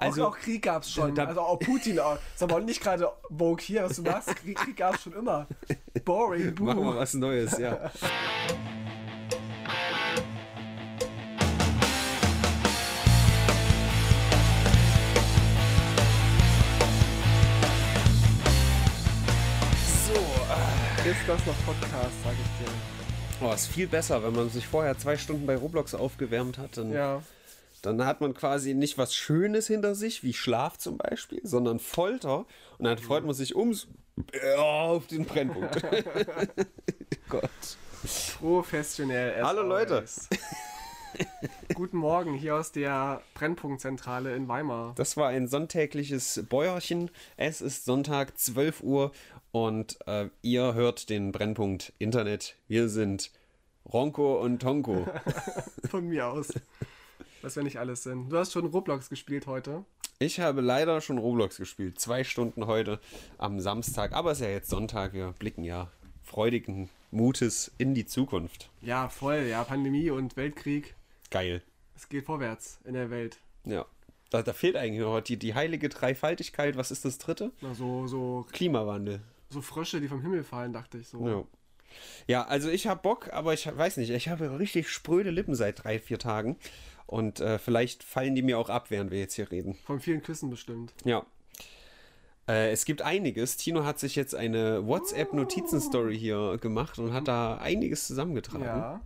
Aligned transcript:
Also 0.00 0.24
auch, 0.26 0.30
auch 0.32 0.38
Krieg 0.38 0.62
gab 0.62 0.82
es 0.82 0.90
schon. 0.90 1.14
Da- 1.14 1.26
also 1.26 1.40
auch 1.40 1.58
Putin. 1.58 1.98
Auch. 2.00 2.16
Ist 2.34 2.42
aber 2.42 2.60
nicht 2.60 2.82
gerade 2.82 3.10
Vogue 3.28 3.60
hier, 3.62 3.84
was 3.84 3.96
du 3.96 4.02
machst. 4.02 4.34
Krieg, 4.36 4.56
Krieg 4.56 4.76
gab 4.76 4.94
es 4.94 5.02
schon 5.02 5.12
immer. 5.12 5.46
Boring. 6.04 6.54
Buh. 6.54 6.64
Machen 6.64 6.84
wir 6.84 6.96
was 6.96 7.14
Neues, 7.14 7.58
ja. 7.58 7.90
Ist 21.04 21.16
das 21.26 21.46
noch 21.46 21.54
Podcast, 21.64 22.14
sag 22.22 22.32
ich 22.32 22.64
dir. 22.66 23.46
Oh, 23.46 23.52
ist 23.52 23.68
viel 23.68 23.86
besser, 23.86 24.22
wenn 24.22 24.34
man 24.34 24.50
sich 24.50 24.66
vorher 24.66 24.98
zwei 24.98 25.16
Stunden 25.16 25.46
bei 25.46 25.56
Roblox 25.56 25.94
aufgewärmt 25.94 26.58
hat. 26.58 26.76
Dann, 26.76 26.92
Ja. 26.92 27.22
Dann 27.86 28.04
hat 28.04 28.20
man 28.20 28.34
quasi 28.34 28.74
nicht 28.74 28.98
was 28.98 29.14
Schönes 29.14 29.66
hinter 29.66 29.94
sich, 29.94 30.22
wie 30.22 30.32
Schlaf 30.32 30.78
zum 30.78 30.98
Beispiel, 30.98 31.40
sondern 31.42 31.78
Folter. 31.78 32.46
Und 32.78 32.84
dann 32.84 32.98
freut 32.98 33.24
man 33.24 33.34
sich 33.34 33.56
ums 33.56 33.88
ja, 34.34 34.56
auf 34.56 35.06
den 35.06 35.24
Brennpunkt. 35.24 35.82
Gott. 37.28 37.50
Professionell. 38.38 39.42
Hallo, 39.42 39.62
Leute. 39.62 40.04
Guten 41.74 41.98
Morgen 41.98 42.34
hier 42.34 42.56
aus 42.56 42.72
der 42.72 43.22
Brennpunktzentrale 43.34 44.34
in 44.34 44.48
Weimar. 44.48 44.94
Das 44.96 45.16
war 45.16 45.28
ein 45.28 45.48
sonntägliches 45.48 46.44
Bäuerchen. 46.48 47.10
Es 47.36 47.60
ist 47.60 47.84
Sonntag, 47.84 48.38
12 48.38 48.82
Uhr 48.82 49.12
und 49.52 49.98
äh, 50.06 50.28
ihr 50.42 50.74
hört 50.74 51.10
den 51.10 51.32
Brennpunkt 51.32 51.92
Internet. 51.98 52.56
Wir 52.68 52.88
sind 52.88 53.30
Ronco 53.92 54.40
und 54.40 54.60
Tonko. 54.60 55.06
Von 55.90 56.08
mir 56.08 56.28
aus. 56.28 56.48
Was 57.42 57.56
wir 57.56 57.62
nicht 57.62 57.78
alles 57.78 58.02
sind. 58.02 58.28
Du 58.28 58.36
hast 58.36 58.52
schon 58.52 58.66
Roblox 58.66 59.08
gespielt 59.08 59.46
heute. 59.46 59.84
Ich 60.18 60.40
habe 60.40 60.60
leider 60.60 61.00
schon 61.00 61.16
Roblox 61.16 61.56
gespielt. 61.56 61.98
Zwei 61.98 62.22
Stunden 62.22 62.66
heute 62.66 63.00
am 63.38 63.60
Samstag. 63.60 64.12
Aber 64.12 64.32
es 64.32 64.40
ist 64.40 64.44
ja 64.46 64.50
jetzt 64.50 64.68
Sonntag. 64.68 65.14
Wir 65.14 65.32
blicken 65.38 65.64
ja 65.64 65.90
freudigen 66.22 66.90
Mutes 67.10 67.72
in 67.78 67.94
die 67.94 68.04
Zukunft. 68.04 68.68
Ja, 68.82 69.08
voll. 69.08 69.46
Ja, 69.48 69.64
Pandemie 69.64 70.10
und 70.10 70.36
Weltkrieg. 70.36 70.94
Geil. 71.30 71.62
Es 71.96 72.08
geht 72.10 72.26
vorwärts 72.26 72.78
in 72.84 72.92
der 72.92 73.08
Welt. 73.08 73.38
Ja. 73.64 73.86
Da, 74.28 74.42
da 74.42 74.52
fehlt 74.52 74.76
eigentlich 74.76 75.00
noch 75.00 75.20
die, 75.20 75.38
die 75.38 75.54
heilige 75.54 75.88
Dreifaltigkeit. 75.88 76.76
Was 76.76 76.90
ist 76.90 77.06
das 77.06 77.16
dritte? 77.16 77.52
Na, 77.62 77.74
so, 77.74 78.06
so, 78.06 78.46
Klimawandel. 78.52 79.22
so 79.48 79.62
Frösche, 79.62 80.00
die 80.00 80.08
vom 80.08 80.20
Himmel 80.20 80.44
fallen, 80.44 80.72
dachte 80.72 80.98
ich 80.98 81.08
so. 81.08 81.26
Ja. 81.26 81.44
Ja, 82.26 82.44
also 82.44 82.68
ich 82.70 82.86
habe 82.86 83.02
Bock, 83.02 83.32
aber 83.32 83.52
ich 83.52 83.66
weiß 83.66 83.96
nicht, 83.96 84.10
ich 84.10 84.28
habe 84.28 84.58
richtig 84.58 84.88
spröde 84.88 85.30
Lippen 85.30 85.54
seit 85.54 85.82
drei, 85.82 85.98
vier 85.98 86.18
Tagen. 86.18 86.56
Und 87.10 87.40
äh, 87.40 87.58
vielleicht 87.58 88.04
fallen 88.04 88.36
die 88.36 88.42
mir 88.42 88.56
auch 88.56 88.68
ab, 88.68 88.92
während 88.92 89.10
wir 89.10 89.18
jetzt 89.18 89.34
hier 89.34 89.50
reden. 89.50 89.74
Von 89.84 89.98
vielen 89.98 90.22
Küssen 90.22 90.48
bestimmt. 90.48 90.94
Ja. 91.04 91.26
Äh, 92.46 92.70
es 92.70 92.84
gibt 92.84 93.02
einiges. 93.02 93.56
Tino 93.56 93.84
hat 93.84 93.98
sich 93.98 94.14
jetzt 94.14 94.32
eine 94.36 94.86
WhatsApp-Notizen-Story 94.86 96.16
hier 96.16 96.58
gemacht 96.58 97.00
und 97.00 97.12
hat 97.12 97.26
da 97.26 97.56
einiges 97.56 98.06
zusammengetragen. 98.06 98.64
Ja. 98.64 99.00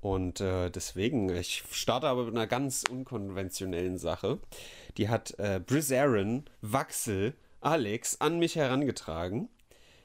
Und 0.00 0.40
äh, 0.40 0.68
deswegen, 0.70 1.28
ich 1.28 1.62
starte 1.70 2.08
aber 2.08 2.24
mit 2.24 2.34
einer 2.34 2.48
ganz 2.48 2.82
unkonventionellen 2.90 3.98
Sache. 3.98 4.40
Die 4.96 5.08
hat 5.08 5.38
äh, 5.38 5.60
Brizaron, 5.64 6.42
Waxel, 6.60 7.34
Alex 7.60 8.20
an 8.20 8.40
mich 8.40 8.56
herangetragen. 8.56 9.48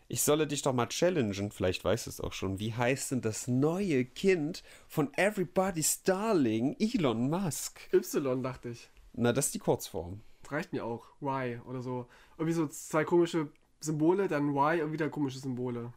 Ich 0.07 0.21
solle 0.21 0.47
dich 0.47 0.61
doch 0.61 0.73
mal 0.73 0.87
challengen, 0.87 1.51
vielleicht 1.51 1.83
weißt 1.83 2.05
du 2.05 2.09
es 2.09 2.21
auch 2.21 2.33
schon. 2.33 2.59
Wie 2.59 2.73
heißt 2.73 3.11
denn 3.11 3.21
das 3.21 3.47
neue 3.47 4.05
Kind 4.05 4.63
von 4.87 5.13
Everybody's 5.15 6.03
Darling, 6.03 6.75
Elon 6.79 7.29
Musk? 7.29 7.79
Y, 7.93 8.43
dachte 8.43 8.69
ich. 8.69 8.89
Na, 9.13 9.31
das 9.33 9.47
ist 9.47 9.55
die 9.55 9.59
Kurzform. 9.59 10.21
Das 10.43 10.51
reicht 10.51 10.73
mir 10.73 10.85
auch. 10.85 11.07
Y 11.21 11.61
oder 11.65 11.81
so. 11.81 12.07
Irgendwie 12.37 12.53
so 12.53 12.67
zwei 12.67 13.03
komische 13.05 13.49
Symbole, 13.79 14.27
dann 14.27 14.49
Y 14.49 14.81
und 14.81 14.91
wieder 14.91 15.09
komische 15.09 15.39
Symbole. 15.39 15.93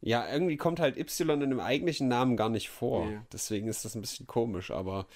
Ja, 0.00 0.30
irgendwie 0.30 0.56
kommt 0.56 0.80
halt 0.80 0.98
Y 0.98 1.42
in 1.42 1.50
dem 1.50 1.60
eigentlichen 1.60 2.08
Namen 2.08 2.36
gar 2.36 2.50
nicht 2.50 2.68
vor. 2.68 3.06
Nee. 3.06 3.20
Deswegen 3.32 3.68
ist 3.68 3.84
das 3.84 3.94
ein 3.94 4.02
bisschen 4.02 4.26
komisch, 4.26 4.70
aber 4.70 5.06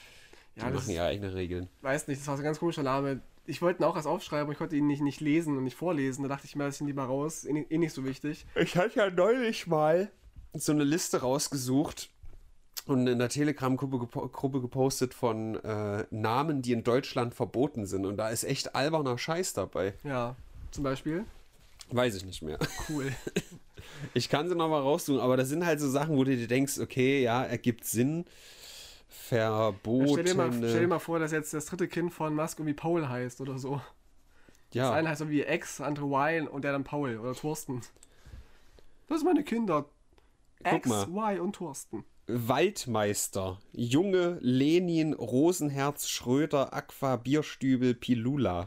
die 0.57 0.61
Ja, 0.61 0.71
machen 0.71 0.91
ja 0.91 1.05
eigene 1.05 1.35
Regeln. 1.35 1.69
Weiß 1.83 2.09
nicht, 2.09 2.21
das 2.21 2.27
war 2.27 2.37
so 2.37 2.43
ein 2.43 2.45
ganz 2.45 2.59
komischer 2.59 2.83
Name. 2.83 3.21
Ich 3.49 3.63
wollte 3.63 3.83
ihn 3.83 3.85
auch 3.85 3.97
erst 3.97 4.07
aufschreiben, 4.07 4.43
aber 4.43 4.53
ich 4.53 4.59
konnte 4.59 4.77
ihn 4.77 4.87
nicht, 4.87 5.01
nicht 5.01 5.21
lesen 5.21 5.57
und 5.57 5.65
nicht 5.65 5.77
vorlesen. 5.77 6.23
Da 6.23 6.29
dachte 6.29 6.47
ich 6.47 6.55
mir, 6.55 6.65
das 6.65 6.81
ist 6.81 6.87
lieber 6.87 7.05
raus. 7.05 7.47
Eh, 7.47 7.65
eh 7.71 7.79
nicht 7.79 7.95
so 7.95 8.05
wichtig. 8.05 8.45
Ich 8.55 8.77
hatte 8.77 8.99
ja 8.99 9.11
neulich 9.11 9.67
mal 9.67 10.11
so 10.53 10.73
eine 10.73 10.85
Liste 10.85 11.23
rausgesucht 11.23 12.11
und 12.87 13.07
in 13.07 13.19
der 13.19 13.31
Telegram-Gruppe 13.31 14.01
gepo 14.01 14.29
Gruppe 14.29 14.61
gepostet 14.61 15.15
von 15.15 15.57
äh, 15.65 16.05
Namen, 16.11 16.61
die 16.61 16.73
in 16.73 16.85
Deutschland 16.85 17.35
verboten 17.35 17.87
sind. 17.87 18.05
Und 18.05 18.19
da 18.19 18.29
ist 18.29 18.45
echt 18.45 18.75
alberner 18.75 19.17
Scheiß 19.17 19.55
dabei. 19.55 19.95
Ja, 20.05 20.37
zum 20.71 20.85
Beispiel. 20.85 21.25
Weiß 21.91 22.17
ich 22.17 22.27
nicht 22.27 22.43
mehr. 22.43 22.59
Cool. 22.89 23.13
Ich 24.13 24.29
kann 24.29 24.49
sie 24.49 24.55
noch 24.55 24.69
mal 24.69 24.81
raussuchen, 24.81 25.21
aber 25.21 25.37
das 25.37 25.49
sind 25.49 25.65
halt 25.65 25.81
so 25.81 25.89
Sachen, 25.89 26.17
wo 26.17 26.23
du 26.23 26.37
dir 26.37 26.47
denkst, 26.47 26.79
okay, 26.79 27.23
ja, 27.23 27.43
ergibt 27.45 27.85
Sinn. 27.85 28.27
Verbotene. 29.09 30.09
stell, 30.13 30.25
dir 30.25 30.35
mal, 30.35 30.53
stell 30.53 30.81
dir 30.81 30.87
mal 30.89 30.99
vor, 30.99 31.19
dass 31.19 31.33
jetzt 31.33 31.55
das 31.55 31.67
dritte 31.67 31.89
Kind 31.89 32.13
von 32.13 32.35
Musk 32.35 32.59
irgendwie 32.59 32.75
Paul 32.75 33.09
heißt 33.09 33.41
oder 33.41 33.59
so. 33.59 33.77
Das 34.71 34.75
ja, 34.75 34.93
eine 34.93 35.09
heißt 35.09 35.23
irgendwie 35.23 35.43
X, 35.43 35.79
das 35.79 35.87
andere 35.87 36.07
Y 36.07 36.47
und 36.49 36.63
der 36.63 36.73
dann 36.73 36.85
Paul 36.85 37.17
oder 37.19 37.35
Thorsten. 37.35 37.81
Das 39.09 39.21
sind 39.21 39.27
meine 39.27 39.45
Kinder. 39.45 39.87
Guck 40.63 40.73
X, 40.87 40.89
mal. 40.89 41.37
Y 41.37 41.41
und 41.41 41.55
Thorsten. 41.57 42.05
Waldmeister, 42.27 43.59
Junge, 43.73 44.37
Lenin, 44.43 45.15
Rosenherz, 45.15 46.09
Schröder, 46.09 46.75
Aqua, 46.75 47.17
Bierstübel, 47.17 47.95
Pilula. 47.95 48.67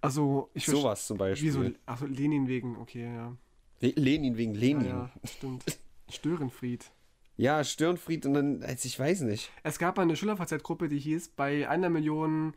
Also, 0.00 0.50
ich 0.54 0.64
verste- 0.64 0.80
Sowas 0.80 1.06
zum 1.06 1.18
Beispiel. 1.18 1.48
Wieso? 1.48 1.70
Achso, 1.86 2.06
Lenin 2.06 2.48
wegen, 2.48 2.76
okay, 2.78 3.04
ja. 3.14 3.36
Le- 3.80 3.92
Lenin 3.94 4.36
wegen 4.36 4.54
Ja, 4.54 4.60
Lenin. 4.60 4.86
ja, 4.88 5.10
stimmt. 5.24 5.64
Störenfried. 6.08 6.90
Ja, 7.36 7.62
Stirnfried 7.64 8.24
und 8.24 8.34
dann, 8.34 8.62
also 8.62 8.86
ich 8.86 8.98
weiß 8.98 9.20
nicht. 9.22 9.50
Es 9.62 9.78
gab 9.78 9.96
mal 9.96 10.04
eine 10.04 10.16
Schülerfreizeit-Gruppe, 10.16 10.88
die 10.88 10.98
hieß, 10.98 11.28
bei 11.36 11.68
einer 11.68 11.90
Million 11.90 12.54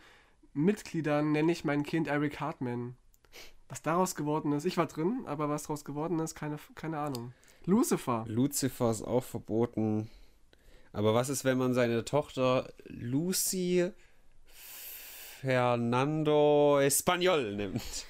Mitgliedern 0.54 1.32
nenne 1.32 1.52
ich 1.52 1.66
mein 1.66 1.84
Kind 1.84 2.08
Eric 2.08 2.40
Hartman. 2.40 2.96
Was 3.68 3.82
daraus 3.82 4.16
geworden 4.16 4.52
ist, 4.54 4.66
ich 4.66 4.78
war 4.78 4.88
drin, 4.88 5.22
aber 5.26 5.50
was 5.50 5.64
daraus 5.64 5.86
geworden 5.86 6.20
ist, 6.20 6.34
keine, 6.34 6.58
keine 6.76 6.98
Ahnung. 6.98 7.34
Lucifer. 7.66 8.26
Lucifer 8.28 8.90
ist 8.90 9.04
auch 9.04 9.24
verboten. 9.24 10.10
Aber 10.92 11.14
was 11.14 11.30
ist, 11.30 11.46
wenn 11.46 11.58
man 11.58 11.74
seine 11.74 12.04
Tochter 12.04 12.74
Lucy 12.86 13.92
Fernando 15.42 16.80
Espanol 16.80 17.56
nimmt? 17.56 18.06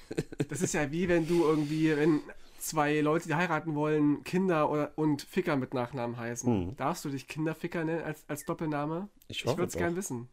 Das 0.48 0.62
ist 0.62 0.74
ja 0.74 0.90
wie 0.90 1.08
wenn 1.08 1.28
du 1.28 1.44
irgendwie, 1.44 1.94
wenn 1.96 2.20
zwei 2.62 3.00
Leute, 3.00 3.28
die 3.28 3.34
heiraten 3.34 3.74
wollen, 3.74 4.22
Kinder 4.24 4.70
oder, 4.70 4.92
und 4.96 5.22
Ficker 5.22 5.56
mit 5.56 5.74
Nachnamen 5.74 6.16
heißen. 6.16 6.76
Darfst 6.76 7.04
du 7.04 7.10
dich 7.10 7.26
Kinderficker 7.26 7.84
nennen 7.84 8.04
als, 8.04 8.24
als 8.28 8.44
Doppelname? 8.44 9.08
Ich 9.28 9.40
ich 9.40 9.46
würde 9.46 9.64
es 9.64 9.72
doch. 9.72 9.80
gern 9.80 9.96
wissen. 9.96 10.28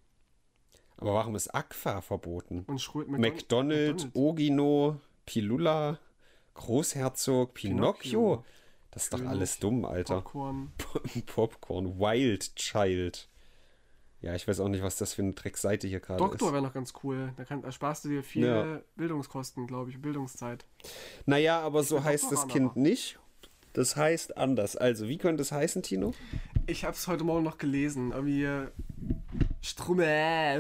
Aber 0.98 1.14
warum 1.14 1.36
ist 1.36 1.54
Aqua 1.54 2.02
verboten? 2.02 2.64
Und 2.68 2.82
Schröd 2.82 3.08
McDonald, 3.10 4.10
Ogino, 4.14 5.00
Pilula, 5.26 6.00
Großherzog, 6.56 7.54
Pinocchio. 7.54 8.38
Pinocchio. 8.38 8.46
Das 8.92 9.04
ist 9.04 9.14
doch 9.14 9.26
alles 9.26 9.60
dumm, 9.60 9.86
Alter. 9.86 10.22
Popcorn. 10.22 10.72
Popcorn, 11.28 12.00
Wild 12.00 12.56
Child. 12.56 13.30
Ja, 14.22 14.34
ich 14.34 14.48
weiß 14.48 14.60
auch 14.62 14.68
nicht, 14.70 14.82
was 14.84 14.98
das 14.98 15.14
für 15.14 15.22
eine 15.22 15.34
Dreckseite 15.34 15.88
hier 15.88 16.00
gerade 16.00 16.18
Doktor 16.20 16.48
ist. 16.48 16.54
wäre 16.54 16.64
noch 16.64 16.74
ganz 16.74 16.94
cool. 17.04 17.34
Da, 17.38 17.46
kann, 17.46 17.62
da 17.62 17.72
sparst 17.72 18.04
du 18.06 18.10
dir 18.10 18.24
viele 18.24 18.48
Ja. 18.48 18.82
Bildungskosten, 18.96 19.68
glaube 19.68 19.92
ich, 19.92 20.02
Bildungszeit. 20.02 20.66
Naja, 21.26 21.60
aber 21.62 21.84
so 21.84 22.04
heißt 22.04 22.32
das 22.32 22.48
Kind 22.48 22.72
aber. 22.72 22.80
nicht. 22.80 23.20
Das 23.74 23.96
heißt 23.96 24.38
anders. 24.38 24.76
Also, 24.76 25.08
wie 25.08 25.20
könnte 25.20 25.44
es 25.44 25.52
heißen, 25.52 25.84
Tino? 25.84 26.16
Ich 26.66 26.84
habe 26.84 26.94
es 26.96 27.08
heute 27.08 27.24
Morgen 27.24 27.44
noch 27.44 27.60
gelesen. 27.60 28.12
Irgendwie 28.12 28.44
äh, 28.44 28.68
Strumme. 29.62 30.60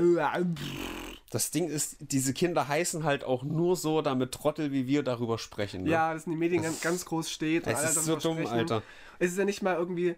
Das 1.31 1.49
Ding 1.51 1.67
ist, 1.67 1.97
diese 1.99 2.33
Kinder 2.33 2.67
heißen 2.67 3.03
halt 3.03 3.23
auch 3.23 3.43
nur 3.43 3.75
so, 3.75 4.01
damit 4.01 4.31
Trottel 4.33 4.71
wie 4.71 4.85
wir 4.87 5.01
darüber 5.03 5.37
sprechen. 5.39 5.83
Ne? 5.83 5.89
Ja, 5.89 6.13
das 6.13 6.25
in 6.25 6.33
den 6.33 6.39
Medien 6.39 6.61
ganz, 6.61 6.81
ganz 6.81 7.05
groß 7.05 7.29
steht. 7.31 7.65
Es 7.65 7.83
ist 7.83 8.05
so 8.05 8.15
dumm. 8.17 8.45
Alter. 8.45 8.83
Es 9.19 9.31
ist 9.31 9.37
ja 9.39 9.45
nicht 9.45 9.61
mal 9.63 9.75
irgendwie. 9.75 10.15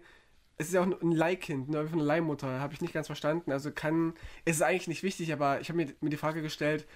Es 0.60 0.66
ist 0.66 0.74
ja 0.74 0.82
auch 0.82 1.00
ein 1.00 1.12
Leihkind, 1.12 1.70
ne, 1.70 1.88
von 1.88 2.00
einer 2.00 2.06
Leihmutter. 2.06 2.60
Habe 2.60 2.74
ich 2.74 2.82
nicht 2.82 2.92
ganz 2.92 3.06
verstanden. 3.06 3.50
Also 3.50 3.70
kann. 3.70 4.12
Es 4.44 4.56
ist 4.56 4.62
eigentlich 4.62 4.88
nicht 4.88 5.02
wichtig, 5.02 5.32
aber 5.32 5.58
ich 5.62 5.70
habe 5.70 5.78
mir, 5.78 5.94
mir 6.02 6.10
die 6.10 6.18
Frage 6.18 6.42
gestellt: 6.42 6.86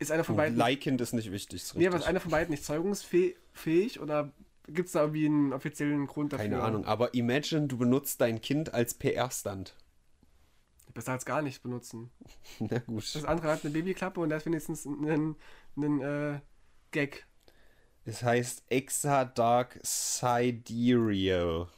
Ist 0.00 0.10
einer 0.10 0.24
von 0.24 0.34
beiden. 0.34 0.58
Leihkind 0.58 1.00
ist 1.00 1.12
nicht 1.12 1.30
wichtig. 1.30 1.62
Ist 1.62 1.76
nee, 1.76 1.86
aber 1.86 1.98
ist 1.98 2.02
einer 2.02 2.18
von 2.18 2.32
beiden 2.32 2.50
nicht 2.50 2.64
zeugungsfähig 2.64 4.00
oder 4.00 4.32
gibt 4.66 4.88
es 4.88 4.92
da 4.94 5.02
irgendwie 5.02 5.26
einen 5.26 5.52
offiziellen 5.52 6.08
Grund 6.08 6.32
dafür? 6.32 6.48
Keine 6.48 6.60
Ahnung, 6.60 6.84
aber 6.84 7.14
imagine, 7.14 7.68
du 7.68 7.78
benutzt 7.78 8.20
dein 8.20 8.40
Kind 8.40 8.74
als 8.74 8.94
PR-Stand. 8.94 9.76
Besser 10.92 11.12
als 11.12 11.24
gar 11.24 11.42
nicht 11.42 11.62
benutzen. 11.62 12.10
Na 12.58 12.80
gut. 12.80 13.14
Das 13.14 13.24
andere 13.24 13.52
hat 13.52 13.64
eine 13.64 13.72
Babyklappe 13.72 14.18
und 14.18 14.30
da 14.30 14.36
ist 14.38 14.46
wenigstens 14.46 14.84
ein, 14.84 15.36
ein 15.76 16.00
äh, 16.00 16.40
Gag. 16.90 17.24
Es 18.04 18.24
heißt 18.24 18.64
Exa 18.68 19.26
Dark 19.26 19.78
Sidereal. 19.84 21.68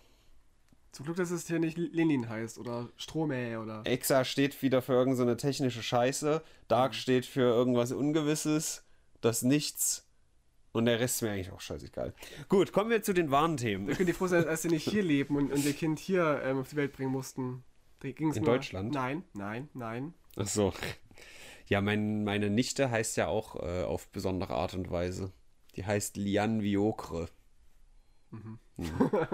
Zum 0.92 1.04
Glück, 1.04 1.16
dass 1.16 1.30
es 1.30 1.46
hier 1.46 1.58
nicht 1.58 1.76
Lenin 1.76 2.28
heißt 2.28 2.58
oder 2.58 2.88
Strohmäh 2.96 3.56
oder. 3.56 3.82
Exa 3.84 4.24
steht 4.24 4.60
wieder 4.62 4.82
für 4.82 4.94
irgendeine 4.94 5.36
technische 5.36 5.82
Scheiße. 5.82 6.42
Dark 6.66 6.92
Mhm. 6.92 6.96
steht 6.96 7.26
für 7.26 7.42
irgendwas 7.42 7.92
Ungewisses. 7.92 8.84
Das 9.20 9.42
Nichts. 9.42 10.04
Und 10.72 10.84
der 10.84 11.00
Rest 11.00 11.16
ist 11.16 11.22
mir 11.22 11.30
eigentlich 11.32 11.50
auch 11.50 11.60
scheißegal. 11.60 12.14
Gut, 12.48 12.72
kommen 12.72 12.90
wir 12.90 13.02
zu 13.02 13.12
den 13.12 13.30
wahren 13.30 13.56
Themen. 13.56 13.88
Wir 13.88 13.96
können 13.96 14.06
dir 14.06 14.14
froh 14.14 14.26
sein, 14.28 14.44
dass 14.44 14.62
sie 14.62 14.68
nicht 14.68 14.88
hier 14.88 15.02
leben 15.02 15.36
und, 15.36 15.50
und 15.50 15.64
ihr 15.64 15.72
Kind 15.72 15.98
hier 15.98 16.40
ähm, 16.44 16.58
auf 16.58 16.68
die 16.68 16.76
Welt 16.76 16.92
bringen 16.92 17.10
mussten. 17.10 17.64
Ging's 18.00 18.36
In 18.36 18.44
nur, 18.44 18.54
Deutschland? 18.54 18.92
Nein, 18.94 19.24
nein, 19.34 19.68
nein. 19.74 20.14
Ach 20.36 20.46
so. 20.46 20.72
Ja, 21.66 21.80
mein, 21.80 22.22
meine 22.22 22.48
Nichte 22.48 22.90
heißt 22.90 23.16
ja 23.16 23.26
auch 23.26 23.56
äh, 23.56 23.82
auf 23.82 24.08
besondere 24.10 24.54
Art 24.54 24.74
und 24.74 24.90
Weise. 24.90 25.32
Die 25.74 25.84
heißt 25.84 26.16
Liane 26.16 26.62
Viocre. 26.62 27.28
Mhm. 28.30 28.58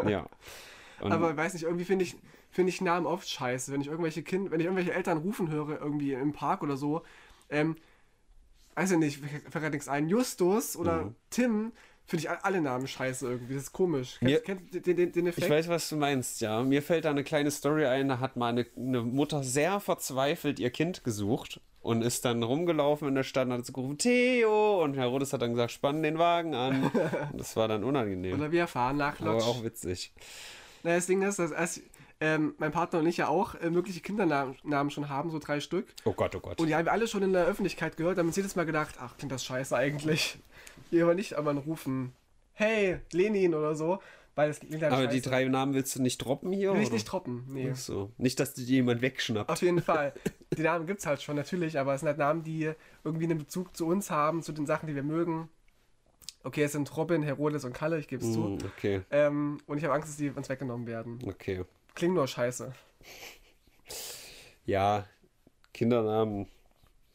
Ja. 0.09 0.29
Und 1.05 1.13
Aber 1.13 1.31
ich 1.31 1.37
weiß 1.37 1.53
nicht, 1.55 1.63
irgendwie 1.65 1.85
finde 1.85 2.05
ich, 2.05 2.17
finde 2.51 2.71
ich 2.71 2.81
Namen 2.81 3.07
oft 3.07 3.29
scheiße. 3.29 3.73
Wenn 3.73 3.81
ich 3.81 3.87
irgendwelche 3.89 4.23
Kind, 4.23 4.51
wenn 4.51 4.59
ich 4.61 4.67
irgendwelche 4.67 4.93
Eltern 4.95 5.19
rufen 5.19 5.51
höre, 5.51 5.81
irgendwie 5.81 6.13
im 6.15 6.33
Park 6.33 6.63
oder 6.63 6.77
so, 6.77 7.03
ähm, 7.51 7.77
weiß 8.75 8.91
ich 8.93 8.99
nicht, 8.99 9.19
fällt 9.21 9.53
gerade 9.53 9.71
nichts 9.71 9.89
ein. 9.89 10.09
Justus 10.09 10.77
oder 10.77 11.05
Mhm. 11.05 11.15
Tim, 11.31 11.73
finde 12.07 12.23
ich 12.25 12.31
alle 12.31 12.61
Namen 12.61 12.87
scheiße 12.87 13.27
irgendwie. 13.27 13.55
Das 13.55 13.65
ist 13.65 13.73
komisch. 13.73 14.17
Mir- 14.21 14.41
Kennst, 14.41 14.75
du 14.75 14.81
den, 14.81 14.97
den, 14.97 15.13
den 15.13 15.27
Effekt? 15.27 15.47
ich 15.47 15.51
weiß, 15.53 15.69
was 15.69 15.89
du 15.89 15.97
meinst, 15.97 16.41
ja. 16.41 16.63
Mir 16.63 16.83
fällt 16.83 17.05
da 17.05 17.11
eine 17.11 17.25
kleine 17.25 17.51
Story 17.51 17.87
ein, 17.87 18.09
da 18.09 18.19
hat 18.19 18.37
mal 18.37 18.49
eine, 18.49 18.67
eine 18.77 19.03
Mutter 19.03 19.43
sehr 19.43 19.81
verzweifelt 19.81 20.59
ihr 20.59 20.71
Kind 20.71 21.03
gesucht 21.05 21.61
und 21.81 22.03
ist 22.03 22.25
dann 22.25 22.43
rumgelaufen 22.43 23.09
in 23.09 23.15
der 23.15 23.23
Stadt 23.25 23.47
und 23.47 23.53
hat 23.55 23.65
so 23.67 23.73
gerufen, 23.73 23.97
Theo! 23.99 24.83
Und 24.83 24.95
Herodes 24.97 25.33
hat 25.33 25.43
dann 25.43 25.51
gesagt, 25.53 25.73
spann 25.73 26.03
den 26.03 26.19
Wagen 26.19 26.55
an. 26.55 26.85
Und 27.33 27.39
das 27.41 27.57
war 27.57 27.69
dann 27.69 27.85
unangenehm. 27.85 28.35
Oder 28.39 28.51
wir 28.53 28.67
fahren 28.67 28.97
nach 28.97 29.21
Aber 29.21 29.33
Lodge. 29.33 29.45
auch 29.45 29.63
witzig. 29.65 30.13
Na, 30.85 30.95
das 30.95 31.07
Ding 31.07 31.23
ist, 31.23 31.39
dass 31.39 31.51
erst, 31.51 31.81
ähm, 32.21 32.55
mein 32.59 32.71
Partner 32.71 33.01
und 33.01 33.07
ich 33.07 33.17
ja 33.17 33.27
auch 33.29 33.55
äh, 33.57 33.71
mögliche 33.71 34.01
Kindernamen 34.01 34.57
Namen 34.63 34.91
schon 34.91 35.09
haben, 35.09 35.31
so 35.31 35.39
drei 35.39 35.59
Stück. 35.61 35.87
Oh 36.05 36.13
Gott, 36.13 36.37
oh 36.37 36.41
Gott. 36.41 36.61
Und 36.61 36.69
die 36.69 36.75
haben 36.75 36.85
wir 36.85 36.93
alle 36.93 37.09
schon 37.09 37.23
in 37.23 37.33
der 37.33 37.47
Öffentlichkeit 37.47 37.97
gehört, 37.97 38.19
haben 38.19 38.29
uns 38.29 38.37
jedes 38.37 38.55
Mal 38.55 38.67
gedacht, 38.67 38.97
ach, 39.01 39.17
klingt 39.17 39.33
das 39.33 39.45
scheiße 39.45 39.75
eigentlich. 39.75 40.39
Hier 40.91 41.05
aber 41.05 41.15
nicht 41.15 41.35
einmal 41.37 41.57
rufen, 41.59 42.13
hey, 42.53 42.99
Lenin 43.13 43.55
oder 43.55 43.75
so, 43.75 43.99
weil 44.35 44.51
es 44.51 44.61
klingt 44.61 44.83
halt 44.83 44.93
Aber 44.93 45.05
scheiße. 45.05 45.15
die 45.17 45.23
drei 45.23 45.45
Namen 45.47 45.75
willst 45.75 45.97
du 45.97 46.03
nicht 46.03 46.19
droppen 46.19 46.53
hier? 46.53 46.73
Will 46.75 46.81
ich 46.83 46.89
oder? 46.89 46.95
nicht 46.95 47.05
droppen, 47.05 47.45
nee. 47.49 47.71
Ach 47.73 47.77
so. 47.77 48.13
Nicht, 48.19 48.39
dass 48.39 48.55
dir 48.55 48.65
jemand 48.65 49.01
wegschnappt. 49.01 49.51
Auf 49.51 49.63
jeden 49.63 49.83
Fall. 49.83 50.13
Die 50.57 50.63
Namen 50.63 50.87
gibt's 50.87 51.07
halt 51.07 51.21
schon, 51.21 51.35
natürlich, 51.35 51.79
aber 51.79 51.95
es 51.95 52.01
sind 52.01 52.09
halt 52.09 52.19
Namen, 52.19 52.45
die 52.45 52.71
irgendwie 53.03 53.25
einen 53.25 53.39
Bezug 53.39 53.77
zu 53.77 53.87
uns 53.87 54.11
haben, 54.11 54.43
zu 54.43 54.53
den 54.53 54.67
Sachen, 54.67 54.87
die 54.87 54.95
wir 54.95 55.03
mögen. 55.03 55.49
Okay, 56.45 56.63
es 56.63 56.73
sind 56.73 56.95
Robin, 56.97 57.23
Herodes 57.23 57.65
und 57.65 57.73
Kalle, 57.73 57.99
ich 57.99 58.07
gebe 58.07 58.23
es 58.23 58.33
zu. 58.33 58.45
Hm, 58.45 58.59
okay, 58.77 59.03
Ähm, 59.11 59.59
und 59.67 59.79
ich 59.79 59.85
habe 59.85 59.95
Angst, 59.95 60.09
dass 60.11 60.17
die 60.17 60.31
uns 60.31 60.49
weggenommen 60.49 60.87
werden. 60.87 61.19
okay. 61.27 61.65
Klingt 61.95 62.15
nur 62.15 62.27
scheiße. 62.29 62.73
Ja, 64.67 65.07
Kindernamen, 65.73 66.49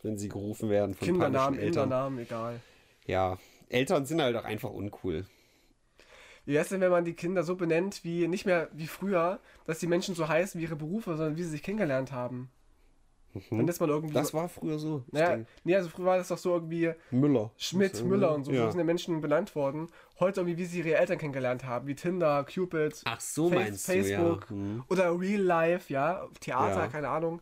wenn 0.03 0.17
sie 0.17 0.29
gerufen 0.29 0.69
werden 0.69 0.95
von 0.95 1.05
Kindernamen, 1.05 1.59
Eltern. 1.59 1.83
Kindernamen, 1.83 2.19
egal. 2.19 2.59
Ja, 3.05 3.37
Eltern 3.69 4.05
sind 4.05 4.21
halt 4.21 4.35
auch 4.35 4.45
einfach 4.45 4.69
uncool. 4.69 5.25
Wie 6.45 6.53
wäre 6.53 6.63
es 6.63 6.69
denn, 6.69 6.81
wenn 6.81 6.91
man 6.91 7.05
die 7.05 7.13
Kinder 7.13 7.43
so 7.43 7.55
benennt, 7.55 8.03
wie 8.03 8.27
nicht 8.27 8.45
mehr 8.45 8.69
wie 8.73 8.87
früher, 8.87 9.39
dass 9.65 9.79
die 9.79 9.87
Menschen 9.87 10.15
so 10.15 10.27
heißen 10.27 10.59
wie 10.59 10.63
ihre 10.65 10.75
Berufe, 10.75 11.15
sondern 11.17 11.37
wie 11.37 11.43
sie 11.43 11.49
sich 11.49 11.63
kennengelernt 11.63 12.11
haben? 12.11 12.49
Dann 13.51 13.67
ist 13.67 13.79
man 13.79 13.89
irgendwie. 13.89 14.09
Mhm. 14.11 14.15
Das 14.15 14.33
war 14.33 14.49
früher 14.49 14.79
so. 14.79 15.03
Naja, 15.11 15.45
nee, 15.63 15.75
also 15.75 15.87
früher 15.89 16.05
war 16.05 16.17
das 16.17 16.29
doch 16.29 16.37
so 16.37 16.53
irgendwie 16.53 16.91
Müller. 17.11 17.51
Schmidt, 17.57 17.93
Das- 17.93 18.03
Müller 18.03 18.33
und 18.33 18.43
so, 18.43 18.51
Ja. 18.51 18.65
so 18.65 18.71
sind 18.71 18.79
ja 18.79 18.85
Menschen 18.85 19.21
benannt 19.21 19.53
worden. 19.55 19.87
Heute 20.19 20.41
irgendwie, 20.41 20.57
wie 20.57 20.65
sie 20.65 20.79
ihre 20.79 20.95
Eltern 20.95 21.17
kennengelernt 21.19 21.63
haben, 21.63 21.87
wie 21.87 21.95
Tinder, 21.95 22.43
Cupid, 22.43 23.01
Ach 23.05 23.19
so 23.19 23.49
Fa- 23.49 23.55
meinst 23.55 23.85
Facebook 23.85 24.47
du, 24.47 24.53
ja. 24.55 24.59
Hm. 24.61 24.83
oder 24.89 25.19
Real 25.19 25.41
Life, 25.41 25.93
ja, 25.93 26.27
Theater, 26.39 26.81
Ja. 26.81 26.87
keine 26.87 27.09
Ahnung. 27.09 27.41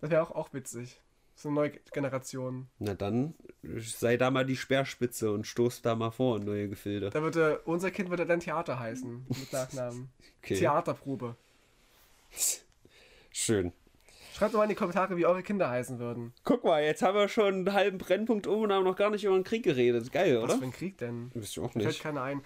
Das 0.00 0.10
wäre 0.10 0.22
auch, 0.22 0.30
auch 0.30 0.52
witzig. 0.52 1.00
So 1.36 1.48
eine 1.48 1.56
neue 1.56 1.70
Generation. 1.92 2.68
Na 2.78 2.94
dann, 2.94 3.34
sei 3.80 4.16
da 4.16 4.30
mal 4.30 4.46
die 4.46 4.56
Speerspitze 4.56 5.32
und 5.32 5.48
stoß 5.48 5.82
da 5.82 5.96
mal 5.96 6.12
vor 6.12 6.36
in 6.36 6.44
neue 6.44 6.68
Gefilde. 6.68 7.10
Da 7.10 7.22
würde, 7.22 7.58
unser 7.64 7.90
Kind 7.90 8.08
würde 8.08 8.24
dann 8.24 8.38
Theater 8.38 8.78
heißen, 8.78 9.26
mit 9.28 9.52
Nachnamen. 9.52 10.10
Okay. 10.44 10.56
Theaterprobe. 10.58 11.36
Schön. 13.30 13.72
Schreibt 14.34 14.52
doch 14.52 14.58
mal 14.58 14.64
in 14.64 14.70
die 14.70 14.74
Kommentare, 14.74 15.16
wie 15.16 15.26
eure 15.26 15.44
Kinder 15.44 15.70
heißen 15.70 16.00
würden. 16.00 16.32
Guck 16.42 16.64
mal, 16.64 16.82
jetzt 16.82 17.02
haben 17.02 17.16
wir 17.16 17.28
schon 17.28 17.54
einen 17.54 17.72
halben 17.72 17.98
Brennpunkt 17.98 18.48
um 18.48 18.62
und 18.62 18.72
haben 18.72 18.82
noch 18.84 18.96
gar 18.96 19.10
nicht 19.10 19.22
über 19.24 19.34
den 19.36 19.44
Krieg 19.44 19.62
geredet. 19.62 20.10
Geil, 20.10 20.36
Was 20.38 20.44
oder? 20.44 20.58
für 20.58 20.64
ein 20.64 20.72
Krieg 20.72 20.98
denn? 20.98 21.30
Wisst 21.34 21.56
ihr 21.56 21.62
auch 21.62 21.70
Fällt 21.72 21.84
nicht. 21.86 22.02
keiner 22.02 22.22
ein. 22.22 22.42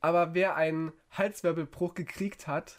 Aber 0.00 0.32
wer 0.34 0.54
einen 0.54 0.92
Halswirbelbruch 1.10 1.94
gekriegt 1.94 2.46
hat, 2.46 2.78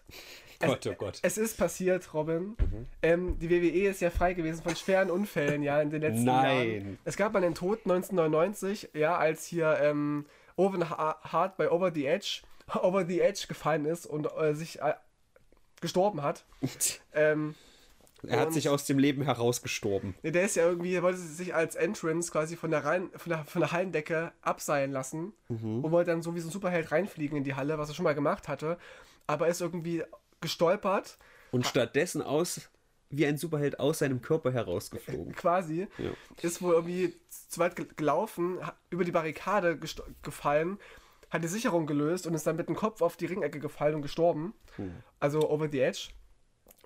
Gott, 0.62 0.88
oh 0.88 0.94
Gott. 0.94 1.20
es 1.22 1.38
ist 1.38 1.58
passiert, 1.58 2.14
Robin. 2.14 2.56
Mhm. 2.60 2.86
Ähm, 3.02 3.40
die 3.40 3.50
WWE 3.50 3.90
ist 3.90 4.00
ja 4.00 4.10
frei 4.10 4.34
gewesen 4.34 4.64
von 4.64 4.74
schweren 4.76 5.12
Unfällen, 5.12 5.62
ja, 5.62 5.82
in 5.82 5.90
den 5.90 6.02
letzten 6.02 6.24
Nein. 6.24 6.72
Jahren. 6.72 7.00
Es 7.04 7.18
gab 7.18 7.34
mal 7.34 7.42
den 7.42 7.56
Tod 7.56 7.80
1999, 7.86 8.90
ja, 8.94 9.18
als 9.18 9.46
hier 9.46 9.78
ähm, 9.82 10.26
Owen 10.56 10.90
Ha- 10.90 11.20
Hart 11.24 11.58
bei 11.58 11.70
Over 11.70 11.92
the 11.94 12.06
Edge, 12.06 12.42
Over 12.82 13.06
the 13.06 13.20
Edge 13.20 13.46
gefallen 13.50 13.84
ist 13.86 14.06
und 14.06 14.28
äh, 14.38 14.54
sich 14.54 14.82
äh, 14.82 14.94
gestorben 15.82 16.24
hat. 16.24 16.46
Ähm, 17.14 17.56
Er 18.28 18.40
hat 18.42 18.54
sich 18.54 18.68
aus 18.70 18.86
dem 18.86 19.00
Leben 19.00 19.22
herausgestorben. 19.24 20.14
Nee, 20.24 20.32
der 20.32 20.44
ist 20.44 20.56
ja 20.56 20.64
irgendwie, 20.68 20.92
der 20.92 21.04
wollte 21.04 21.18
sich 21.20 21.56
als 21.56 21.76
Entrance 21.76 22.32
quasi 22.32 22.56
von 22.56 22.70
der, 22.72 22.84
Rein, 22.84 23.10
von 23.16 23.30
der, 23.30 23.46
von 23.46 23.62
der 23.62 23.72
Hallendecke 23.72 24.32
abseilen 24.42 24.92
lassen 24.92 25.34
Mhm. 25.48 25.84
und 25.84 25.92
wollte 25.92 26.12
dann 26.12 26.22
so 26.22 26.36
wie 26.36 26.40
so 26.40 26.48
ein 26.50 26.52
Superheld 26.52 26.92
reinfliegen 26.92 27.38
in 27.38 27.44
die 27.44 27.56
Halle, 27.56 27.78
was 27.78 27.90
er 27.90 27.96
schon 27.96 28.04
mal 28.04 28.16
gemacht 28.16 28.48
hatte, 28.48 28.78
aber 29.28 29.48
ist 29.48 29.62
irgendwie 29.62 30.04
gestolpert, 30.42 31.18
Und 31.52 31.66
stattdessen 31.66 32.22
aus 32.22 32.70
wie 33.12 33.26
ein 33.26 33.38
Superheld 33.38 33.80
aus 33.80 34.00
seinem 34.00 34.22
Körper 34.22 34.52
herausgeflogen. 34.52 35.34
quasi, 35.36 35.88
Ja. 35.98 36.12
ist 36.42 36.62
wohl 36.62 36.74
irgendwie 36.76 37.14
zu 37.30 37.60
weit 37.60 37.76
ge- 37.76 37.88
gelaufen, 37.96 38.60
über 38.92 39.04
die 39.04 39.12
Barrikade 39.12 39.80
gefallen, 40.22 40.78
hat 41.32 41.44
die 41.44 41.48
Sicherung 41.48 41.88
gelöst 41.88 42.28
und 42.28 42.34
ist 42.34 42.46
dann 42.48 42.56
mit 42.56 42.68
dem 42.70 42.76
Kopf 42.76 43.02
auf 43.02 43.18
die 43.18 43.26
Ringecke 43.28 43.60
gefallen 43.60 43.96
und 43.96 44.02
gestorben. 44.02 44.54
Hm. 44.76 44.92
Also 45.20 45.50
over 45.50 45.68
the 45.72 45.80
edge. 45.80 46.10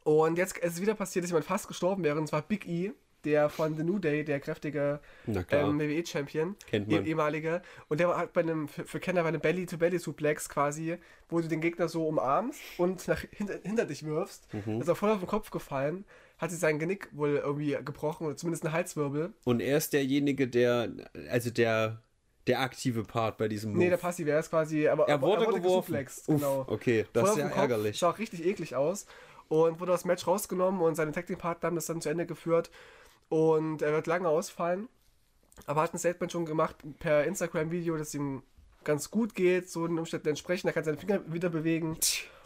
Und 0.03 0.37
jetzt 0.37 0.57
ist 0.57 0.73
es 0.73 0.81
wieder 0.81 0.95
passiert, 0.95 1.23
dass 1.23 1.31
jemand 1.31 1.45
fast 1.45 1.67
gestorben 1.67 2.03
wäre, 2.03 2.19
und 2.19 2.27
zwar 2.27 2.41
Big 2.41 2.67
E, 2.67 2.91
der 3.23 3.49
von 3.49 3.75
The 3.75 3.83
New 3.83 3.99
Day, 3.99 4.23
der 4.23 4.39
kräftige 4.39 4.99
ähm, 5.27 5.79
WWE-Champion, 5.79 6.55
ehemalige. 6.71 7.61
Und 7.87 7.99
der 7.99 8.15
halt 8.15 8.33
bei 8.33 8.41
einem, 8.41 8.67
für, 8.67 8.85
für 8.85 8.99
Kenner 8.99 9.21
bei 9.23 9.29
einem 9.29 9.41
Belly-to-Belly-Suplex 9.41 10.49
quasi, 10.49 10.97
wo 11.29 11.39
du 11.39 11.47
den 11.47 11.61
Gegner 11.61 11.87
so 11.87 12.07
umarmst 12.07 12.59
und 12.77 13.07
nach, 13.07 13.23
hinter, 13.31 13.59
hinter 13.63 13.85
dich 13.85 14.05
wirfst. 14.05 14.47
Mhm. 14.53 14.81
Ist 14.81 14.87
er 14.87 14.95
voll 14.95 15.09
auf 15.09 15.19
den 15.19 15.27
Kopf 15.27 15.51
gefallen, 15.51 16.05
hat 16.37 16.51
sich 16.51 16.59
sein 16.59 16.79
Genick 16.79 17.09
wohl 17.13 17.37
irgendwie 17.37 17.77
gebrochen 17.83 18.27
oder 18.27 18.35
zumindest 18.35 18.65
einen 18.65 18.73
Halswirbel. 18.73 19.33
Und 19.45 19.61
er 19.61 19.77
ist 19.77 19.93
derjenige, 19.93 20.47
der, 20.47 20.91
also 21.29 21.49
der, 21.49 22.01
der 22.47 22.59
aktive 22.59 23.03
Part 23.03 23.37
bei 23.37 23.47
diesem 23.47 23.71
Move. 23.71 23.79
Nee, 23.79 23.89
der 23.89 23.97
Passive, 23.97 24.31
er 24.31 24.39
ist 24.39 24.49
quasi, 24.49 24.87
aber 24.87 25.07
er 25.07 25.21
wurde 25.21 25.45
geworfen. 25.45 25.63
gesuplext, 25.93 26.27
Uff, 26.27 26.35
genau. 26.41 26.65
Okay, 26.67 27.05
das 27.13 27.29
Voll 27.29 27.39
ist 27.39 27.45
ja 27.45 27.49
ärgerlich. 27.49 27.99
Sah 27.99 28.09
auch 28.09 28.19
richtig 28.19 28.45
eklig 28.45 28.75
aus. 28.75 29.05
Und 29.53 29.79
wurde 29.79 29.93
aus 29.93 30.01
dem 30.01 30.07
Match 30.07 30.25
rausgenommen 30.25 30.81
und 30.81 30.95
seine 30.95 31.11
Tag-Team-Partner 31.11 31.67
haben 31.67 31.75
das 31.75 31.85
dann 31.85 32.01
zu 32.01 32.09
Ende 32.09 32.25
geführt. 32.25 32.71
Und 33.29 33.83
er 33.83 33.91
wird 33.93 34.07
lange 34.07 34.27
ausfallen. 34.27 34.89
Aber 35.67 35.83
hat 35.83 35.93
ein 35.93 35.99
Statement 35.99 36.31
schon 36.31 36.47
gemacht 36.47 36.77
per 36.97 37.25
Instagram-Video, 37.25 37.95
dass 37.95 38.15
ihm 38.15 38.41
ganz 38.83 39.11
gut 39.11 39.35
geht, 39.35 39.69
so 39.69 39.85
den 39.85 39.99
Umständen 39.99 40.29
entsprechend. 40.29 40.71
Er 40.71 40.73
kann 40.73 40.83
seine 40.83 40.97
Finger 40.97 41.21
wieder 41.31 41.49
bewegen. 41.51 41.99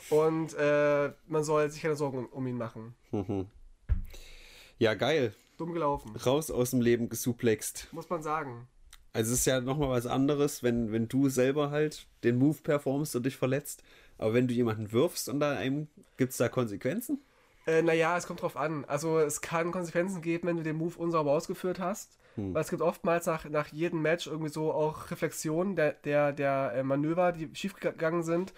Und 0.09 0.53
äh, 0.55 1.13
man 1.27 1.45
soll 1.45 1.69
sich 1.69 1.81
keine 1.81 1.95
Sorgen 1.95 2.17
um, 2.17 2.25
um 2.25 2.45
ihn 2.45 2.57
machen. 2.57 2.93
Mhm. 3.11 3.47
Ja, 4.77 4.93
geil. 4.93 5.33
Dumm 5.57 5.71
gelaufen, 5.71 6.13
Raus 6.17 6.51
aus 6.51 6.71
dem 6.71 6.81
Leben 6.81 7.07
gesuplext. 7.07 7.87
muss 7.93 8.09
man 8.09 8.21
sagen. 8.21 8.67
Also 9.13 9.31
es 9.31 9.39
ist 9.39 9.45
ja 9.45 9.61
nochmal 9.61 9.91
was 9.91 10.07
anderes, 10.07 10.61
wenn, 10.61 10.91
wenn 10.91 11.07
du 11.07 11.29
selber 11.29 11.71
halt 11.71 12.05
den 12.25 12.37
Move 12.37 12.57
performst 12.61 13.15
und 13.15 13.25
dich 13.25 13.37
verletzt. 13.37 13.81
Aber 14.17 14.33
wenn 14.33 14.47
du 14.47 14.53
jemanden 14.53 14.91
wirfst 14.91 15.29
und 15.29 15.39
da 15.39 15.55
einem, 15.55 15.87
gibt 16.17 16.31
es 16.31 16.37
da 16.37 16.49
Konsequenzen? 16.49 17.21
Äh, 17.65 17.81
naja, 17.81 18.17
es 18.17 18.27
kommt 18.27 18.41
drauf 18.41 18.57
an. 18.57 18.85
Also 18.85 19.19
es 19.19 19.41
kann 19.41 19.71
Konsequenzen 19.71 20.21
geben, 20.21 20.47
wenn 20.47 20.57
du 20.57 20.63
den 20.63 20.77
Move 20.77 20.97
unsauber 20.97 21.31
ausgeführt 21.31 21.79
hast. 21.79 22.17
Weil 22.37 22.61
es 22.61 22.69
gibt 22.69 22.83
oftmals 22.83 23.25
nach, 23.25 23.45
nach 23.45 23.67
jedem 23.69 24.01
Match 24.03 24.27
irgendwie 24.27 24.51
so 24.51 24.71
auch 24.71 25.09
Reflexionen 25.09 25.75
der, 25.75 25.93
der, 25.93 26.31
der 26.31 26.73
äh, 26.75 26.83
Manöver, 26.83 27.31
die 27.31 27.49
schiefgegangen 27.53 28.21
sind. 28.21 28.53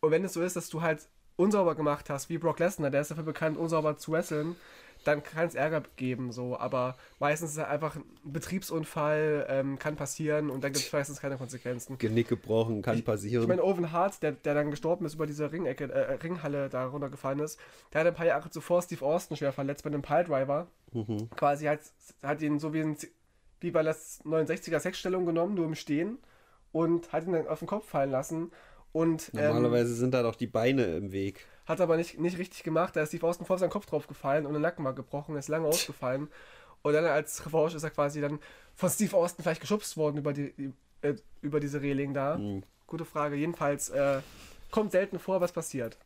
Und 0.00 0.10
wenn 0.10 0.24
es 0.24 0.32
so 0.32 0.42
ist, 0.42 0.56
dass 0.56 0.68
du 0.68 0.82
halt 0.82 1.06
unsauber 1.36 1.76
gemacht 1.76 2.10
hast, 2.10 2.28
wie 2.30 2.38
Brock 2.38 2.58
Lesnar, 2.58 2.90
der 2.90 3.00
ist 3.00 3.12
dafür 3.12 3.22
bekannt, 3.22 3.56
unsauber 3.56 3.96
zu 3.96 4.10
wresteln, 4.10 4.56
dann 5.04 5.22
kann 5.22 5.46
es 5.46 5.54
Ärger 5.54 5.82
geben, 5.96 6.32
so. 6.32 6.58
Aber 6.58 6.96
meistens 7.18 7.50
ist 7.50 7.58
es 7.58 7.64
einfach 7.64 7.96
ein 7.96 8.04
Betriebsunfall, 8.24 9.46
ähm, 9.48 9.78
kann 9.78 9.96
passieren 9.96 10.50
und 10.50 10.64
dann 10.64 10.72
gibt 10.72 10.84
es 10.84 10.92
meistens 10.92 11.20
keine 11.20 11.36
Konsequenzen. 11.36 11.98
Genick 11.98 12.28
gebrochen, 12.28 12.82
kann 12.82 13.02
passieren. 13.02 13.42
Ich 13.42 13.48
meine, 13.48 13.64
Owen 13.64 13.92
Hart, 13.92 14.22
der, 14.22 14.32
der 14.32 14.54
dann 14.54 14.70
gestorben 14.70 15.04
ist, 15.06 15.14
über 15.14 15.26
diese 15.26 15.50
Ringecke, 15.50 15.84
äh, 15.92 16.14
Ringhalle 16.14 16.68
da 16.68 16.86
runtergefallen 16.86 17.40
ist, 17.40 17.58
der 17.92 18.00
hat 18.00 18.08
ein 18.08 18.14
paar 18.14 18.26
Jahre 18.26 18.50
zuvor 18.50 18.82
Steve 18.82 19.04
Austin 19.04 19.36
schwer 19.36 19.52
verletzt 19.52 19.84
bei 19.84 19.88
einem 19.88 20.02
Piledriver. 20.02 20.68
Mhm. 20.92 21.30
Quasi 21.30 21.66
hat, 21.66 21.80
hat 22.22 22.42
ihn 22.42 22.58
so 22.58 22.72
wie, 22.72 22.80
ein, 22.80 22.96
wie 23.60 23.70
bei 23.70 23.82
der 23.82 23.94
69er 23.94 24.80
Sechsstellung 24.80 25.26
genommen, 25.26 25.54
nur 25.54 25.66
im 25.66 25.74
Stehen 25.74 26.18
und 26.72 27.12
hat 27.12 27.26
ihn 27.26 27.32
dann 27.32 27.48
auf 27.48 27.60
den 27.60 27.68
Kopf 27.68 27.88
fallen 27.88 28.10
lassen. 28.10 28.50
Und 28.92 29.30
ähm, 29.34 29.46
Normalerweise 29.46 29.94
sind 29.94 30.12
da 30.12 30.22
doch 30.22 30.36
die 30.36 30.46
Beine 30.46 30.84
im 30.96 31.12
Weg. 31.12 31.46
Hat 31.66 31.80
aber 31.80 31.96
nicht, 31.96 32.18
nicht 32.18 32.38
richtig 32.38 32.62
gemacht. 32.62 32.96
Da 32.96 33.02
ist 33.02 33.10
Steve 33.10 33.26
Austin 33.26 33.46
voll 33.46 33.54
auf 33.54 33.60
seinen 33.60 33.70
Kopf 33.70 33.86
drauf 33.86 34.06
gefallen 34.06 34.46
und 34.46 34.52
der 34.52 34.60
Nacken 34.60 34.84
war 34.84 34.94
gebrochen, 34.94 35.36
ist 35.36 35.48
lange 35.48 35.68
ausgefallen. 35.68 36.28
Und 36.82 36.92
dann 36.92 37.04
als 37.04 37.46
Revanche 37.46 37.76
ist 37.76 37.84
er 37.84 37.90
quasi 37.90 38.20
dann 38.20 38.40
von 38.74 38.90
Steve 38.90 39.16
Austin 39.16 39.44
vielleicht 39.44 39.60
geschubst 39.60 39.96
worden 39.96 40.18
über, 40.18 40.32
die, 40.32 40.72
äh, 41.02 41.14
über 41.40 41.60
diese 41.60 41.80
Reling 41.80 42.14
da. 42.14 42.36
Mhm. 42.36 42.64
Gute 42.86 43.04
Frage. 43.04 43.36
Jedenfalls 43.36 43.88
äh, 43.90 44.20
kommt 44.70 44.92
selten 44.92 45.18
vor, 45.18 45.40
was 45.40 45.52
passiert. 45.52 45.96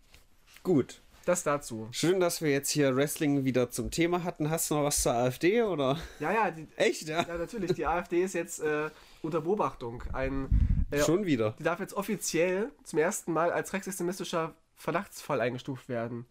Gut. 0.63 1.01
Das 1.25 1.43
dazu. 1.43 1.89
Schön, 1.91 2.21
dass 2.21 2.41
wir 2.41 2.53
jetzt 2.53 2.71
hier 2.71 2.95
Wrestling 2.95 3.45
wieder 3.45 3.69
zum 3.69 3.91
Thema 3.91 4.23
hatten. 4.23 4.49
Hast 4.49 4.71
du 4.71 4.77
noch 4.77 4.85
was 4.85 5.03
zur 5.03 5.13
AfD 5.13 5.63
oder? 5.63 5.99
Ja, 6.21 6.33
ja, 6.33 6.51
die, 6.53 6.69
Echt, 6.77 7.09
ja? 7.09 7.23
ja 7.23 7.37
natürlich. 7.37 7.73
Die 7.73 7.85
AfD 7.85 8.23
ist 8.23 8.35
jetzt 8.35 8.61
äh, 8.61 8.91
unter 9.23 9.41
Beobachtung. 9.41 10.05
Ein, 10.13 10.87
äh, 10.93 11.01
Schon 11.01 11.27
wieder. 11.27 11.57
Die 11.59 11.65
darf 11.65 11.81
jetzt 11.81 11.95
offiziell 11.95 12.71
zum 12.85 13.01
ersten 13.01 13.33
Mal 13.33 13.51
als 13.51 13.73
rechtsextremistischer 13.73 14.55
Verdachtsfall 14.77 15.41
eingestuft 15.41 15.89
werden. 15.89 16.27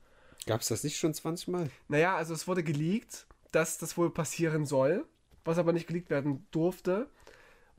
Gab 0.46 0.62
es 0.62 0.68
das 0.68 0.84
nicht 0.84 0.98
schon 0.98 1.14
20 1.14 1.48
Mal? 1.48 1.70
Naja, 1.88 2.16
also 2.16 2.34
es 2.34 2.48
wurde 2.48 2.64
geleakt, 2.64 3.28
dass 3.52 3.78
das 3.78 3.98
wohl 3.98 4.12
passieren 4.12 4.66
soll, 4.66 5.06
was 5.44 5.58
aber 5.58 5.74
nicht 5.74 5.88
geleakt 5.88 6.10
werden 6.10 6.46
durfte. 6.52 7.08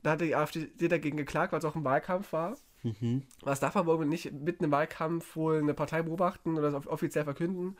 Da 0.03 0.11
hat 0.11 0.21
die 0.21 0.35
AfD 0.35 0.69
dagegen 0.87 1.17
geklagt, 1.17 1.51
weil 1.51 1.59
es 1.59 1.65
auch 1.65 1.75
ein 1.75 1.83
Wahlkampf 1.83 2.33
war. 2.33 2.57
Was 3.41 3.59
darf 3.59 3.75
man 3.75 3.85
wohl 3.85 4.05
nicht 4.05 4.31
mitten 4.31 4.65
im 4.65 4.71
Wahlkampf 4.71 5.35
wohl 5.35 5.59
eine 5.59 5.73
Partei 5.73 6.03
beobachten 6.03 6.57
oder 6.57 6.71
das 6.71 6.87
offiziell 6.87 7.23
verkünden. 7.23 7.77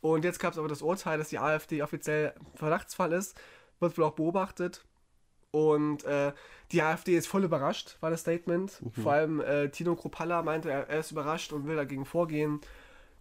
Und 0.00 0.24
jetzt 0.24 0.40
gab 0.40 0.52
es 0.52 0.58
aber 0.58 0.68
das 0.68 0.82
Urteil, 0.82 1.18
dass 1.18 1.28
die 1.28 1.38
AfD 1.38 1.82
offiziell 1.82 2.34
Verdachtsfall 2.54 3.12
ist, 3.12 3.40
wird 3.80 3.96
wohl 3.96 4.04
auch 4.04 4.14
beobachtet. 4.14 4.84
Und 5.52 6.02
äh, 6.04 6.32
die 6.72 6.82
AfD 6.82 7.16
ist 7.16 7.28
voll 7.28 7.44
überrascht, 7.44 7.98
war 8.00 8.10
das 8.10 8.22
Statement. 8.22 8.82
Vor 9.02 9.12
allem 9.12 9.40
äh, 9.40 9.68
Tino 9.68 9.94
Kropalla 9.94 10.42
meinte, 10.42 10.70
er, 10.70 10.88
er 10.88 11.00
ist 11.00 11.12
überrascht 11.12 11.52
und 11.52 11.66
will 11.66 11.76
dagegen 11.76 12.06
vorgehen. 12.06 12.60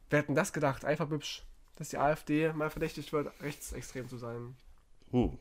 Wer 0.09 0.19
hätten 0.19 0.35
das 0.35 0.53
gedacht? 0.53 0.85
Einfach 0.85 1.09
hübsch, 1.09 1.43
dass 1.75 1.89
die 1.89 1.97
AfD 1.97 2.53
mal 2.53 2.69
verdächtigt 2.69 3.11
wird, 3.11 3.29
rechtsextrem 3.41 4.07
zu 4.07 4.17
sein. 4.17 4.55
Hm. 5.11 5.37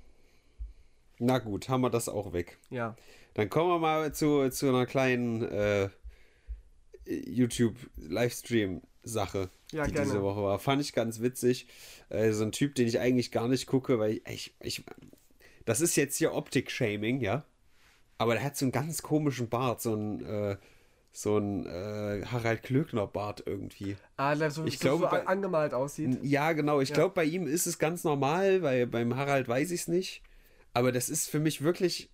Na 1.20 1.38
gut, 1.38 1.68
haben 1.68 1.82
wir 1.82 1.90
das 1.90 2.08
auch 2.08 2.32
weg. 2.32 2.58
Ja. 2.70 2.96
Dann 3.34 3.48
kommen 3.48 3.70
wir 3.70 3.78
mal 3.78 4.12
zu, 4.12 4.48
zu 4.50 4.68
einer 4.68 4.86
kleinen 4.86 5.42
äh, 5.42 5.88
YouTube-Livestream-Sache, 7.06 9.50
Ja, 9.70 9.86
die 9.86 9.92
gerne. 9.92 10.06
diese 10.06 10.22
Woche 10.22 10.42
war. 10.42 10.58
Fand 10.58 10.82
ich 10.82 10.92
ganz 10.92 11.20
witzig. 11.20 11.68
Äh, 12.08 12.32
so 12.32 12.42
ein 12.42 12.52
Typ, 12.52 12.74
den 12.74 12.88
ich 12.88 12.98
eigentlich 12.98 13.30
gar 13.30 13.48
nicht 13.48 13.66
gucke, 13.66 13.98
weil 13.98 14.20
ich, 14.26 14.54
ich 14.60 14.84
das 15.64 15.80
ist 15.80 15.96
jetzt 15.96 16.16
hier 16.16 16.34
Optik-Shaming, 16.34 17.20
ja. 17.20 17.44
Aber 18.18 18.34
der 18.34 18.42
hat 18.44 18.56
so 18.56 18.64
einen 18.66 18.72
ganz 18.72 19.02
komischen 19.02 19.48
Bart, 19.48 19.80
so 19.80 19.94
ein, 19.94 20.24
äh, 20.24 20.56
so 21.12 21.38
ein 21.38 21.66
äh, 21.66 22.24
Harald 22.26 22.62
Klöckner-Bart 22.62 23.42
irgendwie. 23.46 23.96
Ah, 24.16 24.34
der 24.34 24.50
so, 24.50 24.64
Ich 24.64 24.78
so, 24.78 24.82
glaube, 24.82 25.04
so 25.04 25.10
bei- 25.10 25.26
angemalt 25.26 25.72
aussieht. 25.74 26.18
Ja, 26.22 26.52
genau. 26.52 26.80
Ich 26.80 26.90
Ja. 26.90 26.96
glaube, 26.96 27.14
bei 27.14 27.24
ihm 27.24 27.46
ist 27.46 27.66
es 27.66 27.78
ganz 27.78 28.04
normal, 28.04 28.62
weil 28.62 28.86
beim 28.86 29.16
Harald 29.16 29.48
weiß 29.48 29.70
ich 29.70 29.82
es 29.82 29.88
nicht. 29.88 30.22
Aber 30.74 30.92
das 30.92 31.08
ist 31.08 31.28
für 31.28 31.40
mich 31.40 31.62
wirklich 31.62 32.10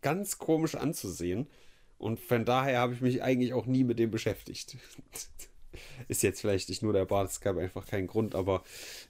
ganz 0.00 0.38
komisch 0.38 0.76
anzusehen. 0.76 1.48
Und 1.98 2.20
von 2.20 2.44
daher 2.44 2.78
habe 2.78 2.94
ich 2.94 3.00
mich 3.00 3.22
eigentlich 3.22 3.52
auch 3.52 3.66
nie 3.66 3.84
mit 3.84 3.98
dem 3.98 4.10
beschäftigt. 4.10 4.76
ist 6.08 6.22
jetzt 6.22 6.40
vielleicht 6.40 6.68
nicht 6.68 6.82
nur 6.82 6.92
der 6.92 7.04
Bart, 7.04 7.28
es 7.30 7.40
gab 7.40 7.56
einfach 7.58 7.86
keinen 7.86 8.06
Grund, 8.06 8.34
aber 8.34 8.62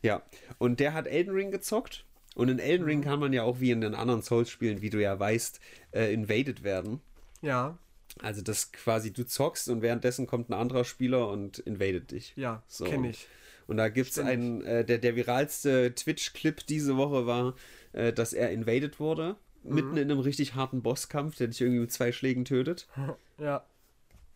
ja. 0.03 0.23
Und 0.59 0.81
der 0.81 0.95
hat 0.95 1.07
Elden 1.07 1.33
Ring 1.35 1.51
gezockt. 1.51 2.05
Und 2.35 2.49
in 2.49 2.59
Elden 2.59 2.85
Ring 2.85 3.03
kann 3.03 3.21
man 3.21 3.33
ja 3.33 3.43
auch 3.43 3.61
wie 3.61 3.71
in 3.71 3.81
den 3.83 3.95
anderen 3.95 4.23
Souls-Spielen, 4.23 4.81
wie 4.81 4.91
du 4.91 5.01
ja 5.03 5.19
weißt, 5.19 5.61
äh, 5.93 6.13
invaded 6.15 6.63
werden. 6.65 7.01
Ja, 7.43 7.77
Also, 8.23 8.43
dass 8.43 8.73
quasi 8.73 9.13
du 9.13 9.25
zockst 9.27 9.69
und 9.69 9.83
währenddessen 9.83 10.27
kommt 10.27 10.49
ein 10.51 10.55
anderer 10.55 10.85
Spieler 10.85 11.29
und 11.29 11.59
invadet 11.61 12.11
dich. 12.11 12.33
ja, 12.37 12.63
So. 12.69 12.85
kenne 12.85 13.11
ich. 13.11 13.27
Und 13.67 13.77
da 13.79 13.89
gibt 13.89 14.11
es 14.11 14.19
einen, 14.19 14.63
äh, 14.65 14.85
der, 14.85 14.99
der 14.99 15.15
viralste 15.17 15.95
Twitch-Clip 15.95 16.67
diese 16.67 16.97
Woche 16.97 17.27
war, 17.27 17.55
äh, 17.93 18.13
dass 18.13 18.33
er 18.33 18.51
invaded 18.51 18.99
wurde. 19.01 19.37
Mhm. 19.63 19.75
Mitten 19.75 19.97
in 19.97 20.11
einem 20.11 20.21
richtig 20.21 20.55
harten 20.55 20.83
Bosskampf, 20.83 21.37
der 21.37 21.47
dich 21.49 21.61
irgendwie 21.61 21.81
mit 21.81 21.93
zwei 21.93 22.13
Schlägen 22.13 22.45
tötet. 22.45 22.87
Ja, 23.39 23.65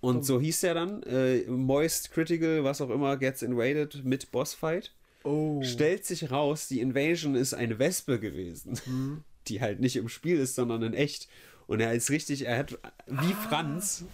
Und 0.00 0.25
so 0.25 0.41
hieß 0.41 0.61
der 0.61 0.75
dann, 0.75 1.03
äh, 1.05 1.43
Moist 1.49 2.12
Critical, 2.12 2.65
was 2.65 2.81
auch 2.81 2.91
immer, 2.91 3.17
gets 3.17 3.43
invaded 3.43 4.05
mit 4.05 4.31
Bossfight. 4.33 4.93
Oh. 5.26 5.62
Stellt 5.62 6.04
sich 6.04 6.30
raus, 6.30 6.68
die 6.68 6.80
Invasion 6.80 7.35
ist 7.35 7.54
eine 7.54 7.78
Wespe 7.78 8.18
gewesen. 8.21 8.78
Mhm. 8.87 9.25
Die 9.49 9.61
halt 9.61 9.78
nicht 9.78 9.95
im 9.97 10.09
Spiel 10.09 10.38
ist, 10.40 10.56
sondern 10.56 10.83
in 10.83 10.92
echt. 10.95 11.28
Und 11.68 11.78
er 11.80 11.92
ist 11.95 12.11
richtig, 12.11 12.47
er 12.47 12.59
hat 12.59 12.73
wie 13.06 13.33
Ah. 13.33 13.49
Franz 13.49 14.04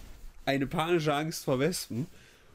eine 0.45 0.67
panische 0.67 1.13
Angst 1.13 1.45
vor 1.45 1.57
Wespen 1.59 2.05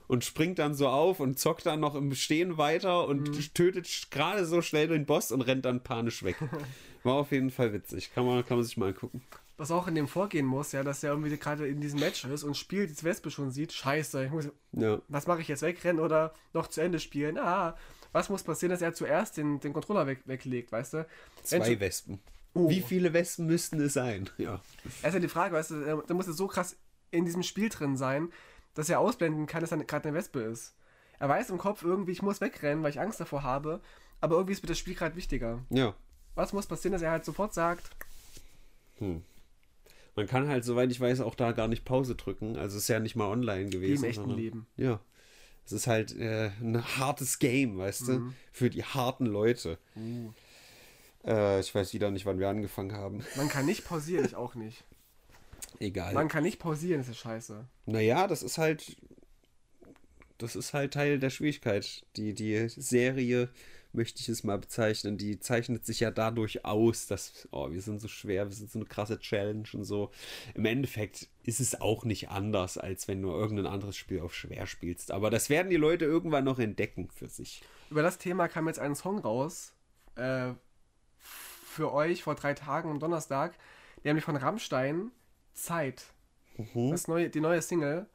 und 0.07 0.25
springt 0.25 0.59
dann 0.61 0.75
so 0.75 0.87
auf 0.89 1.19
und 1.21 1.39
zockt 1.41 1.67
dann 1.67 1.81
noch 1.81 1.95
im 1.97 2.15
Stehen 2.15 2.57
weiter 2.57 3.09
und 3.09 3.29
Mhm. 3.31 3.55
tötet 3.55 4.09
gerade 4.13 4.45
so 4.47 4.63
schnell 4.63 4.87
den 4.89 5.07
Boss 5.07 5.33
und 5.33 5.41
rennt 5.43 5.65
dann 5.65 5.83
panisch 5.83 6.23
weg. 6.23 6.37
War 7.03 7.15
auf 7.15 7.33
jeden 7.33 7.51
Fall 7.51 7.73
witzig. 7.73 8.13
Kann 8.15 8.25
man, 8.27 8.45
kann 8.47 8.59
man 8.59 8.65
sich 8.65 8.77
mal 8.77 8.89
angucken. 8.91 9.23
Was 9.57 9.73
auch 9.73 9.89
in 9.89 9.97
dem 9.97 10.07
vorgehen 10.07 10.47
muss, 10.47 10.71
ja, 10.71 10.85
dass 10.85 11.03
er 11.03 11.11
irgendwie 11.11 11.37
gerade 11.37 11.67
in 11.67 11.81
diesem 11.81 11.99
Match 11.99 12.25
ist 12.27 12.45
und 12.45 12.57
spielt, 12.57 12.91
die 12.97 13.03
Wespe 13.05 13.31
schon 13.33 13.51
sieht. 13.51 13.73
Scheiße, 13.73 14.25
ich 14.27 14.31
muss, 14.31 14.49
Ja. 14.73 15.01
was 15.09 15.27
mache 15.27 15.41
ich 15.41 15.49
jetzt? 15.49 15.63
Wegrennen 15.63 15.99
oder 16.01 16.33
noch 16.55 16.69
zu 16.69 16.81
Ende 16.81 17.01
spielen? 17.01 17.39
Ah, 17.39 17.77
was 18.13 18.29
muss 18.29 18.43
passieren, 18.43 18.71
dass 18.71 18.83
er 18.83 18.95
zuerst 18.95 19.37
den, 19.37 19.61
den 19.61 19.73
Controller 19.73 20.07
weg, 20.07 20.21
weglegt, 20.27 20.73
weißt 20.73 20.95
du? 20.95 20.97
Wenn 20.99 21.45
Zwei 21.45 21.65
schon- 21.65 21.81
Wespen. 21.81 22.19
Oh. 22.55 22.69
Wie 22.71 22.81
viele 22.81 23.13
Wespen 23.13 23.47
müssten 23.47 23.81
es 23.81 23.93
sein? 23.93 24.29
Ja. 24.39 24.61
Er 25.03 25.09
ist 25.09 25.15
ja 25.15 25.21
die 25.21 25.29
Frage, 25.29 25.55
weißt 25.55 25.71
du, 25.71 26.03
da 26.07 26.15
muss 26.15 26.27
er 26.27 26.33
so 26.33 26.47
krass 26.47 26.77
in 27.11 27.25
diesem 27.25 27.43
Spiel 27.43 27.69
drin 27.69 27.97
sein, 27.97 28.33
dass 28.75 28.89
er 28.89 29.01
ausblenden 29.01 29.47
kann, 29.47 29.61
dass 29.61 29.71
er 29.73 29.79
gerade 29.85 30.09
eine 30.09 30.17
Wespe 30.17 30.41
ist. 30.41 30.75
Er 31.19 31.29
weiß 31.29 31.51
im 31.51 31.59
Kopf 31.59 31.83
irgendwie, 31.83 32.13
ich 32.13 32.23
muss 32.23 32.41
wegrennen, 32.41 32.83
weil 32.83 32.91
ich 32.91 33.01
Angst 33.01 33.21
davor 33.21 33.43
habe, 33.43 33.81
aber 34.21 34.37
irgendwie 34.37 34.53
ist 34.53 34.63
mir 34.63 34.69
das 34.69 34.79
Spiel 34.79 34.95
gerade 34.95 35.17
wichtiger. 35.17 35.61
Ja. 35.71 35.95
Was 36.35 36.53
muss 36.53 36.67
passieren, 36.67 36.93
dass 36.93 37.03
er 37.03 37.11
halt 37.11 37.25
sofort 37.25 37.53
sagt, 37.55 37.91
Man 39.01 40.27
kann 40.27 40.49
halt, 40.49 40.65
soweit 40.65 40.91
ich 40.91 41.01
weiß, 41.01 41.21
auch 41.21 41.35
da 41.35 41.53
gar 41.53 41.69
nicht 41.69 41.85
Pause 41.85 42.15
drücken. 42.17 42.57
Also 42.57 42.77
es 42.77 42.85
ist 42.85 42.89
ja 42.89 42.99
nicht 42.99 43.15
mal 43.17 43.27
online 43.29 43.67
wie 43.67 43.71
gewesen. 43.71 44.05
im 44.05 44.11
echten 44.11 44.21
sondern- 44.23 44.39
Leben. 44.39 44.67
Ja. 44.77 45.01
Es 45.69 45.73
ist 45.73 45.87
halt 45.87 46.17
äh, 46.17 46.51
ein 46.63 46.83
hartes 46.97 47.39
Game, 47.39 47.77
weißt 47.77 48.09
du? 48.09 48.33
Für 48.53 48.71
die 48.71 48.85
harten 48.85 49.27
Leute. 49.27 49.77
Äh, 51.27 51.61
ich 51.61 51.75
weiß 51.75 51.93
wieder 51.93 52.11
nicht, 52.11 52.25
wann 52.25 52.39
wir 52.39 52.49
angefangen 52.49 52.93
haben. 52.93 53.23
Man 53.37 53.51
kann 53.51 53.67
nicht 53.67 53.85
pausieren, 53.85 54.25
ich 54.25 54.35
auch 54.35 54.55
nicht. 54.55 54.83
Egal. 55.79 56.15
Man 56.15 56.29
kann 56.29 56.45
nicht 56.45 56.59
pausieren, 56.59 57.03
ist 57.03 57.15
scheiße. 57.15 57.67
naja, 57.85 58.27
das 58.27 58.43
ist 58.43 58.57
halt. 58.57 58.97
Das 60.39 60.57
ist 60.57 60.73
halt 60.73 60.95
Teil 60.95 61.19
der 61.19 61.29
Schwierigkeit. 61.29 62.03
Die, 62.17 62.33
die 62.33 62.67
Serie, 62.71 63.51
möchte 63.93 64.21
ich 64.21 64.29
es 64.29 64.45
mal 64.45 64.59
bezeichnen, 64.59 65.17
die 65.17 65.41
zeichnet 65.41 65.85
sich 65.87 66.01
ja 66.01 66.11
dadurch 66.11 66.65
aus, 66.65 67.07
dass, 67.07 67.49
oh, 67.51 67.71
wir 67.71 67.81
sind 67.81 68.01
so 68.01 68.09
schwer, 68.09 68.47
wir 68.47 68.55
sind 68.55 68.71
so 68.71 68.79
eine 68.79 68.87
krasse 68.87 69.19
Challenge 69.19 69.69
und 69.73 69.85
so. 69.85 70.11
Im 70.55 70.65
Endeffekt 70.65 71.29
ist 71.43 71.61
es 71.61 71.81
auch 71.81 72.05
nicht 72.05 72.29
anders, 72.29 72.79
als 72.79 73.09
wenn 73.09 73.23
du 73.23 73.31
irgendein 73.31 73.67
anderes 73.67 73.97
Spiel 73.97 74.21
auf 74.21 74.35
schwer 74.35 74.67
spielst. 74.67 75.11
Aber 75.11 75.31
das 75.31 75.49
werden 75.49 75.71
die 75.71 75.77
Leute 75.77 76.05
irgendwann 76.05 76.45
noch 76.45 76.59
entdecken 76.59 77.09
für 77.11 77.29
sich. 77.29 77.63
Über 77.91 78.03
das 78.03 78.19
Thema 78.19 78.49
kam 78.49 78.67
jetzt 78.67 78.79
ein 78.79 78.95
Song 78.95 79.19
raus. 79.19 79.73
Äh, 80.17 80.53
für 81.19 81.93
euch 81.93 82.23
vor 82.23 82.35
drei 82.35 82.55
Tagen 82.55 82.91
am 82.91 83.01
Donnerstag. 83.01 83.55
Nämlich 84.05 84.25
von 84.25 84.37
Rammstein. 84.37 85.11
Zeit. 85.55 86.05
Das 86.75 87.09
neue, 87.09 87.31
die 87.31 87.41
neue 87.41 87.63
Single 87.63 88.07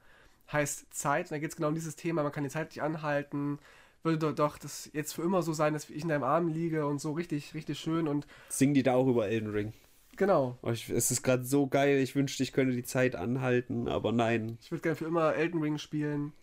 heißt 0.51 0.93
Zeit. 0.93 1.25
Und 1.25 1.31
da 1.31 1.39
geht 1.39 1.49
es 1.49 1.55
genau 1.55 1.69
um 1.69 1.75
dieses 1.75 1.95
Thema. 1.95 2.23
Man 2.23 2.31
kann 2.31 2.43
die 2.43 2.49
Zeit 2.49 2.69
nicht 2.69 2.81
anhalten. 2.81 3.59
Würde 4.03 4.33
doch, 4.33 4.57
das 4.57 4.89
jetzt 4.93 5.13
für 5.13 5.22
immer 5.22 5.41
so 5.41 5.53
sein, 5.53 5.74
dass 5.74 5.89
ich 5.89 6.03
in 6.03 6.10
deinem 6.10 6.24
Arm 6.24 6.50
liege 6.50 6.86
und 6.86 7.00
so 7.00 7.13
richtig, 7.13 7.53
richtig 7.53 7.79
schön. 7.79 8.07
Und 8.07 8.27
Singen 8.50 8.74
die 8.74 8.83
da 8.83 8.93
auch 8.93 9.07
über 9.07 9.27
Elden 9.27 9.51
Ring? 9.51 9.74
genau. 10.15 10.57
Oh, 10.62 10.69
ich, 10.69 10.89
es 10.89 11.10
ist 11.10 11.24
gerade 11.24 11.43
so 11.43 11.67
geil, 11.67 11.98
ich 11.98 12.15
wünschte, 12.15 12.43
ich 12.43 12.53
könnte 12.53 12.75
die 12.75 12.83
Zeit 12.83 13.15
anhalten, 13.15 13.88
aber 13.88 14.12
nein. 14.12 14.57
Ich 14.62 14.72
würde 14.72 14.81
gerne 14.81 14.95
für 14.95 15.05
immer 15.05 15.33
Elden 15.36 15.62
Ring 15.62 15.77
spielen. 15.77 16.33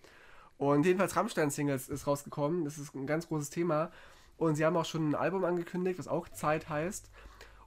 Und 0.59 0.85
jedenfalls 0.85 1.17
Rammstein-Singles 1.17 1.88
ist 1.88 2.07
rausgekommen. 2.07 2.64
Das 2.64 2.79
ist 2.79 2.95
ein 2.95 3.07
ganz 3.07 3.29
großes 3.29 3.50
Thema. 3.50 3.90
Und 4.37 4.57
sie 4.57 4.64
haben 4.64 4.76
auch 4.76 4.85
schon 4.85 5.11
ein 5.11 5.14
Album 5.14 5.45
angekündigt, 5.45 5.99
was 5.99 6.09
auch 6.09 6.29
Zeit 6.29 6.69
heißt. 6.69 7.11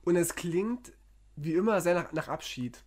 Und 0.04 0.16
es 0.16 0.36
klingt 0.36 0.92
wie 1.36 1.54
immer 1.54 1.82
sehr 1.82 1.96
nach, 1.96 2.12
nach 2.14 2.28
Abschied. 2.28 2.84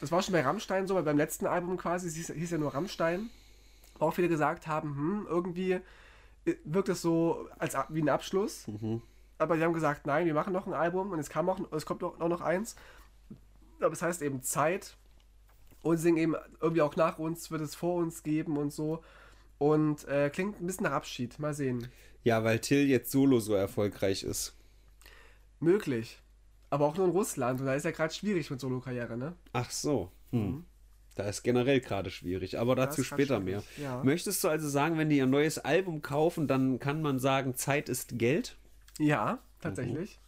Das 0.00 0.12
war 0.12 0.22
schon 0.22 0.32
bei 0.32 0.42
Rammstein 0.42 0.86
so, 0.86 0.94
weil 0.94 1.02
beim 1.02 1.16
letzten 1.16 1.46
Album 1.46 1.76
quasi, 1.76 2.08
es 2.08 2.14
hieß, 2.14 2.32
hieß 2.34 2.50
ja 2.52 2.58
nur 2.58 2.74
Rammstein, 2.74 3.30
auch 4.00 4.12
viele 4.12 4.28
gesagt 4.28 4.66
haben, 4.66 4.96
hm, 4.96 5.26
irgendwie 5.28 5.72
äh, 5.72 6.54
wirkt 6.64 6.88
es 6.88 7.02
so 7.02 7.48
als 7.58 7.76
wie 7.88 8.02
ein 8.02 8.08
Abschluss. 8.08 8.66
Aber 9.38 9.56
die 9.56 9.62
haben 9.62 9.72
gesagt, 9.72 10.06
nein, 10.06 10.26
wir 10.26 10.34
machen 10.34 10.52
noch 10.52 10.66
ein 10.66 10.72
Album 10.72 11.10
und 11.10 11.18
es 11.18 11.28
kam 11.28 11.48
auch, 11.48 11.60
es 11.72 11.84
kommt 11.84 12.02
auch 12.02 12.18
noch 12.18 12.40
eins. 12.40 12.76
Aber 13.80 13.92
es 13.92 14.00
heißt 14.00 14.22
eben 14.22 14.42
Zeit 14.42 14.96
und 15.82 15.98
singen 15.98 16.16
eben 16.16 16.34
irgendwie 16.60 16.82
auch 16.82 16.96
nach 16.96 17.18
uns, 17.18 17.50
wird 17.50 17.60
es 17.60 17.74
vor 17.74 17.96
uns 17.96 18.22
geben 18.22 18.56
und 18.56 18.72
so. 18.72 19.02
Und 19.58 20.06
äh, 20.08 20.30
klingt 20.30 20.60
ein 20.60 20.66
bisschen 20.66 20.84
nach 20.84 20.92
Abschied. 20.92 21.38
Mal 21.38 21.54
sehen. 21.54 21.88
Ja, 22.24 22.44
weil 22.44 22.58
Till 22.58 22.86
jetzt 22.86 23.10
solo 23.10 23.38
so 23.38 23.54
erfolgreich 23.54 24.22
ist. 24.22 24.54
Möglich. 25.60 26.20
Aber 26.70 26.86
auch 26.86 26.96
nur 26.96 27.06
in 27.06 27.12
Russland. 27.12 27.60
Und 27.60 27.66
da 27.66 27.74
ist 27.74 27.84
ja 27.84 27.92
gerade 27.92 28.12
schwierig 28.12 28.50
mit 28.50 28.60
Solo-Karriere, 28.60 29.16
ne? 29.16 29.34
Ach 29.52 29.70
so. 29.70 30.10
Hm. 30.32 30.64
Da 31.16 31.24
ist 31.28 31.42
generell 31.42 31.80
gerade 31.80 32.10
schwierig, 32.10 32.58
aber 32.58 32.76
dazu 32.76 33.02
später 33.02 33.40
mehr. 33.40 33.62
ja. 33.78 34.04
Möchtest 34.04 34.44
du 34.44 34.48
also 34.48 34.68
sagen, 34.68 34.98
wenn 34.98 35.08
die 35.08 35.16
ihr 35.16 35.26
neues 35.26 35.58
Album 35.58 36.02
kaufen, 36.02 36.46
dann 36.46 36.78
kann 36.78 37.02
man 37.02 37.18
sagen, 37.18 37.56
Zeit 37.56 37.88
ist 37.88 38.18
Geld? 38.18 38.56
Ja, 38.98 39.38
tatsächlich. 39.60 40.18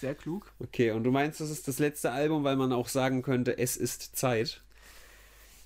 Sehr 0.00 0.14
klug. 0.14 0.52
Okay, 0.58 0.92
und 0.92 1.04
du 1.04 1.10
meinst, 1.10 1.40
das 1.40 1.50
ist 1.50 1.68
das 1.68 1.78
letzte 1.78 2.12
Album, 2.12 2.44
weil 2.44 2.56
man 2.56 2.72
auch 2.72 2.88
sagen 2.88 3.22
könnte, 3.22 3.58
es 3.58 3.76
ist 3.76 4.16
Zeit 4.16 4.62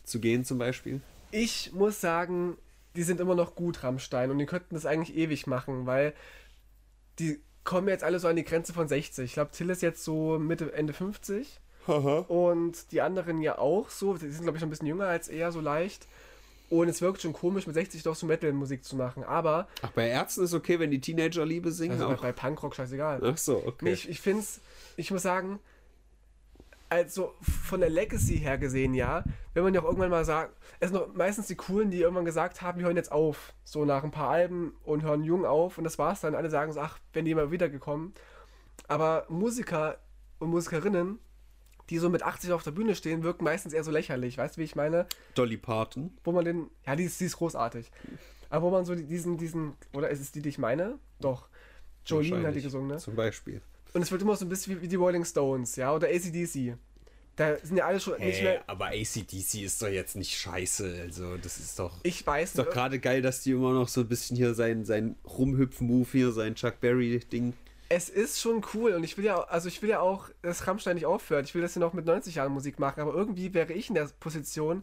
zu 0.05 0.21
gehen 0.21 0.45
zum 0.45 0.59
Beispiel? 0.59 1.01
Ich 1.31 1.73
muss 1.73 2.01
sagen, 2.01 2.59
die 2.97 3.03
sind 3.05 3.21
immer 3.21 3.35
noch 3.35 3.55
gut, 3.55 3.83
Rammstein. 3.85 4.31
Und 4.31 4.39
die 4.39 4.47
könnten 4.47 4.75
das 4.75 4.85
eigentlich 4.85 5.17
ewig 5.17 5.47
machen, 5.47 5.87
weil 5.87 6.13
die 7.19 7.41
kommen 7.65 7.89
jetzt 7.89 8.03
alle 8.03 8.19
so 8.19 8.29
an 8.29 8.37
die 8.37 8.45
Grenze 8.45 8.73
von 8.73 8.89
60. 8.89 9.25
Ich 9.25 9.35
glaube, 9.35 9.53
Till 9.53 9.71
ist 9.71 9.83
jetzt 9.83 10.03
so 10.03 10.39
Mitte, 10.39 10.73
Ende 10.73 10.93
50. 10.93 11.61
Und 11.87 12.93
die 12.93 13.01
anderen 13.01 13.41
ja 13.41 13.59
auch 13.59 13.91
so. 13.91 14.15
Die 14.15 14.31
sind, 14.31 14.43
glaube 14.43 14.57
ich, 14.57 14.63
noch 14.63 14.69
ein 14.69 14.71
bisschen 14.71 14.87
jünger 14.87 15.07
als 15.07 15.29
er, 15.29 15.53
so 15.53 15.61
leicht. 15.61 16.07
Und 16.71 16.89
es 16.89 17.03
wirkt 17.03 17.21
schon 17.21 17.35
komisch, 17.35 17.67
mit 17.67 17.75
60 17.75 18.03
doch 18.03 18.15
so 18.15 18.27
Metal-Musik 18.27 18.83
zu 18.83 18.97
machen. 18.97 19.25
Aber 19.25 19.69
Ach, 19.83 19.91
bei 19.91 20.09
Ärzten 20.09 20.45
ist 20.45 20.55
okay, 20.55 20.79
wenn 20.81 20.91
die 20.91 21.01
Teenager 21.03 21.45
Liebe 21.45 21.71
singen 21.71 21.93
also 21.93 22.09
bei, 22.09 22.15
auch. 22.15 22.23
bei 22.23 22.33
Punkrock 22.33 22.75
scheißegal. 22.75 23.21
Ach 23.23 23.37
so, 23.37 23.63
okay. 23.67 23.85
Nee, 23.85 23.93
ich, 23.93 24.09
ich 24.09 24.21
finde 24.23 24.41
es, 24.41 24.61
ich 24.97 25.11
muss 25.11 25.21
sagen, 25.21 25.59
also 26.89 27.35
von 27.41 27.81
der 27.81 27.91
Legacy 27.91 28.39
her 28.39 28.59
gesehen, 28.59 28.93
ja, 28.93 29.25
wenn 29.55 29.65
man 29.65 29.75
ja 29.75 29.81
auch 29.81 29.85
irgendwann 29.85 30.11
mal 30.11 30.25
sagt, 30.25 30.55
es 30.79 30.91
sind 30.91 30.99
noch 30.99 31.15
meistens 31.15 31.47
die 31.47 31.57
Coolen, 31.57 31.91
die 31.91 32.01
irgendwann 32.01 32.25
gesagt 32.25 32.61
haben, 32.63 32.79
wir 32.79 32.87
hören 32.87 32.97
jetzt 32.97 33.13
auf, 33.13 33.55
so 33.65 33.85
nach 33.85 34.05
ein 34.05 34.11
paar 34.11 34.29
Alben 34.29 34.75
und 34.85 35.03
hören 35.03 35.25
jung 35.25 35.45
auf 35.45 35.79
und 35.79 35.85
das 35.85 35.99
war's 35.99 36.21
dann. 36.21 36.35
Alle 36.35 36.51
sagen 36.51 36.73
so, 36.73 36.81
ach, 36.81 36.99
wenn 37.13 37.25
die 37.25 37.35
mal 37.35 37.51
wiedergekommen. 37.51 38.15
Aber 38.89 39.25
Musiker 39.29 39.99
und 40.39 40.51
Musikerinnen, 40.51 41.19
die 41.93 41.99
so 41.99 42.09
mit 42.11 42.23
80 42.23 42.53
auf 42.53 42.63
der 42.63 42.71
Bühne 42.73 42.95
stehen, 42.95 43.23
wirken 43.23 43.45
meistens 43.45 43.73
eher 43.73 43.85
so 43.85 43.91
lächerlich. 43.91 44.39
Weißt 44.39 44.57
du, 44.57 44.61
wie 44.61 44.65
ich 44.65 44.75
meine? 44.77 45.07
Dolly 45.35 45.57
Parton. 45.57 46.11
Wo 46.25 46.33
man 46.33 46.45
den, 46.45 46.67
ja, 46.87 46.97
die 46.97 47.05
ist, 47.05 47.21
die 47.21 47.27
ist 47.27 47.37
großartig. 47.37 47.91
Aber 48.51 48.67
wo 48.67 48.71
man 48.71 48.85
so 48.85 48.95
die- 48.95 49.05
diesen, 49.05 49.39
diesen, 49.39 49.75
oder 49.93 50.11
ist 50.11 50.21
es 50.21 50.33
die, 50.33 50.43
die 50.43 50.49
ich 50.51 50.59
meine? 50.59 50.99
Doch. 51.21 51.49
Jolene 52.07 52.49
hat 52.49 52.55
die 52.57 52.63
gesungen, 52.63 52.89
ne? 52.89 52.97
Zum 52.99 53.15
Beispiel. 53.15 53.61
Und 53.95 54.03
es 54.03 54.11
wird 54.11 54.23
immer 54.23 54.35
so 54.37 54.45
ein 54.45 54.49
bisschen 54.49 54.77
wie, 54.77 54.83
wie 54.83 54.89
die 54.89 54.97
Rolling 54.97 55.25
Stones, 55.25 55.77
ja, 55.77 55.95
oder 55.95 56.09
ACDC. 56.09 56.77
Da 57.37 57.57
sind 57.63 57.77
ja 57.79 57.87
alle 57.87 57.99
schon 58.01 58.19
nicht 58.19 58.37
Hey, 58.39 58.43
mehr. 58.43 58.65
aber 58.67 58.87
ACDC 58.89 59.63
ist 59.63 59.81
doch 59.81 59.89
jetzt 59.89 60.17
nicht 60.17 60.37
scheiße. 60.37 60.99
Also, 61.03 61.37
das 61.39 61.59
ist 61.59 61.79
doch. 61.79 61.99
Ich 62.03 62.27
weiß 62.27 62.51
Ist 62.51 62.59
doch 62.59 62.65
nicht. 62.67 62.75
gerade 62.75 62.99
geil, 62.99 63.23
dass 63.23 63.43
die 63.43 63.53
immer 63.53 63.73
noch 63.73 63.89
so 63.89 64.01
ein 64.03 64.09
bisschen 64.09 64.37
hier 64.37 64.53
sein, 64.55 64.85
sein 64.85 65.17
Rumhüpfen-Move 65.25 66.09
hier, 66.13 66.33
sein 66.33 66.55
Chuck 66.57 66.81
Berry-Ding. 66.81 67.55
Es 67.95 68.09
ist 68.09 68.41
schon 68.41 68.65
cool 68.73 68.93
und 68.95 69.05
ich 69.05 69.19
will 69.19 69.27
ja, 69.27 69.37
auch- 69.37 69.49
also 69.51 69.69
ich 69.69 69.83
will 69.83 69.91
ja 69.91 70.01
auch, 70.01 70.31
dass 70.41 70.67
Rammstein 70.67 70.95
nicht 70.95 71.05
aufhört. 71.05 71.45
Ich 71.45 71.55
will, 71.55 71.61
dass 71.61 71.75
sie 71.75 71.81
noch 71.81 71.93
mit 71.93 72.07
90 72.07 72.37
Jahren 72.37 72.51
Musik 72.53 72.79
machen, 72.79 73.01
aber 73.03 73.13
irgendwie 73.13 73.53
wäre 73.53 73.75
ich 73.75 73.91
in 73.91 73.95
der 73.95 74.09
Position, 74.19 74.83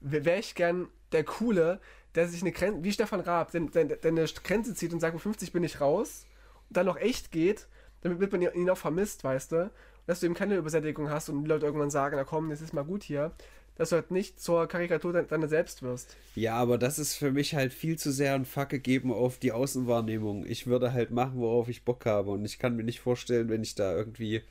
wäre 0.00 0.40
ich 0.40 0.56
gern 0.56 0.88
der 1.12 1.22
Coole, 1.22 1.80
der 2.16 2.26
sich 2.26 2.40
eine 2.42 2.50
Grenze, 2.50 2.82
wie 2.82 2.90
Stefan 2.92 3.20
Raab, 3.20 3.52
der, 3.52 3.60
der, 3.60 3.84
der 3.84 4.10
eine 4.10 4.24
Grenze 4.24 4.74
zieht 4.74 4.92
und 4.92 4.98
sagt, 4.98 5.14
mit 5.14 5.22
50 5.22 5.52
bin 5.52 5.62
ich 5.62 5.80
raus 5.80 6.26
und 6.68 6.76
dann 6.76 6.86
noch 6.86 6.96
echt 6.96 7.30
geht, 7.30 7.68
damit 8.00 8.32
man 8.32 8.42
ihn 8.42 8.70
auch 8.70 8.76
vermisst, 8.78 9.22
weißt 9.22 9.52
du? 9.52 9.70
Dass 10.08 10.18
du 10.18 10.26
eben 10.26 10.34
keine 10.34 10.56
Übersättigung 10.56 11.10
hast 11.10 11.28
und 11.28 11.44
die 11.44 11.48
Leute 11.48 11.66
irgendwann 11.66 11.90
sagen, 11.90 12.16
na 12.16 12.24
komm, 12.24 12.50
das 12.50 12.60
ist 12.60 12.72
mal 12.74 12.84
gut 12.84 13.04
hier. 13.04 13.30
Dass 13.78 13.90
du 13.90 13.96
halt 13.96 14.10
nicht 14.10 14.40
zur 14.40 14.66
Karikatur 14.66 15.12
de- 15.12 15.26
deiner 15.26 15.48
selbst 15.48 15.82
wirst. 15.82 16.16
Ja, 16.34 16.56
aber 16.56 16.76
das 16.78 16.98
ist 16.98 17.14
für 17.14 17.30
mich 17.32 17.54
halt 17.54 17.72
viel 17.72 17.96
zu 17.96 18.12
sehr 18.12 18.34
ein 18.34 18.44
Fuck 18.44 18.68
gegeben 18.70 19.12
auf 19.12 19.38
die 19.38 19.52
Außenwahrnehmung. 19.52 20.44
Ich 20.46 20.66
würde 20.66 20.92
halt 20.92 21.10
machen, 21.12 21.38
worauf 21.38 21.68
ich 21.68 21.84
Bock 21.84 22.04
habe. 22.04 22.32
Und 22.32 22.44
ich 22.44 22.58
kann 22.58 22.76
mir 22.76 22.82
nicht 22.82 23.00
vorstellen, 23.00 23.48
wenn 23.48 23.62
ich 23.62 23.74
da 23.76 23.94
irgendwie. 23.96 24.42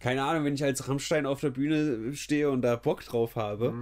Keine 0.00 0.24
Ahnung, 0.24 0.44
wenn 0.46 0.54
ich 0.54 0.64
als 0.64 0.88
Rammstein 0.88 1.26
auf 1.26 1.40
der 1.40 1.50
Bühne 1.50 2.14
stehe 2.14 2.50
und 2.50 2.62
da 2.62 2.76
Bock 2.76 3.04
drauf 3.04 3.36
habe, 3.36 3.74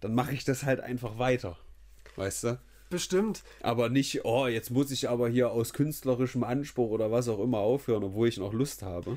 dann 0.00 0.14
mache 0.14 0.34
ich 0.34 0.44
das 0.44 0.64
halt 0.64 0.80
einfach 0.80 1.18
weiter. 1.18 1.56
Weißt 2.16 2.44
du? 2.44 2.60
Bestimmt. 2.90 3.42
Aber 3.62 3.88
nicht, 3.88 4.26
oh, 4.26 4.46
jetzt 4.46 4.70
muss 4.70 4.90
ich 4.90 5.08
aber 5.08 5.30
hier 5.30 5.50
aus 5.50 5.72
künstlerischem 5.72 6.44
Anspruch 6.44 6.90
oder 6.90 7.10
was 7.10 7.26
auch 7.28 7.42
immer 7.42 7.58
aufhören, 7.60 8.04
obwohl 8.04 8.28
ich 8.28 8.36
noch 8.36 8.52
Lust 8.52 8.82
habe. 8.82 9.16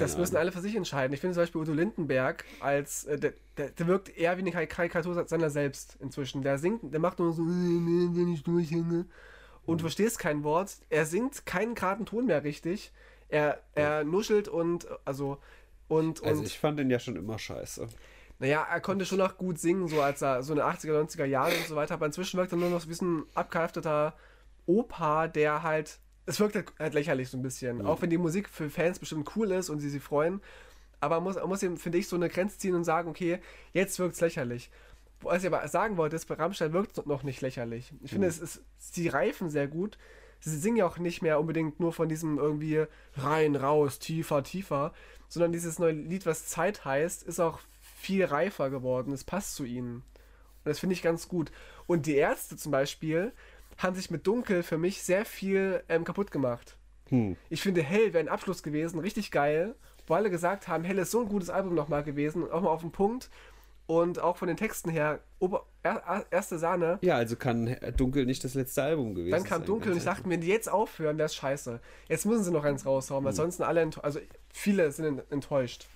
Das 0.00 0.16
müssen 0.18 0.34
Ahnung. 0.36 0.40
alle 0.42 0.52
für 0.52 0.60
sich 0.60 0.74
entscheiden. 0.76 1.12
Ich 1.14 1.20
finde 1.20 1.34
zum 1.34 1.42
Beispiel 1.42 1.60
Udo 1.60 1.72
Lindenberg 1.72 2.44
als, 2.60 3.04
äh, 3.04 3.18
der, 3.18 3.32
der, 3.56 3.70
der 3.70 3.86
wirkt 3.86 4.16
eher 4.16 4.36
wie 4.36 4.40
eine 4.42 4.50
Kar- 4.50 4.66
Karikatur 4.66 5.24
seiner 5.28 5.50
selbst 5.50 5.96
inzwischen. 6.00 6.42
Der 6.42 6.58
singt, 6.58 6.92
der 6.92 7.00
macht 7.00 7.18
nur 7.18 7.32
so, 7.32 7.42
wenn 7.42 8.32
ich 8.32 8.42
durchhänge. 8.42 9.06
Und 9.66 9.74
Mhm. 9.74 9.78
du 9.78 9.82
verstehst 9.82 10.18
kein 10.18 10.42
Wort. 10.42 10.76
Er 10.88 11.06
singt 11.06 11.46
keinen 11.46 11.74
geraden 11.74 12.06
Ton 12.06 12.26
mehr 12.26 12.42
richtig. 12.44 12.92
Er, 13.28 13.60
er 13.74 14.02
nuschelt 14.04 14.48
und, 14.48 14.88
also, 15.04 15.38
und, 15.88 16.24
Also 16.24 16.40
und, 16.40 16.46
ich 16.46 16.58
fand 16.58 16.78
den 16.78 16.90
ja 16.90 16.98
schon 16.98 17.14
immer 17.16 17.38
scheiße. 17.38 17.86
naja, 18.40 18.66
er 18.68 18.80
konnte 18.80 19.04
schon 19.04 19.18
noch 19.18 19.36
gut 19.36 19.58
singen, 19.58 19.86
so 19.86 20.00
als 20.02 20.22
er, 20.22 20.42
so 20.42 20.52
in 20.54 20.58
den 20.58 20.66
80er, 20.66 20.92
90er 20.98 21.24
Jahren 21.26 21.52
und 21.52 21.66
so 21.68 21.76
weiter. 21.76 21.94
Aber 21.94 22.06
inzwischen 22.06 22.38
wirkt 22.38 22.52
er 22.52 22.58
nur 22.58 22.70
noch 22.70 22.80
so 22.80 22.88
wie 22.88 23.04
ein 23.04 23.24
abgehalfterter 23.34 24.14
Opa, 24.66 25.28
der 25.28 25.62
halt, 25.62 25.98
es 26.30 26.38
wirkt 26.38 26.54
halt, 26.54 26.72
halt 26.78 26.94
lächerlich 26.94 27.28
so 27.28 27.36
ein 27.36 27.42
bisschen. 27.42 27.84
Auch 27.84 28.02
wenn 28.02 28.10
die 28.10 28.18
Musik 28.18 28.48
für 28.48 28.70
Fans 28.70 28.98
bestimmt 28.98 29.36
cool 29.36 29.50
ist 29.50 29.68
und 29.68 29.80
sie 29.80 29.90
sich 29.90 30.02
freuen. 30.02 30.40
Aber 31.00 31.16
man 31.16 31.24
muss, 31.24 31.36
man 31.36 31.48
muss 31.48 31.62
eben, 31.62 31.76
finde 31.76 31.98
ich, 31.98 32.08
so 32.08 32.16
eine 32.16 32.28
Grenze 32.28 32.58
ziehen 32.58 32.74
und 32.74 32.84
sagen, 32.84 33.08
okay, 33.08 33.40
jetzt 33.72 33.98
wirkt 33.98 34.14
es 34.14 34.20
lächerlich. 34.20 34.70
Was 35.22 35.42
ich 35.42 35.52
aber 35.52 35.66
sagen 35.66 35.96
wollte, 35.96 36.16
ist, 36.16 36.26
bei 36.26 36.34
Rammstein 36.34 36.72
wirkt 36.72 36.96
es 36.96 37.04
noch 37.04 37.24
nicht 37.24 37.40
lächerlich. 37.40 37.92
Ich 38.02 38.12
finde, 38.12 38.28
es 38.28 38.38
ist, 38.38 38.62
sie 38.78 39.08
reifen 39.08 39.50
sehr 39.50 39.66
gut. 39.66 39.98
Sie 40.38 40.56
singen 40.56 40.76
ja 40.76 40.86
auch 40.86 40.98
nicht 40.98 41.20
mehr 41.20 41.40
unbedingt 41.40 41.80
nur 41.80 41.92
von 41.92 42.08
diesem 42.08 42.38
irgendwie 42.38 42.84
rein, 43.14 43.56
raus, 43.56 43.98
tiefer, 43.98 44.42
tiefer, 44.42 44.94
sondern 45.28 45.52
dieses 45.52 45.78
neue 45.78 45.92
Lied, 45.92 46.26
was 46.26 46.46
Zeit 46.46 46.84
heißt, 46.84 47.24
ist 47.24 47.40
auch 47.40 47.58
viel 47.98 48.24
reifer 48.24 48.70
geworden. 48.70 49.12
Es 49.12 49.24
passt 49.24 49.56
zu 49.56 49.64
ihnen. 49.64 49.96
Und 49.96 50.66
das 50.66 50.78
finde 50.78 50.94
ich 50.94 51.02
ganz 51.02 51.28
gut. 51.28 51.50
Und 51.86 52.06
die 52.06 52.14
Ärzte 52.14 52.56
zum 52.56 52.72
Beispiel 52.72 53.32
haben 53.82 53.94
sich 53.96 54.10
mit 54.10 54.26
Dunkel 54.26 54.62
für 54.62 54.78
mich 54.78 55.02
sehr 55.02 55.24
viel 55.24 55.82
ähm, 55.88 56.04
kaputt 56.04 56.30
gemacht. 56.30 56.76
Hm. 57.08 57.36
Ich 57.48 57.60
finde, 57.62 57.82
Hell 57.82 58.12
wäre 58.12 58.22
ein 58.24 58.28
Abschluss 58.28 58.62
gewesen, 58.62 59.00
richtig 59.00 59.30
geil, 59.30 59.74
wo 60.06 60.14
alle 60.14 60.30
gesagt 60.30 60.68
haben, 60.68 60.84
Hell 60.84 60.98
ist 60.98 61.10
so 61.10 61.20
ein 61.22 61.28
gutes 61.28 61.50
Album 61.50 61.74
nochmal 61.74 62.02
gewesen, 62.04 62.50
auch 62.50 62.60
mal 62.62 62.70
auf 62.70 62.82
den 62.82 62.92
Punkt. 62.92 63.30
Und 63.86 64.20
auch 64.20 64.36
von 64.36 64.46
den 64.46 64.56
Texten 64.56 64.88
her, 64.88 65.18
Ober 65.40 65.66
er, 65.82 65.96
er- 66.06 66.24
erste 66.30 66.58
Sahne. 66.60 66.98
Ja, 67.02 67.16
also 67.16 67.34
kann 67.34 67.74
Dunkel 67.96 68.24
nicht 68.24 68.44
das 68.44 68.54
letzte 68.54 68.84
Album 68.84 69.16
gewesen 69.16 69.32
Dann 69.32 69.42
kam 69.42 69.58
sein. 69.62 69.66
Dunkel 69.66 69.90
und 69.90 69.98
ich 69.98 70.04
dachte, 70.04 70.30
wenn 70.30 70.40
die 70.40 70.46
jetzt 70.46 70.70
aufhören, 70.70 71.18
wäre 71.18 71.26
es 71.26 71.34
scheiße. 71.34 71.80
Jetzt 72.08 72.24
müssen 72.24 72.44
sie 72.44 72.52
noch 72.52 72.62
eins 72.64 72.86
raushauen, 72.86 73.22
Hm. 73.22 73.24
weil 73.26 73.32
sonst 73.32 73.56
sind 73.56 73.66
alle, 73.66 73.90
also 74.02 74.20
viele 74.52 74.92
sind 74.92 75.06
ent- 75.06 75.32
enttäuscht. 75.32 75.88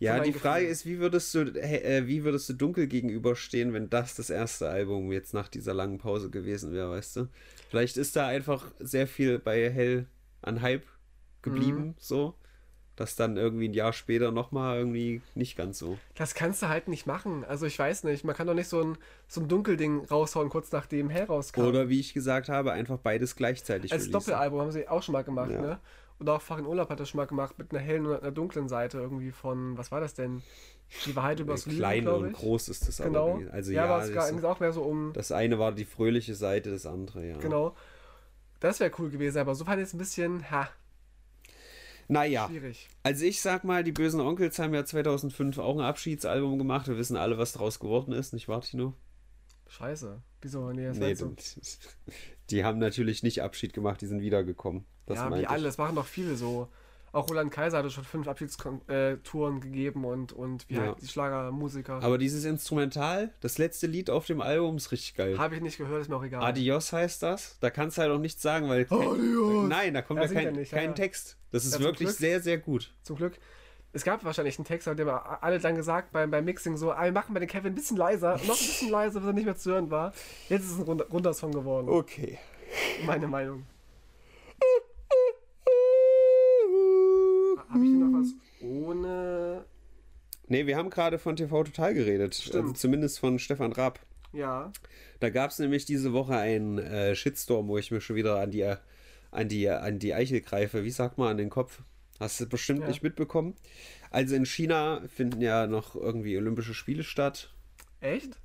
Ja, 0.00 0.20
die 0.20 0.32
Frage 0.32 0.66
ist, 0.66 0.86
wie 0.86 0.98
würdest 1.00 1.34
du, 1.34 1.40
äh, 1.40 2.06
wie 2.06 2.22
würdest 2.24 2.48
du 2.48 2.52
Dunkel 2.54 2.86
gegenüberstehen, 2.86 3.72
wenn 3.72 3.90
das 3.90 4.14
das 4.14 4.30
erste 4.30 4.68
Album 4.68 5.10
jetzt 5.10 5.34
nach 5.34 5.48
dieser 5.48 5.74
langen 5.74 5.98
Pause 5.98 6.30
gewesen 6.30 6.72
wäre, 6.72 6.90
weißt 6.90 7.16
du? 7.16 7.28
Vielleicht 7.68 7.96
ist 7.96 8.14
da 8.14 8.26
einfach 8.28 8.70
sehr 8.78 9.06
viel 9.08 9.38
bei 9.40 9.70
Hell 9.70 10.06
an 10.42 10.62
Hype 10.62 10.84
geblieben, 11.42 11.78
Mhm. 11.88 11.94
so, 11.98 12.34
dass 12.94 13.14
dann 13.16 13.36
irgendwie 13.36 13.68
ein 13.68 13.74
Jahr 13.74 13.92
später 13.92 14.30
nochmal 14.32 14.78
irgendwie 14.78 15.20
nicht 15.34 15.56
ganz 15.56 15.78
so. 15.78 15.98
Das 16.16 16.34
kannst 16.34 16.62
du 16.62 16.68
halt 16.68 16.88
nicht 16.88 17.06
machen. 17.06 17.44
Also 17.44 17.66
ich 17.66 17.78
weiß 17.78 18.04
nicht, 18.04 18.24
man 18.24 18.34
kann 18.36 18.46
doch 18.46 18.54
nicht 18.54 18.68
so 18.68 18.80
ein, 18.80 18.98
so 19.28 19.40
ein 19.40 19.48
Dunkelding 19.48 20.04
raushauen, 20.06 20.48
kurz 20.48 20.70
nachdem 20.72 21.08
Hell 21.10 21.24
rauskam. 21.24 21.60
Oder 21.62 21.88
wie 21.88 22.00
ich 22.00 22.12
gesagt 22.14 22.48
habe, 22.48 22.72
einfach 22.72 22.98
beides 22.98 23.36
gleichzeitig 23.36 23.92
Als 23.92 24.02
releasen. 24.02 24.12
Doppelalbum 24.12 24.60
haben 24.60 24.72
sie 24.72 24.88
auch 24.88 25.02
schon 25.02 25.12
mal 25.12 25.22
gemacht, 25.22 25.50
Ja. 25.50 25.60
ne? 25.60 25.80
Und 26.18 26.28
auch 26.28 26.42
Farin 26.42 26.66
Urlaub 26.66 26.90
hat 26.90 26.98
das 26.98 27.08
schon 27.08 27.18
mal 27.18 27.26
gemacht 27.26 27.58
mit 27.58 27.70
einer 27.70 27.80
hellen 27.80 28.06
und 28.06 28.20
einer 28.20 28.32
dunklen 28.32 28.68
Seite 28.68 28.98
irgendwie 28.98 29.30
von, 29.30 29.78
was 29.78 29.92
war 29.92 30.00
das 30.00 30.14
denn? 30.14 30.42
Die 31.06 31.14
Wahrheit 31.14 31.38
über 31.38 31.52
das 31.52 31.66
Lügen, 31.66 31.78
Klein 31.78 32.08
und 32.08 32.32
groß 32.32 32.68
ist 32.68 32.88
das 32.88 32.96
Genau. 32.96 33.36
aber. 33.36 33.52
Also 33.52 33.72
ja, 33.72 33.84
ja, 33.84 33.94
aber 33.94 34.02
es 34.02 34.12
das, 34.12 34.30
ging 34.30 34.42
auch 34.42 34.58
mehr 34.58 34.72
so 34.72 34.82
um, 34.82 35.12
das 35.12 35.32
eine 35.32 35.58
war 35.58 35.72
die 35.72 35.84
fröhliche 35.84 36.34
Seite, 36.34 36.70
das 36.70 36.86
andere, 36.86 37.26
ja. 37.26 37.38
genau. 37.38 37.76
Das 38.58 38.80
wäre 38.80 38.90
cool 38.98 39.10
gewesen, 39.10 39.38
aber 39.38 39.54
so 39.54 39.64
fand 39.64 39.80
ich 39.80 39.86
es 39.88 39.94
ein 39.94 39.98
bisschen, 39.98 40.50
ha, 40.50 40.68
Naja, 42.08 42.48
schwierig. 42.48 42.88
Also 43.02 43.24
ich 43.24 43.40
sag 43.40 43.64
mal, 43.64 43.84
die 43.84 43.92
bösen 43.92 44.20
Onkels 44.20 44.58
haben 44.58 44.74
ja 44.74 44.84
2005 44.84 45.58
auch 45.58 45.76
ein 45.76 45.84
Abschiedsalbum 45.84 46.58
gemacht. 46.58 46.88
Wir 46.88 46.96
wissen 46.96 47.16
alle, 47.16 47.38
was 47.38 47.52
draus 47.52 47.78
geworden 47.78 48.12
ist, 48.12 48.32
nicht 48.32 48.48
wahr, 48.48 48.62
Tino? 48.62 48.94
Scheiße. 49.68 50.20
Wieso? 50.40 50.70
Nee, 50.72 50.86
das 50.86 50.98
Nee, 50.98 51.14
das- 51.14 51.78
die 52.50 52.64
haben 52.64 52.78
natürlich 52.78 53.22
nicht 53.22 53.42
Abschied 53.42 53.72
gemacht, 53.72 54.00
die 54.00 54.06
sind 54.06 54.20
wiedergekommen. 54.20 54.84
Das 55.06 55.16
ja, 55.18 55.36
wie 55.38 55.46
alle, 55.46 55.64
das 55.64 55.78
machen 55.78 55.96
doch 55.96 56.06
viele 56.06 56.36
so. 56.36 56.68
Auch 57.10 57.30
Roland 57.30 57.50
Kaiser 57.50 57.78
hatte 57.78 57.90
schon 57.90 58.04
fünf 58.04 58.28
Abschiedstouren 58.28 59.60
gegeben 59.60 60.04
und, 60.04 60.32
und 60.32 60.68
wie 60.68 60.74
Ja. 60.74 60.80
halt 60.82 61.00
die 61.00 61.08
Schlagermusiker. 61.08 62.02
Aber 62.02 62.18
dieses 62.18 62.44
Instrumental, 62.44 63.32
das 63.40 63.56
letzte 63.56 63.86
Lied 63.86 64.10
auf 64.10 64.26
dem 64.26 64.42
Album 64.42 64.76
ist 64.76 64.92
richtig 64.92 65.14
geil. 65.14 65.38
Habe 65.38 65.56
ich 65.56 65.62
nicht 65.62 65.78
gehört, 65.78 66.02
ist 66.02 66.08
mir 66.08 66.16
auch 66.16 66.22
egal. 66.24 66.42
Adios 66.42 66.92
heißt 66.92 67.22
das. 67.22 67.58
Da 67.60 67.70
kannst 67.70 67.96
du 67.96 68.02
halt 68.02 68.12
auch 68.12 68.18
nichts 68.18 68.42
sagen, 68.42 68.68
weil. 68.68 68.84
kein- 68.84 68.98
Adios! 69.00 69.68
Nein, 69.68 69.94
da 69.94 70.02
kommt 70.02 70.20
Ja, 70.20 70.26
ja, 70.26 70.32
kein, 70.34 70.52
nicht, 70.54 70.70
ja, 70.72 70.78
kein 70.78 70.90
ja. 70.90 70.94
Text. 70.94 71.38
Das 71.50 71.64
ist 71.64 71.72
zum 71.72 71.82
wirklich 71.82 72.10
sehr, 72.10 72.40
sehr 72.42 72.58
gut. 72.58 72.92
Zum 73.02 73.16
Glück. 73.16 73.38
Es 73.92 74.04
gab 74.04 74.22
wahrscheinlich 74.24 74.58
einen 74.58 74.66
Text, 74.66 74.86
aber 74.86 74.96
dem 74.96 75.08
alle 75.08 75.58
dann 75.58 75.74
gesagt 75.74 76.12
beim, 76.12 76.30
beim 76.30 76.44
Mixing 76.44 76.76
so, 76.76 76.92
ah, 76.92 77.04
wir 77.04 77.12
machen 77.12 77.32
bei 77.32 77.40
den 77.40 77.48
Kevin 77.48 77.72
ein 77.72 77.74
bisschen 77.74 77.96
leiser, 77.96 78.34
noch 78.34 78.42
ein 78.42 78.66
bisschen 78.66 78.90
leiser, 78.90 79.20
bis 79.20 79.28
er 79.28 79.32
nicht 79.32 79.46
mehr 79.46 79.56
zu 79.56 79.70
hören 79.70 79.90
war. 79.90 80.12
Jetzt 80.48 80.64
ist 80.64 80.72
es 80.72 80.78
ein 80.78 80.82
runder, 80.82 81.06
runder 81.06 81.32
Song 81.32 81.52
geworden. 81.52 81.88
Okay. 81.88 82.38
Meine 83.06 83.26
Meinung. 83.26 83.64
Habe 87.70 87.84
ich 87.84 87.90
hier 87.90 87.98
noch 87.98 88.20
was 88.20 88.34
ohne 88.60 89.64
Nee, 90.48 90.66
wir 90.66 90.76
haben 90.76 90.90
gerade 90.90 91.18
von 91.18 91.36
TV 91.36 91.64
Total 91.64 91.94
geredet. 91.94 92.34
Stimmt. 92.34 92.54
Also 92.54 92.72
zumindest 92.72 93.18
von 93.18 93.38
Stefan 93.38 93.72
Raab. 93.72 94.00
Ja. 94.32 94.72
Da 95.20 95.30
gab 95.30 95.50
es 95.50 95.58
nämlich 95.58 95.84
diese 95.84 96.12
Woche 96.12 96.36
einen 96.36 96.78
äh, 96.78 97.14
Shitstorm, 97.14 97.68
wo 97.68 97.78
ich 97.78 97.90
mir 97.90 98.00
schon 98.00 98.16
wieder 98.16 98.40
an 98.40 98.50
die, 98.50 98.64
an, 99.30 99.48
die, 99.48 99.68
an 99.68 99.98
die 99.98 100.14
Eichel 100.14 100.40
greife. 100.40 100.84
Wie 100.84 100.90
sagt 100.90 101.18
man, 101.18 101.28
an 101.28 101.36
den 101.36 101.50
Kopf? 101.50 101.82
Hast 102.18 102.40
du 102.40 102.46
bestimmt 102.46 102.80
Ja. 102.80 102.88
nicht 102.88 103.02
mitbekommen. 103.02 103.54
Also 104.10 104.34
in 104.34 104.44
China 104.46 105.02
finden 105.14 105.40
ja 105.40 105.66
noch 105.66 105.94
irgendwie 105.94 106.36
Olympische 106.36 106.74
Spiele 106.74 107.04
statt. 107.04 107.52
Echt? 108.00 108.38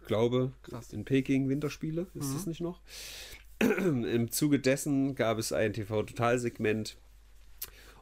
Ich 0.00 0.06
glaube, 0.06 0.52
Krass. 0.62 0.92
in 0.92 1.04
Peking 1.04 1.48
Winterspiele, 1.48 2.06
ist 2.14 2.34
das 2.34 2.46
nicht 2.46 2.60
noch? 2.60 2.80
Im 3.60 4.30
Zuge 4.30 4.58
dessen 4.58 5.14
gab 5.14 5.38
es 5.38 5.52
ein 5.52 5.72
TV-Total-Segment. 5.72 6.96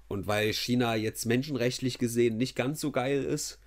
Und 0.06 0.26
weil 0.26 0.52
China 0.52 0.94
jetzt 0.94 1.26
menschenrechtlich 1.26 1.98
gesehen 1.98 2.36
nicht 2.38 2.56
ganz 2.56 2.80
so 2.80 2.92
geil 2.92 3.22
ist, 3.24 3.58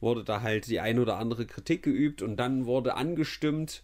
wurde 0.00 0.22
da 0.24 0.42
halt 0.42 0.66
die 0.68 0.78
ein 0.80 0.98
oder 0.98 1.16
andere 1.18 1.46
Kritik 1.46 1.82
geübt 1.82 2.22
und 2.22 2.36
dann 2.36 2.66
wurde 2.66 2.94
angestimmt, 2.94 3.82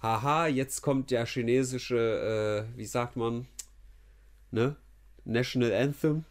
haha, 0.00 0.46
jetzt 0.46 0.82
kommt 0.82 1.10
der 1.10 1.26
chinesische, 1.26 2.66
äh, 2.74 2.78
wie 2.78 2.84
sagt 2.84 3.16
man, 3.16 3.46
ne? 4.50 4.76
National 5.24 5.72
Anthem. 5.72 6.24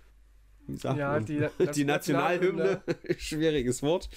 Wie 0.67 0.77
sagt 0.77 0.97
Ja, 0.99 1.11
man? 1.13 1.25
die- 1.25 1.47
die, 1.59 1.65
das 1.65 1.77
Nationalhymne. 1.77 2.81
Schwieriges 3.17 3.81
Wort. 3.83 4.09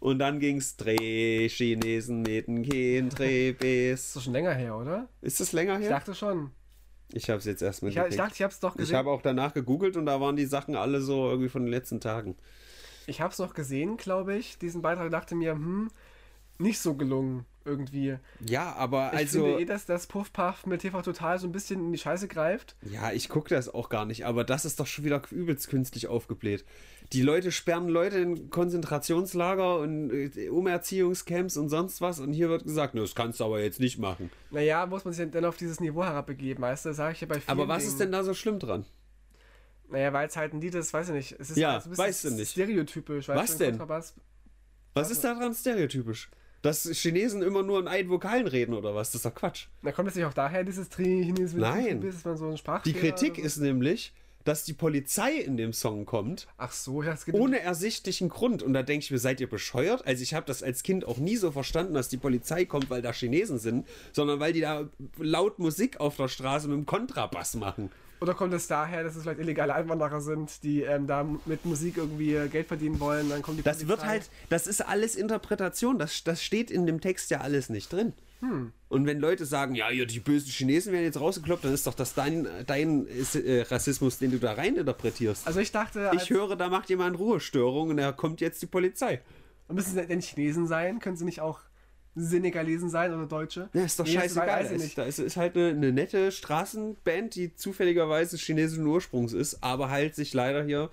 Und 0.00 0.18
dann 0.18 0.40
ging's 0.40 0.76
Dreh, 0.76 1.48
Chinesen, 1.48 2.22
Meten, 2.22 2.62
Ken, 2.62 3.08
Dreh, 3.10 3.52
Das 3.52 3.58
Bes. 3.60 4.04
ist 4.06 4.16
doch 4.16 4.22
schon 4.22 4.32
länger 4.32 4.54
her, 4.54 4.76
oder? 4.76 5.08
Ist 5.20 5.40
das 5.40 5.52
länger 5.52 5.76
Ich 5.76 5.82
her? 5.84 5.90
dachte 5.90 6.14
schon. 6.14 6.50
Ich 7.12 7.28
habe 7.28 7.38
es 7.38 7.44
jetzt 7.44 7.60
erst 7.62 7.82
Ich, 7.82 7.96
ich 7.96 8.16
dachte, 8.16 8.34
ich 8.34 8.42
hab's 8.42 8.58
doch 8.58 8.74
Ich 8.74 8.80
gesehen. 8.80 8.96
habe 8.96 9.10
auch 9.10 9.20
danach 9.22 9.52
gegoogelt 9.52 9.96
und 9.96 10.06
da 10.06 10.20
waren 10.20 10.34
die 10.34 10.46
Sachen 10.46 10.74
alle 10.76 11.00
so 11.02 11.28
irgendwie 11.28 11.50
von 11.50 11.62
den 11.62 11.70
letzten 11.70 12.00
Tagen. 12.00 12.36
Ich 13.06 13.20
hab's 13.20 13.38
noch 13.38 13.52
gesehen, 13.52 13.96
glaube 13.98 14.34
ich, 14.36 14.58
diesen 14.58 14.80
Beitrag. 14.80 15.10
dachte 15.10 15.34
mir, 15.34 15.52
hm, 15.52 15.90
nicht 16.58 16.78
so 16.80 16.94
gelungen 16.94 17.44
irgendwie. 17.64 18.16
Ja, 18.46 18.72
aber 18.74 19.10
Ich 19.12 19.18
also. 19.18 19.44
finde 19.44 19.60
eh, 19.60 19.64
dass 19.64 19.86
das 19.86 20.06
Puff 20.06 20.32
Puff 20.32 20.66
mit 20.66 20.80
TV 20.82 21.02
Total 21.02 21.38
so 21.38 21.46
ein 21.46 21.52
bisschen 21.52 21.80
in 21.80 21.92
die 21.92 21.98
Scheiße 21.98 22.28
greift. 22.28 22.76
Ja, 22.90 23.12
ich 23.12 23.28
gucke 23.28 23.54
das 23.54 23.68
auch 23.72 23.88
gar 23.88 24.04
nicht, 24.04 24.26
aber 24.26 24.44
das 24.44 24.64
ist 24.64 24.80
doch 24.80 24.86
schon 24.86 25.04
wieder 25.04 25.22
übelst 25.30 25.68
künstlich 25.68 26.06
aufgebläht. 26.08 26.64
Die 27.12 27.22
Leute 27.22 27.52
sperren 27.52 27.88
Leute 27.88 28.18
in 28.18 28.48
Konzentrationslager 28.50 29.78
und 29.78 30.10
äh, 30.10 30.48
Umerziehungscamps 30.48 31.56
und 31.56 31.68
sonst 31.68 32.00
was 32.00 32.20
und 32.20 32.32
hier 32.32 32.48
wird 32.48 32.64
gesagt, 32.64 32.94
"Ne, 32.94 33.00
das 33.02 33.14
kannst 33.14 33.40
du 33.40 33.44
aber 33.44 33.60
jetzt 33.60 33.80
nicht 33.80 33.98
machen. 33.98 34.30
Naja, 34.50 34.86
muss 34.86 35.04
man 35.04 35.12
sich 35.12 35.30
dann 35.30 35.44
auf 35.44 35.56
dieses 35.56 35.80
Niveau 35.80 36.04
herabbegeben, 36.04 36.62
weißt 36.62 36.86
du? 36.86 36.94
Sag 36.94 37.12
ich 37.12 37.20
ja 37.20 37.26
bei 37.26 37.34
vielen 37.40 37.48
Aber 37.48 37.68
was 37.68 37.78
Dingen. 37.82 37.92
ist 37.92 38.00
denn 38.00 38.12
da 38.12 38.24
so 38.24 38.34
schlimm 38.34 38.58
dran? 38.58 38.84
Naja, 39.90 40.12
weil 40.14 40.26
es 40.26 40.36
halt 40.38 40.54
ein 40.54 40.60
Lied 40.62 40.74
ist, 40.74 40.94
weiß 40.94 41.08
ich 41.10 41.14
nicht. 41.14 41.36
Es 41.38 41.50
ist 41.50 41.58
Ja, 41.58 41.72
halt 41.72 41.82
so 41.82 41.88
ein 41.88 41.90
bisschen 41.90 42.04
weißt 42.06 42.24
du 42.24 42.30
nicht. 42.30 42.50
stereotypisch. 42.52 43.28
Weißt 43.28 43.42
Was 43.52 43.58
denn? 43.58 43.70
Kontrabass. 43.72 44.14
Was 44.94 45.10
ist 45.10 45.22
daran 45.22 45.54
stereotypisch? 45.54 46.30
Dass 46.62 46.88
Chinesen 46.88 47.42
immer 47.42 47.62
nur 47.62 47.80
in 47.80 47.88
einen 47.88 48.08
Vokalen 48.08 48.46
reden 48.46 48.74
oder 48.74 48.94
was? 48.94 49.10
Das 49.10 49.16
ist 49.16 49.26
doch 49.26 49.34
Quatsch. 49.34 49.66
Na, 49.82 49.90
kommt 49.90 50.08
das 50.08 50.14
nicht 50.14 50.24
auch 50.24 50.32
daher, 50.32 50.62
dieses 50.62 50.88
Chinesisch, 50.94 51.60
Nein. 51.60 52.00
dass 52.00 52.24
man 52.24 52.36
so 52.36 52.46
einen 52.46 52.82
Die 52.84 52.92
Kritik 52.92 53.36
ist 53.36 53.56
nämlich, 53.56 54.12
dass 54.44 54.64
die 54.64 54.72
Polizei 54.72 55.34
in 55.34 55.56
dem 55.56 55.72
Song 55.72 56.04
kommt 56.04 56.46
Ach 56.56 56.72
so, 56.72 57.02
ja, 57.02 57.12
es 57.12 57.24
geht 57.24 57.34
ohne 57.34 57.60
ersichtlichen 57.60 58.28
Grund. 58.28 58.62
Und 58.62 58.74
da 58.74 58.82
denke 58.82 59.04
ich 59.04 59.10
mir, 59.10 59.18
seid 59.18 59.40
ihr 59.40 59.48
bescheuert? 59.48 60.06
Also 60.06 60.22
ich 60.22 60.34
habe 60.34 60.46
das 60.46 60.62
als 60.62 60.82
Kind 60.82 61.04
auch 61.04 61.18
nie 61.18 61.36
so 61.36 61.50
verstanden, 61.50 61.94
dass 61.94 62.08
die 62.08 62.16
Polizei 62.16 62.64
kommt, 62.64 62.90
weil 62.90 63.02
da 63.02 63.12
Chinesen 63.12 63.58
sind, 63.58 63.86
sondern 64.12 64.40
weil 64.40 64.52
die 64.52 64.60
da 64.60 64.88
laut 65.18 65.58
Musik 65.58 66.00
auf 66.00 66.16
der 66.16 66.28
Straße 66.28 66.68
mit 66.68 66.76
dem 66.76 66.86
Kontrabass 66.86 67.54
machen. 67.54 67.90
Oder 68.22 68.34
kommt 68.34 68.54
es 68.54 68.68
daher, 68.68 69.02
dass 69.02 69.16
es 69.16 69.24
vielleicht 69.24 69.40
illegale 69.40 69.74
Einwanderer 69.74 70.20
sind, 70.20 70.62
die 70.62 70.82
ähm, 70.82 71.08
da 71.08 71.26
mit 71.44 71.64
Musik 71.64 71.96
irgendwie 71.96 72.36
äh, 72.36 72.46
Geld 72.46 72.68
verdienen 72.68 73.00
wollen? 73.00 73.28
Dann 73.28 73.42
kommt 73.42 73.58
die 73.58 73.62
Das 73.64 73.80
wird 73.80 73.88
Polizei. 73.98 74.06
halt, 74.06 74.30
das 74.48 74.68
ist 74.68 74.80
alles 74.80 75.16
Interpretation. 75.16 75.98
Das, 75.98 76.22
das 76.22 76.40
steht 76.40 76.70
in 76.70 76.86
dem 76.86 77.00
Text 77.00 77.30
ja 77.32 77.40
alles 77.40 77.68
nicht 77.68 77.92
drin. 77.92 78.12
Und 78.88 79.06
wenn 79.06 79.20
Leute 79.20 79.44
sagen, 79.46 79.76
ja, 79.76 79.88
ja, 79.90 80.04
die 80.04 80.18
bösen 80.18 80.48
Chinesen 80.50 80.92
werden 80.92 81.04
jetzt 81.04 81.20
rausgekloppt, 81.20 81.64
dann 81.64 81.72
ist 81.72 81.86
doch 81.86 81.94
das 81.94 82.14
dein, 82.14 82.48
dein 82.66 83.06
äh, 83.06 83.62
Rassismus, 83.62 84.18
den 84.18 84.32
du 84.32 84.38
da 84.38 84.54
rein 84.54 84.74
interpretierst. 84.76 85.46
Also 85.46 85.60
ich 85.60 85.70
dachte, 85.70 86.10
ich 86.14 86.28
höre, 86.28 86.56
da 86.56 86.68
macht 86.68 86.90
jemand 86.90 87.18
Ruhestörung 87.20 87.90
und 87.90 87.98
da 87.98 88.10
kommt 88.10 88.40
jetzt 88.40 88.60
die 88.60 88.66
Polizei. 88.66 89.20
müssen 89.68 89.94
sie 89.94 90.04
denn 90.06 90.20
Chinesen 90.20 90.66
sein? 90.66 90.98
Können 90.98 91.16
sie 91.16 91.24
nicht 91.24 91.40
auch 91.40 91.60
Senegalesen 92.14 92.90
sein 92.90 93.12
oder 93.14 93.26
Deutsche? 93.26 93.68
Ja, 93.72 93.84
ist 93.84 93.98
doch 93.98 94.04
Nee, 94.04 94.12
scheißegal. 94.12 94.66
Es- 94.66 94.82
nicht. 94.82 94.98
Da 94.98 95.04
ist, 95.04 95.18
ist 95.18 95.36
halt 95.36 95.56
eine, 95.56 95.68
eine 95.68 95.92
nette 95.92 96.30
Straßenband, 96.32 97.34
die 97.34 97.54
zufälligerweise 97.54 98.36
chinesischen 98.36 98.86
Ursprungs 98.86 99.32
ist, 99.32 99.62
aber 99.62 99.88
halt 99.90 100.14
sich 100.14 100.34
leider 100.34 100.62
hier 100.64 100.90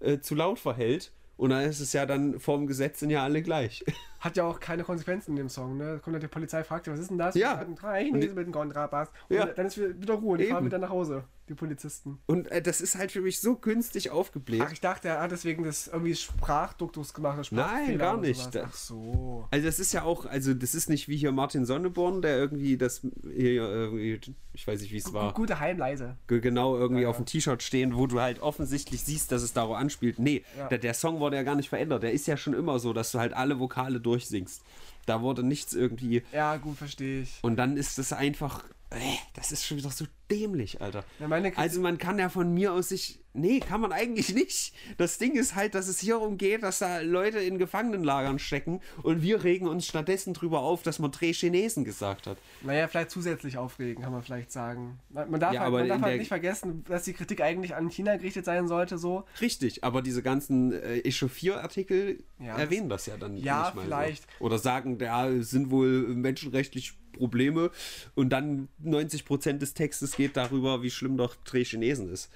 äh, 0.00 0.18
zu 0.20 0.34
laut 0.34 0.58
verhält. 0.58 1.12
Und 1.36 1.50
dann 1.50 1.64
ist 1.64 1.78
es 1.80 1.92
ja 1.92 2.04
dann 2.04 2.40
vorm 2.40 2.66
Gesetz 2.66 2.98
sind 3.00 3.10
ja 3.10 3.22
alle 3.22 3.42
gleich. 3.42 3.84
Hat 4.20 4.36
ja 4.36 4.44
auch 4.44 4.58
keine 4.58 4.82
Konsequenzen 4.84 5.30
in 5.32 5.36
dem 5.36 5.48
Song, 5.48 5.76
ne? 5.76 5.92
Da 5.94 5.98
kommt 5.98 6.14
dann 6.14 6.20
die 6.20 6.26
Polizei, 6.28 6.64
fragt 6.64 6.86
ja, 6.86 6.92
was 6.92 7.00
ist 7.00 7.10
denn 7.10 7.18
das? 7.18 7.34
Ja. 7.36 7.64
Drei 7.80 8.04
Chinesen 8.04 8.34
mit 8.34 8.46
dem 8.46 8.52
Kontrabass. 8.52 9.08
Und 9.28 9.36
Ja. 9.36 9.46
dann 9.46 9.66
ist 9.66 9.78
wieder 9.78 10.14
Ruhe, 10.14 10.38
die 10.38 10.44
Eben. 10.44 10.52
fahren 10.54 10.64
wieder 10.64 10.78
nach 10.78 10.90
Hause, 10.90 11.22
die 11.48 11.54
Polizisten. 11.54 12.18
Und 12.26 12.50
äh, 12.50 12.60
das 12.60 12.80
ist 12.80 12.96
halt 12.96 13.12
für 13.12 13.20
mich 13.20 13.40
so 13.40 13.54
künstlich 13.54 14.10
aufgebläht. 14.10 14.62
Ach, 14.66 14.72
ich 14.72 14.80
dachte, 14.80 15.06
er 15.08 15.20
hat 15.20 15.30
deswegen 15.30 15.62
das 15.62 15.86
irgendwie 15.86 16.14
Sprachduktus 16.16 17.14
gemacht. 17.14 17.46
Sprachfehler 17.46 17.98
gar 17.98 18.16
nicht. 18.16 18.56
Ach 18.56 18.72
so. 18.74 19.46
Also 19.50 19.66
das 19.66 19.78
ist 19.78 19.92
ja 19.92 20.02
auch, 20.02 20.26
also 20.26 20.54
das 20.54 20.74
ist 20.74 20.88
nicht 20.88 21.08
wie 21.08 21.16
hier 21.16 21.30
Martin 21.32 21.64
Sonneborn, 21.64 22.22
der 22.22 22.36
irgendwie 22.38 22.76
das 22.76 23.02
hier, 23.22 23.62
irgendwie, 23.62 24.20
ich 24.52 24.66
weiß 24.66 24.80
nicht 24.80 24.92
wie 24.92 24.96
es 24.96 25.12
war, 25.12 25.32
Gute 25.34 25.60
Heimleise. 25.60 26.16
ge- 26.26 26.40
genau 26.40 26.76
irgendwie 26.76 27.02
Ja, 27.02 27.08
auf 27.08 27.16
dem 27.16 27.26
T-Shirt 27.26 27.62
stehen, 27.62 27.94
wo 27.96 28.06
du 28.06 28.20
halt 28.20 28.40
offensichtlich 28.40 29.02
siehst, 29.02 29.30
dass 29.30 29.42
es 29.42 29.52
darauf 29.52 29.76
anspielt. 29.76 30.18
Nee, 30.18 30.44
der, 30.70 30.78
der 30.78 30.94
Song 30.94 31.20
wurde 31.20 31.36
ja 31.36 31.42
gar 31.42 31.54
nicht 31.54 31.68
verändert. 31.68 32.02
Der 32.02 32.12
ist 32.12 32.26
ja 32.26 32.36
schon 32.36 32.54
immer 32.54 32.78
so, 32.78 32.92
dass 32.92 33.12
du 33.12 33.18
halt 33.20 33.32
alle 33.32 33.58
Vokale 33.60 34.00
durchsingst. 34.08 34.62
Da 35.06 35.22
wurde 35.22 35.42
nichts 35.42 35.72
irgendwie. 35.74 36.22
Ja, 36.32 36.56
gut, 36.56 36.76
verstehe 36.76 37.22
ich. 37.22 37.38
Und 37.42 37.56
dann 37.56 37.76
ist 37.76 37.98
es 37.98 38.12
einfach. 38.12 38.64
Äh, 38.90 38.98
das 39.34 39.52
ist 39.52 39.66
schon 39.66 39.76
wieder 39.76 39.90
so 39.90 40.06
dämlich, 40.30 40.80
Alter. 40.80 41.04
Ja, 41.18 41.28
Also 41.56 41.80
man 41.80 41.98
kann 41.98 42.18
ja 42.18 42.28
von 42.28 42.52
mir 42.52 42.72
aus 42.72 42.88
sich. 42.88 43.20
Nee, 43.34 43.60
kann 43.60 43.80
man 43.80 43.92
eigentlich 43.92 44.34
nicht. 44.34 44.74
Das 44.96 45.18
Ding 45.18 45.36
ist 45.36 45.54
halt, 45.54 45.74
dass 45.74 45.86
es 45.86 46.00
hier 46.00 46.20
umgeht, 46.20 46.62
dass 46.62 46.78
da 46.80 47.00
Leute 47.00 47.38
in 47.38 47.58
Gefangenenlagern 47.58 48.38
stecken 48.38 48.80
und 49.02 49.22
wir 49.22 49.44
regen 49.44 49.68
uns 49.68 49.86
stattdessen 49.86 50.34
drüber 50.34 50.60
auf, 50.60 50.82
dass 50.82 50.98
man 50.98 51.12
Dreh 51.12 51.32
Chinesen 51.32 51.84
gesagt 51.84 52.26
hat. 52.26 52.38
Naja, 52.62 52.88
vielleicht 52.88 53.10
zusätzlich 53.10 53.58
aufregen, 53.58 54.02
kann 54.02 54.12
man 54.12 54.22
vielleicht 54.22 54.50
sagen. 54.50 54.98
Man 55.10 55.38
darf, 55.38 55.52
Ja, 55.52 55.60
halt, 55.60 55.68
aber 55.68 55.78
man 55.80 55.88
darf 55.88 56.02
halt 56.02 56.18
nicht 56.18 56.28
vergessen, 56.28 56.84
dass 56.88 57.04
die 57.04 57.12
Kritik 57.12 57.40
eigentlich 57.40 57.74
an 57.74 57.90
China 57.90 58.16
gerichtet 58.16 58.44
sein 58.44 58.66
sollte, 58.66 58.98
so. 58.98 59.24
Richtig, 59.40 59.84
aber 59.84 60.02
diese 60.02 60.22
ganzen 60.22 60.72
äh, 60.72 60.98
Echauffier-Artikel 61.00 62.24
Ja, 62.38 62.56
erwähnen 62.56 62.88
das, 62.88 63.06
ja 63.06 63.16
dann 63.16 63.36
Ja, 63.36 63.64
nicht 63.64 63.74
mal 63.76 63.84
vielleicht. 63.84 64.22
So. 64.38 64.46
Oder 64.46 64.58
sagen, 64.58 64.98
da 64.98 65.30
sind 65.42 65.70
wohl 65.70 66.08
menschenrechtlich 66.08 66.94
Probleme 67.12 67.70
und 68.14 68.30
dann 68.30 68.68
90% 68.84 69.58
des 69.58 69.74
Textes 69.74 70.16
geht 70.16 70.36
darüber, 70.36 70.82
wie 70.82 70.90
schlimm 70.90 71.16
doch 71.16 71.34
Dreh 71.44 71.64
Chinesen 71.64 72.10
ist. 72.10 72.30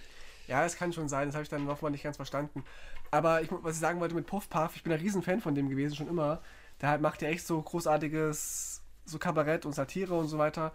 Ja, 0.48 0.62
das 0.62 0.76
kann 0.76 0.92
schon 0.92 1.08
sein, 1.08 1.28
das 1.28 1.34
habe 1.34 1.44
ich 1.44 1.48
dann 1.48 1.64
nochmal 1.64 1.90
nicht 1.90 2.02
ganz 2.02 2.16
verstanden. 2.16 2.64
Aber 3.10 3.42
ich, 3.42 3.48
was 3.50 3.74
ich 3.74 3.80
sagen 3.80 4.00
wollte 4.00 4.14
mit 4.14 4.26
Puff 4.26 4.48
Puff, 4.48 4.74
ich 4.74 4.82
bin 4.82 4.92
ein 4.92 4.98
Riesen-Fan 4.98 5.40
von 5.40 5.54
dem 5.54 5.68
gewesen, 5.68 5.94
schon 5.94 6.08
immer. 6.08 6.40
Der 6.80 6.88
halt 6.88 7.00
macht 7.02 7.22
ja 7.22 7.28
echt 7.28 7.46
so 7.46 7.60
großartiges, 7.60 8.82
so 9.04 9.18
Kabarett 9.18 9.66
und 9.66 9.74
Satire 9.74 10.14
und 10.14 10.28
so 10.28 10.38
weiter. 10.38 10.72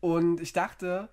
Und 0.00 0.40
ich 0.40 0.52
dachte, 0.52 1.08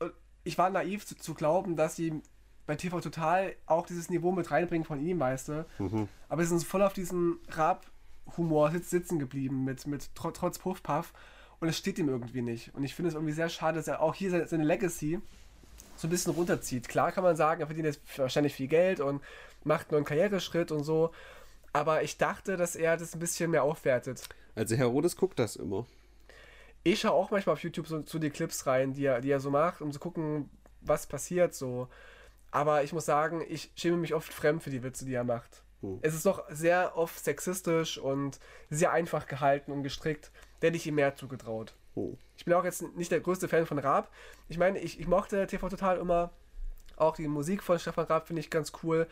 äh, 0.00 0.08
ich 0.44 0.58
war 0.58 0.70
naiv 0.70 1.06
zu, 1.06 1.16
zu 1.16 1.34
glauben, 1.34 1.76
dass 1.76 1.96
sie 1.96 2.20
bei 2.66 2.76
TV 2.76 3.00
Total 3.00 3.54
auch 3.66 3.86
dieses 3.86 4.10
Niveau 4.10 4.32
mit 4.32 4.50
reinbringen 4.50 4.84
von 4.84 5.00
ihm, 5.00 5.20
weißt 5.20 5.48
du. 5.48 5.66
Aber 6.28 6.42
sie 6.42 6.48
sind 6.48 6.64
voll 6.64 6.82
auf 6.82 6.92
diesen 6.92 7.38
Rap-Humor 7.50 8.70
sitz, 8.70 8.90
sitzen 8.90 9.18
geblieben, 9.18 9.64
mit, 9.64 9.86
mit 9.86 10.14
tr 10.14 10.32
trotz 10.32 10.58
Puff 10.58 10.82
Puff. 10.82 11.12
Und 11.60 11.68
es 11.68 11.78
steht 11.78 11.98
ihm 11.98 12.08
irgendwie 12.08 12.42
nicht. 12.42 12.74
Und 12.74 12.82
ich 12.82 12.94
finde 12.94 13.10
es 13.10 13.14
irgendwie 13.14 13.34
sehr 13.34 13.48
schade, 13.48 13.76
dass 13.76 13.86
er 13.86 14.00
auch 14.00 14.14
hier 14.14 14.30
seine, 14.30 14.48
seine 14.48 14.64
Legacy 14.64 15.20
so 16.02 16.08
ein 16.08 16.10
bisschen 16.10 16.34
runterzieht. 16.34 16.88
Klar 16.88 17.12
kann 17.12 17.24
man 17.24 17.36
sagen, 17.36 17.60
er 17.60 17.66
verdient 17.66 17.86
jetzt 17.86 18.00
wahrscheinlich 18.18 18.54
viel 18.54 18.68
Geld 18.68 19.00
und 19.00 19.22
macht 19.64 19.88
einen 19.88 19.96
neuen 19.96 20.04
Karriereschritt 20.04 20.70
und 20.70 20.84
so. 20.84 21.12
Aber 21.72 22.02
ich 22.02 22.18
dachte, 22.18 22.56
dass 22.56 22.76
er 22.76 22.96
das 22.96 23.14
ein 23.14 23.20
bisschen 23.20 23.50
mehr 23.50 23.62
aufwertet. 23.62 24.28
Also 24.54 24.76
Herodes 24.76 25.16
guckt 25.16 25.38
das 25.38 25.56
immer. 25.56 25.86
Ich 26.84 27.00
schaue 27.00 27.12
auch 27.12 27.30
manchmal 27.30 27.54
auf 27.54 27.62
YouTube 27.62 27.86
so, 27.86 28.02
so 28.04 28.18
die 28.18 28.30
Clips 28.30 28.66
rein, 28.66 28.92
die 28.92 29.06
er, 29.06 29.20
die 29.20 29.30
er 29.30 29.40
so 29.40 29.50
macht, 29.50 29.80
um 29.80 29.92
zu 29.92 30.00
gucken, 30.00 30.50
was 30.80 31.06
passiert 31.06 31.54
so. 31.54 31.88
Aber 32.50 32.82
ich 32.82 32.92
muss 32.92 33.06
sagen, 33.06 33.42
ich 33.48 33.70
schäme 33.76 33.96
mich 33.96 34.14
oft 34.14 34.32
fremd 34.32 34.62
für 34.62 34.70
die 34.70 34.82
Witze, 34.82 35.06
die 35.06 35.14
er 35.14 35.24
macht. 35.24 35.62
Hm. 35.80 36.00
Es 36.02 36.14
ist 36.14 36.26
doch 36.26 36.44
sehr 36.50 36.98
oft 36.98 37.22
sexistisch 37.24 37.96
und 37.96 38.40
sehr 38.68 38.92
einfach 38.92 39.26
gehalten 39.26 39.72
und 39.72 39.84
gestrickt. 39.84 40.32
Hätte 40.60 40.76
ich 40.76 40.86
ihm 40.86 40.96
mehr 40.96 41.14
zugetraut. 41.14 41.74
Oh. 41.94 42.14
Ich 42.36 42.44
bin 42.44 42.54
auch 42.54 42.64
jetzt 42.64 42.82
nicht 42.96 43.12
der 43.12 43.20
größte 43.20 43.48
Fan 43.48 43.66
von 43.66 43.78
Raab. 43.78 44.10
Ich 44.48 44.58
meine, 44.58 44.78
ich, 44.78 44.98
ich 44.98 45.06
mochte 45.06 45.46
TV 45.46 45.68
Total 45.68 45.98
immer. 45.98 46.30
Auch 46.96 47.16
die 47.16 47.28
Musik 47.28 47.62
von 47.62 47.78
Stefan 47.78 48.06
Raab 48.06 48.26
finde 48.26 48.40
ich 48.40 48.50
ganz 48.50 48.72
cool. 48.82 49.06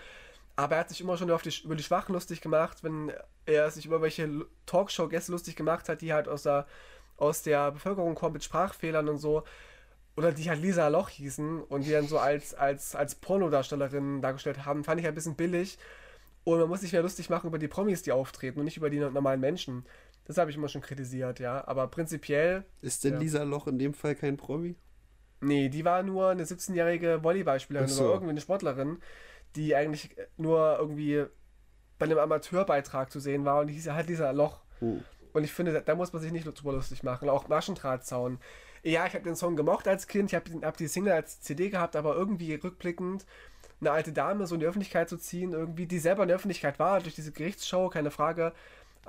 Aber 0.57 0.75
er 0.75 0.81
hat 0.81 0.89
sich 0.89 1.01
immer 1.01 1.17
schon 1.17 1.29
die, 1.29 1.65
über 1.65 1.75
die 1.75 1.83
Schwachen 1.83 2.13
lustig 2.13 2.41
gemacht, 2.41 2.83
wenn 2.83 3.13
er 3.47 3.71
sich 3.71 3.87
über 3.87 4.03
welche 4.03 4.47
Talkshow-Gäste 4.67 5.33
lustig 5.33 5.57
gemacht 5.57 5.89
hat, 5.89 6.01
die 6.01 6.13
halt 6.13 6.29
aus 6.29 6.43
der, 6.43 6.67
aus 7.17 7.43
der 7.43 7.73
Bevölkerung 7.73 8.15
kommen 8.15 8.35
mit 8.35 8.45
Sprachfehlern 8.45 9.09
und 9.09 9.19
so. 9.19 9.45
Oder 10.17 10.33
die 10.33 10.51
halt 10.51 10.61
Lisa 10.61 10.89
Loch 10.89 11.09
hießen 11.09 11.63
und 11.63 11.87
die 11.87 11.93
dann 11.93 12.09
so 12.09 12.19
als, 12.19 12.53
als, 12.55 12.95
als 12.95 13.15
Pornodarstellerin 13.15 14.21
dargestellt 14.21 14.67
haben, 14.67 14.85
fand 14.85 15.01
ich 15.01 15.07
ein 15.07 15.15
bisschen 15.15 15.37
billig. 15.37 15.79
Und 16.45 16.59
man 16.59 16.69
muss 16.69 16.81
sich 16.81 16.93
mehr 16.93 17.03
lustig 17.03 17.31
machen 17.31 17.47
über 17.47 17.59
die 17.59 17.69
Promis, 17.69 18.03
die 18.03 18.13
auftreten 18.13 18.59
und 18.59 18.65
nicht 18.65 18.77
über 18.77 18.91
die 18.91 18.99
normalen 18.99 19.41
Menschen. 19.41 19.87
Das 20.31 20.39
habe 20.39 20.49
ich 20.53 20.57
immer 20.57 20.69
schon 20.69 20.81
kritisiert, 20.81 21.41
ja. 21.41 21.67
Aber 21.67 21.89
prinzipiell, 21.89 22.65
Ist 22.83 23.03
denn 23.03 23.15
Ja. 23.15 23.19
Lisa 23.19 23.43
Loch 23.43 23.67
in 23.67 23.81
dem 23.81 23.95
Fall 23.95 24.15
kein 24.15 24.37
Promi? 24.37 24.77
nee, 25.41 25.69
die 25.69 25.85
war 25.85 26.05
nur 26.05 26.29
eine 26.29 26.45
17-jährige 26.45 27.25
Volleyballspielerin 27.25 27.89
so. 27.89 28.05
oder 28.05 28.13
irgendwie 28.13 28.31
eine 28.31 28.41
Sportlerin, 28.41 28.99
die 29.57 29.75
eigentlich 29.75 30.15
nur 30.37 30.77
irgendwie 30.79 31.25
bei 31.99 32.07
einem 32.07 32.19
Amateurbeitrag 32.19 33.11
zu 33.11 33.19
sehen 33.19 33.45
war 33.45 33.61
und 33.61 33.67
die 33.67 33.75
hieß 33.75 33.87
ja 33.87 33.95
halt 33.95 34.07
Lisa 34.07 34.31
Loch. 34.31 34.61
Hm. 34.79 35.03
Und 35.33 35.43
ich 35.43 35.53
finde, 35.53 35.83
da, 35.85 35.95
muss 35.97 36.13
man 36.13 36.23
sich 36.23 36.31
nicht 36.31 36.45
drüber 36.45 36.75
lustig 36.75 37.03
machen. 37.03 37.29
Auch 37.29 37.49
Maschendrahtzaun. 37.49 38.39
Ja, 38.85 39.07
ich 39.07 39.15
habe 39.15 39.25
den 39.25 39.35
Song 39.35 39.57
gemocht 39.57 39.89
als 39.89 40.07
Kind, 40.07 40.31
ich 40.31 40.37
habe 40.37 40.65
hab 40.65 40.77
die 40.77 40.87
Single 40.87 41.13
als 41.13 41.41
CD 41.41 41.71
gehabt, 41.71 41.97
aber 41.97 42.15
irgendwie 42.15 42.55
rückblickend 42.55 43.27
eine 43.81 43.93
alte 43.93 44.13
Dame 44.13 44.47
so 44.47 44.55
in 44.55 44.61
die 44.61 44.67
Öffentlichkeit 44.67 45.09
zu 45.09 45.17
ziehen, 45.17 45.53
irgendwie, 45.53 45.87
die 45.87 45.99
selber 45.99 46.23
in 46.23 46.29
der 46.29 46.37
Öffentlichkeit 46.37 46.79
war, 46.79 47.01
durch 47.01 47.15
diese 47.15 47.33
Gerichtsshow, 47.33 47.89
keine 47.89 48.11
Frage, 48.11 48.53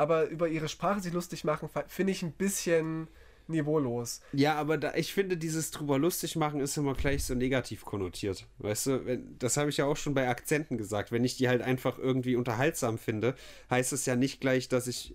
aber 0.01 0.29
über 0.29 0.47
ihre 0.47 0.67
Sprache 0.67 0.99
sich 0.99 1.13
lustig 1.13 1.43
machen, 1.43 1.69
finde 1.87 2.11
ich 2.11 2.23
ein 2.23 2.31
bisschen 2.31 3.07
niveaulos. 3.47 4.21
Ja, 4.33 4.55
aber 4.55 4.79
da, 4.79 4.95
ich 4.95 5.13
finde, 5.13 5.37
dieses 5.37 5.69
drüber 5.69 5.99
lustig 5.99 6.35
machen 6.35 6.59
ist 6.59 6.75
immer 6.75 6.95
gleich 6.95 7.23
so 7.23 7.35
negativ 7.35 7.85
konnotiert. 7.85 8.47
Weißt 8.57 8.87
du, 8.87 9.05
wenn, 9.05 9.37
das 9.37 9.57
habe 9.57 9.69
ich 9.69 9.77
ja 9.77 9.85
auch 9.85 9.97
schon 9.97 10.15
bei 10.15 10.27
Akzenten 10.27 10.79
gesagt. 10.79 11.11
Wenn 11.11 11.23
ich 11.23 11.37
die 11.37 11.47
halt 11.47 11.61
einfach 11.61 11.99
irgendwie 11.99 12.35
unterhaltsam 12.35 12.97
finde, 12.97 13.35
heißt 13.69 13.93
es 13.93 14.07
ja 14.07 14.15
nicht 14.15 14.41
gleich, 14.41 14.69
dass 14.69 14.87
ich 14.87 15.13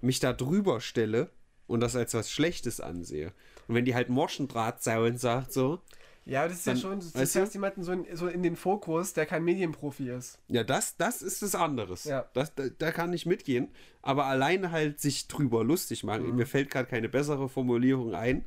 mich 0.00 0.20
da 0.20 0.32
drüber 0.32 0.80
stelle 0.80 1.28
und 1.66 1.80
das 1.80 1.96
als 1.96 2.14
was 2.14 2.30
Schlechtes 2.30 2.80
ansehe. 2.80 3.32
Und 3.66 3.74
wenn 3.74 3.84
die 3.84 3.96
halt 3.96 4.08
Morschendrahtzaun 4.08 5.18
sagt, 5.18 5.52
so, 5.52 5.80
Ja, 6.24 6.46
das 6.46 6.58
ist 6.58 6.66
Dann, 6.66 6.76
ja 6.76 6.80
schon, 6.82 7.00
du 7.00 7.06
du? 7.10 7.44
jemanden 7.52 7.82
so 7.82 7.92
in, 7.92 8.16
so 8.16 8.28
in 8.28 8.42
den 8.42 8.54
Fokus, 8.56 9.12
der 9.12 9.26
kein 9.26 9.42
Medienprofi 9.44 10.08
ist. 10.08 10.38
ja, 10.48 10.62
das, 10.62 10.96
das 10.96 11.20
ist 11.20 11.42
das 11.42 11.54
anderes. 11.54 12.04
Ja. 12.04 12.26
Das, 12.34 12.54
da, 12.54 12.64
da 12.78 12.92
kann 12.92 13.12
ich 13.12 13.26
mitgehen. 13.26 13.68
Aber 14.02 14.26
alleine 14.26 14.70
halt 14.70 15.00
sich 15.00 15.26
drüber 15.28 15.64
lustig 15.64 16.04
machen, 16.04 16.28
Mhm. 16.30 16.36
mir 16.36 16.46
fällt 16.46 16.70
gerade 16.70 16.88
keine 16.88 17.08
bessere 17.08 17.48
Formulierung 17.48 18.14
ein. 18.14 18.44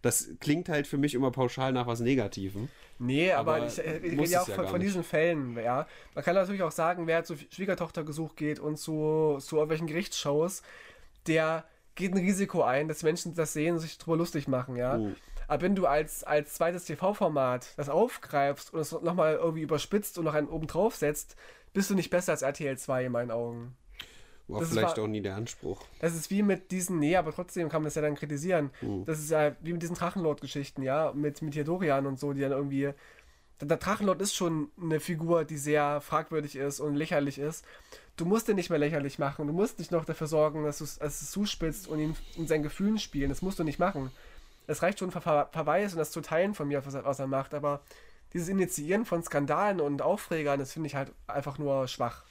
Das 0.00 0.30
klingt 0.40 0.68
halt 0.68 0.88
für 0.88 0.98
mich 0.98 1.14
immer 1.14 1.30
pauschal 1.30 1.72
nach 1.72 1.86
was 1.86 2.00
Negativem. 2.00 2.68
Nee, 2.98 3.30
aber, 3.30 3.54
Aber 3.56 3.66
ich, 3.68 3.78
äh, 3.78 3.98
ich 3.98 4.12
rede 4.18 4.24
ja 4.30 4.42
auch 4.42 4.48
ja 4.48 4.54
von, 4.56 4.66
von 4.66 4.80
diesen 4.80 5.04
Fällen, 5.04 5.56
ja. 5.56 5.86
Man 6.16 6.24
kann 6.24 6.34
natürlich 6.34 6.62
auch 6.64 6.72
sagen, 6.72 7.06
wer 7.06 7.22
zu 7.22 7.36
Schwiegertochtergesuch 7.36 8.34
geht 8.34 8.58
und 8.58 8.78
zu, 8.78 9.38
zu 9.40 9.56
irgendwelchen 9.56 9.86
Gerichtsshows, 9.86 10.62
der 11.28 11.64
geht 11.94 12.12
ein 12.12 12.18
Risiko 12.18 12.62
ein, 12.62 12.88
dass 12.88 13.04
Menschen 13.04 13.34
das 13.34 13.52
sehen 13.52 13.74
und 13.74 13.80
sich 13.80 13.96
drüber 13.98 14.16
lustig 14.16 14.48
machen, 14.48 14.74
ja. 14.76 14.98
Oh. 14.98 15.12
Aber 15.52 15.60
wenn 15.60 15.74
du 15.74 15.86
als, 15.86 16.24
als 16.24 16.54
zweites 16.54 16.86
TV-Format 16.86 17.74
das 17.76 17.90
aufgreifst 17.90 18.72
und 18.72 18.80
es 18.80 18.92
nochmal 18.92 19.34
irgendwie 19.34 19.60
überspitzt 19.60 20.16
und 20.16 20.24
noch 20.24 20.32
einen 20.32 20.48
oben 20.48 20.66
drauf 20.66 20.96
setzt, 20.96 21.36
bist 21.74 21.90
du 21.90 21.94
nicht 21.94 22.08
besser 22.08 22.32
als 22.32 22.40
RTL 22.40 22.78
2 22.78 23.04
in 23.04 23.12
meinen 23.12 23.30
Augen. 23.30 23.76
War 24.48 24.60
Das 24.60 24.70
vielleicht 24.70 24.96
war- 24.96 25.04
auch 25.04 25.08
nie 25.08 25.20
der 25.20 25.36
Anspruch. 25.36 25.84
Das 26.00 26.14
ist 26.14 26.30
wie 26.30 26.42
mit 26.42 26.70
diesen, 26.70 26.98
nee, 27.00 27.16
aber 27.16 27.34
trotzdem 27.34 27.68
kann 27.68 27.82
man 27.82 27.88
das 27.88 27.96
ja 27.96 28.00
dann 28.00 28.14
kritisieren. 28.14 28.70
Hm. 28.80 29.04
Das 29.04 29.18
ist 29.18 29.30
ja 29.30 29.54
wie 29.60 29.74
mit 29.74 29.82
diesen 29.82 29.94
Drachenlord-Geschichten, 29.94 30.80
ja, 30.80 31.12
mit, 31.14 31.42
mit 31.42 31.52
hier 31.52 31.64
Dorian 31.64 32.06
und 32.06 32.18
so, 32.18 32.32
die 32.32 32.40
dann 32.40 32.52
irgendwie. 32.52 32.94
Der, 33.60 33.76
Drachenlord 33.76 34.22
ist 34.22 34.34
schon 34.34 34.70
eine 34.80 35.00
Figur, 35.00 35.44
die 35.44 35.58
sehr 35.58 36.00
fragwürdig 36.00 36.56
ist 36.56 36.80
und 36.80 36.96
lächerlich 36.96 37.38
ist. 37.38 37.62
Du 38.16 38.24
musst 38.24 38.48
den 38.48 38.56
nicht 38.56 38.70
mehr 38.70 38.78
lächerlich 38.78 39.18
machen. 39.18 39.46
Du 39.46 39.52
musst 39.52 39.78
nicht 39.78 39.92
noch 39.92 40.06
dafür 40.06 40.28
sorgen, 40.28 40.64
dass, 40.64 40.78
dass 40.78 40.98
es 41.22 41.30
zuspitzt 41.30 41.88
und 41.88 41.98
ihn 42.00 42.16
in 42.36 42.46
seinen 42.46 42.62
Gefühlen 42.62 42.98
spielen. 42.98 43.28
Das 43.28 43.42
musst 43.42 43.58
du 43.58 43.64
nicht 43.64 43.78
machen. 43.78 44.10
Es 44.66 44.82
reicht 44.82 44.98
schon 44.98 45.10
Ver 45.10 45.20
Ver 45.20 45.48
Verweis 45.52 45.92
und 45.92 45.98
das 45.98 46.10
zu 46.10 46.20
teilen 46.20 46.54
von 46.54 46.68
mir, 46.68 46.84
was 46.84 46.94
er, 46.94 47.04
was 47.04 47.18
er 47.18 47.26
macht. 47.26 47.54
Aber 47.54 47.82
dieses 48.32 48.48
Initiieren 48.48 49.04
von 49.04 49.22
Skandalen 49.22 49.80
und 49.80 50.02
Aufregern, 50.02 50.58
das 50.58 50.72
finde 50.72 50.86
ich 50.86 50.94
halt 50.94 51.12
einfach 51.26 51.58
nur 51.58 51.88
schwach. 51.88 52.24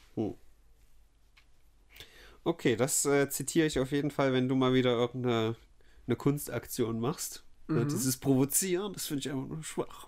Okay, 2.44 2.76
das 2.76 3.06
äh, 3.06 3.30
zitiere 3.30 3.68
ich 3.68 3.80
auf 3.80 3.92
jeden 3.92 4.10
Fall, 4.10 4.34
wenn 4.34 4.48
du 4.48 4.56
mal 4.56 4.74
wieder 4.74 4.92
irgendeine 4.92 5.56
eine 6.08 6.16
Kunstaktion 6.16 7.00
machst. 7.00 7.44
Mhm. 7.68 7.78
Ja, 7.78 7.84
dieses 7.86 8.18
Provozieren, 8.18 8.94
das 8.94 9.08
finde 9.08 9.20
ich 9.20 9.30
einfach 9.30 9.48
nur 9.48 9.64
schwach. 9.64 10.08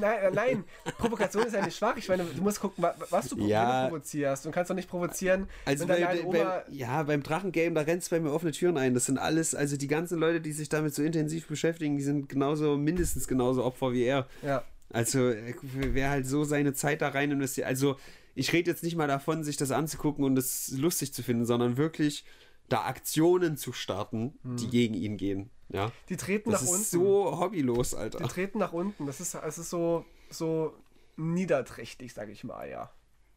Nein, 0.00 0.18
äh, 0.22 0.30
nein, 0.32 0.64
Provokation 0.98 1.46
ist 1.46 1.54
ja 1.54 1.64
nicht 1.64 1.76
schwach. 1.76 1.96
Ich 1.96 2.08
meine, 2.08 2.24
du 2.24 2.42
musst 2.42 2.60
gucken, 2.60 2.82
wa- 2.82 2.94
was 3.10 3.28
du 3.28 3.38
Ja. 3.46 3.84
du 3.84 3.88
provozierst. 3.90 4.44
Du 4.44 4.50
kannst 4.50 4.70
doch 4.70 4.74
nicht 4.74 4.88
provozieren, 4.88 5.48
Also 5.64 5.86
bei, 5.86 6.04
bei, 6.04 6.24
Oma... 6.24 6.62
ja, 6.70 7.02
beim 7.02 7.22
Drachengame, 7.22 7.74
da 7.74 7.80
rennst 7.82 8.10
du 8.10 8.16
bei 8.16 8.20
mir 8.20 8.32
offene 8.32 8.52
Türen 8.52 8.76
ein. 8.76 8.94
Das 8.94 9.06
sind 9.06 9.18
alles, 9.18 9.54
also 9.54 9.76
die 9.76 9.88
ganzen 9.88 10.18
Leute, 10.18 10.40
die 10.40 10.52
sich 10.52 10.68
damit 10.68 10.94
so 10.94 11.02
intensiv 11.02 11.46
beschäftigen, 11.46 11.96
die 11.96 12.02
sind 12.02 12.28
genauso, 12.28 12.76
mindestens 12.76 13.28
genauso 13.28 13.64
Opfer 13.64 13.92
wie 13.92 14.04
er. 14.04 14.26
Ja, 14.42 14.62
Also, 14.90 15.28
äh, 15.28 15.54
wer 15.62 16.10
halt 16.10 16.26
so 16.26 16.44
seine 16.44 16.72
Zeit 16.74 17.02
da 17.02 17.08
rein 17.08 17.30
investiert. 17.30 17.66
Also, 17.66 17.96
ich 18.34 18.52
rede 18.52 18.70
jetzt 18.70 18.82
nicht 18.82 18.96
mal 18.96 19.08
davon, 19.08 19.42
sich 19.44 19.56
das 19.56 19.70
anzugucken 19.70 20.24
und 20.24 20.38
es 20.38 20.72
lustig 20.76 21.12
zu 21.12 21.22
finden, 21.22 21.44
sondern 21.44 21.76
wirklich 21.76 22.24
da 22.68 22.82
Aktionen 22.84 23.56
zu 23.56 23.72
starten, 23.72 24.34
die 24.44 24.68
gegen 24.68 24.94
ihn 24.94 25.16
gehen. 25.16 25.50
Ja. 25.70 25.92
die 26.08 26.16
treten 26.16 26.50
Das 26.50 26.62
nach 26.62 26.68
ist 26.68 26.74
unten. 26.74 26.84
so 27.06 27.38
hobbylos, 27.40 27.90
Die 27.90 27.96
Alter. 27.96 28.26
treten 28.28 28.58
nach 28.58 28.72
unten. 28.72 29.06
Das 29.06 29.20
ist, 29.20 29.34
es 29.34 29.58
ist 29.58 29.70
so, 29.70 30.04
so 30.30 30.74
niederträchtig, 31.16 32.12
sage 32.14 32.32
ich 32.32 32.44
mal, 32.44 32.68
ja. 32.68 32.90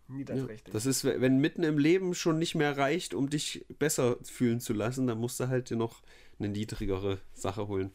Niederträchtig. 0.08 0.74
Das 0.74 0.86
ist, 0.86 1.04
wenn 1.06 1.38
mitten 1.40 1.64
im 1.64 1.78
Leben 1.78 2.14
schon 2.16 2.38
nicht 2.38 2.56
mehr 2.56 2.78
reicht, 2.78 3.14
um 3.14 3.30
dich 3.30 3.66
besser 3.80 4.18
fühlen 4.24 4.60
zu 4.60 4.74
lassen, 4.74 5.08
dann 5.08 5.20
musst 5.20 5.40
du 5.40 5.48
halt 5.48 5.70
dir 5.70 5.78
noch 5.78 6.02
eine 6.44 6.50
niedrigere 6.52 7.20
Sache 7.34 7.68
holen. 7.68 7.92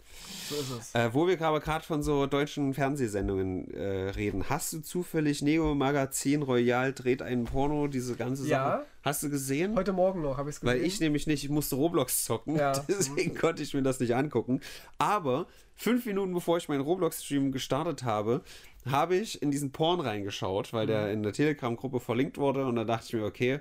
so 0.49 0.55
ist 0.57 0.71
es. 0.71 0.95
Äh, 0.95 1.13
wo 1.13 1.27
wir 1.27 1.41
aber 1.43 1.61
gerade 1.61 1.85
von 1.85 2.03
so 2.03 2.27
deutschen 2.27 2.75
Fernsehsendungen 2.75 3.71
äh, 3.75 4.11
reden, 4.11 4.49
hast 4.49 4.73
du 4.73 4.81
zufällig 4.81 5.43
Neo 5.43 5.75
Magazin 5.75 6.43
Royal 6.43 6.93
dreht 6.93 7.23
einen 7.23 7.45
Porno, 7.45 7.89
diese 7.89 8.17
ganze 8.17 8.43
Sache? 8.45 8.51
Ja. 8.51 8.85
Hast 9.03 9.23
du 9.23 9.31
gesehen? 9.31 9.77
Heute 9.77 9.93
Morgen 9.93 10.23
noch 10.23 10.37
habe 10.37 10.51
ich 10.51 10.57
es 10.57 10.61
gesehen. 10.61 10.79
Weil 10.81 10.85
ich 10.85 11.01
nämlich 11.01 11.27
nicht, 11.27 11.45
ich 11.45 11.51
musste 11.51 11.77
Roblox 11.77 12.25
zocken, 12.25 12.57
Ja. 12.57 12.73
deswegen 12.89 13.35
konnte 13.35 13.63
ich 13.63 13.75
mir 13.75 13.83
das 13.83 14.01
nicht 14.01 14.15
angucken. 14.15 14.61
Aber 14.99 15.47
fünf 15.75 16.07
Minuten 16.07 16.33
bevor 16.33 16.57
ich 16.59 16.69
meinen 16.69 16.81
Roblox-Stream 16.81 17.53
gestartet 17.53 18.03
habe, 18.05 18.43
habe 18.89 19.17
ich 19.17 19.43
in 19.43 19.51
diesen 19.51 19.73
Porn 19.73 20.01
reingeschaut, 20.01 20.73
weil 20.73 20.85
Mhm. 20.87 20.91
der 20.91 21.13
in 21.13 21.23
der 21.23 21.33
Telegram-Gruppe 21.33 22.01
verlinkt 22.01 22.39
wurde 22.39 22.65
und 22.67 22.77
da 22.77 22.85
dachte 22.85 23.07
ich 23.09 23.13
mir, 23.15 23.25
okay, 23.25 23.61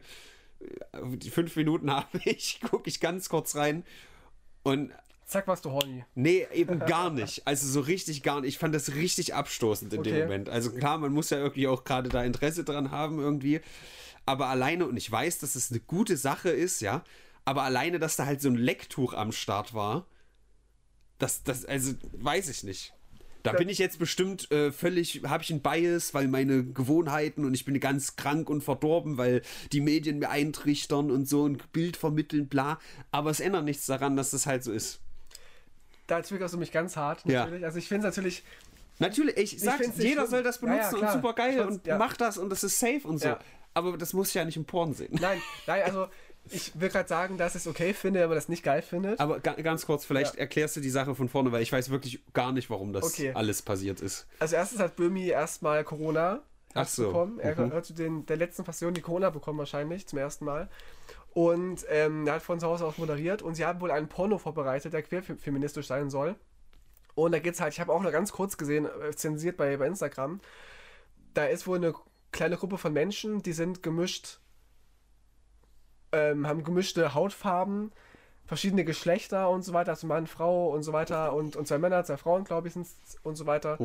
die 1.16 1.30
fünf 1.30 1.56
Minuten 1.56 1.92
habe 1.92 2.08
ich, 2.26 2.60
gucke 2.70 2.90
ich 2.90 3.00
ganz 3.00 3.30
kurz 3.30 3.56
rein 3.56 3.84
und 4.66 4.92
Zack, 5.26 5.48
warst 5.48 5.66
du 5.66 5.72
horny. 5.72 6.06
Nee, 6.14 6.46
eben 6.54 6.80
gar 6.86 7.10
nicht. 7.10 7.48
Also 7.48 7.68
so 7.68 7.80
richtig 7.80 8.22
gar 8.22 8.42
nicht. 8.42 8.50
Ich 8.50 8.58
fand 8.60 8.76
das 8.76 8.94
richtig 8.94 9.34
abstoßend 9.34 9.94
in 9.94 10.04
dem 10.04 10.14
Okay. 10.14 10.24
Moment. 10.24 10.50
Also 10.50 10.72
klar, 10.72 11.00
man 11.00 11.14
muss 11.14 11.32
ja 11.32 11.40
irgendwie 11.40 11.68
auch 11.68 11.84
gerade 11.84 12.10
da 12.10 12.24
Interesse 12.24 12.64
dran 12.64 12.92
haben 12.92 13.20
irgendwie. 13.20 13.62
Aber 14.28 14.48
alleine, 14.48 14.86
und 14.88 14.98
ich 14.98 15.12
weiß, 15.12 15.40
dass 15.40 15.56
es 15.56 15.72
eine 15.72 15.80
gute 15.80 16.18
Sache 16.18 16.50
ist, 16.50 16.82
ja, 16.82 17.04
aber 17.44 17.64
alleine, 17.64 18.00
dass 18.00 18.16
da 18.16 18.26
halt 18.26 18.42
so 18.42 18.50
ein 18.50 18.56
Lecktuch 18.56 19.14
am 19.14 19.32
Start 19.32 19.74
war, 19.74 20.06
das, 21.18 21.44
das, 21.44 21.66
also 21.66 21.94
weiß 22.14 22.50
ich 22.50 22.64
nicht. 22.64 22.94
Da 23.46 23.58
bin 23.58 23.70
ich 23.70 23.78
jetzt 23.78 24.00
bestimmt 24.00 24.50
äh, 24.52 24.72
völlig, 24.72 25.22
habe 25.26 25.44
ich 25.44 25.52
einen 25.52 25.62
Bias, 25.62 26.14
weil 26.14 26.28
meine 26.28 26.64
Gewohnheiten 26.66 27.46
und 27.46 27.54
ich 27.54 27.66
bin 27.66 27.80
ganz 27.80 28.16
krank 28.16 28.50
und 28.50 28.62
verdorben, 28.64 29.18
weil 29.18 29.42
die 29.72 29.82
Medien 29.82 30.20
mir 30.20 30.30
eintrichtern 30.30 31.12
und 31.12 31.28
so 31.28 31.48
ein 31.48 31.58
Bild 31.72 31.98
vermitteln, 31.98 32.48
bla. 32.48 32.80
Aber 33.12 33.30
es 33.30 33.40
ändert 33.40 33.66
nichts 33.66 33.86
daran, 33.86 34.16
dass 34.18 34.32
das 34.32 34.46
halt 34.46 34.64
so 34.64 34.72
ist. 34.72 35.00
Da 36.08 36.22
triggerst 36.22 36.54
du 36.54 36.58
mich 36.58 36.72
ganz 36.72 36.96
hart, 36.98 37.24
Ja. 37.26 37.42
natürlich. 37.46 37.66
Also 37.66 37.78
ich 37.80 37.88
finde 37.88 38.08
es 38.08 38.16
natürlich, 38.16 38.44
Natürlich, 39.00 39.36
ich 39.38 39.60
sag, 39.60 39.78
find's 39.78 39.98
nicht 39.98 40.08
jeder 40.08 40.22
schlimm. 40.22 40.32
soll 40.32 40.44
das 40.44 40.62
Ja, 40.62 40.68
ja, 40.68 40.74
benutzen 40.76 40.98
klar. 41.00 41.14
und 41.16 41.22
super 41.22 41.34
geil 41.34 41.60
und 41.62 41.86
ja. 41.86 41.98
macht 41.98 42.22
das 42.22 42.38
und 42.38 42.50
das 42.50 42.64
ist 42.64 42.80
safe 42.80 43.02
und 43.04 43.18
so. 43.18 43.28
Ja. 43.28 43.40
Aber 43.74 43.98
das 43.98 44.14
muss 44.14 44.30
ich 44.30 44.36
ja 44.36 44.46
nicht 44.46 44.56
im 44.56 44.64
Porn 44.64 44.94
sehen. 44.94 45.10
nein, 45.20 45.42
nein, 45.68 45.82
also 45.84 46.08
ich 46.50 46.80
will 46.80 46.90
gerade 46.90 47.08
sagen, 47.10 47.38
dass 47.38 47.56
ich 47.56 47.62
es 47.62 47.68
okay 47.68 47.94
finde, 47.94 48.20
wenn 48.22 48.30
man 48.30 48.36
das 48.36 48.50
nicht 48.50 48.64
geil 48.64 48.82
findet. 48.82 49.20
Aber 49.20 49.40
ga, 49.40 49.54
ganz 49.54 49.86
kurz, 49.86 50.06
vielleicht 50.06 50.36
Ja. 50.36 50.42
erklärst 50.42 50.76
du 50.76 50.82
die 50.82 50.90
Sache 50.90 51.16
von 51.16 51.30
vorne, 51.30 51.52
weil 51.52 51.62
ich 51.62 51.72
weiß 51.72 51.90
wirklich 51.90 52.22
gar 52.34 52.52
nicht, 52.52 52.70
warum 52.70 52.94
das 52.94 53.04
Okay. 53.06 53.32
alles 53.34 53.62
passiert 53.62 54.02
ist. 54.02 54.28
Also 54.40 54.56
erstens 54.56 54.80
hat 54.80 54.96
Böhmi 54.96 55.28
erstmal 55.28 55.84
Corona 55.84 56.42
Ach 56.74 56.88
so. 56.88 57.08
bekommen. 57.08 57.40
Er 57.40 57.56
Mhm. 57.60 57.74
hat 57.74 57.86
zu 57.86 57.94
den, 57.94 58.26
der 58.26 58.38
letzten 58.38 58.64
Passion 58.64 58.94
die 58.94 59.02
Corona 59.02 59.30
bekommen 59.30 59.60
wahrscheinlich, 59.60 60.08
zum 60.08 60.20
ersten 60.20 60.46
Mal. 60.46 60.70
Und 61.34 61.86
ähm, 61.90 62.28
er 62.28 62.36
hat 62.36 62.42
von 62.44 62.60
zu 62.60 62.68
Hause 62.68 62.86
aus 62.86 62.98
moderiert 62.98 63.42
und 63.42 63.56
sie 63.56 63.66
haben 63.66 63.82
wohl 63.82 63.92
einen 63.92 64.08
Porno 64.08 64.38
vorbereitet, 64.38 64.94
der 64.94 65.02
querfeministisch 65.04 65.88
sein 65.88 66.10
soll. 66.10 66.36
Und 67.14 67.32
da 67.32 67.40
geht's 67.40 67.60
halt, 67.62 67.74
ich 67.74 67.80
habe 67.80 67.92
auch 67.94 68.02
nur 68.02 68.12
ganz 68.12 68.32
kurz 68.32 68.58
gesehen, 68.58 68.86
äh, 68.86 69.16
zensiert 69.16 69.58
bei, 69.58 69.76
bei 69.78 69.88
Instagram. 69.88 70.40
Da 71.34 71.46
ist 71.46 71.66
wohl 71.68 71.78
eine 71.78 71.94
kleine 72.32 72.58
Gruppe 72.58 72.78
von 72.78 72.94
Menschen, 72.94 73.42
die 73.42 73.54
sind 73.54 73.84
gemischt, 73.84 74.40
ähm, 76.16 76.48
haben 76.48 76.64
gemischte 76.64 77.14
Hautfarben, 77.14 77.92
verschiedene 78.46 78.86
Geschlechter 78.86 79.50
und 79.50 79.64
so 79.64 79.74
weiter, 79.74 79.92
also 79.92 80.08
Mann, 80.08 80.28
Frau 80.28 80.70
und 80.70 80.84
so 80.84 80.94
weiter 80.94 81.34
und, 81.34 81.56
und 81.56 81.68
zwei 81.68 81.78
Männer, 81.80 82.04
zwei 82.04 82.18
Frauen, 82.18 82.44
glaube 82.44 82.68
ich, 82.68 82.74
sind 82.74 82.88
und 83.24 83.36
so 83.36 83.46
weiter. 83.46 83.78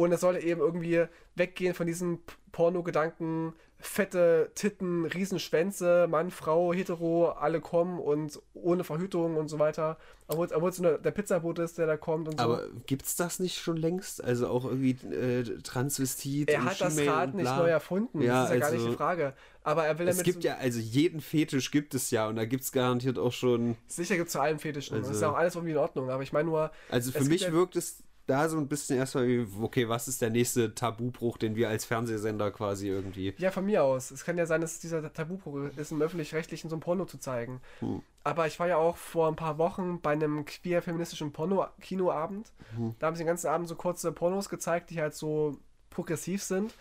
Und 0.00 0.12
es 0.12 0.20
soll 0.20 0.36
eben 0.42 0.60
irgendwie 0.60 1.04
weggehen 1.34 1.74
von 1.74 1.86
diesem 1.86 2.20
Porno-Gedanken, 2.52 3.52
fette 3.78 4.50
Titten, 4.54 5.04
Riesenschwänze, 5.06 6.06
Mann, 6.08 6.30
Frau, 6.30 6.72
hetero, 6.72 7.30
alle 7.30 7.60
kommen 7.60 7.98
und 7.98 8.40
ohne 8.54 8.84
Verhütung 8.84 9.36
und 9.36 9.48
so 9.48 9.58
weiter. 9.58 9.96
Obwohl 10.26 10.48
obwohl 10.54 10.70
es 10.70 10.78
nur 10.78 10.98
der 10.98 11.10
Pizzabote 11.10 11.62
ist, 11.62 11.78
der 11.78 11.86
da 11.86 11.96
kommt 11.96 12.28
und 12.28 12.38
so. 12.38 12.44
Aber 12.44 12.62
gibt's 12.86 13.16
das 13.16 13.40
nicht 13.40 13.58
schon 13.58 13.76
längst? 13.76 14.22
Also 14.22 14.48
auch 14.48 14.64
irgendwie 14.64 14.92
äh, 15.14 15.42
Transvestit 15.62 16.48
er 16.50 16.64
hat 16.64 16.80
das 16.80 16.98
Rad 17.06 17.34
nicht 17.34 17.44
neu 17.56 17.68
erfunden, 17.68 18.20
Ja, 18.20 18.42
das 18.42 18.50
ist 18.50 18.54
ja 18.54 18.60
gar 18.60 18.70
nicht 18.70 18.78
also- 18.80 18.90
die 18.90 18.96
Frage. 18.96 19.34
Aber 19.62 19.86
er 19.86 19.98
will 19.98 20.08
Es 20.08 20.16
damit 20.16 20.24
gibt 20.24 20.42
so- 20.42 20.48
ja, 20.48 20.56
also 20.56 20.78
jeden 20.80 21.20
Fetisch 21.20 21.70
gibt 21.70 21.94
es 21.94 22.10
ja 22.10 22.26
und 22.28 22.36
da 22.36 22.44
gibt's 22.46 22.72
garantiert 22.72 23.18
auch 23.18 23.32
schon. 23.32 23.76
Sicher 23.86 24.16
gibt 24.16 24.28
es 24.28 24.32
zu 24.32 24.40
allem 24.40 24.58
Fetischen. 24.58 24.96
Also- 24.96 25.08
das 25.08 25.16
ist 25.16 25.22
ja 25.22 25.30
auch 25.30 25.36
alles 25.36 25.54
irgendwie 25.54 25.72
in 25.72 25.78
Ordnung. 25.78 26.10
Aber 26.10 26.22
ich 26.22 26.32
meine 26.32 26.48
nur, 26.48 26.70
Also 26.90 27.12
für 27.12 27.18
Es 27.18 27.24
gibt 27.24 27.32
mich 27.32 27.42
ja- 27.42 27.52
wirkt 27.52 27.76
es 27.76 28.02
da 28.30 28.48
so 28.48 28.56
ein 28.56 28.68
bisschen 28.68 28.96
erstmal 28.96 29.26
wie, 29.26 29.46
okay, 29.60 29.88
was 29.88 30.08
ist 30.08 30.22
der 30.22 30.30
nächste 30.30 30.74
Tabubruch, 30.74 31.36
den 31.36 31.56
wir 31.56 31.68
als 31.68 31.84
Fernsehsender 31.84 32.50
quasi 32.50 32.88
irgendwie. 32.88 33.34
ja, 33.38 33.50
von 33.50 33.66
mir 33.66 33.84
aus. 33.84 34.10
Es 34.10 34.24
kann 34.24 34.38
ja 34.38 34.46
sein, 34.46 34.60
dass 34.60 34.72
es 34.72 34.80
dieser 34.80 35.12
Tabubruch 35.12 35.70
ist, 35.76 35.92
im 35.92 36.00
Öffentlich-Rechtlichen 36.00 36.70
so 36.70 36.76
ein 36.76 36.80
Porno 36.80 37.04
zu 37.04 37.18
zeigen. 37.18 37.60
Hm. 37.80 38.02
Aber 38.24 38.46
ich 38.46 38.58
war 38.60 38.68
ja 38.68 38.76
auch 38.76 38.96
vor 38.96 39.28
ein 39.28 39.36
paar 39.36 39.58
Wochen 39.58 40.00
bei 40.00 40.12
einem 40.12 40.44
queer-feministischen 40.44 41.32
Porno-Kinoabend. 41.32 42.52
Hm. 42.76 42.94
Da 42.98 43.06
haben 43.06 43.16
sie 43.16 43.22
den 43.22 43.28
ganzen 43.28 43.48
Abend 43.48 43.68
so 43.68 43.74
kurze 43.74 44.12
Pornos 44.12 44.48
gezeigt, 44.48 44.90
die 44.90 45.00
halt 45.00 45.14
so 45.14 45.58
progressiv 45.90 46.42
sind. 46.42 46.74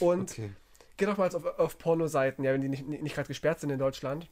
Und 0.00 0.30
Okay. 0.30 0.50
Geh 0.96 1.04
doch 1.04 1.18
mal 1.18 1.28
auf, 1.34 1.44
auf 1.58 1.78
Pornoseiten, 1.78 2.44
ja, 2.44 2.52
wenn 2.52 2.62
die 2.62 2.68
nicht, 2.68 2.86
nicht 2.86 3.14
gerade 3.14 3.28
gesperrt 3.28 3.60
sind 3.60 3.70
in 3.70 3.78
Deutschland. 3.78 4.28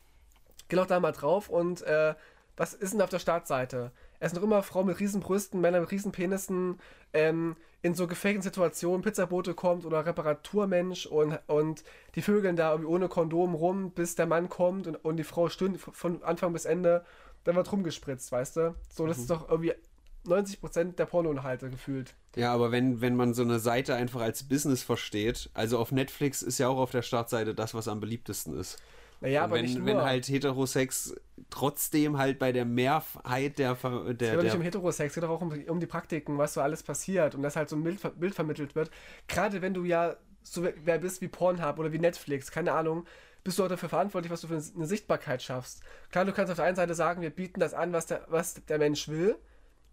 Geh 0.69 0.77
doch 0.77 0.87
da 0.87 0.99
mal 0.99 1.13
drauf 1.13 1.51
und 1.51 1.83
äh, 1.83 2.15
was 2.57 2.73
ist 2.73 2.95
denn 2.95 3.03
auf 3.03 3.11
der 3.11 3.19
Startseite? 3.19 3.93
Es 4.25 4.31
sind 4.31 4.41
doch 4.41 4.47
immer 4.47 4.63
Frauen 4.63 4.87
mit 4.87 5.01
riesen 5.01 5.21
Brüsten, 5.21 5.61
Männer 5.61 5.81
mit 5.81 5.91
riesen 5.91 6.11
Penissen, 6.11 6.79
ähm, 7.13 7.57
in 7.83 7.95
so 7.95 8.07
gefakten 8.07 8.41
Situationen, 8.41 9.03
Pizzabote 9.03 9.53
kommt 9.53 9.85
oder 9.85 10.07
Reparaturmensch 10.07 11.05
und, 11.05 11.39
und 11.47 11.85
die 12.15 12.23
vögeln 12.23 12.57
da 12.57 12.71
irgendwie 12.71 12.89
ohne 12.89 13.09
Kondom 13.09 13.55
rum, 13.55 13.91
bis 13.91 14.15
der 14.15 14.25
Mann 14.25 14.49
kommt 14.49 14.87
und, 14.87 14.97
und 15.05 15.19
die 15.19 15.25
Frau 15.25 15.51
stöhnt 15.51 15.79
von 15.79 16.23
Anfang 16.23 16.55
bis 16.55 16.65
Ende, 16.65 17.05
dann 17.45 17.55
wird 17.55 17.71
rumgespritzt, 17.71 18.33
weißt 18.33 18.57
du? 18.57 18.75
So, 18.89 19.07
das 19.07 19.19
ist 19.19 19.29
doch 19.29 19.51
irgendwie 19.51 19.75
90% 20.27 20.95
der 20.95 21.05
Pornoinhalte 21.05 21.69
gefühlt. 21.69 22.15
Ja, 22.35 22.55
aber 22.55 22.73
wenn, 22.73 23.03
wenn 23.03 23.17
man 23.17 23.35
so 23.35 23.43
eine 23.43 23.59
Seite 23.59 23.95
einfach 23.95 24.23
als 24.23 24.45
Business 24.45 24.83
versteht, 24.83 25.51
also 25.53 25.79
auf 25.79 25.93
Netflix 25.93 26.41
ist 26.41 26.57
ja 26.57 26.69
auch 26.69 26.79
auf 26.79 26.91
der 26.91 27.03
Startseite 27.03 27.55
das, 27.55 27.75
was 27.75 27.89
am 27.89 28.01
beliebtesten 28.01 28.59
ist. 28.59 28.79
Naja, 29.25 29.45
aber 29.45 29.57
wenn, 29.57 29.63
nicht 29.65 29.79
nur. 29.79 29.87
wenn 29.87 30.01
halt 30.03 30.29
Heterosex 30.29 31.15
trotzdem 31.51 32.19
halt 32.19 32.39
bei 32.39 32.53
der 32.53 32.65
Mehrheit 32.65 33.59
der, 33.59 33.75
Ver- 33.77 34.07
Es 34.09 34.17
der, 34.19 34.31
geht 34.31 34.39
doch 34.39 34.43
nicht 34.45 34.53
um 34.55 34.61
der 34.61 34.67
Heterosex, 34.67 35.11
es 35.11 35.15
geht 35.15 35.25
doch 35.25 35.31
auch 35.31 35.41
um, 35.41 35.51
um 35.69 35.81
die 35.81 35.87
Praktiken, 35.87 36.39
was 36.39 36.55
so 36.55 36.61
alles 36.61 36.83
passiert 36.83 37.35
und 37.35 37.43
dass 37.43 37.57
halt 37.57 37.69
so 37.69 37.77
ein 37.77 37.83
Bild, 37.83 38.01
Bild 38.21 38.35
vermittelt 38.35 38.75
wird. 38.75 38.91
Gerade 39.29 39.63
wenn 39.63 39.75
du 39.75 39.85
ja 39.85 40.17
so 40.43 40.63
wer- 40.85 40.99
bist 40.99 41.21
wie 41.21 41.29
Pornhub 41.29 41.79
oder 41.79 41.93
wie 41.93 41.99
Netflix, 41.99 42.51
keine 42.51 42.73
Ahnung, 42.73 43.07
bist 43.45 43.59
du 43.59 43.65
auch 43.65 43.69
dafür 43.69 43.89
verantwortlich, 43.89 44.33
was 44.33 44.41
du 44.41 44.47
für 44.49 44.55
eine 44.75 44.87
Sichtbarkeit 44.87 45.43
schaffst. 45.43 45.83
Klar, 46.11 46.25
du 46.25 46.33
kannst 46.33 46.51
auf 46.51 46.57
der 46.57 46.65
einen 46.67 46.77
Seite 46.77 46.95
sagen, 46.95 47.21
wir 47.23 47.31
bieten 47.31 47.61
das 47.61 47.75
an, 47.75 47.93
was 47.93 48.07
der, 48.07 48.25
was 48.29 48.55
der 48.67 48.79
Mensch 48.79 49.09
will. 49.09 49.37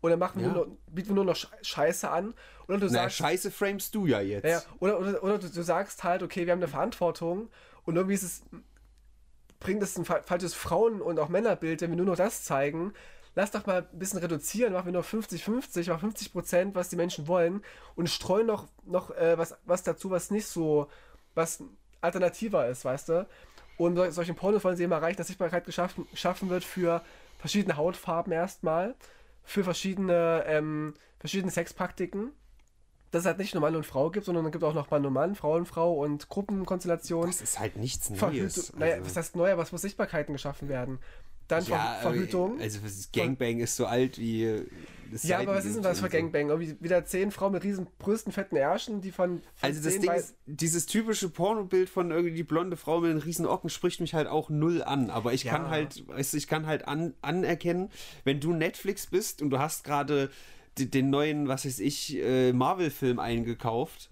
Oder 0.04 0.17
machen 0.17 0.39
Ja. 0.41 0.48
wir 0.48 0.54
nur, 0.54 0.78
bieten 0.88 1.10
wir 1.10 1.15
nur 1.15 1.26
noch 1.26 1.36
Sch- 1.36 1.48
Scheiße 1.62 2.10
an. 2.10 2.34
Oder 2.67 2.80
du 2.80 2.86
Na, 2.88 2.91
sagst, 3.04 3.17
Scheiße 3.17 3.52
framest 3.52 3.94
du 3.94 4.08
ja 4.08 4.20
jetzt. 4.20 4.46
ja, 4.48 4.62
oder, 4.80 5.00
oder, 5.00 5.24
oder 5.24 5.38
du, 5.38 5.48
du 5.48 5.62
sagst 5.62 6.04
halt, 6.04 6.24
okay, 6.24 6.46
wir 6.48 6.54
haben 6.54 6.60
eine 6.60 6.67
Verantwortung 6.67 7.50
und 7.84 7.98
irgendwie 7.98 8.15
ist 8.15 8.24
es, 8.24 8.41
bringt 9.62 9.82
es 9.82 9.97
ein 9.97 10.04
fa- 10.04 10.21
falsches 10.26 10.54
Frauen- 10.54 11.02
und 11.02 11.19
auch 11.19 11.30
Männerbild, 11.30 11.80
wenn 11.82 11.91
wir 11.91 11.97
nur 11.97 12.08
noch 12.08 12.17
das 12.17 12.43
zeigen. 12.43 12.93
Lass 13.36 13.52
doch 13.52 13.65
mal 13.65 13.88
ein 13.93 14.00
bisschen 14.00 14.19
reduzieren, 14.19 14.74
machen 14.74 14.88
wir 14.88 14.91
nur 14.91 15.04
50-50, 15.06 15.88
mal 15.89 15.97
50 16.00 16.34
Prozent, 16.34 16.76
was 16.76 16.89
die 16.89 16.97
Menschen 16.97 17.30
wollen 17.30 17.63
und 17.95 18.10
streuen 18.10 18.47
noch, 18.47 18.67
noch 18.86 19.12
äh, 19.12 19.38
was, 19.38 19.56
was 19.65 19.84
dazu, 19.84 20.10
was 20.12 20.32
nicht 20.32 20.47
so, 20.47 20.89
was 21.34 21.63
alternativer 22.02 22.67
ist, 22.67 22.84
weißt 22.84 23.08
du? 23.10 23.28
Und 23.78 23.95
sol- 23.95 24.12
solchen 24.12 24.36
Pornos 24.36 24.65
wollen 24.65 24.76
sie 24.76 24.84
eben 24.84 24.91
erreichen, 24.91 25.17
dass 25.17 25.28
Sichtbarkeit 25.28 25.63
geschaffen, 25.65 26.06
geschaffen 26.12 26.50
wird 26.50 26.65
für 26.65 27.02
verschiedene 27.39 27.78
Hautfarben 27.78 28.34
erstmal, 28.34 28.95
für 29.45 29.63
verschiedene, 29.63 30.43
ähm, 30.45 30.93
verschiedene 31.19 31.52
Sexpraktiken 31.52 32.32
dass 33.12 33.21
es 33.21 33.26
halt 33.26 33.38
nicht 33.39 33.54
nur 33.54 33.62
Mann 33.62 33.76
und 33.76 33.86
Frau 33.86 34.10
gibt, 34.10 34.26
sondern 34.26 34.45
es 34.45 34.52
gibt 34.52 34.63
auch 34.63 34.74
noch 34.74 34.89
Mann 34.89 35.06
und 35.06 35.13
Mann, 35.13 35.36
Frau 35.36 35.56
und 35.56 35.65
Frau 35.67 35.93
und 35.93 36.30
Gruppenkonstellationen. 36.30 37.28
Das 37.30 37.41
ist 37.41 37.60
halt 37.60 37.76
nichts. 37.78 38.10
Neues. 38.10 38.74
Naja, 38.78 38.95
Also- 38.95 39.06
was 39.06 39.15
heißt 39.17 39.36
neu, 39.36 39.52
aber 39.52 39.63
es 39.63 39.71
muss 39.71 39.82
Sichtbarkeiten 39.82 40.34
geschaffen 40.34 40.69
werden. 40.69 41.00
Dann 41.47 41.63
Ver 41.63 41.76
ja, 41.76 41.97
Verhütung. 42.02 42.62
Also 42.62 42.80
das 42.82 43.10
Gangbang 43.12 43.60
ist 43.60 43.76
so 43.76 43.86
alt 43.86 44.17
wie. 44.17 44.62
das 45.12 45.24
ja, 45.24 45.39
aber 45.39 45.56
was 45.56 45.65
ist 45.65 45.76
denn 45.76 45.84
das 45.84 46.00
für 46.00 46.08
Gangbang? 46.08 46.47
Irgendwie 46.47 46.78
wieder 46.80 47.04
zehn 47.04 47.30
Frauen 47.32 47.52
mit 47.52 47.65
riesen 47.65 47.88
Brüsten, 48.00 48.32
fetten 48.32 48.56
Ärschen, 48.56 49.02
die 49.02 49.12
von, 49.12 49.39
von 49.39 49.43
Also 49.60 49.84
das 49.84 50.00
Ding 50.00 50.10
ist, 50.13 50.34
dieses 50.45 50.86
typische 50.86 51.28
Pornobild 51.28 51.89
von 51.89 52.10
irgendwie 52.12 52.34
die 52.36 52.43
blonde 52.43 52.78
Frau 52.78 53.02
mit 53.02 53.12
den 53.12 53.17
riesen 53.17 53.45
Ocken 53.45 53.69
spricht 53.69 54.00
mich 54.00 54.13
halt 54.13 54.28
auch 54.30 54.50
null 54.50 54.82
an. 54.82 55.10
Aber 55.10 55.34
ich 55.34 55.43
Ja. 55.43 55.52
kann 55.52 55.69
halt, 55.69 56.08
weißt 56.08 56.32
du, 56.32 56.38
ich 56.38 56.47
kann 56.47 56.67
halt 56.67 56.88
an, 56.88 57.15
anerkennen, 57.21 57.89
wenn 58.24 58.39
du 58.39 58.54
Netflix 58.54 59.08
bist 59.08 59.41
und 59.41 59.50
du 59.50 59.60
hast 59.60 59.84
gerade 59.84 60.30
den 60.78 61.10
neuen, 61.10 61.48
was 61.48 61.66
weiß 61.66 61.80
ich, 61.80 62.18
äh, 62.18 62.54
Marvel-Film 62.54 63.20
eingekauft, 63.20 64.10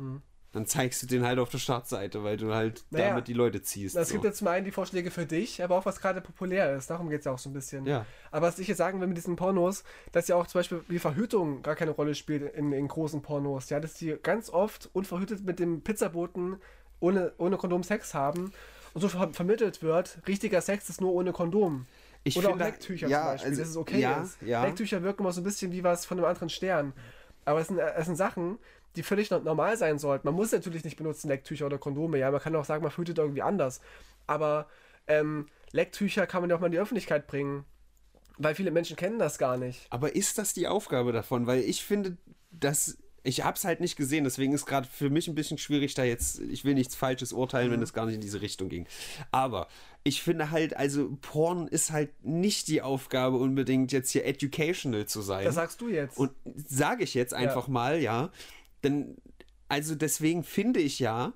dann 0.51 0.65
zeigst 0.65 1.03
du 1.03 1.07
den 1.07 1.23
halt 1.23 1.37
auf 1.37 1.49
der 1.49 1.59
Startseite, 1.59 2.23
weil 2.23 2.37
du 2.37 2.53
halt 2.53 2.79
Hm. 2.79 2.85
Naja, 2.91 3.09
damit 3.09 3.27
die 3.27 3.33
Leute 3.33 3.61
ziehst. 3.61 3.95
Es 3.95 4.07
so. 4.07 4.13
gibt 4.13 4.25
jetzt 4.25 4.39
zum 4.39 4.47
einen 4.47 4.65
die 4.65 4.71
Vorschläge 4.71 5.11
für 5.11 5.25
dich, 5.25 5.63
aber 5.63 5.77
auch 5.77 5.85
was 5.85 6.01
gerade 6.01 6.21
populär 6.21 6.75
ist. 6.75 6.89
Darum 6.89 7.09
geht 7.09 7.19
es 7.19 7.25
ja 7.25 7.33
auch 7.33 7.39
so 7.39 7.49
ein 7.49 7.53
bisschen. 7.53 7.85
Ja. 7.85 8.05
Aber 8.31 8.47
was 8.47 8.57
ich 8.57 8.67
jetzt 8.67 8.77
sagen 8.77 8.99
will 8.99 9.07
mit 9.07 9.17
diesen 9.17 9.35
Pornos, 9.35 9.83
dass 10.11 10.27
ja 10.27 10.35
auch 10.35 10.47
zum 10.47 10.59
Beispiel 10.59 10.81
die 10.89 10.99
Verhütung 10.99 11.61
gar 11.61 11.75
keine 11.75 11.91
Rolle 11.91 12.15
spielt 12.15 12.53
in, 12.55 12.71
in 12.71 12.87
großen 12.87 13.21
Pornos. 13.21 13.69
Ja, 13.69 13.79
dass 13.79 13.93
die 13.93 14.17
ganz 14.21 14.49
oft 14.49 14.89
unverhütet 14.93 15.45
mit 15.45 15.59
dem 15.59 15.81
Pizzaboten 15.81 16.57
ohne, 16.99 17.33
ohne 17.37 17.57
Kondom 17.57 17.83
Sex 17.83 18.13
haben 18.13 18.51
und 18.93 19.01
so 19.01 19.09
ver 19.09 19.29
vermittelt 19.33 19.81
wird, 19.83 20.19
richtiger 20.27 20.61
Sex 20.61 20.89
ist 20.89 20.99
nur 20.99 21.13
ohne 21.13 21.31
Kondom. 21.31 21.85
Ich 22.23 22.37
Oder 22.37 22.49
finde- 22.49 22.63
auch 22.65 22.67
Lecktücher 22.69 23.07
ja, 23.07 23.21
zum 23.21 23.27
Beispiel, 23.31 23.49
also- 23.49 23.61
dass 23.61 23.69
es 23.69 23.77
okay 23.77 23.99
ja, 23.99 24.21
ist. 24.21 24.37
ja. 24.41 24.63
Lecktücher 24.65 25.03
wirken 25.03 25.21
immer 25.23 25.31
so 25.31 25.41
ein 25.41 25.43
bisschen 25.45 25.71
wie 25.71 25.83
was 25.83 26.05
von 26.05 26.17
einem 26.17 26.25
anderen 26.27 26.49
Stern. 26.49 26.93
Aber 27.45 27.61
es 27.61 27.67
sind, 27.67 27.79
es 27.79 28.05
sind 28.05 28.15
Sachen, 28.17 28.57
die 28.95 29.03
völlig 29.03 29.29
no- 29.31 29.39
normal 29.39 29.77
sein 29.77 29.97
sollten. 29.99 30.27
Man 30.27 30.35
muss 30.35 30.51
natürlich 30.51 30.83
nicht 30.83 30.97
benutzen 30.97 31.29
Lecktücher 31.29 31.65
oder 31.65 31.77
Kondome. 31.77 32.17
Ja, 32.19 32.29
man 32.31 32.41
kann 32.41 32.55
auch 32.55 32.65
sagen, 32.65 32.83
man 32.83 32.91
verhütet 32.91 33.17
irgendwie 33.17 33.41
anders. 33.41 33.79
Aber 34.27 34.67
ähm, 35.07 35.47
Lecktücher 35.71 36.27
kann 36.27 36.41
man 36.41 36.49
ja 36.49 36.55
auch 36.55 36.59
mal 36.59 36.67
in 36.67 36.73
die 36.73 36.79
Öffentlichkeit 36.79 37.25
bringen. 37.27 37.65
Weil 38.37 38.55
viele 38.55 38.71
Menschen 38.71 38.95
kennen 38.95 39.19
das 39.19 39.37
gar 39.37 39.57
nicht. 39.57 39.85
Aber 39.89 40.15
ist 40.15 40.37
das 40.37 40.53
die 40.53 40.67
Aufgabe 40.67 41.11
davon? 41.11 41.45
Weil 41.47 41.59
ich 41.61 41.83
finde, 41.83 42.17
dass 42.51 42.97
ich 43.21 43.43
hab's 43.43 43.65
halt 43.65 43.81
nicht 43.81 43.97
gesehen, 43.97 44.23
deswegen 44.23 44.53
ist 44.53 44.65
gerade 44.65 44.87
für 44.87 45.09
mich 45.09 45.27
ein 45.27 45.35
bisschen 45.35 45.57
schwierig, 45.57 45.93
da 45.93 46.05
jetzt, 46.05 46.39
ich 46.39 46.63
will 46.63 46.73
nichts 46.73 46.95
Falsches 46.95 47.33
urteilen, 47.33 47.67
Mhm. 47.67 47.73
wenn 47.73 47.81
es 47.81 47.91
gar 47.93 48.05
nicht 48.05 48.15
in 48.15 48.21
diese 48.21 48.39
Richtung 48.41 48.69
ging. 48.69 48.87
Aber 49.31 49.67
ich 50.03 50.21
finde 50.21 50.51
halt, 50.51 50.75
also 50.77 51.17
Porn 51.21 51.67
ist 51.67 51.91
halt 51.91 52.23
nicht 52.23 52.67
die 52.67 52.81
Aufgabe 52.81 53.37
unbedingt 53.37 53.91
jetzt 53.91 54.11
hier 54.11 54.25
educational 54.25 55.05
zu 55.05 55.21
sein. 55.21 55.45
Das 55.45 55.55
sagst 55.55 55.81
du 55.81 55.89
jetzt. 55.89 56.17
Und 56.17 56.31
sage 56.55 57.03
ich 57.03 57.13
jetzt 57.13 57.33
einfach 57.33 57.67
mal, 57.67 57.99
ja. 57.99 58.31
Denn, 58.83 59.17
also 59.67 59.95
deswegen 59.95 60.43
finde 60.43 60.79
ich 60.79 60.99
ja, 60.99 61.33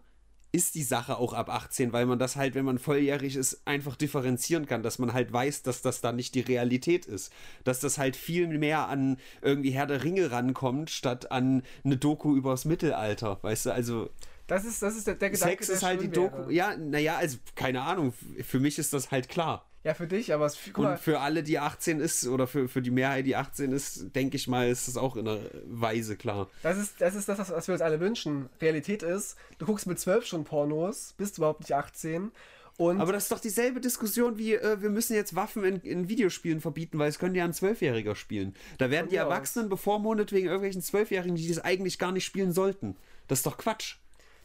ist 0.54 0.76
die 0.76 0.84
Sache 0.84 1.18
auch 1.18 1.34
ab 1.34 1.50
18, 1.50 1.94
weil 1.94 2.06
man 2.06 2.20
das 2.20 2.36
halt, 2.36 2.54
wenn 2.54 2.64
man 2.64 2.78
volljährig 2.78 3.36
ist, 3.36 3.66
einfach 3.66 3.96
differenzieren 3.96 4.68
kann, 4.68 4.84
dass 4.84 5.00
man 5.00 5.12
halt 5.12 5.34
weiß, 5.34 5.64
dass 5.64 5.82
das 5.82 6.00
da 6.00 6.12
nicht 6.12 6.36
die 6.36 6.42
Realität 6.42 7.08
ist. 7.08 7.34
Dass 7.64 7.80
das 7.80 7.98
halt 7.98 8.16
viel 8.16 8.48
mehr 8.48 8.88
an 8.88 9.18
irgendwie 9.42 9.72
Herr 9.72 9.88
der 9.88 10.04
Ringe 10.04 10.32
rankommt, 10.32 10.92
statt 10.92 11.32
an 11.32 11.64
eine 11.84 11.98
Doku 11.98 12.36
übers 12.36 12.66
Mittelalter. 12.66 13.40
Weißt 13.42 13.66
du, 13.66 13.74
also 13.74 14.10
das 14.48 14.66
ist, 14.66 14.82
das 14.82 14.96
ist 14.96 15.08
der, 15.08 15.16
der 15.16 15.30
Gedanke, 15.30 15.52
Sex 15.52 15.68
der 15.68 15.76
ist 15.76 15.84
halt 15.84 16.02
die 16.02 16.10
Doku. 16.10 16.38
wäre. 16.38 16.52
Ja, 16.52 16.78
naja, 16.78 17.18
also 17.18 17.38
keine 17.56 17.82
Ahnung. 17.82 18.14
Für 18.44 18.60
mich 18.60 18.78
ist 18.80 18.94
das 18.94 19.12
halt 19.12 19.30
klar. 19.30 19.70
Ja, 19.84 19.94
für 19.94 20.08
dich, 20.08 20.34
aber 20.34 20.46
es, 20.46 20.58
Und 20.76 20.98
für 20.98 21.20
alle, 21.20 21.44
die 21.44 21.60
18 21.60 22.00
ist, 22.00 22.26
oder 22.26 22.48
für, 22.48 22.70
für 22.70 22.82
die 22.82 22.92
Mehrheit, 22.92 23.26
die 23.26 23.36
18 23.36 23.74
ist, 23.74 24.16
denke 24.16 24.38
ich 24.38 24.48
mal, 24.48 24.70
ist 24.70 24.88
das 24.88 24.96
auch 24.96 25.18
in 25.18 25.28
einer 25.28 25.42
Weise 25.66 26.16
klar. 26.16 26.50
Das 26.62 26.78
ist, 26.78 27.02
das 27.02 27.16
ist 27.16 27.28
das, 27.28 27.38
was 27.38 27.68
wir 27.68 27.74
uns 27.74 27.82
alle 27.82 28.00
wünschen. 28.00 28.48
Realität 28.62 29.04
ist, 29.04 29.36
du 29.58 29.66
guckst 29.66 29.86
mit 29.86 30.00
12 30.00 30.26
schon 30.26 30.44
Pornos, 30.46 31.14
bist 31.18 31.38
überhaupt 31.38 31.60
nicht 31.60 31.74
18 31.74 32.32
und 32.78 33.00
Aber 33.00 33.14
das 33.14 33.24
ist 33.24 33.32
doch 33.32 33.40
dieselbe 33.40 33.80
Diskussion 33.82 34.38
wie, 34.38 34.56
äh, 34.56 34.82
wir 34.82 34.90
müssen 34.90 35.14
jetzt 35.14 35.36
Waffen 35.36 35.64
in, 35.64 35.82
in 35.82 36.10
Videospielen 36.10 36.60
verbieten, 36.60 36.98
weil 36.98 37.10
es 37.10 37.20
können 37.20 37.36
ja 37.36 37.44
ein 37.44 37.54
Zwölfjähriger 37.54 38.16
spielen. 38.16 38.56
Da 38.80 38.90
werden 38.90 39.10
die 39.10 39.16
mir 39.16 39.26
aus. 39.26 39.32
Erwachsenen 39.32 39.70
bevormundet 39.70 40.32
wegen 40.32 40.48
irgendwelchen 40.48 40.82
Zwölfjährigen, 40.82 41.36
die 41.36 41.48
das 41.48 41.60
eigentlich 41.60 42.00
gar 42.00 42.12
nicht 42.12 42.26
spielen 42.26 42.52
sollten. 42.52 42.96
Das 43.28 43.40
ist 43.40 43.46
doch 43.46 43.58
Quatsch. 43.58 43.98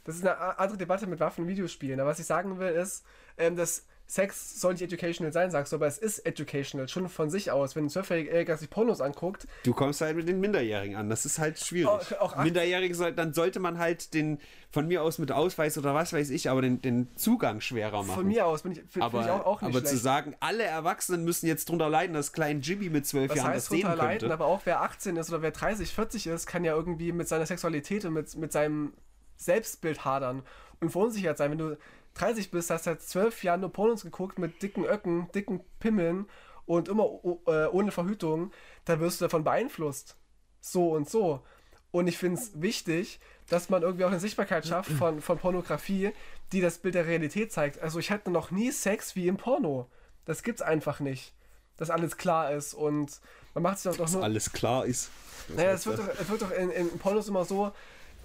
Das 0.09 0.16
ist 0.16 0.27
eine 0.27 0.59
andere 0.59 0.79
Debatte 0.79 1.07
mit 1.07 1.21
Waffen 1.21 1.42
und 1.42 1.49
Videospielen. 1.49 2.01
Aber 2.01 2.11
was 2.11 2.18
ich 2.18 2.27
sagen 2.27 2.59
will 2.59 2.68
ist, 2.73 3.05
ähm, 3.37 3.55
dass 3.57 3.85
Sex 4.11 4.59
soll 4.59 4.73
nicht 4.73 4.81
educational 4.81 5.35
sein, 5.35 5.51
sagst 5.51 5.71
du, 5.71 5.77
aber 5.77 5.87
es 5.87 5.99
ist 5.99 6.21
educational, 6.21 6.88
schon 6.88 7.11
von 7.11 7.29
sich 7.29 7.51
aus. 7.51 7.77
Wenn 7.77 7.85
ein 7.85 7.90
Zwölfjähriger 7.90 8.57
sich 8.57 8.71
Pornos 8.71 9.03
anguckt, 9.03 9.47
Du 9.64 9.75
kommst 9.75 10.01
halt 10.01 10.16
mit 10.16 10.27
den 10.27 10.40
Minderjährigen 10.40 10.97
an. 10.97 11.11
Das 11.11 11.27
ist 11.27 11.38
halt 11.38 11.59
schwierig. 11.59 11.90
Auch- 12.17 12.35
auch 12.37 12.42
Minderjährige 12.42 12.94
soll, 12.94 13.13
dann 13.13 13.35
sollte 13.35 13.61
man 13.61 13.77
halt 13.79 14.15
den, 14.15 14.38
von 14.71 14.88
mir 14.88 15.02
aus 15.02 15.19
mit 15.19 15.31
Ausweis 15.31 15.77
oder 15.77 15.94
was 15.94 16.15
weiß 16.15 16.31
ich, 16.31 16.48
aber 16.48 16.63
den, 16.63 16.81
den 16.81 17.15
Zugang 17.17 17.61
schwerer 17.61 18.02
machen. 18.02 18.15
von 18.15 18.27
mir 18.29 18.46
aus 18.46 18.63
bin 18.63 18.73
ich, 18.73 18.79
find, 18.88 19.04
aber, 19.04 19.19
find 19.19 19.25
ich 19.27 19.31
auch, 19.42 19.44
auch 19.44 19.61
nicht 19.61 19.71
aber 19.77 19.85
zu 19.85 19.88
schlecht. 19.90 20.02
sagen, 20.04 20.35
alle 20.40 20.63
Erwachsenen 20.63 21.25
müssen 21.25 21.46
jetzt 21.46 21.69
drunter 21.69 21.90
leiden, 21.90 22.15
dass 22.15 22.33
klein 22.33 22.63
Jimmy 22.63 22.88
mit 22.88 23.06
zwölf 23.06 23.35
Jahren 23.35 23.48
das 23.48 23.56
heißt 23.56 23.69
sehen 23.69 23.83
drunter 23.83 23.96
leiden, 23.96 24.21
könnte. 24.21 24.33
aber 24.33 24.46
auch 24.46 24.63
wer 24.65 24.81
18 24.81 25.17
ist 25.19 25.29
oder 25.29 25.42
wer 25.42 25.50
30, 25.50 25.92
40 25.92 26.29
ist, 26.29 26.46
kann 26.46 26.65
ja 26.65 26.75
irgendwie 26.75 27.13
mit 27.13 27.29
seiner 27.29 27.44
Sexualität 27.44 28.06
und 28.06 28.15
mit, 28.15 28.35
mit 28.38 28.52
seinem 28.52 28.94
Selbstbild 29.39 30.05
hadern 30.05 30.43
und 30.81 30.91
verunsichert 30.91 31.39
sein. 31.39 31.51
Wenn 31.51 31.59
du 31.59 31.79
30 32.15 32.51
bist, 32.51 32.71
hast 32.71 32.85
seit 32.85 33.01
12 33.01 33.45
Jahren 33.45 33.61
nur 33.61 33.73
Pornos 33.73 34.03
geguckt 34.03 34.39
mit 34.39 34.63
dicken 34.63 34.85
Öcken, 34.85 35.31
dicken 35.33 35.61
Pimmeln 35.81 36.27
und 36.67 36.89
immer 36.89 37.05
äh, 37.47 37.67
ohne 37.67 37.93
Verhütung, 37.93 38.53
dann 38.85 39.01
wirst 39.01 39.21
du 39.21 39.25
davon 39.25 39.45
beeinflusst. 39.45 40.17
So 40.61 40.91
und 40.91 41.09
so. 41.09 41.43
Und 41.91 42.07
ich 42.07 42.19
finde 42.19 42.41
es 42.41 42.61
wichtig, 42.61 43.21
dass 43.49 43.71
man 43.71 43.83
irgendwie 43.83 44.05
auch 44.05 44.11
eine 44.11 44.21
Sichtbarkeit 44.21 44.67
schafft 44.67 44.91
von, 44.91 45.23
von 45.23 45.39
Pornografie, 45.39 46.13
die 46.53 46.61
das 46.61 46.79
Bild 46.79 46.95
der 46.95 47.07
Realität 47.07 47.51
zeigt. 47.51 47.81
Also 47.81 47.99
ich 47.99 48.11
hatte 48.11 48.31
noch 48.31 48.51
nie 48.51 48.71
Sex 48.71 49.17
wie 49.17 49.27
im 49.27 49.39
Porno. 49.39 49.89
Das 50.27 50.43
gibt's 50.43 50.61
einfach 50.61 51.01
nicht. 51.01 51.33
Dass 51.79 51.91
alles 51.91 52.17
klar 52.17 52.53
ist 52.53 52.75
und 52.75 53.21
man 53.55 53.63
macht 53.63 53.79
sich 53.79 53.91
doch 53.91 53.99
dass 53.99 54.13
nur. 54.13 54.23
alles 54.23 54.53
klar 54.53 54.85
ist. 54.85 55.11
Naja, 55.49 55.71
es 55.73 55.87
wird 55.87 56.01
doch, 56.01 56.09
es 56.09 56.29
wird 56.29 56.43
doch 56.43 56.51
in, 56.51 56.71
in 56.71 56.99
Pornos 56.99 57.29
immer 57.29 57.45
so, 57.45 57.73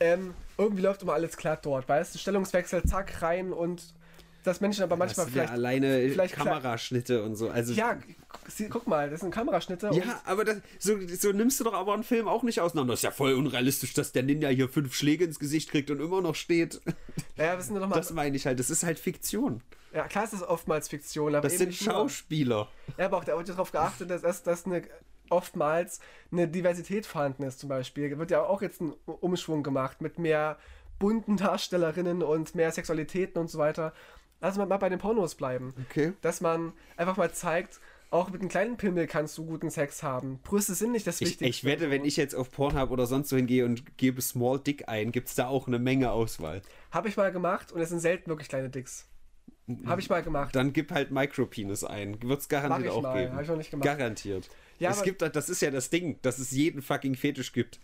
ähm, 0.04 0.34
irgendwie 0.58 0.82
läuft 0.82 1.02
immer 1.04 1.14
alles 1.14 1.38
glatt 1.38 1.66
dort, 1.66 1.88
weißt 1.88 2.14
du? 2.16 2.20
Stellungswechsel, 2.20 2.84
zack, 2.84 3.22
rein 3.22 3.54
und 3.54 3.82
dass 4.44 4.60
Menschen 4.60 4.84
aber 4.84 4.98
manchmal 4.98 5.26
das 5.26 5.34
vielleicht. 5.34 5.52
alleine 5.54 6.10
vielleicht 6.10 6.34
klar- 6.36 6.48
Kameraschnitte 6.48 7.24
und 7.24 7.36
so. 7.38 7.50
Also 7.50 7.72
Ja, 7.74 7.98
guck 8.70 8.88
mal, 8.88 9.10
das 9.10 9.22
sind 9.22 9.32
Kameraschnitte. 9.32 9.90
Ja, 9.94 10.22
aber 10.26 10.44
das, 10.44 10.58
so, 10.80 10.98
so 11.18 11.32
nimmst 11.32 11.62
du 11.62 11.64
doch 11.64 11.74
aber 11.74 11.94
einen 11.94 12.04
Film 12.04 12.28
auch 12.28 12.44
nicht 12.44 12.60
auseinander. 12.60 12.92
Das 12.92 13.00
ist 13.00 13.04
ja 13.04 13.12
voll 13.12 13.34
unrealistisch, 13.36 13.94
dass 13.94 14.12
der 14.12 14.24
Ninja 14.24 14.50
hier 14.50 14.68
fünf 14.68 14.94
Schläge 14.94 15.24
ins 15.24 15.40
Gesicht 15.40 15.70
kriegt 15.72 15.90
und 15.92 16.02
immer 16.02 16.20
noch 16.20 16.36
steht. 16.36 16.82
ja, 17.38 17.56
das 17.56 17.68
sind 17.68 17.76
doch 17.80 17.88
mal. 17.88 17.96
Das 17.96 18.12
meine 18.12 18.36
ich 18.36 18.46
halt. 18.46 18.60
Das 18.60 18.70
ist 18.70 18.84
halt 18.84 19.00
Fiktion. 19.00 19.62
ja, 19.94 20.08
klar 20.10 20.26
ist 20.26 20.34
das 20.34 20.44
oftmals 20.44 20.90
Fiktion, 20.90 21.36
aber 21.36 21.48
Das 21.48 21.58
sind 21.58 21.70
nur. 21.70 21.94
Schauspieler. 21.94 22.68
Ja, 22.98 23.06
aber 23.06 23.18
auch 23.20 23.26
wird 23.26 23.48
ja 23.48 23.54
darauf 23.54 23.72
geachtet, 23.72 24.10
dass, 24.10 24.24
dass, 24.24 24.44
dass 24.44 24.66
eine, 24.66 24.84
oftmals 25.30 26.00
eine 26.32 26.48
Diversität 26.48 27.06
vorhanden 27.06 27.44
ist, 27.44 27.60
zum 27.60 27.70
Beispiel. 27.70 28.18
Wird 28.18 28.32
ja 28.32 28.44
auch 28.44 28.62
jetzt 28.62 28.82
ein 28.82 28.94
Umschwung 29.06 29.64
gemacht 29.64 30.02
mit 30.02 30.20
mehr 30.20 30.58
bunten 31.00 31.38
Darstellerinnen 31.38 32.24
und 32.24 32.56
mehr 32.56 32.72
Sexualitäten 32.72 33.42
und 33.42 33.50
so 33.50 33.58
weiter. 33.58 33.94
Lass 34.42 34.58
mal, 34.58 34.66
mal 34.66 34.78
bei 34.78 34.90
den 34.90 35.00
Pornos 35.00 35.36
bleiben. 35.36 35.74
Okay. 35.90 36.14
Dass 36.22 36.42
man 36.42 36.74
einfach 36.98 37.18
mal 37.18 37.32
zeigt, 37.32 37.80
auch 38.14 38.30
mit 38.30 38.42
einem 38.42 38.50
kleinen 38.50 38.78
Pimmel 38.78 39.08
kannst 39.08 39.38
du 39.38 39.46
guten 39.46 39.72
Sex 39.72 40.04
haben. 40.04 40.40
Brüste 40.44 40.76
sind 40.76 40.92
nicht 40.92 41.08
das 41.08 41.20
Ich, 41.20 41.30
Wichtigste. 41.30 41.46
ich 41.46 41.64
wette, 41.64 41.90
wenn 41.90 42.06
ich 42.06 42.16
jetzt 42.16 42.36
auf 42.36 42.52
Pornhub 42.52 42.92
oder 42.92 43.08
sonst 43.08 43.30
so 43.30 43.36
hingehe 43.36 43.66
und 43.66 43.98
gebe 43.98 44.22
Small 44.22 44.60
Dick 44.60 44.88
ein, 44.88 45.12
gibt 45.12 45.30
es 45.30 45.36
da 45.36 45.48
auch 45.48 45.68
eine 45.68 45.80
Menge 45.80 46.12
Auswahl. 46.12 46.62
Habe 46.92 47.10
ich 47.10 47.18
mal 47.18 47.32
gemacht 47.32 47.72
und 47.72 47.82
es 47.82 47.90
sind 47.90 48.00
selten 48.00 48.30
wirklich 48.30 48.50
kleine 48.50 48.70
Dicks. 48.70 49.08
Habe 49.86 50.02
ich 50.02 50.10
mal 50.10 50.22
gemacht. 50.22 50.56
Dann 50.56 50.74
gib 50.74 50.92
halt 50.92 51.12
Micropenis 51.12 51.84
ein. 51.84 52.22
Wird 52.22 52.42
es 52.42 52.50
garantiert 52.50 52.92
auch 52.92 53.02
mal. 53.02 53.22
geben. 53.22 53.36
Hab 53.36 53.44
ich 53.44 53.48
noch 53.48 53.58
nicht 53.58 53.72
gemacht. 53.72 53.86
Garantiert. 53.86 54.50
Ja, 54.80 54.92
es 54.92 55.04
gibt, 55.04 55.22
das 55.22 55.50
ist 55.50 55.62
ja 55.62 55.72
das 55.72 55.90
Ding, 55.90 56.20
dass 56.22 56.40
es 56.40 56.52
jeden 56.52 56.82
fucking 56.82 57.16
Fetisch 57.16 57.54
gibt. 57.54 57.80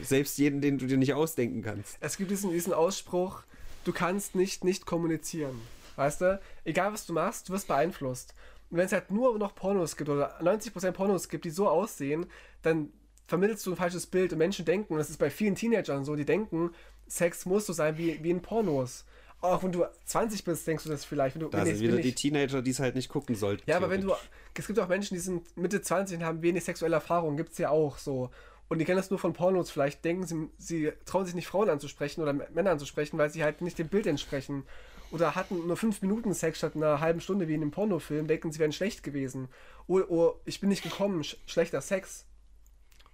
Selbst 0.00 0.38
jeden, 0.38 0.60
den 0.60 0.78
du 0.78 0.86
dir 0.86 0.96
nicht 0.96 1.14
ausdenken 1.14 1.62
kannst. 1.62 1.96
Es 2.00 2.16
gibt 2.16 2.30
diesen, 2.30 2.50
diesen 2.50 2.72
Ausspruch, 2.72 3.42
du 3.84 3.92
kannst 3.92 4.34
nicht 4.34 4.64
nicht 4.64 4.86
kommunizieren. 4.86 5.60
Weißt 5.96 6.20
du? 6.20 6.40
Egal 6.64 6.92
was 6.92 7.06
du 7.06 7.12
machst, 7.12 7.48
du 7.48 7.52
wirst 7.52 7.68
beeinflusst. 7.68 8.34
Und 8.70 8.78
wenn 8.78 8.86
es 8.86 8.92
halt 8.92 9.10
nur 9.10 9.38
noch 9.38 9.54
Pornos 9.54 9.96
gibt 9.96 10.10
oder 10.10 10.40
90% 10.40 10.92
Pornos 10.92 11.28
gibt, 11.28 11.44
die 11.44 11.50
so 11.50 11.68
aussehen, 11.68 12.26
dann 12.62 12.92
vermittelst 13.26 13.66
du 13.66 13.72
ein 13.72 13.76
falsches 13.76 14.06
Bild 14.06 14.32
und 14.32 14.38
Menschen 14.38 14.64
denken, 14.64 14.92
und 14.92 14.98
das 14.98 15.10
ist 15.10 15.18
bei 15.18 15.30
vielen 15.30 15.54
Teenagern 15.54 16.04
so, 16.04 16.16
die 16.16 16.24
denken, 16.24 16.70
Sex 17.06 17.46
muss 17.46 17.66
so 17.66 17.72
sein 17.72 17.98
wie, 17.98 18.22
wie 18.22 18.30
in 18.30 18.42
Pornos. 18.42 19.04
Auch 19.40 19.62
wenn 19.62 19.70
du 19.70 19.84
20 20.04 20.44
bist, 20.44 20.66
denkst 20.66 20.84
du 20.84 20.90
das 20.90 21.04
vielleicht. 21.04 21.36
Wenn 21.36 21.42
du, 21.42 21.48
Da 21.48 21.58
wenn 21.58 21.66
sind 21.66 21.80
wieder 21.80 21.98
die 21.98 22.14
Teenager, 22.14 22.60
die 22.60 22.72
es 22.72 22.80
halt 22.80 22.96
nicht 22.96 23.08
gucken 23.08 23.36
sollten. 23.36 23.62
ja, 23.70 23.76
aber 23.76 23.90
wenn 23.90 24.00
du. 24.02 24.14
Es 24.54 24.66
gibt 24.66 24.78
auch 24.80 24.88
Menschen, 24.88 25.14
die 25.14 25.20
sind 25.20 25.56
Mitte 25.56 25.80
20 25.80 26.18
und 26.18 26.24
haben 26.24 26.42
wenig 26.42 26.64
sexuelle 26.64 26.96
Erfahrung, 26.96 27.36
gibt 27.36 27.52
es 27.52 27.58
ja 27.58 27.70
auch 27.70 27.98
so. 27.98 28.30
Und 28.68 28.80
die 28.80 28.84
kennen 28.84 28.98
das 28.98 29.10
nur 29.10 29.20
von 29.20 29.32
Pornos. 29.32 29.70
Vielleicht 29.70 30.04
denken 30.04 30.26
sie, 30.26 30.48
sie 30.58 30.92
trauen 31.06 31.24
sich 31.24 31.34
nicht 31.36 31.46
Frauen 31.46 31.70
anzusprechen 31.70 32.20
oder 32.20 32.32
Männer 32.32 32.72
anzusprechen, 32.72 33.16
weil 33.16 33.30
sie 33.30 33.44
halt 33.44 33.60
nicht 33.60 33.78
dem 33.78 33.88
Bild 33.88 34.06
entsprechen. 34.06 34.64
Oder 35.10 35.36
hatten 35.36 35.66
nur 35.66 35.76
fünf 35.76 36.02
Minuten 36.02 36.34
Sex 36.34 36.58
statt 36.58 36.74
einer 36.74 37.00
halben 37.00 37.20
Stunde 37.20 37.48
wie 37.48 37.54
in 37.54 37.62
einem 37.62 37.70
Pornofilm, 37.70 38.26
denken, 38.26 38.52
sie 38.52 38.58
wären 38.58 38.72
schlecht 38.72 39.02
gewesen. 39.02 39.48
Oder, 39.86 40.10
oder 40.10 40.34
ich 40.44 40.60
bin 40.60 40.68
nicht 40.68 40.82
gekommen, 40.82 41.24
sch 41.24 41.36
schlechter 41.46 41.80
Sex. 41.80 42.26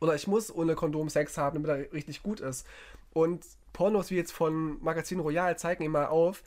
Oder 0.01 0.15
ich 0.17 0.27
muss 0.27 0.53
ohne 0.53 0.75
Kondom 0.75 1.09
Sex 1.09 1.39
haben, 1.39 1.63
damit 1.63 1.71
er 1.87 1.93
richtig 1.93 2.23
gut 2.23 2.41
ist. 2.41 2.67
Und 3.15 3.47
Pornos 3.73 4.11
wie 4.11 4.17
jetzt 4.17 4.33
von 4.33 4.83
Magazin 4.83 5.21
Royal 5.21 5.57
zeigen 5.59 5.83
immer 5.85 6.11
auf, 6.11 6.43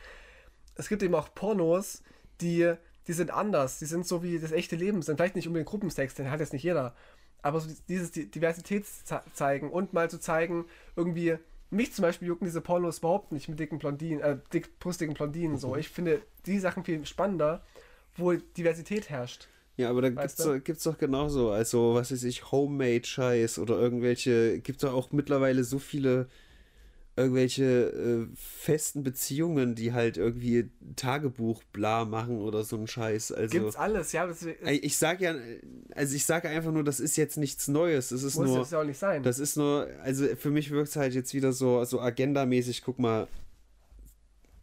es 0.75 0.87
gibt 0.89 1.01
eben 1.01 1.15
auch 1.15 1.33
Pornos, 1.33 2.03
die, 2.41 2.71
die 3.07 3.13
sind 3.13 3.31
anders. 3.31 3.79
Die 3.79 3.85
sind 3.85 4.05
so 4.05 4.21
wie 4.21 4.37
das 4.37 4.51
echte 4.51 4.75
Leben 4.75 5.01
sind. 5.01 5.17
Vielleicht 5.17 5.35
nicht 5.35 5.47
unbedingt 5.47 5.69
Gruppensex, 5.69 6.13
den 6.13 6.29
hat 6.29 6.39
jetzt 6.39 6.53
nicht 6.53 6.63
jeder. 6.63 6.93
Aber 7.41 7.59
so 7.59 7.69
dieses 7.89 8.11
Di- 8.11 8.29
Diversität 8.29 8.85
ze- 8.85 9.21
zeigen 9.33 9.71
und 9.71 9.93
mal 9.93 10.09
zu 10.09 10.19
zeigen, 10.19 10.65
irgendwie, 10.95 11.37
mich 11.69 11.93
zum 11.93 12.03
Beispiel 12.03 12.27
jucken 12.27 12.45
diese 12.45 12.61
Pornos 12.61 12.99
überhaupt 12.99 13.31
nicht 13.31 13.49
mit 13.49 13.59
dicken 13.59 13.79
Blondinen, 13.79 14.21
äh, 14.21 14.37
dickbrüstigen 14.53 15.13
Blondinen 15.15 15.57
so. 15.57 15.75
Ich 15.75 15.89
finde 15.89 16.21
die 16.45 16.59
Sachen 16.59 16.83
viel 16.83 17.05
spannender, 17.05 17.63
wo 18.15 18.33
Diversität 18.33 19.09
herrscht. 19.09 19.47
Ja, 19.75 19.89
aber 19.89 20.01
da 20.01 20.09
gibt's, 20.09 20.35
doch, 20.37 20.63
gibt's 20.63 20.83
doch 20.83 20.97
genauso. 20.97 21.51
Also, 21.51 21.93
was 21.93 22.11
weiß 22.11 22.23
ich, 22.23 22.51
Homemade-Scheiß 22.51 23.59
oder 23.59 23.77
irgendwelche. 23.77 24.59
Gibt's 24.59 24.81
doch 24.81 24.93
auch 24.93 25.11
mittlerweile 25.11 25.63
so 25.63 25.77
viele 25.77 26.27
irgendwelche 27.17 27.63
äh, 27.63 28.27
festen 28.35 29.03
Beziehungen, 29.03 29.73
die 29.73 29.91
halt 29.91 30.17
irgendwie 30.17 30.69
Tagebuch 30.95 31.63
bla 31.73 32.05
machen 32.05 32.39
oder 32.39 32.63
so 32.63 32.77
ein 32.77 32.87
Scheiß. 32.87 33.31
Also. 33.31 33.59
Gibt's 33.59 33.75
alles, 33.75 34.11
ja. 34.11 34.27
Das, 34.27 34.45
Ich 34.63 34.97
sage 34.97 35.23
ja, 35.25 35.35
also 35.95 36.15
ich 36.15 36.25
sage 36.25 36.47
einfach 36.47 36.71
nur, 36.71 36.83
das 36.83 36.99
ist 36.99 37.17
jetzt 37.17 37.37
nichts 37.37 37.67
Neues. 37.67 38.09
Das 38.09 38.21
ist 38.21 38.35
muss 38.35 38.47
nur, 38.47 38.59
das 38.59 38.71
ja 38.71 38.79
auch 38.79 38.83
nicht 38.83 38.99
sein. 38.99 39.23
das 39.23 39.39
ist 39.39 39.57
nur, 39.57 39.87
also 40.03 40.27
für 40.35 40.51
mich 40.51 40.69
wirkt 40.69 40.89
es 40.89 40.95
halt 40.95 41.15
jetzt 41.15 41.33
wieder 41.33 41.51
so, 41.53 41.83
so 41.85 41.99
agendamäßig. 41.99 42.83
Guck 42.83 42.99
mal, 42.99 43.27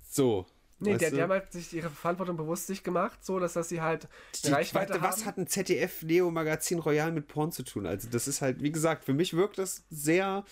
so. 0.09 0.47
nee, 0.79 0.95
weißt 0.95 1.13
die, 1.13 1.23
haben 1.23 1.33
halt 1.33 1.53
sich 1.53 1.73
ihre 1.73 1.91
Verantwortung 1.91 2.37
bewusst 2.37 2.69
sich 2.69 2.85
gemacht, 2.85 3.19
so 3.25 3.41
dass, 3.41 3.55
dass 3.55 3.69
sie 3.69 3.81
halt 3.81 4.07
Die, 4.45 4.53
Reichweite 4.53 4.93
warte, 4.93 5.03
was 5.03 5.27
hat 5.27 5.39
ein 5.39 5.49
ZDF 5.49 6.05
Neo 6.05 6.31
Magazin 6.31 6.79
Royal 6.79 7.11
mit 7.11 7.27
Porn 7.27 7.51
zu 7.51 7.65
tun? 7.65 7.85
Also 7.85 8.09
das 8.09 8.29
ist 8.29 8.43
halt, 8.43 8.63
wie 8.63 8.71
gesagt, 8.71 9.05
für 9.05 9.13
mich 9.13 9.35
wirkt 9.35 9.59
das 9.59 9.83
sehr. 9.91 10.45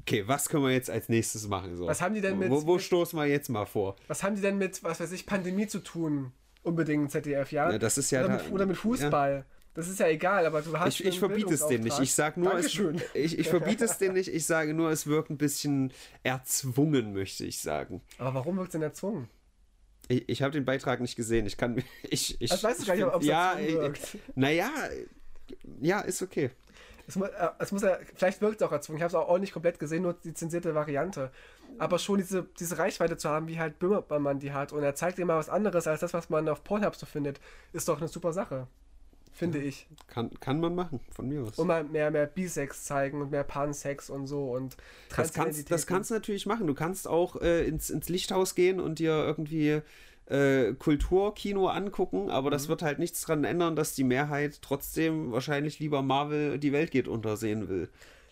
Okay, 0.00 0.26
was 0.26 0.48
können 0.48 0.64
wir 0.64 0.70
jetzt 0.72 0.90
als 0.90 1.08
nächstes 1.08 1.46
machen? 1.48 1.76
So? 1.76 1.86
Was 1.86 2.00
haben 2.00 2.14
die 2.14 2.20
denn 2.20 2.38
mit- 2.38 2.50
Wo, 2.50 2.66
wo 2.66 2.74
mit- 2.74 2.82
stoßen 2.82 3.18
wir 3.18 3.26
jetzt 3.26 3.48
mal 3.48 3.66
vor? 3.66 3.96
Was 4.08 4.22
haben 4.22 4.34
die 4.34 4.40
denn 4.42 4.58
mit, 4.58 4.82
was 4.82 5.00
weiß 5.00 5.12
ich, 5.12 5.26
Pandemie 5.26 5.66
zu 5.66 5.80
tun? 5.80 6.32
Unbedingt 6.62 7.10
ZDF, 7.10 7.52
ja? 7.52 7.70
Ja, 7.70 7.78
das 7.78 7.96
ist 7.98 8.10
ja 8.10 8.20
oder, 8.24 8.36
da- 8.36 8.42
mit, 8.44 8.52
oder 8.52 8.66
mit 8.66 8.76
Fußball. 8.76 9.44
Das 9.72 9.88
ist 9.88 10.00
ja 10.00 10.08
egal, 10.08 10.46
aber 10.46 10.62
du 10.62 10.76
hast 10.78 10.98
Ich, 11.00 11.06
ich 11.06 11.18
verbiete 11.20 11.54
es 11.54 11.64
denen 11.66 11.84
nicht. 11.84 11.98
Ich 12.00 12.12
sag 12.14 12.36
nur, 12.36 12.52
es, 12.54 12.66
ich, 13.14 13.38
ich 13.38 13.48
verbiete 13.48 13.84
es 13.84 13.98
denen 13.98 14.14
nicht. 14.14 14.28
Ich 14.28 14.44
sage 14.44 14.74
nur, 14.74 14.90
es 14.90 15.06
wirkt 15.06 15.30
ein 15.30 15.38
bisschen 15.38 15.92
erzwungen, 16.24 17.12
möchte 17.12 17.44
ich 17.46 17.60
sagen. 17.60 18.02
Aber 18.18 18.34
warum 18.34 18.56
wird 18.56 18.66
es 18.68 18.72
denn 18.72 18.82
erzwungen? 18.82 19.28
Ich, 20.08 20.28
ich 20.28 20.42
habe 20.42 20.50
den 20.52 20.64
Beitrag 20.64 21.00
nicht 21.00 21.14
gesehen. 21.14 21.46
Ich 21.46 21.56
kann. 21.56 21.82
Ich, 22.10 22.40
ich, 22.40 22.50
Also 22.50 22.66
weißt 22.66 22.80
du 22.82 22.86
gar 22.86 22.94
nicht, 22.96 23.06
ich 23.06 23.12
ob 23.14 23.20
es 23.22 23.28
ja, 23.28 23.52
erzwungen 23.52 23.68
ich- 23.68 23.74
wirkt. 23.76 24.18
Naja, 24.34 24.70
ja, 25.80 26.00
ist 26.00 26.20
okay. 26.22 26.50
Es 27.10 27.16
muss, 27.16 27.28
äh, 27.28 27.48
es 27.58 27.72
muss 27.72 27.82
ja, 27.82 27.98
vielleicht 28.14 28.40
wirkt 28.40 28.60
es 28.60 28.66
auch 28.66 28.70
erzwungen. 28.70 28.98
Ich 28.98 29.02
habe 29.02 29.08
es 29.08 29.14
auch, 29.16 29.28
auch 29.28 29.38
nicht 29.38 29.52
komplett 29.52 29.80
gesehen, 29.80 30.02
nur 30.02 30.14
die 30.14 30.32
zensierte 30.32 30.76
Variante. 30.76 31.32
Aber 31.78 31.98
schon 31.98 32.18
diese, 32.18 32.46
diese 32.60 32.78
Reichweite 32.78 33.16
zu 33.16 33.28
haben, 33.28 33.48
wie 33.48 33.58
halt 33.58 33.80
Böhmermann 33.80 34.38
die 34.38 34.52
hat, 34.52 34.72
und 34.72 34.84
er 34.84 34.94
zeigt 34.94 35.18
dir 35.18 35.26
mal 35.26 35.36
was 35.36 35.48
anderes 35.48 35.88
als 35.88 36.00
das, 36.00 36.14
was 36.14 36.30
man 36.30 36.48
auf 36.48 36.62
Pornhub 36.62 36.94
so 36.94 37.06
findet, 37.06 37.40
ist 37.72 37.88
doch 37.88 37.98
eine 37.98 38.06
super 38.06 38.32
Sache. 38.32 38.68
Finde 39.32 39.58
ich. 39.58 39.88
Kann, 40.06 40.30
kann 40.38 40.60
man 40.60 40.74
machen, 40.74 41.00
von 41.10 41.28
mir 41.28 41.42
aus. 41.42 41.58
Und 41.58 41.66
mal 41.66 41.82
mehr, 41.82 42.10
mehr 42.12 42.26
Bisex 42.26 42.84
zeigen 42.84 43.20
und 43.22 43.30
mehr 43.30 43.44
Pansex 43.44 44.08
und 44.08 44.26
so 44.26 44.52
und 44.52 44.76
Das 45.16 45.32
kannst, 45.32 45.70
das 45.70 45.86
kannst 45.86 46.10
du 46.10 46.14
natürlich 46.14 46.46
machen. 46.46 46.66
Du 46.66 46.74
kannst 46.74 47.08
auch 47.08 47.40
äh, 47.40 47.66
ins, 47.66 47.90
ins 47.90 48.08
Lichthaus 48.08 48.54
gehen 48.54 48.78
und 48.80 48.98
dir 48.98 49.12
irgendwie 49.12 49.82
äh, 50.30 50.74
Kulturkino 50.74 51.66
angucken, 51.68 52.30
aber 52.30 52.48
Mhm. 52.48 52.52
das 52.52 52.68
wird 52.68 52.82
halt 52.82 52.98
nichts 52.98 53.20
dran 53.22 53.44
ändern, 53.44 53.76
dass 53.76 53.94
die 53.94 54.04
Mehrheit 54.04 54.62
trotzdem 54.62 55.32
wahrscheinlich 55.32 55.78
lieber 55.80 56.02
Marvel 56.02 56.58
die 56.58 56.72
Welt 56.72 56.90
geht 56.90 57.08
untersehen 57.08 57.68
will. 57.68 57.88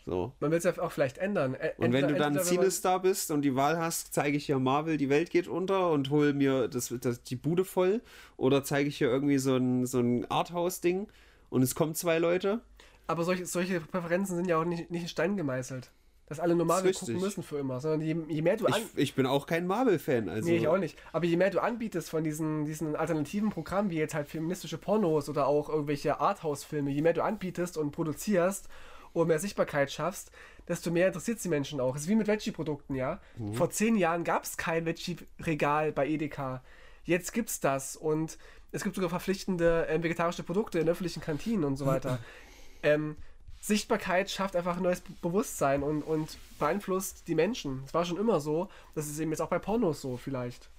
So. 0.07 0.33
Man 0.41 0.51
will 0.51 0.57
es 0.59 0.65
ja 0.65 0.79
auch 0.81 0.91
vielleicht 0.93 1.19
ändern. 1.19 1.55
Ä- 1.55 1.73
Und 1.77 1.93
wenn 1.93 2.09
du 2.09 2.15
dann 2.15 2.39
Cinestar 2.41 3.03
bist 3.03 3.31
und 3.31 3.43
die 3.43 3.55
Wahl 3.57 3.77
hast, 3.79 4.15
zeige 4.15 4.39
ich 4.39 4.47
hier 4.47 4.59
Marvel, 4.59 4.97
die 4.97 5.11
Welt 5.11 5.29
geht 5.29 5.49
unter 5.49 5.91
und 5.91 6.09
hole 6.09 6.33
mir 6.33 6.69
das, 6.69 6.95
das, 7.01 7.23
die 7.25 7.37
Bude 7.37 7.67
voll. 7.67 8.01
Oder 8.39 8.65
zeige 8.65 8.89
ich 8.89 8.97
hier 8.97 9.09
irgendwie 9.09 9.37
so 9.37 9.57
ein, 9.57 9.85
so 9.85 10.01
ein 10.01 10.25
Arthouse-Ding 10.31 11.09
und 11.51 11.61
es 11.63 11.75
kommen 11.75 11.95
zwei 11.95 12.19
Leute. 12.19 12.61
Aber 13.07 13.25
solche, 13.25 13.45
solche 13.45 13.81
Präferenzen 13.81 14.37
sind 14.37 14.49
ja 14.49 14.57
auch 14.59 14.65
nicht, 14.65 14.91
nicht 14.91 15.03
in 15.03 15.09
Stein 15.09 15.37
gemeißelt. 15.37 15.91
Dass 16.29 16.41
alle 16.41 16.55
nur 16.55 16.67
Marvel 16.67 16.93
gucken 16.93 17.21
müssen 17.21 17.43
für 17.43 17.59
immer, 17.59 17.81
sondern 17.81 18.03
je, 18.03 18.17
je 18.29 18.43
mehr 18.43 18.57
du 18.57 18.67
an, 18.67 18.75
Ich, 18.95 18.99
ich 18.99 19.15
bin 19.15 19.27
auch 19.27 19.47
kein 19.47 19.67
Marvel-Fan. 19.67 20.29
Also, 20.29 20.49
Nee, 20.49 20.59
ich 20.59 20.69
auch 20.69 20.79
nicht. 20.79 20.99
Aber 21.13 21.25
je 21.25 21.37
mehr 21.37 21.51
du 21.51 21.61
anbietest 21.61 22.11
von 22.11 22.23
diesen, 22.23 22.67
diesen 22.67 22.97
alternativen 22.97 23.51
Programmen, 23.51 23.91
wie 23.91 23.97
jetzt 23.97 24.15
halt 24.15 24.29
feministische 24.29 24.77
Pornos 24.77 25.29
oder 25.29 25.47
auch 25.47 25.71
irgendwelche 25.71 26.21
Arthouse-Filme, 26.21 26.91
je 26.91 27.01
mehr 27.01 27.15
du 27.15 27.23
anbietest 27.23 27.79
und 27.79 27.93
produzierst 27.93 28.69
und 29.15 29.29
mehr 29.29 29.39
Sichtbarkeit 29.39 29.91
schaffst, 29.91 30.31
desto 30.69 30.91
mehr 30.91 31.07
interessiert 31.07 31.39
es 31.39 31.43
die 31.43 31.49
Menschen 31.49 31.81
auch. 31.81 31.97
Es 31.97 32.03
ist 32.03 32.09
wie 32.09 32.15
mit 32.15 32.27
Veggie-Produkten, 32.27 32.95
ja. 32.95 33.21
Mhm. 33.39 33.55
Vor 33.55 33.71
zehn 33.71 33.97
Jahren 33.97 34.23
gab 34.23 34.45
es 34.45 34.59
kein 34.59 34.85
Veggie-Regal 34.85 35.93
bei 35.93 36.07
Edeka. 36.07 36.63
Jetzt 37.05 37.33
gibt's 37.33 37.59
das 37.61 37.97
und 37.97 38.37
es 38.71 38.85
gibt 38.85 38.95
sogar 38.95 39.09
verpflichtende 39.09 39.89
äh, 39.89 40.03
vegetarische 40.03 40.43
Produkte 40.43 40.79
in 40.79 40.91
öffentlichen 40.91 41.23
Kantinen 41.23 41.65
und 41.65 41.79
so 41.79 41.87
weiter. 41.87 42.19
ähm, 42.83 43.17
Sichtbarkeit 43.61 44.31
schafft 44.31 44.57
einfach 44.57 44.77
ein 44.77 44.83
neues 44.83 45.01
Be- 45.01 45.13
Bewusstsein 45.21 45.83
und, 45.83 46.03
und 46.03 46.39
beeinflusst 46.59 47.27
die 47.29 47.35
Menschen. 47.35 47.83
Es 47.87 47.95
war 47.95 48.05
schon 48.05 48.19
immer 48.19 48.41
so, 48.41 48.69
das 48.95 49.09
ist 49.09 49.19
eben 49.19 49.31
jetzt 49.31 49.41
auch 49.41 49.49
bei 49.49 49.59
Pornos 49.59 50.01
so 50.01 50.17
vielleicht. 50.17 50.71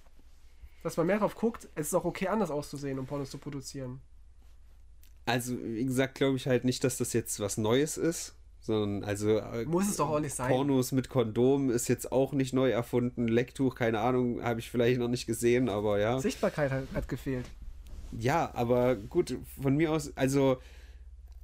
Dass 0.83 0.95
man 0.95 1.07
mehr 1.07 1.19
drauf 1.19 1.35
guckt, 1.35 1.67
es 1.75 1.87
ist 1.87 1.93
auch 1.93 2.05
okay, 2.05 2.27
anders 2.29 2.51
auszusehen, 2.51 2.97
um 2.99 3.05
Pornos 3.05 3.29
zu 3.29 3.37
produzieren. 3.37 3.99
Also, 5.25 5.57
wie 5.61 5.85
gesagt, 5.85 6.15
glaube 6.15 6.37
ich 6.37 6.47
halt 6.47 6.63
nicht, 6.63 6.83
dass 6.83 6.97
das 6.97 7.13
jetzt 7.13 7.39
was 7.39 7.57
Neues 7.57 7.97
ist, 7.97 8.33
sondern 8.61 9.03
also. 9.03 9.37
äh, 9.37 9.65
Muss 9.65 9.89
es 9.89 9.97
doch 9.97 10.09
auch 10.09 10.19
nicht 10.19 10.33
sein. 10.33 10.49
Pornos 10.49 10.91
mit 10.91 11.09
Kondom 11.09 11.69
ist 11.69 11.87
jetzt 11.89 12.11
auch 12.11 12.31
nicht 12.33 12.53
neu 12.53 12.71
erfunden. 12.71 13.27
Lecktuch, 13.27 13.75
keine 13.75 13.99
Ahnung, 13.99 14.41
habe 14.41 14.61
ich 14.61 14.71
vielleicht 14.71 14.99
noch 14.99 15.09
nicht 15.09 15.27
gesehen, 15.27 15.69
aber 15.69 15.99
ja. 15.99 16.19
Sichtbarkeit 16.19 16.71
hat, 16.71 16.83
hat 16.93 17.07
gefehlt. 17.07 17.45
Ja, 18.17 18.49
aber 18.55 18.95
gut, 18.95 19.37
von 19.61 19.75
mir 19.75 19.91
aus, 19.91 20.15
also 20.17 20.57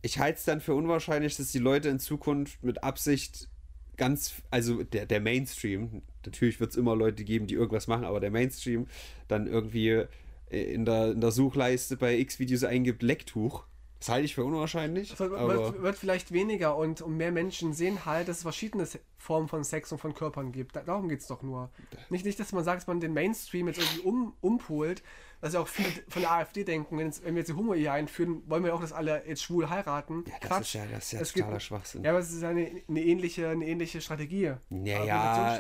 ich 0.06 0.20
halte 0.20 0.38
es 0.38 0.46
dann 0.46 0.62
für 0.62 0.76
unwahrscheinlich, 0.76 1.36
dass 1.36 1.52
die 1.52 1.58
Leute 1.58 1.90
in 1.90 1.98
Zukunft 1.98 2.64
mit 2.64 2.84
Absicht 2.84 3.50
ganz, 3.98 4.36
also 4.52 4.84
der, 4.84 5.08
der 5.08 5.20
Mainstream, 5.20 6.04
natürlich 6.24 6.60
wird 6.60 6.70
es 6.70 6.78
immer 6.78 6.96
Leute 6.96 7.24
geben, 7.24 7.48
die 7.48 7.56
irgendwas 7.56 7.88
machen, 7.88 8.06
aber 8.06 8.20
der 8.20 8.30
Mainstream 8.30 8.86
dann 9.28 9.48
irgendwie 9.48 10.06
äh, 10.52 10.74
in 10.74 10.86
der, 10.86 11.14
in 11.14 11.22
der 11.22 11.32
Suchleiste 11.32 11.98
bei 11.98 12.20
X-Videos 12.20 12.64
eingibt 12.64 13.02
Lecktuch. 13.02 13.64
Das 14.00 14.10
halte 14.10 14.26
ich 14.26 14.36
für 14.36 14.44
unwahrscheinlich. 14.44 15.14
Es 15.14 15.20
wird, 15.20 15.82
wird, 15.82 15.98
vielleicht 15.98 16.32
weniger 16.32 16.76
und 16.76 17.02
um 17.02 17.18
mehr 17.18 17.32
Menschen 17.32 17.74
sehen 17.74 18.06
halt, 18.06 18.28
dass 18.28 18.38
es 18.38 18.44
verschiedene 18.44 18.88
Formen 19.18 19.48
von 19.48 19.64
Sex 19.64 19.92
und 19.92 20.00
von 20.00 20.14
Körpern 20.14 20.52
gibt. 20.52 20.76
Da, 20.76 20.82
darum 20.84 21.10
geht 21.10 21.22
es 21.22 21.28
doch 21.28 21.42
nur. 21.42 21.72
Nicht, 22.10 22.26
nicht, 22.26 22.40
dass 22.40 22.52
man 22.52 22.64
sagt, 22.64 22.82
dass 22.82 22.88
man 22.88 23.00
den 23.00 23.14
Mainstream 23.14 23.68
jetzt 23.68 23.80
irgendwie 23.80 24.02
um, 24.02 24.34
umpolt, 24.42 25.02
was 25.42 25.54
ja 25.54 25.60
auch 25.60 25.68
viele 25.68 25.90
von 26.10 26.22
der 26.22 26.32
AfD 26.32 26.64
denken, 26.64 26.98
wenn, 26.98 27.12
wir 27.12 27.34
jetzt 27.34 27.50
die 27.50 27.54
Homo-Ehe 27.54 27.92
einführen, 27.92 28.44
wollen 28.48 28.64
wir 28.64 28.76
auch, 28.76 28.82
dass 28.82 28.94
alle 28.94 29.24
jetzt 29.28 29.44
schwul 29.44 29.70
heiraten. 29.70 30.24
ja, 30.28 30.50
das 30.50 30.62
ist 30.62 30.74
ja, 30.74 30.86
das 30.92 31.06
ist 31.06 31.12
ja 31.14 31.20
Es 31.22 31.34
gibt- 31.34 31.46
totaler 31.46 31.60
Schwachsinn. 31.60 32.04
Ja, 32.04 32.12
aber 32.12 32.20
es 32.20 32.32
ist 32.32 32.44
eine, 32.44 32.70
eine, 32.88 33.02
ähnliche, 33.02 33.50
eine 33.50 33.66
ähnliche 33.66 34.02
Strategie. 34.02 34.54
Ja, 34.70 35.04
ja, 35.04 35.60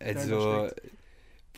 also. 0.00 0.68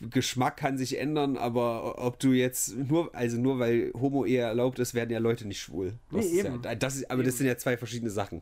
Geschmack 0.09 0.57
kann 0.57 0.77
sich 0.77 0.99
ändern, 0.99 1.37
aber 1.37 1.97
ob 2.03 2.19
du 2.19 2.31
jetzt 2.33 2.75
nur, 2.75 3.13
also 3.15 3.37
nur 3.37 3.59
weil 3.59 3.91
Homo-Ehe 3.99 4.41
erlaubt 4.41 4.79
ist, 4.79 4.93
werden 4.93 5.09
ja 5.11 5.19
Leute 5.19 5.47
nicht 5.47 5.59
schwul. 5.59 5.93
Das 6.11 6.25
Nee, 6.25 6.31
ist 6.39 6.45
eben. 6.45 6.61
Ja, 6.63 6.75
das 6.75 6.95
ist, 6.97 7.09
aber 7.11 7.23
das 7.23 7.37
sind 7.37 7.47
ja 7.47 7.57
zwei 7.57 7.77
verschiedene 7.77 8.11
Sachen. 8.11 8.41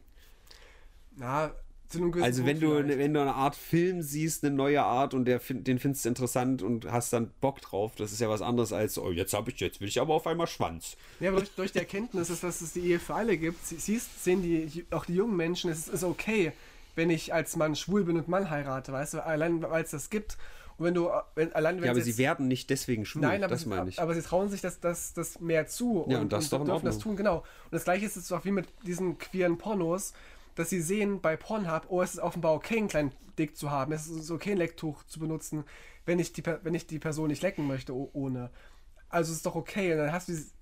Na, 1.18 1.52
zu 1.88 2.00
einem 2.00 2.12
gewissen 2.12 2.26
Also 2.26 2.46
wenn 2.46 2.60
du, 2.60 2.76
vielleicht. 2.82 3.00
wenn 3.00 3.14
du 3.14 3.22
eine 3.22 3.36
Art 3.36 3.56
Film 3.56 4.02
siehst, 4.02 4.44
eine 4.44 4.56
neue 4.56 4.84
Art 4.84 5.14
und 5.14 5.26
der, 5.26 5.40
den 5.50 5.80
findest 5.80 6.04
du 6.06 6.10
interessant 6.10 6.62
und 6.62 6.92
hast 6.92 7.14
dann 7.14 7.32
Bock 7.42 7.62
drauf, 7.62 7.94
das 7.96 8.12
ist 8.12 8.20
ja 8.20 8.28
was 8.30 8.42
anderes 8.42 8.74
als, 8.74 8.98
oh, 8.98 9.12
jetzt 9.12 9.34
habe 9.34 9.52
ich, 9.52 9.60
jetzt 9.60 9.80
will 9.80 9.88
ich 9.88 10.02
aber 10.02 10.14
auf 10.16 10.28
einmal 10.28 10.48
Schwanz. 10.48 10.98
Ja, 11.20 11.30
aber 11.30 11.40
durch, 11.40 11.52
durch 11.56 11.72
die 11.72 11.80
Erkenntnis, 11.80 12.28
dass, 12.30 12.42
dass 12.42 12.62
es 12.62 12.74
die 12.74 12.82
Ehe 12.82 13.00
für 13.00 13.14
alle 13.14 13.38
gibt, 13.38 13.66
sie- 13.66 13.78
siehst, 13.78 14.24
sehen 14.24 14.42
die, 14.42 14.86
auch 14.92 15.06
die 15.06 15.14
jungen 15.16 15.38
Menschen, 15.38 15.70
es 15.72 15.88
ist 15.88 16.04
okay, 16.04 16.52
wenn 16.96 17.10
ich 17.10 17.34
als 17.34 17.56
Mann 17.56 17.76
schwul 17.76 18.04
bin 18.04 18.18
und 18.18 18.28
Mann 18.28 18.50
heirate, 18.50 18.92
weißt 18.92 19.16
du, 19.16 19.24
allein 19.26 19.62
weil 19.62 19.84
es 19.84 19.92
das 19.92 20.10
gibt. 20.10 20.38
Und 20.78 20.86
wenn 20.86 20.94
du, 20.94 21.10
wenn, 21.36 21.54
allein 21.54 21.78
wenn 21.78 21.86
Ja, 21.86 21.92
aber 21.92 22.02
sie 22.02 22.12
sie 22.12 22.18
werden 22.18 22.48
nicht 22.48 22.70
deswegen 22.70 23.06
schwul, 23.06 23.22
Nein, 23.22 23.44
aber, 23.44 23.52
das 23.52 23.62
sie, 23.62 23.70
meine 23.70 23.90
ich. 23.90 24.02
aber 24.02 24.14
sie 24.14 24.22
trauen 24.22 24.50
sich 24.50 24.62
das, 24.62 24.80
das, 24.80 25.14
das 25.14 25.40
mehr 25.40 25.68
zu 25.68 26.06
Ja, 26.10 26.20
und 26.20 26.34
das 26.34 26.52
in 26.52 26.66
dürfen 26.66 26.86
das 26.86 27.00
tun, 27.00 27.16
genau. 27.16 27.38
Und 27.38 27.72
das 27.72 27.86
gleiche 27.86 28.06
ist 28.06 28.18
es 28.18 28.32
auch 28.32 28.44
wie 28.46 28.52
mit 28.52 28.68
diesen 28.86 29.18
queeren 29.18 29.58
Pornos, 29.58 30.14
dass 30.56 30.70
sie 30.70 30.82
sehen 30.82 31.22
bei 31.22 31.38
Pornhub, 31.38 31.86
oh, 31.90 32.02
es 32.02 32.14
ist 32.16 32.20
offenbar 32.20 32.54
okay, 32.54 32.78
einen 32.78 32.88
kleinen 32.88 33.12
Dick 33.38 33.56
zu 33.58 33.72
haben, 33.72 33.92
es 33.94 34.08
ist 34.08 34.32
okay, 34.32 34.52
ein 34.52 34.58
Lecktuch 34.58 35.04
zu 35.04 35.20
benutzen, 35.20 35.64
wenn 36.06 36.20
ich 36.20 36.34
die, 36.34 36.44
wenn 36.46 36.74
ich 36.74 36.88
die 36.88 37.00
Person 37.00 37.28
nicht 37.30 37.42
lecken 37.42 37.68
möchte 37.68 37.94
oh, 37.94 38.10
ohne. 38.14 38.50
Also 39.10 39.32
es 39.32 39.38
ist 39.38 39.46
doch 39.46 39.56
okay. 39.56 39.92
Und 39.94 40.00
dann 40.00 40.12
hast 40.12 40.28
du 40.28 40.34
dieses- 40.34 40.54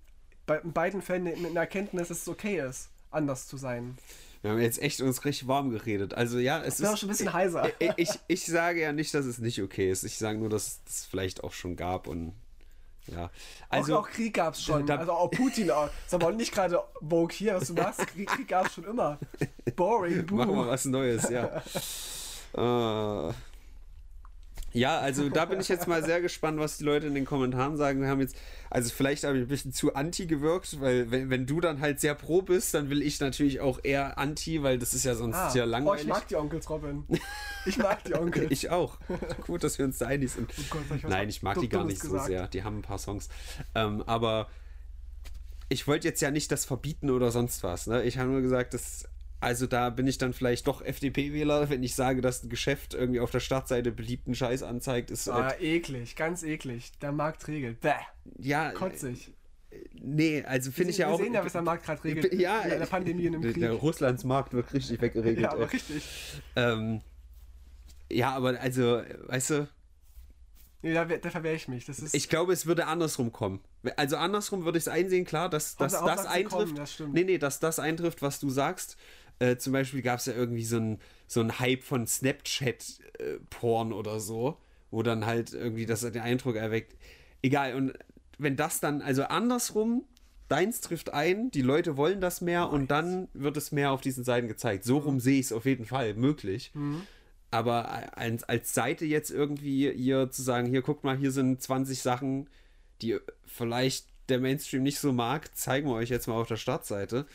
bei 0.45 0.57
in 0.57 0.73
beiden 0.73 1.01
Fällen 1.01 1.27
eine 1.27 1.59
Erkenntnis, 1.59 2.09
dass 2.09 2.21
es 2.21 2.27
okay 2.27 2.59
ist, 2.59 2.89
anders 3.11 3.47
zu 3.47 3.57
sein. 3.57 3.97
Wir 4.43 4.51
haben 4.51 4.59
jetzt 4.59 4.81
echt 4.81 4.99
uns 5.01 5.23
richtig 5.25 5.47
warm 5.47 5.69
geredet. 5.71 6.13
Also 6.13 6.37
ja, 6.37 6.61
es 6.61 6.77
bin 6.77 6.85
auch 6.87 6.93
ist. 6.93 6.99
schon 6.99 7.07
ein 7.09 7.11
bisschen 7.13 7.33
heiser. 7.33 7.71
ich, 7.79 7.91
ich, 7.97 8.09
ich 8.27 8.45
sage 8.45 8.81
ja 8.81 8.91
nicht, 8.91 9.13
dass 9.13 9.25
es 9.25 9.39
nicht 9.39 9.61
okay 9.61 9.89
ist. 9.89 10.03
Ich 10.03 10.17
sage 10.17 10.37
nur, 10.37 10.49
dass 10.49 10.81
es 10.85 11.05
vielleicht 11.05 11.43
auch 11.45 11.53
schon 11.53 11.75
gab 11.77 12.07
und 12.07 12.33
ja. 13.07 13.29
Also 13.69 13.95
auch, 13.97 14.03
auch 14.03 14.09
Krieg 14.09 14.33
gab 14.33 14.53
es 14.53 14.61
schon. 14.63 14.85
da- 14.85 14.97
also 14.97 15.13
auch 15.13 15.31
Putin. 15.31 15.71
Auch, 15.71 15.89
ist 16.05 16.13
aber 16.13 16.27
auch 16.27 16.31
nicht 16.31 16.53
gerade 16.53 16.81
Vogue 17.01 17.33
hier, 17.33 17.55
was 17.55 17.67
du 17.69 17.73
machst. 17.73 18.05
Krieg, 18.07 18.27
Krieg 18.27 18.47
gab 18.49 18.67
es 18.67 18.73
schon 18.73 18.83
immer. 18.83 19.17
Boring, 19.75 20.25
buh. 20.25 20.35
Machen 20.35 20.55
wir 20.55 20.67
was 20.67 20.85
Neues, 20.85 21.29
ja. 21.29 21.63
äh, 23.29 23.33
ja, 24.73 24.99
also 24.99 25.29
da 25.29 25.45
bin 25.45 25.59
ich 25.59 25.67
jetzt 25.69 25.87
mal 25.87 26.03
sehr 26.03 26.19
gespannt, 26.21 26.59
was 26.59 26.77
die 26.77 26.83
Leute 26.83 27.07
in 27.07 27.15
den 27.15 27.25
Kommentaren 27.25 27.77
sagen. 27.77 28.01
Wir 28.01 28.07
haben 28.09 28.19
jetzt, 28.19 28.35
also 28.69 28.89
vielleicht 28.93 29.23
habe 29.23 29.37
ich 29.37 29.43
ein 29.43 29.47
bisschen 29.47 29.71
zu 29.71 29.93
anti 29.95 30.25
gewirkt, 30.25 30.81
weil 30.81 31.11
wenn, 31.11 31.29
wenn 31.29 31.45
du 31.45 31.61
dann 31.61 31.79
halt 31.79 31.99
sehr 31.99 32.15
pro 32.15 32.41
bist, 32.41 32.73
dann 32.73 32.89
will 32.89 33.01
ich 33.01 33.19
natürlich 33.19 33.61
auch 33.61 33.79
eher 33.83 34.17
anti, 34.17 34.63
weil 34.63 34.77
das 34.79 34.93
ist 34.93 35.05
ja 35.05 35.15
sonst 35.15 35.35
Ah, 35.35 35.51
ja 35.53 35.63
oh, 35.63 35.65
ich 35.65 35.71
langweilig. 35.71 36.07
mag 36.07 36.27
die 36.27 36.35
Onkels, 36.35 36.69
Robin. 36.69 37.03
Ich 37.65 37.77
mag 37.77 38.03
die 38.03 38.15
Onkels. 38.15 38.47
Ich 38.51 38.69
auch. 38.69 38.97
Gut, 39.45 39.63
dass 39.63 39.77
wir 39.77 39.85
uns 39.85 39.99
da 39.99 40.07
einig 40.07 40.31
sind. 40.31 40.51
Oh 40.57 40.63
Gott, 40.69 40.97
ich 40.97 41.03
Nein, 41.03 41.29
ich 41.29 41.43
mag 41.43 41.59
die 41.59 41.69
gar 41.69 41.85
nicht 41.85 42.01
so 42.01 42.09
gesagt. 42.09 42.27
sehr. 42.27 42.47
Die 42.47 42.63
haben 42.63 42.79
ein 42.79 42.81
paar 42.81 42.97
Songs. 42.99 43.29
Ähm, 43.75 44.03
aber 44.05 44.47
ich 45.69 45.87
wollte 45.87 46.07
jetzt 46.07 46.21
ja 46.21 46.29
nicht 46.31 46.51
das 46.51 46.65
verbieten 46.65 47.09
oder 47.09 47.31
sonst 47.31 47.63
was. 47.63 47.87
Ne? 47.87 48.03
Ich 48.03 48.17
habe 48.17 48.29
nur 48.29 48.41
gesagt, 48.41 48.73
dass. 48.73 49.07
Also 49.43 49.67
da 49.67 49.89
bin 49.89 50.07
ich 50.07 50.17
dann 50.17 50.33
vielleicht 50.33 50.67
doch 50.67 50.81
FDP-Wähler, 50.81 51.69
wenn 51.69 51.83
ich 51.83 51.95
sage, 51.95 52.21
dass 52.21 52.43
ein 52.43 52.49
Geschäft 52.49 52.93
irgendwie 52.93 53.19
auf 53.19 53.29
der 53.31 53.39
Startseite 53.41 53.91
beliebten 53.91 54.33
Scheiß 54.35 54.63
anzeigt. 54.63 55.11
Ist 55.11 55.27
Ah, 55.29 55.43
halt, 55.45 55.61
eklig, 55.61 56.15
ganz 56.15 56.43
eklig. 56.43 56.91
Der 57.01 57.11
Markt 57.11 57.47
regelt. 57.47 57.81
Bäh, 57.81 57.91
ja, 58.39 58.71
kotzig. 58.71 59.33
nee, 60.01 60.43
also 60.43 60.71
finde 60.71 60.91
ich 60.91 60.97
ja 60.99 61.07
auch. 61.07 61.17
Wir 61.19 61.25
sehen 61.25 61.33
ja, 61.33 61.43
was 61.45 61.51
der 61.53 61.61
Markt 61.61 61.85
gerade 61.85 62.03
regelt. 62.03 62.33
ja, 62.39 62.61
in 62.61 62.79
der 62.79 62.85
Pandemie 62.85 63.27
und 63.27 63.33
im 63.35 63.41
Krieg. 63.41 63.59
der 63.59 63.73
Russlands 63.73 64.23
Markt 64.23 64.53
wird 64.53 64.73
richtig 64.73 65.01
weggeregelt. 65.01 65.41
ja, 65.41 65.51
aber 65.51 65.71
richtig. 65.71 66.03
ähm, 66.55 67.01
ja, 68.11 68.31
aber 68.31 68.59
also, 68.59 69.01
weißt 69.27 69.49
du, 69.51 69.67
Nee, 70.85 70.93
da, 70.93 71.05
da 71.05 71.29
verwehre 71.29 71.55
ich 71.55 71.69
mich. 71.69 71.85
Das 71.85 71.99
ist. 71.99 72.13
Ich 72.13 72.27
glaube, 72.27 72.51
es 72.51 72.65
würde 72.65 72.87
andersrum 72.87 73.31
kommen. 73.31 73.61
Also 73.95 74.17
andersrum 74.17 74.65
würde 74.65 74.77
ich 74.77 74.83
es 74.83 74.87
einsehen, 74.89 75.23
klar, 75.23 75.49
dass, 75.49 75.77
dass 75.77 75.93
das 75.93 76.25
eintrifft. 76.25 76.51
kommen, 76.51 76.75
das 76.75 77.01
nee, 77.13 77.23
nee, 77.23 77.37
dass 77.37 77.61
das 77.61 77.79
eintrifft, 77.79 78.21
was 78.21 78.41
du 78.41 78.49
sagst. 78.49 78.97
Äh, 79.39 79.57
zum 79.57 79.73
Beispiel 79.73 80.01
gab 80.01 80.19
es 80.19 80.25
ja 80.25 80.33
irgendwie 80.33 80.65
so 80.65 80.77
ein, 80.77 80.99
so 81.27 81.41
ein 81.41 81.59
Hype 81.59 81.83
von 81.83 82.07
Snapchat-Porn 82.07 83.93
oder 83.93 84.19
so, 84.19 84.57
wo 84.91 85.03
dann 85.03 85.25
halt 85.25 85.53
irgendwie 85.53 85.85
das 85.85 86.01
den 86.01 86.19
Eindruck 86.19 86.55
erweckt. 86.55 86.95
Egal, 87.41 87.75
und 87.75 87.93
wenn 88.37 88.55
das 88.55 88.79
dann, 88.79 89.01
also 89.01 89.23
andersrum, 89.23 90.03
deins 90.47 90.81
trifft 90.81 91.13
ein, 91.13 91.51
die 91.51 91.61
Leute 91.61 91.97
wollen 91.97 92.21
das 92.21 92.41
mehr 92.41 92.69
und 92.69 92.91
dann 92.91 93.27
wird 93.33 93.57
es 93.57 93.71
mehr 93.71 93.91
auf 93.91 94.01
diesen 94.01 94.23
Seiten 94.23 94.47
gezeigt. 94.47 94.83
So 94.83 94.99
rum 94.99 95.19
sehe 95.19 95.39
ich 95.39 95.47
es 95.47 95.53
auf 95.53 95.65
jeden 95.65 95.85
Fall 95.85 96.13
möglich. 96.13 96.71
Aber 97.51 98.17
als, 98.17 98.43
als 98.43 98.73
Seite 98.73 99.05
jetzt 99.05 99.29
irgendwie 99.29 99.89
ihr 99.91 100.31
zu 100.31 100.41
sagen, 100.41 100.67
hier 100.67 100.81
guckt 100.81 101.03
mal, 101.03 101.17
hier 101.17 101.31
sind 101.31 101.61
20 101.61 102.01
Sachen, 102.01 102.49
die 103.01 103.17
vielleicht 103.45 104.07
der 104.29 104.39
Mainstream 104.39 104.83
nicht 104.83 104.99
so 104.99 105.11
mag, 105.11 105.55
zeigen 105.55 105.87
wir 105.87 105.95
euch 105.95 106.09
jetzt 106.09 106.27
mal 106.27 106.35
auf 106.35 106.47
der 106.47 106.57
Startseite. 106.57 107.25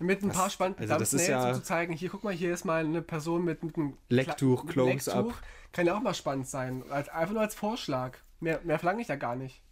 Mit 0.00 0.22
ein 0.22 0.30
paar 0.30 0.50
spannenden 0.50 0.82
also 0.90 0.98
das 0.98 1.12
ist 1.14 1.26
ja- 1.28 1.48
um 1.48 1.54
zu 1.54 1.62
zeigen, 1.62 1.92
hier, 1.92 2.10
guck 2.10 2.24
mal, 2.24 2.32
hier 2.32 2.52
ist 2.52 2.64
mal 2.64 2.84
eine 2.84 3.02
Person 3.02 3.44
mit, 3.44 3.62
mit 3.62 3.76
einem 3.76 3.96
Lecktuch, 4.08 4.66
Close-up. 4.66 5.26
Lecktuch. 5.26 5.40
Kann 5.72 5.86
ja 5.86 5.96
auch 5.96 6.02
mal 6.02 6.14
spannend 6.14 6.46
sein. 6.48 6.82
Einfach 6.90 7.32
nur 7.32 7.40
als 7.42 7.54
Vorschlag. 7.54 8.18
Mehr, 8.40 8.60
mehr 8.64 8.78
verlange 8.78 9.00
ich 9.00 9.06
da 9.06 9.16
gar 9.16 9.36
nicht. 9.36 9.62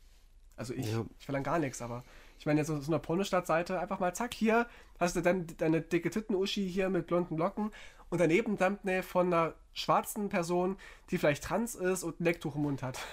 Also 0.56 0.72
ich, 0.74 0.90
Ja. 0.92 1.04
ich 1.18 1.24
verlange 1.24 1.44
gar 1.44 1.58
nichts, 1.58 1.82
aber 1.82 2.04
ich 2.38 2.46
meine, 2.46 2.60
jetzt 2.60 2.68
so, 2.68 2.80
so 2.80 2.90
eine 2.92 2.98
Pornostartseite, 3.00 3.78
einfach 3.80 4.00
mal 4.00 4.14
zack, 4.14 4.34
hier 4.34 4.66
hast 5.00 5.16
du 5.16 5.20
dann 5.20 5.46
deine 5.58 5.80
dicke 5.80 6.10
Titten-Uschi 6.10 6.68
hier 6.68 6.88
mit 6.90 7.06
blonden 7.06 7.36
Locken 7.36 7.70
und 8.10 8.20
daneben 8.20 8.52
ein 8.52 8.58
Thumbnail 8.58 9.02
von 9.02 9.26
einer 9.32 9.54
schwarzen 9.72 10.28
Person, 10.28 10.76
die 11.10 11.18
vielleicht 11.18 11.44
trans 11.44 11.74
ist 11.74 12.02
und 12.04 12.20
ein 12.20 12.24
Lecktuch 12.24 12.54
im 12.56 12.62
Mund 12.62 12.82
hat. 12.82 12.98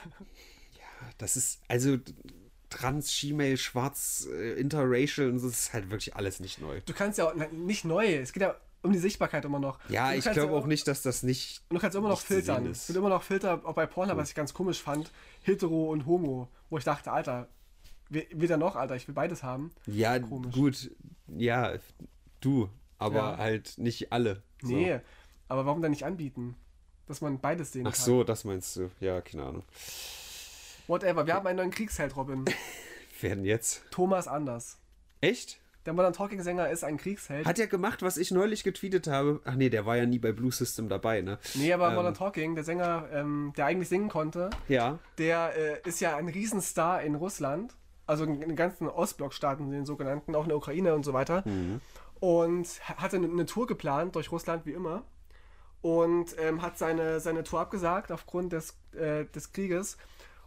Das 1.18 1.36
ist, 1.36 1.62
also 1.68 1.98
trans, 2.72 3.14
She-Mail, 3.14 3.58
schwarz, 3.58 4.28
äh, 4.32 4.54
interracial 4.60 5.30
und 5.30 5.38
so, 5.40 5.48
das 5.50 5.60
ist 5.60 5.74
halt 5.74 5.92
wirklich 5.92 6.16
alles 6.16 6.40
nicht 6.40 6.60
neu. 6.60 6.82
Du 6.86 6.94
kannst 6.94 7.18
ja 7.20 7.28
auch, 7.28 7.34
na, 7.36 7.46
nicht 7.48 7.86
neu, 7.86 8.06
es 8.16 8.34
geht 8.34 8.42
ja 8.42 8.56
um 8.82 8.92
die 8.92 8.98
Sichtbarkeit 9.00 9.46
immer 9.46 9.60
noch. 9.60 9.78
Ja, 9.90 10.14
ich 10.14 10.26
glaube 10.32 10.54
auch 10.54 10.66
nicht, 10.66 10.88
dass 10.88 11.04
das 11.04 11.22
nicht. 11.22 11.62
Und 11.70 11.76
du 11.76 11.82
kannst 11.82 11.96
immer 11.96 12.10
noch 12.10 12.20
filtern. 12.22 12.66
ist. 12.66 12.80
Es 12.82 12.88
gibt 12.88 12.98
immer 12.98 13.10
noch 13.10 13.22
Filter, 13.22 13.62
auch 13.64 13.76
bei 13.76 13.86
Pornhub, 13.86 14.18
was 14.18 14.30
ich 14.30 14.36
ganz 14.36 14.56
komisch 14.56 14.82
fand, 14.82 15.12
hetero 15.44 15.92
und 15.92 16.08
homo, 16.08 16.48
wo 16.72 16.80
ich 16.80 16.84
dachte, 16.84 17.12
Alter, 17.12 17.48
weder 18.10 18.58
noch, 18.58 18.76
Alter, 18.76 18.96
ich 18.96 19.08
will 19.08 19.14
beides 19.14 19.44
haben. 19.44 19.72
Ja, 19.86 20.18
Komisch. 20.18 20.54
gut, 20.56 20.92
ja, 21.28 21.74
du, 22.40 22.70
aber 22.98 23.16
Ja. 23.16 23.38
halt 23.38 23.78
nicht 23.78 24.12
alle. 24.12 24.42
So. 24.64 24.70
Nee, 24.74 25.00
Aber 25.48 25.66
warum 25.66 25.82
dann 25.82 25.92
nicht 25.92 26.06
anbieten? 26.06 26.56
Dass 27.08 27.20
man 27.22 27.40
beides 27.40 27.74
sehen 27.74 27.86
Ach 27.86 27.94
kann. 27.94 28.06
so, 28.06 28.24
das 28.24 28.46
meinst 28.46 28.76
du. 28.78 28.90
Ja, 29.02 29.20
keine 29.22 29.44
Ahnung. 29.44 29.64
Whatever. 30.92 31.26
Wir 31.26 31.36
haben 31.36 31.48
einen 31.48 31.56
neuen 31.56 31.72
Kriegsheld, 31.72 32.18
Robin. 32.18 32.44
Werden 33.22 33.46
jetzt. 33.46 33.84
Thomas 33.92 34.28
Anders. 34.28 34.78
Echt? 35.22 35.58
Der 35.86 35.94
Modern 35.94 36.12
Talking 36.12 36.42
Sänger 36.42 36.70
ist 36.70 36.84
ein 36.84 36.98
Kriegsheld. 36.98 37.46
Hat 37.46 37.58
ja 37.58 37.66
gemacht, 37.66 38.02
was 38.02 38.18
ich 38.18 38.30
neulich 38.32 38.66
getweetet 38.66 39.08
habe. 39.08 39.40
Ach 39.46 39.56
nee, 39.56 39.70
der 39.70 39.86
war 39.86 39.96
ja 39.96 40.06
nie 40.06 40.20
bei 40.20 40.34
Blue 40.34 40.52
System 40.52 40.90
dabei, 40.90 41.22
ne? 41.22 41.40
nee, 41.56 41.72
aber 41.72 41.88
Ähm. 41.90 41.96
Modern 41.96 42.14
Talking, 42.14 42.56
der 42.56 42.66
Sänger, 42.66 43.08
ähm, 43.14 43.54
der 43.56 43.68
eigentlich 43.68 43.88
singen 43.88 44.10
konnte, 44.10 44.50
Ja. 44.68 45.00
der 45.18 45.54
äh, 45.56 45.88
ist 45.88 46.02
ja 46.02 46.18
ein 46.18 46.28
Riesenstar 46.28 47.02
in 47.04 47.16
Russland. 47.16 47.74
Also 48.06 48.26
in 48.26 48.42
den 48.42 48.58
ganzen 48.58 48.90
Ostblockstaaten, 48.90 49.72
den 49.72 49.86
sogenannten, 49.86 50.36
auch 50.36 50.44
in 50.44 50.50
der 50.50 50.58
Ukraine 50.58 50.94
und 50.94 51.06
so 51.06 51.14
weiter. 51.14 51.46
Und 52.20 52.68
ha- 52.90 52.98
hatte 52.98 53.16
eine, 53.16 53.28
eine 53.28 53.46
Tour 53.46 53.66
geplant 53.66 54.16
durch 54.16 54.30
Russland, 54.34 54.66
wie 54.66 54.74
immer. 54.74 55.04
Und 55.82 56.36
ähm, 56.38 56.62
hat 56.62 56.78
seine, 56.78 57.20
seine 57.22 57.44
Tour 57.44 57.62
abgesagt 57.62 58.12
aufgrund 58.12 58.52
des, 58.54 58.78
äh, 58.94 59.26
des 59.26 59.52
Krieges. 59.54 59.98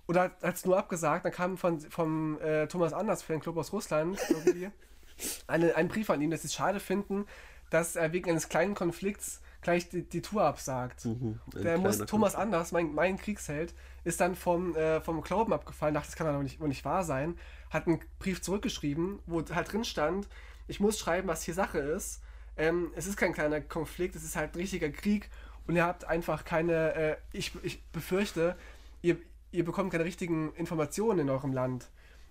Oder 0.07 0.33
hat 0.43 0.55
es 0.55 0.67
nur 0.67 0.77
abgesagt, 0.77 1.25
dann 1.25 1.33
kam 1.33 1.57
von, 1.57 1.81
vom 1.81 2.39
äh, 2.41 2.67
Thomas 2.67 2.93
Anders 2.93 3.23
Fanclub 3.23 3.57
aus 3.57 3.73
Russland 3.73 4.19
irgendwie 4.29 4.71
eine, 5.47 5.75
ein 5.77 5.89
Brief 5.89 6.11
an 6.11 6.21
ihn, 6.21 6.31
dass 6.31 6.43
sie 6.43 6.49
es 6.49 6.55
schade 6.55 6.81
finden, 6.81 7.27
dass 7.71 7.97
er 7.97 8.13
wegen 8.13 8.29
eines 8.31 8.49
kleinen 8.49 8.75
Konflikts 8.75 9.41
gleich 9.63 9.89
die, 9.89 10.03
die 10.03 10.21
Tour 10.21 10.45
absagt. 10.45 11.07
ein 11.07 11.41
Der 11.55 11.79
muss 11.79 11.99
Thomas 11.99 12.35
Anders, 12.35 12.71
mein, 12.71 12.95
mein 12.95 13.17
Kriegsheld, 13.17 13.75
ist 14.05 14.21
dann 14.21 14.37
vom, 14.37 14.77
äh, 14.77 15.01
vom 15.01 15.23
Glauben 15.23 15.53
abgefallen, 15.53 15.95
dachte, 15.95 16.09
das 16.09 16.17
kann 16.17 16.33
doch 16.33 16.43
nicht, 16.43 16.61
wohl 16.61 16.69
nicht 16.69 16.85
wahr 16.85 17.03
sein, 17.03 17.37
hat 17.71 17.87
einen 17.87 18.01
Brief 18.19 18.43
zurückgeschrieben, 18.43 19.19
wo 19.27 19.43
halt 19.55 19.73
drin 19.73 19.85
stand, 19.85 20.29
ich 20.69 20.81
muss 20.81 20.99
schreiben, 20.99 21.29
was 21.29 21.43
hier 21.43 21.55
Sache 21.55 21.79
ist. 21.79 22.23
Ähm, 22.57 22.93
es 22.95 23.07
ist 23.07 23.17
kein 23.17 23.33
kleiner 23.33 23.61
Konflikt, 23.61 24.15
es 24.15 24.23
ist 24.23 24.37
halt 24.37 24.55
ein 24.55 24.59
richtiger 24.59 24.91
Krieg 24.91 25.29
und 25.67 25.75
ihr 25.75 25.85
habt 25.85 26.05
einfach 26.05 26.45
keine, 26.45 26.95
äh, 26.95 27.17
ich, 27.33 27.53
ich 27.63 27.83
befürchte, 27.87 28.57
ihr, 29.03 29.17
ihr 29.55 29.65
bekommt 29.65 29.93
keine 29.93 30.05
richtigen 30.05 30.53
Informationen 30.55 31.21
in 31.21 31.31
eurem 31.31 31.53
Land. 31.53 31.89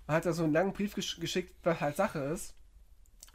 Man 0.07 0.17
hat 0.17 0.25
da 0.25 0.33
so 0.33 0.43
einen 0.43 0.53
langen 0.53 0.73
Brief 0.73 0.93
gesch 0.95 1.19
geschickt, 1.19 1.53
was 1.63 1.79
halt 1.79 1.95
Sache 1.95 2.19
ist 2.19 2.53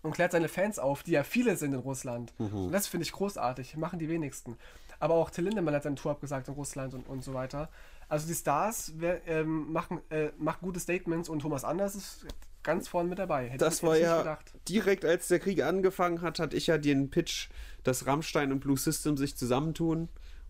und 0.03 0.12
klärt 0.12 0.32
seine 0.32 0.49
Fans 0.49 0.78
auf, 0.78 1.03
die 1.03 1.12
ja 1.12 1.22
viele 1.24 1.57
sind 1.57 1.72
in 1.72 1.80
Russland. 1.80 2.32
Und 2.39 2.70
das 2.72 2.86
finde 2.86 3.05
ich 3.05 3.12
großartig, 3.12 3.76
machen 3.76 3.99
die 3.99 4.09
wenigsten. 4.09 4.57
Aber 5.01 5.14
auch 5.14 5.30
Till 5.30 5.45
Lindemann 5.45 5.74
hat 5.74 5.84
seine 5.84 5.95
Tour 5.97 6.12
abgesagt 6.12 6.49
in 6.49 6.55
Russland 6.55 6.93
und, 6.95 7.09
und 7.09 7.22
so 7.24 7.32
weiter. 7.32 7.68
Also 8.09 8.26
die 8.26 8.34
Stars 8.34 8.93
wer, 8.97 9.26
ähm, 9.28 9.72
machen, 9.72 10.01
äh, 10.11 10.30
machen 10.39 10.59
gute 10.62 10.80
Statements 10.80 11.28
und 11.28 11.41
Thomas 11.41 11.64
Anders 11.64 11.95
ist 11.95 12.26
ganz 12.62 12.89
vorne 12.89 13.09
mit 13.09 13.18
dabei. 13.18 13.49
Hätte 13.49 13.64
Das 13.64 13.76
ich- 13.78 13.82
war 13.84 13.97
ja 13.97 14.18
gedacht. 14.18 14.53
direkt, 14.68 15.05
als 15.05 15.28
der 15.28 15.39
Krieg 15.39 15.62
angefangen 15.62 16.20
hat, 16.20 16.39
hatte 16.39 16.57
ich 16.57 16.66
ja 16.66 16.78
den 16.78 17.11
Pitch, 17.11 17.49
dass 17.84 18.07
Rammstein 18.07 18.51
und 18.53 18.61
Blue 18.61 18.76
System 18.76 19.16
sich 19.16 19.36
zusammentun 19.36 20.09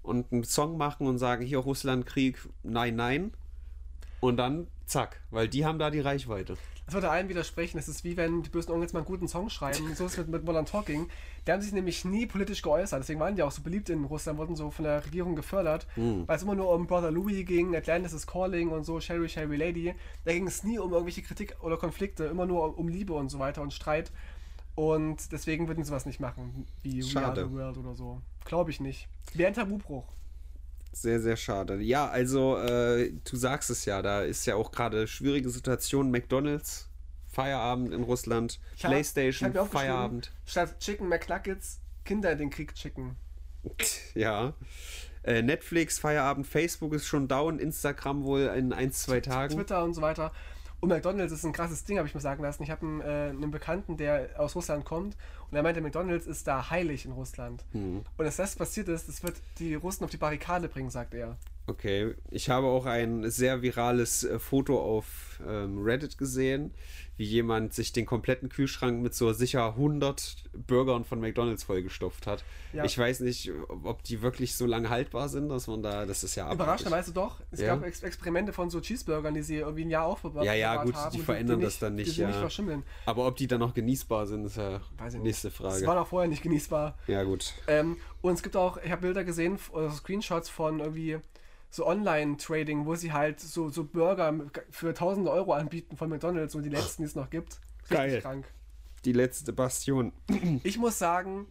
und 0.08 0.32
einen 0.32 0.44
Song 0.44 0.76
machen 0.76 1.06
und 1.06 1.18
sagen, 1.18 1.44
hier 1.44 1.58
Russland, 1.58 2.06
Krieg, 2.06 2.38
nein, 2.62 2.96
nein. 2.96 3.32
Und 4.20 4.36
dann 4.36 4.66
zack, 4.86 5.20
weil 5.30 5.48
die 5.48 5.64
haben 5.64 5.78
da 5.78 5.90
die 5.90 6.00
Reichweite. 6.00 6.56
Das 6.86 6.94
würde 6.94 7.10
allen 7.10 7.28
widersprechen. 7.28 7.76
Es 7.76 7.86
ist 7.86 8.02
wie 8.02 8.16
wenn 8.16 8.42
die 8.42 8.48
bösen 8.48 8.72
Onkel 8.72 8.84
jetzt 8.84 8.94
mal 8.94 9.00
einen 9.00 9.06
guten 9.06 9.28
Song 9.28 9.50
schreiben. 9.50 9.94
So 9.94 10.06
ist 10.06 10.12
es 10.12 10.18
mit, 10.18 10.28
mit 10.28 10.44
Modern 10.46 10.64
Talking. 10.64 11.08
Die 11.46 11.52
haben 11.52 11.60
sich 11.60 11.72
nämlich 11.72 12.06
nie 12.06 12.24
politisch 12.24 12.62
geäußert. 12.62 13.02
Deswegen 13.02 13.20
waren 13.20 13.36
die 13.36 13.42
auch 13.42 13.50
so 13.50 13.60
beliebt 13.60 13.90
in 13.90 14.04
Russland, 14.04 14.38
wurden 14.38 14.56
so 14.56 14.70
von 14.70 14.86
der 14.86 15.04
Regierung 15.04 15.36
gefördert. 15.36 15.86
Weil 16.26 16.36
es 16.36 16.42
immer 16.42 16.54
nur 16.54 16.72
um 16.72 16.86
Brother 16.86 17.10
Louis 17.10 17.44
ging, 17.44 17.76
Atlantis 17.76 18.14
is 18.14 18.26
Calling 18.26 18.70
und 18.70 18.84
so, 18.84 19.00
Sherry, 19.00 19.28
Sherry 19.28 19.56
Lady. 19.56 19.94
Da 20.24 20.32
ging 20.32 20.46
es 20.46 20.64
nie 20.64 20.78
um 20.78 20.90
irgendwelche 20.90 21.20
Kritik 21.20 21.56
oder 21.60 21.76
Konflikte, 21.76 22.24
immer 22.24 22.46
nur 22.46 22.78
um, 22.78 22.88
Liebe 22.88 23.12
und 23.12 23.28
so 23.28 23.38
weiter 23.38 23.60
und 23.60 23.74
Streit. 23.74 24.10
Und 24.74 25.30
deswegen 25.32 25.68
würden 25.68 25.84
sie 25.84 25.88
sowas 25.90 26.06
nicht 26.06 26.20
machen, 26.20 26.66
wie 26.82 27.02
We 27.02 27.18
Are 27.18 27.26
Schade. 27.26 27.44
the 27.44 27.52
World 27.52 27.76
oder 27.76 27.94
so. 27.94 28.22
Glaube 28.48 28.70
ich 28.70 28.80
nicht. 28.80 29.08
Wäre 29.34 29.48
ein 29.48 29.54
Tabubruch. 29.54 30.04
Sehr, 30.92 31.20
sehr 31.20 31.36
schade. 31.36 31.76
Ja, 31.82 32.08
also, 32.08 32.56
äh, 32.56 33.12
du 33.30 33.36
sagst 33.36 33.68
es 33.70 33.84
ja, 33.84 34.00
da 34.02 34.22
ist 34.22 34.46
ja 34.46 34.54
auch 34.56 34.72
gerade 34.72 35.06
schwierige 35.06 35.50
Situation. 35.50 36.10
McDonalds, 36.10 36.88
Feierabend 37.30 37.92
in 37.92 38.02
Russland, 38.02 38.58
Ich 38.74 38.84
hab- 38.84 38.90
Playstation, 38.90 39.50
ich 39.50 39.56
hab 39.56 39.70
Feierabend. 39.70 40.32
Statt 40.46 40.80
Chicken 40.80 41.08
McNuggets, 41.08 41.78
Kinder 42.06 42.32
in 42.32 42.38
den 42.38 42.50
Krieg 42.50 42.76
schicken. 42.76 43.16
Ja. 44.14 44.54
Äh, 45.24 45.42
Netflix, 45.42 45.98
Feierabend, 45.98 46.46
Facebook 46.46 46.94
ist 46.94 47.06
schon 47.06 47.28
down, 47.28 47.58
Instagram 47.58 48.24
wohl 48.24 48.40
in 48.56 48.72
ein, 48.72 48.90
zwei 48.92 49.20
Tagen. 49.20 49.54
Twitter 49.54 49.84
und 49.84 49.92
so 49.92 50.00
weiter. 50.00 50.32
Und 50.80 50.90
McDonalds 50.90 51.32
ist 51.32 51.44
ein 51.44 51.52
krasses 51.52 51.84
Ding, 51.84 51.98
habe 51.98 52.06
ich 52.06 52.14
mir 52.14 52.20
sagen 52.20 52.42
lassen. 52.42 52.62
Ich 52.62 52.70
habe 52.70 52.86
einen, 52.86 53.00
äh, 53.00 53.30
einen 53.30 53.50
Bekannten, 53.50 53.96
der 53.96 54.30
aus 54.38 54.54
Russland 54.54 54.84
kommt 54.84 55.16
und 55.50 55.56
er 55.56 55.62
meinte, 55.62 55.80
McDonalds 55.80 56.26
ist 56.26 56.46
da 56.46 56.70
heilig 56.70 57.04
in 57.04 57.12
Russland. 57.12 57.64
Hm. 57.72 58.04
Und 58.16 58.24
dass 58.24 58.36
das 58.36 58.54
passiert 58.54 58.88
ist, 58.88 59.08
das 59.08 59.22
wird 59.22 59.36
die 59.58 59.74
Russen 59.74 60.04
auf 60.04 60.10
die 60.10 60.16
Barrikade 60.16 60.68
bringen, 60.68 60.90
sagt 60.90 61.14
er. 61.14 61.36
Okay, 61.66 62.14
ich 62.30 62.48
habe 62.48 62.66
auch 62.68 62.86
ein 62.86 63.28
sehr 63.30 63.60
virales 63.60 64.24
äh, 64.24 64.38
Foto 64.38 64.80
auf 64.80 65.40
ähm, 65.46 65.82
Reddit 65.82 66.16
gesehen, 66.16 66.72
wie 67.18 67.24
jemand 67.24 67.74
sich 67.74 67.92
den 67.92 68.06
kompletten 68.06 68.48
Kühlschrank 68.48 69.02
mit 69.02 69.12
so 69.14 69.32
sicher 69.34 69.66
100 69.76 70.36
Burgern 70.66 71.04
von 71.04 71.20
McDonalds 71.20 71.64
vollgestopft 71.64 72.26
hat. 72.26 72.44
Ja. 72.72 72.84
Ich 72.84 72.96
weiß 72.96 73.20
nicht, 73.20 73.50
ob 73.68 74.02
die 74.04 74.22
wirklich 74.22 74.56
so 74.56 74.64
lange 74.66 74.88
haltbar 74.88 75.28
sind, 75.28 75.48
dass 75.50 75.66
man 75.66 75.82
da, 75.82 76.06
das 76.06 76.24
ist 76.24 76.36
ja 76.36 76.44
abartig. 76.44 76.60
Überraschenderweise 76.62 77.12
doch. 77.12 77.40
Es 77.50 77.60
Ja. 77.60 77.74
gab 77.74 77.84
Ex 77.84 78.02
Experimente 78.02 78.52
von 78.52 78.70
so 78.70 78.80
Cheeseburgern, 78.80 79.34
die 79.34 79.42
sie 79.42 79.56
irgendwie 79.56 79.84
ein 79.84 79.90
Jahr 79.90 80.06
aufbewahrt 80.06 80.46
Ja, 80.46 80.54
ja, 80.54 80.82
gut, 80.82 80.94
haben. 80.94 81.14
die 81.14 81.20
verändern 81.22 81.60
das 81.60 81.74
nicht, 81.74 81.82
dann 81.82 81.96
Die 81.96 82.04
nicht, 82.04 82.14
sie 82.14 82.24
nicht 82.24 82.34
ja. 82.34 82.40
verschimmeln. 82.40 82.84
Aber 83.04 83.26
ob 83.26 83.36
die 83.36 83.46
dann 83.48 83.60
noch 83.60 83.74
genießbar 83.74 84.26
sind, 84.26 84.44
ist 84.46 84.56
ja 84.56 84.80
nicht. 85.02 85.22
nächste 85.22 85.48
Das 85.48 85.56
Frage. 85.56 85.86
war 85.86 86.00
auch 86.00 86.06
vorher 86.06 86.28
nicht 86.30 86.42
genießbar. 86.42 86.96
Ja, 87.08 87.24
gut. 87.24 87.52
Ähm, 87.66 87.96
und 88.22 88.34
es 88.34 88.42
gibt 88.42 88.56
auch, 88.56 88.78
ich 88.82 88.90
habe 88.92 89.02
Bilder 89.02 89.24
gesehen, 89.24 89.58
oder 89.72 89.90
Screenshots 89.90 90.48
von 90.48 90.78
irgendwie 90.80 91.18
so 91.70 91.86
Online-Trading, 91.86 92.86
wo 92.86 92.94
sie 92.94 93.12
halt 93.12 93.40
so, 93.40 93.68
so 93.68 93.84
Burger 93.84 94.34
für 94.70 94.94
tausende 94.94 95.30
Euro 95.30 95.52
anbieten 95.52 95.96
von 95.96 96.08
McDonalds 96.08 96.54
und 96.54 96.62
die 96.62 96.70
letzten, 96.70 97.02
die 97.02 97.06
es 97.06 97.14
noch 97.14 97.30
gibt. 97.30 97.60
Richtig 97.82 97.96
Geil. 97.96 98.20
krank. 98.20 98.46
Die 99.04 99.12
letzte 99.12 99.52
Bastion. 99.52 100.12
Ich 100.64 100.78
muss 100.78 100.98
sagen, 100.98 101.46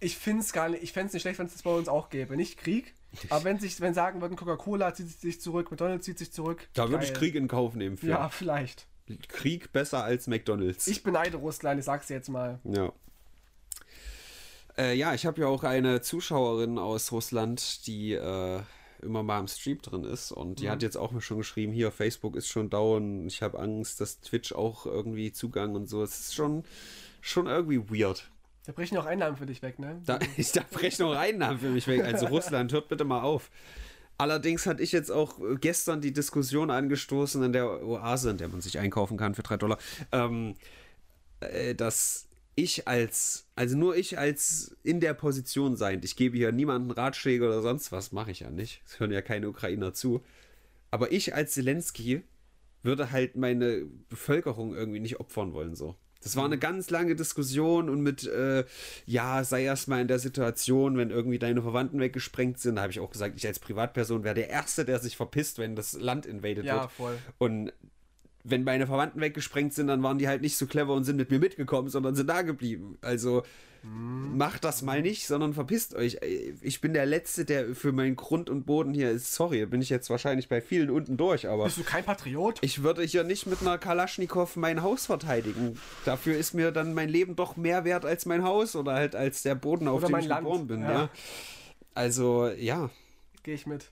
ich 0.00 0.16
finde 0.16 0.42
es 0.42 0.52
gar 0.52 0.68
nicht, 0.68 0.82
ich 0.82 0.92
fände 0.92 1.08
es 1.08 1.12
nicht 1.14 1.22
schlecht, 1.22 1.38
wenn 1.38 1.46
es 1.46 1.52
das 1.52 1.62
bei 1.62 1.70
uns 1.70 1.88
auch 1.88 2.10
gäbe. 2.10 2.36
Nicht 2.36 2.58
Krieg, 2.58 2.94
aber 3.28 3.44
wenn 3.44 3.58
sich, 3.58 3.80
wenn 3.80 3.94
sagen 3.94 4.20
würden, 4.20 4.36
Coca-Cola 4.36 4.94
zieht 4.94 5.08
sich 5.20 5.40
zurück, 5.40 5.70
McDonalds 5.70 6.04
zieht 6.04 6.18
sich 6.18 6.32
zurück. 6.32 6.68
Da 6.74 6.88
würde 6.90 7.04
ich. 7.04 7.14
Krieg 7.14 7.34
in 7.34 7.48
Kauf 7.48 7.74
nehmen 7.74 7.96
für. 7.96 8.08
Ja, 8.08 8.28
vielleicht. 8.28 8.86
Krieg 9.28 9.72
besser 9.72 10.04
als 10.04 10.26
McDonalds. 10.26 10.86
Ich 10.86 11.02
beneide 11.02 11.36
Russland, 11.36 11.78
ich 11.78 11.84
sag's 11.84 12.08
jetzt 12.08 12.28
mal. 12.28 12.60
Ja. 12.64 12.92
Äh, 14.78 14.96
ja, 14.96 15.12
ich 15.12 15.26
habe 15.26 15.42
ja 15.42 15.48
auch 15.48 15.64
eine 15.64 16.00
Zuschauerin 16.00 16.78
aus 16.78 17.12
Russland, 17.12 17.86
die 17.86 18.12
äh, 18.12 18.60
immer 19.02 19.22
mal 19.22 19.40
im 19.40 19.48
Stream 19.48 19.80
drin 19.82 20.04
ist 20.04 20.32
und 20.32 20.60
die 20.60 20.66
Mhm. 20.66 20.70
hat 20.70 20.82
jetzt 20.82 20.96
auch 20.96 21.10
mir 21.10 21.20
schon 21.20 21.38
geschrieben, 21.38 21.72
hier, 21.72 21.90
Facebook 21.90 22.36
ist 22.36 22.48
schon 22.48 22.70
down, 22.70 23.26
ich 23.26 23.42
habe 23.42 23.58
Angst, 23.58 24.00
dass 24.00 24.20
Twitch 24.20 24.52
auch 24.52 24.86
irgendwie 24.86 25.32
Zugang 25.32 25.74
und 25.74 25.88
so. 25.88 26.02
Es 26.02 26.18
ist 26.20 26.34
schon, 26.34 26.64
schon 27.20 27.46
irgendwie 27.46 27.80
weird. 27.90 28.30
Da 28.64 28.72
brechen 28.72 28.96
auch 28.98 29.06
Einnahmen 29.06 29.36
für 29.36 29.46
dich 29.46 29.60
weg, 29.62 29.78
ne? 29.78 30.00
Da, 30.06 30.18
ich 30.36 30.52
darf 30.52 30.80
Rechnung 30.80 31.14
Einnahmen 31.14 31.58
für 31.58 31.70
mich 31.70 31.86
weg. 31.88 32.04
Also 32.04 32.26
Russland, 32.26 32.72
hört 32.72 32.88
bitte 32.88 33.04
mal 33.04 33.22
auf. 33.22 33.50
Allerdings 34.18 34.66
hatte 34.66 34.82
ich 34.82 34.92
jetzt 34.92 35.10
auch 35.10 35.40
gestern 35.60 36.00
die 36.00 36.12
Diskussion 36.12 36.70
angestoßen 36.70 37.42
in 37.42 37.52
der 37.52 37.82
Oase, 37.84 38.30
in 38.30 38.36
der 38.38 38.48
man 38.48 38.60
sich 38.60 38.78
einkaufen 38.78 39.16
kann 39.16 39.34
für 39.34 39.42
3 39.42 39.56
Dollar, 39.56 39.78
ähm, 40.12 40.54
äh, 41.40 41.74
dass 41.74 42.28
ich 42.54 42.86
als, 42.86 43.46
also 43.54 43.76
nur 43.76 43.96
ich 43.96 44.18
als 44.18 44.76
in 44.82 45.00
der 45.00 45.14
Position 45.14 45.76
seiend, 45.76 46.04
ich 46.04 46.16
gebe 46.16 46.36
hier 46.36 46.52
niemanden 46.52 46.90
Ratschläge 46.90 47.46
oder 47.46 47.62
sonst 47.62 47.92
was, 47.92 48.12
mache 48.12 48.30
ich 48.30 48.40
ja 48.40 48.50
nicht. 48.50 48.82
Es 48.86 49.00
hören 49.00 49.10
ja 49.12 49.22
keine 49.22 49.48
Ukrainer 49.48 49.94
zu. 49.94 50.22
Aber 50.90 51.12
ich 51.12 51.34
als 51.34 51.52
Zelensky 51.54 52.22
würde 52.82 53.10
halt 53.12 53.36
meine 53.36 53.86
Bevölkerung 54.08 54.74
irgendwie 54.74 55.00
nicht 55.00 55.20
opfern 55.20 55.52
wollen, 55.54 55.74
so. 55.74 55.96
Das 56.22 56.36
war 56.36 56.44
eine 56.44 56.58
ganz 56.58 56.88
lange 56.90 57.16
Diskussion 57.16 57.88
und 57.88 58.00
mit, 58.00 58.24
äh, 58.28 58.64
ja, 59.06 59.42
sei 59.42 59.64
erst 59.64 59.88
mal 59.88 60.00
in 60.00 60.06
der 60.06 60.20
Situation, 60.20 60.96
wenn 60.96 61.10
irgendwie 61.10 61.40
deine 61.40 61.62
Verwandten 61.62 61.98
weggesprengt 61.98 62.60
sind. 62.60 62.76
Da 62.76 62.82
habe 62.82 62.92
ich 62.92 63.00
auch 63.00 63.10
gesagt, 63.10 63.34
ich 63.36 63.44
als 63.46 63.58
Privatperson 63.58 64.22
wäre 64.22 64.36
der 64.36 64.48
Erste, 64.48 64.84
der 64.84 65.00
sich 65.00 65.16
verpisst, 65.16 65.58
wenn 65.58 65.74
das 65.74 65.94
Land 65.94 66.26
invaded 66.26 66.64
Ja, 66.64 66.82
wird. 66.82 66.92
voll. 66.92 67.18
Und 67.38 67.72
wenn 68.44 68.64
meine 68.64 68.86
Verwandten 68.86 69.20
weggesprengt 69.20 69.72
sind, 69.74 69.86
dann 69.86 70.02
waren 70.02 70.18
die 70.18 70.28
halt 70.28 70.42
nicht 70.42 70.56
so 70.56 70.66
clever 70.66 70.94
und 70.94 71.04
sind 71.04 71.16
mit 71.16 71.30
mir 71.30 71.38
mitgekommen, 71.38 71.88
sondern 71.88 72.14
sind 72.14 72.26
da 72.28 72.42
geblieben. 72.42 72.98
Also 73.00 73.42
macht 73.84 74.62
das 74.62 74.82
mal 74.82 75.02
nicht, 75.02 75.26
sondern 75.26 75.54
verpisst 75.54 75.96
euch. 75.96 76.18
Ich 76.60 76.80
bin 76.80 76.92
der 76.92 77.04
Letzte, 77.04 77.44
der 77.44 77.74
für 77.74 77.90
meinen 77.90 78.14
Grund 78.14 78.48
und 78.48 78.64
Boden 78.64 78.94
hier 78.94 79.10
ist. 79.10 79.34
Sorry, 79.34 79.66
bin 79.66 79.82
ich 79.82 79.90
jetzt 79.90 80.08
wahrscheinlich 80.08 80.48
bei 80.48 80.60
vielen 80.60 80.88
unten 80.88 81.16
durch, 81.16 81.48
aber 81.48 81.64
Bist 81.64 81.78
du 81.78 81.82
kein 81.82 82.04
Patriot? 82.04 82.58
ich 82.62 82.84
würde 82.84 83.02
hier 83.02 83.24
nicht 83.24 83.46
mit 83.48 83.60
einer 83.60 83.78
Kalaschnikow 83.78 84.54
mein 84.54 84.82
Haus 84.82 85.06
verteidigen. 85.06 85.76
Dafür 86.04 86.36
ist 86.36 86.54
mir 86.54 86.70
dann 86.70 86.94
mein 86.94 87.08
Leben 87.08 87.34
doch 87.34 87.56
mehr 87.56 87.84
wert 87.84 88.04
als 88.04 88.24
mein 88.24 88.44
Haus 88.44 88.76
oder 88.76 88.92
halt 88.92 89.16
als 89.16 89.42
der 89.42 89.56
Boden, 89.56 89.88
auf 89.88 89.98
Oder 90.04 90.08
dem 90.08 90.18
ich 90.18 90.26
Land, 90.26 90.44
geboren 90.44 90.66
bin. 90.68 90.82
ja. 90.82 90.92
Ja. 90.92 91.10
Also, 91.94 92.48
ja, 92.48 92.88
Gehe 93.42 93.54
ich 93.54 93.66
mit. 93.66 93.90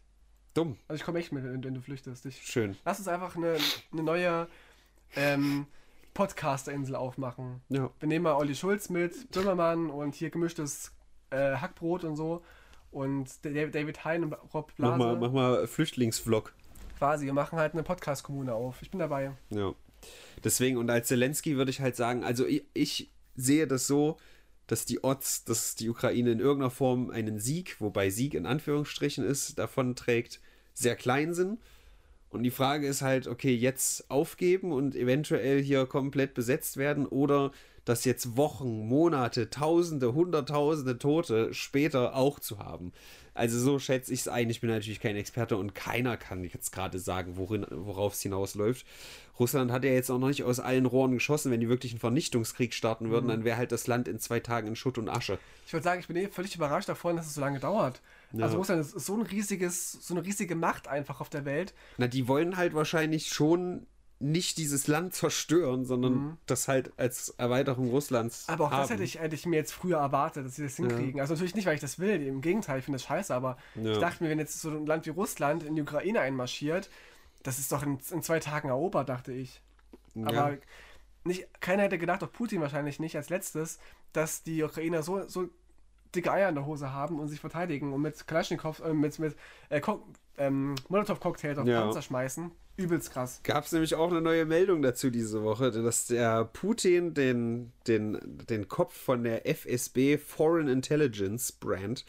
Dumm. 0.54 0.76
Also 0.88 1.00
ich 1.00 1.04
komme 1.04 1.18
echt 1.18 1.32
mit, 1.32 1.44
wenn, 1.44 1.62
wenn 1.62 1.74
du 1.74 1.80
flüchtest. 1.80 2.26
Ich, 2.26 2.42
Schön. 2.42 2.76
lass 2.84 2.98
uns 2.98 3.08
einfach 3.08 3.36
eine, 3.36 3.56
eine 3.92 4.02
neue 4.02 4.48
ähm, 5.16 5.66
Podcaster-Insel 6.14 6.96
aufmachen. 6.96 7.60
Ja. 7.68 7.90
Wir 7.98 8.08
nehmen 8.08 8.24
mal 8.24 8.34
Olli 8.34 8.54
Schulz 8.54 8.90
mit, 8.90 9.30
Böhmermann 9.30 9.90
und 9.90 10.14
hier 10.14 10.30
gemischtes 10.30 10.92
äh, 11.30 11.56
Hackbrot 11.56 12.04
und 12.04 12.16
so. 12.16 12.42
Und 12.90 13.44
David 13.44 13.74
David 13.74 14.04
Hein 14.04 14.24
und 14.24 14.32
Rob 14.52 14.74
Blase 14.74 14.96
Mach 14.96 14.98
mal, 14.98 15.16
mach 15.16 15.32
mal 15.32 15.66
Flüchtlingsvlog. 15.66 16.52
quasi, 16.98 17.26
wir 17.26 17.32
machen 17.32 17.58
halt 17.58 17.74
eine 17.74 17.84
Podcast-Kommune 17.84 18.52
auf. 18.52 18.82
Ich 18.82 18.90
bin 18.90 18.98
dabei. 18.98 19.32
Ja. 19.50 19.72
Deswegen, 20.42 20.76
und 20.76 20.90
als 20.90 21.08
Zelensky 21.08 21.56
würde 21.56 21.70
ich 21.70 21.80
halt 21.80 21.94
sagen, 21.94 22.24
also 22.24 22.46
ich, 22.46 22.64
ich 22.74 23.10
sehe 23.36 23.66
das 23.66 23.86
so, 23.86 24.16
dass 24.70 24.84
die 24.84 25.02
Odds, 25.02 25.42
dass 25.44 25.74
die 25.74 25.88
Ukraine 25.88 26.30
in 26.30 26.38
irgendeiner 26.38 26.70
Form 26.70 27.10
einen 27.10 27.40
Sieg, 27.40 27.80
wobei 27.80 28.08
Sieg 28.08 28.34
in 28.34 28.46
Anführungsstrichen 28.46 29.24
ist, 29.24 29.58
davon 29.58 29.96
trägt, 29.96 30.40
sehr 30.74 30.94
klein 30.94 31.34
sind. 31.34 31.58
Und 32.30 32.44
die 32.44 32.52
Frage 32.52 32.86
ist 32.86 33.02
halt, 33.02 33.26
okay, 33.26 33.52
jetzt 33.52 34.08
aufgeben 34.12 34.70
und 34.70 34.94
eventuell 34.94 35.60
hier 35.60 35.86
komplett 35.86 36.34
besetzt 36.34 36.76
werden 36.76 37.06
oder 37.06 37.50
das 37.84 38.04
jetzt 38.04 38.36
Wochen, 38.36 38.86
Monate, 38.86 39.50
Tausende, 39.50 40.14
Hunderttausende 40.14 40.98
Tote 40.98 41.52
später 41.52 42.14
auch 42.14 42.38
zu 42.38 42.60
haben. 42.60 42.92
Also 43.34 43.58
so 43.58 43.80
schätze 43.80 44.12
ich 44.12 44.20
es 44.20 44.28
ein. 44.28 44.50
Ich 44.50 44.60
bin 44.60 44.70
natürlich 44.70 45.00
kein 45.00 45.16
Experte 45.16 45.56
und 45.56 45.74
keiner 45.74 46.16
kann 46.16 46.44
jetzt 46.44 46.70
gerade 46.70 47.00
sagen, 47.00 47.36
worauf 47.36 48.14
es 48.14 48.22
hinausläuft. 48.22 48.86
Russland 49.40 49.72
hat 49.72 49.84
ja 49.84 49.90
jetzt 49.90 50.10
auch 50.10 50.18
noch 50.18 50.28
nicht 50.28 50.44
aus 50.44 50.60
allen 50.60 50.86
Rohren 50.86 51.12
geschossen. 51.12 51.50
Wenn 51.50 51.60
die 51.60 51.68
wirklich 51.68 51.92
einen 51.92 51.98
Vernichtungskrieg 52.00 52.74
starten 52.74 53.10
würden, 53.10 53.28
dann 53.28 53.42
wäre 53.44 53.56
halt 53.56 53.72
das 53.72 53.86
Land 53.86 54.06
in 54.06 54.20
zwei 54.20 54.38
Tagen 54.38 54.68
in 54.68 54.76
Schutt 54.76 54.98
und 54.98 55.08
Asche. 55.08 55.38
Ich 55.66 55.72
würde 55.72 55.84
sagen, 55.84 56.00
ich 56.00 56.06
bin 56.06 56.16
eh 56.16 56.28
völlig 56.28 56.54
überrascht 56.54 56.88
davon, 56.88 57.16
dass 57.16 57.26
es 57.26 57.34
so 57.34 57.40
lange 57.40 57.58
dauert. 57.58 58.00
Ja. 58.32 58.44
Also 58.44 58.58
Russland 58.58 58.80
ist 58.82 58.92
so 58.92 59.14
ein 59.16 59.22
riesiges, 59.22 59.92
so 59.92 60.14
eine 60.14 60.24
riesige 60.24 60.54
Macht 60.54 60.86
einfach 60.86 61.20
auf 61.20 61.30
der 61.30 61.44
Welt. 61.44 61.74
Na, 61.96 62.06
die 62.06 62.28
wollen 62.28 62.56
halt 62.56 62.74
wahrscheinlich 62.74 63.28
schon 63.28 63.86
nicht 64.22 64.58
dieses 64.58 64.86
Land 64.86 65.14
zerstören, 65.14 65.86
sondern 65.86 66.36
das 66.44 66.68
halt 66.68 66.92
als 66.98 67.30
Erweiterung 67.38 67.88
Russlands 67.88 68.44
Aber 68.48 68.66
auch 68.66 68.70
haben. 68.70 68.80
das 68.82 68.90
hätte 68.90 69.02
ich, 69.02 69.18
hätte 69.18 69.34
ich 69.34 69.46
mir 69.46 69.56
jetzt 69.56 69.72
früher 69.72 69.96
erwartet, 69.96 70.44
dass 70.44 70.56
sie 70.56 70.62
das 70.64 70.76
hinkriegen. 70.76 71.22
Also 71.22 71.32
natürlich 71.32 71.54
nicht, 71.54 71.64
weil 71.64 71.76
ich 71.76 71.80
das 71.80 71.98
will, 71.98 72.20
im 72.26 72.42
Gegenteil, 72.42 72.80
ich 72.80 72.84
finde 72.84 72.98
das 72.98 73.04
scheiße, 73.06 73.34
aber 73.34 73.56
Ja. 73.76 73.92
ich 73.92 73.98
dachte 73.98 74.22
mir, 74.22 74.28
wenn 74.28 74.38
jetzt 74.38 74.60
so 74.60 74.68
ein 74.68 74.84
Land 74.84 75.06
wie 75.06 75.10
Russland 75.10 75.62
in 75.62 75.74
die 75.74 75.80
Ukraine 75.80 76.20
einmarschiert, 76.20 76.90
das 77.42 77.58
ist 77.58 77.72
doch 77.72 77.82
in, 77.82 77.98
in 78.10 78.22
zwei 78.22 78.40
Tagen 78.40 78.68
erobert, 78.68 79.08
dachte 79.08 79.32
ich. 79.32 79.62
Aber 80.24 80.56
nicht, 81.24 81.46
keiner 81.60 81.84
hätte 81.84 81.98
gedacht, 81.98 82.22
auch 82.22 82.32
Putin 82.32 82.60
wahrscheinlich 82.60 82.98
nicht, 82.98 83.16
als 83.16 83.28
letztes, 83.30 83.78
dass 84.12 84.42
die 84.42 84.62
Ukrainer 84.62 85.02
so, 85.02 85.26
so 85.28 85.48
dicke 86.14 86.32
Eier 86.32 86.48
in 86.48 86.54
der 86.54 86.66
Hose 86.66 86.92
haben 86.92 87.20
und 87.20 87.28
sich 87.28 87.40
verteidigen 87.40 87.92
und 87.92 88.02
mit 88.02 88.26
Kalaschnikow, 88.26 88.80
äh, 88.80 88.92
mit, 88.92 89.18
mit 89.18 89.36
äh, 89.68 89.80
ähm, 90.38 90.74
Molotow-Cocktails 90.88 91.58
auf 91.58 91.66
Ja. 91.66 91.82
Panzer 91.82 92.02
schmeißen. 92.02 92.50
Übelst 92.76 93.12
krass. 93.12 93.40
gab 93.42 93.64
es 93.64 93.72
nämlich 93.72 93.94
auch 93.94 94.10
eine 94.10 94.22
neue 94.22 94.46
Meldung 94.46 94.80
dazu 94.80 95.10
diese 95.10 95.42
Woche, 95.42 95.70
dass 95.70 96.06
der 96.06 96.46
Putin 96.46 97.12
den, 97.12 97.72
den, 97.86 98.18
den 98.48 98.68
Kopf 98.68 98.96
von 98.96 99.22
der 99.22 99.46
FSB 99.46 100.16
Foreign 100.16 100.66
Intelligence 100.68 101.52
Brand 101.52 102.06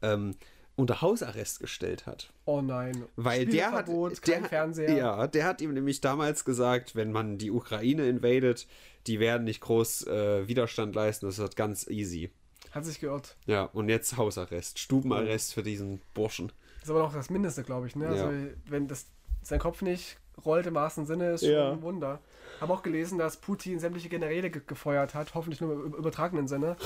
ähm, 0.00 0.34
unter 0.76 1.00
Hausarrest 1.00 1.60
gestellt 1.60 2.06
hat. 2.06 2.30
Oh 2.44 2.60
nein. 2.60 3.04
Weil 3.16 3.46
der 3.46 3.72
hat, 3.72 3.88
der, 3.88 4.10
kein 4.20 4.44
Fernseher. 4.44 4.94
Ja, 4.96 5.26
der 5.26 5.44
hat 5.44 5.60
ihm 5.62 5.72
nämlich 5.72 6.00
damals 6.02 6.44
gesagt, 6.44 6.94
wenn 6.94 7.12
man 7.12 7.38
die 7.38 7.50
Ukraine 7.50 8.06
invadet, 8.08 8.66
die 9.06 9.18
werden 9.18 9.44
nicht 9.44 9.60
groß 9.62 10.06
äh, 10.06 10.46
Widerstand 10.48 10.94
leisten, 10.94 11.26
das 11.26 11.38
wird 11.38 11.56
ganz 11.56 11.86
easy. 11.88 12.30
Hat 12.72 12.84
sich 12.84 13.00
geirrt. 13.00 13.36
Ja, 13.46 13.64
und 13.64 13.88
jetzt 13.88 14.16
Hausarrest, 14.18 14.78
Stubenarrest 14.78 15.54
für 15.54 15.62
diesen 15.62 16.00
Burschen. 16.12 16.52
ist 16.82 16.90
aber 16.90 16.98
noch 17.00 17.12
das 17.14 17.30
Mindeste, 17.30 17.62
glaube 17.62 17.86
ich. 17.86 17.96
Ne? 17.96 18.08
Also, 18.08 18.30
Ja. 18.30 18.46
wenn 18.66 18.86
das, 18.86 19.06
sein 19.42 19.58
Kopf 19.58 19.80
nicht 19.80 20.18
rollt 20.44 20.66
im 20.66 20.74
wahrsten 20.74 21.06
Sinne, 21.06 21.30
ist 21.32 21.40
schon 21.42 21.52
Ja. 21.52 21.72
ein 21.72 21.80
Wunder. 21.80 22.20
Habe 22.60 22.74
auch 22.74 22.82
gelesen, 22.82 23.16
dass 23.18 23.38
Putin 23.38 23.78
sämtliche 23.78 24.10
Generäle 24.10 24.50
ge 24.50 24.60
gefeuert 24.66 25.14
hat, 25.14 25.34
hoffentlich 25.34 25.60
nur 25.62 25.72
im 25.86 25.94
übertragenen 25.94 26.48
Sinne. 26.48 26.76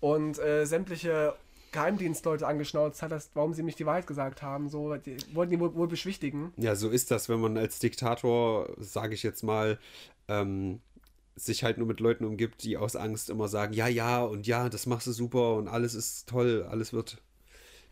Und 0.00 0.38
äh, 0.38 0.66
sämtliche 0.66 1.34
Geheimdienstleute 1.74 2.46
angeschnauzt 2.46 3.02
hat, 3.02 3.12
dass, 3.12 3.30
warum 3.34 3.52
sie 3.52 3.62
nicht 3.62 3.78
die 3.78 3.84
Wahrheit 3.86 4.06
gesagt 4.06 4.40
haben. 4.42 4.68
So, 4.70 4.94
die 4.96 5.16
wollten 5.34 5.52
ihn 5.52 5.60
wohl, 5.60 5.74
wohl 5.74 5.88
beschwichtigen. 5.88 6.52
Ja, 6.56 6.74
so 6.76 6.88
ist 6.88 7.10
das, 7.10 7.28
wenn 7.28 7.40
man 7.40 7.58
als 7.58 7.78
Diktator, 7.80 8.68
sage 8.78 9.14
ich 9.14 9.22
jetzt 9.22 9.42
mal, 9.42 9.78
ähm, 10.28 10.80
sich 11.36 11.64
halt 11.64 11.78
nur 11.78 11.86
mit 11.86 12.00
Leuten 12.00 12.24
umgibt, 12.24 12.62
die 12.62 12.76
aus 12.76 12.94
Angst 12.96 13.28
immer 13.28 13.48
sagen, 13.48 13.74
ja, 13.74 13.88
ja 13.88 14.22
und 14.22 14.46
ja, 14.46 14.68
das 14.68 14.86
machst 14.86 15.06
du 15.08 15.12
super 15.12 15.56
und 15.56 15.68
alles 15.68 15.94
ist 15.94 16.28
toll, 16.28 16.64
alles 16.70 16.92
wird. 16.92 17.18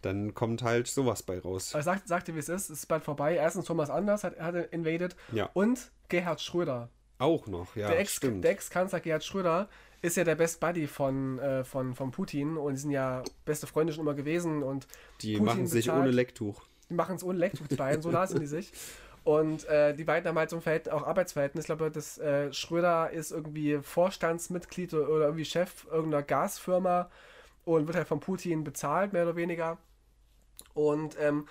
Dann 0.01 0.33
kommt 0.35 0.63
halt 0.63 0.87
sowas 0.89 1.23
bei 1.23 1.39
raus. 1.39 1.75
Aber 1.75 1.83
sagt, 1.83 2.09
sagte, 2.09 2.35
wie 2.35 2.39
es 2.39 2.49
ist, 2.49 2.71
es 2.71 2.79
ist 2.81 2.87
bald 2.87 3.05
vorbei. 3.05 3.35
Erstens 3.35 3.67
Thomas 3.67 3.91
Anders 3.91 4.25
hat, 4.25 4.39
hat 4.41 4.55
invaded 4.73 5.15
Ja. 5.33 5.51
und 5.55 5.91
Gerhard 6.09 6.41
Schröder. 6.41 6.89
Auch 7.19 7.47
noch, 7.47 7.77
ja, 7.77 7.89
der 7.89 8.01
Ex- 8.01 8.19
Ex-Kanzler 8.21 8.99
Gerhard 9.01 9.23
Schröder 9.25 9.69
ist 10.03 10.17
ja 10.17 10.25
der 10.25 10.35
Best 10.35 10.61
Buddy 10.61 10.87
von, 10.87 11.39
äh, 11.39 11.65
von, 11.65 11.95
von 11.95 12.11
Putin 12.11 12.57
und 12.57 12.75
die 12.75 12.81
sind 12.81 12.91
ja 12.91 13.23
beste 13.45 13.67
Freunde 13.67 13.93
schon 13.93 14.03
immer 14.03 14.15
gewesen 14.15 14.63
und 14.63 14.87
die 15.21 15.35
Putin 15.35 15.45
machen 15.45 15.67
sich 15.67 15.87
bezahlt. 15.87 16.03
ohne 16.03 16.11
Lecktuch. 16.11 16.63
die 16.91 16.95
machen 16.95 17.17
es 17.17 17.25
ohne 17.25 17.39
Lecktuch, 17.39 17.69
die 17.69 17.77
beiden, 17.77 18.03
so 18.03 18.11
nah 18.13 18.27
sind 18.27 18.41
die 18.41 18.47
sich. 18.47 18.73
Und 19.25 19.65
äh, 19.67 19.95
die 19.95 20.03
beiden 20.03 20.29
haben 20.29 20.37
halt 20.37 20.51
so 20.51 20.57
ein 20.57 20.63
Verhältnis, 20.63 20.93
auch 20.93 21.07
Arbeitsverhältnis. 21.07 21.65
Ich 21.65 21.67
glaube, 21.67 21.93
das 21.93 22.19
äh, 22.19 22.53
Schröder 22.53 23.11
ist 23.11 23.31
irgendwie 23.31 23.79
Vorstandsmitglied 23.81 24.93
oder 24.95 25.09
oder 25.09 25.25
irgendwie 25.27 25.45
Chef 25.45 25.87
irgendeiner 25.91 26.25
Gasfirma 26.25 27.09
und 27.65 27.87
wird 27.87 27.97
halt 27.97 28.09
von 28.09 28.19
Putin 28.19 28.65
bezahlt, 28.65 29.13
mehr 29.13 29.23
oder 29.23 29.37
weniger. 29.37 29.79
Und 30.75 31.17
ähm, 31.21 31.47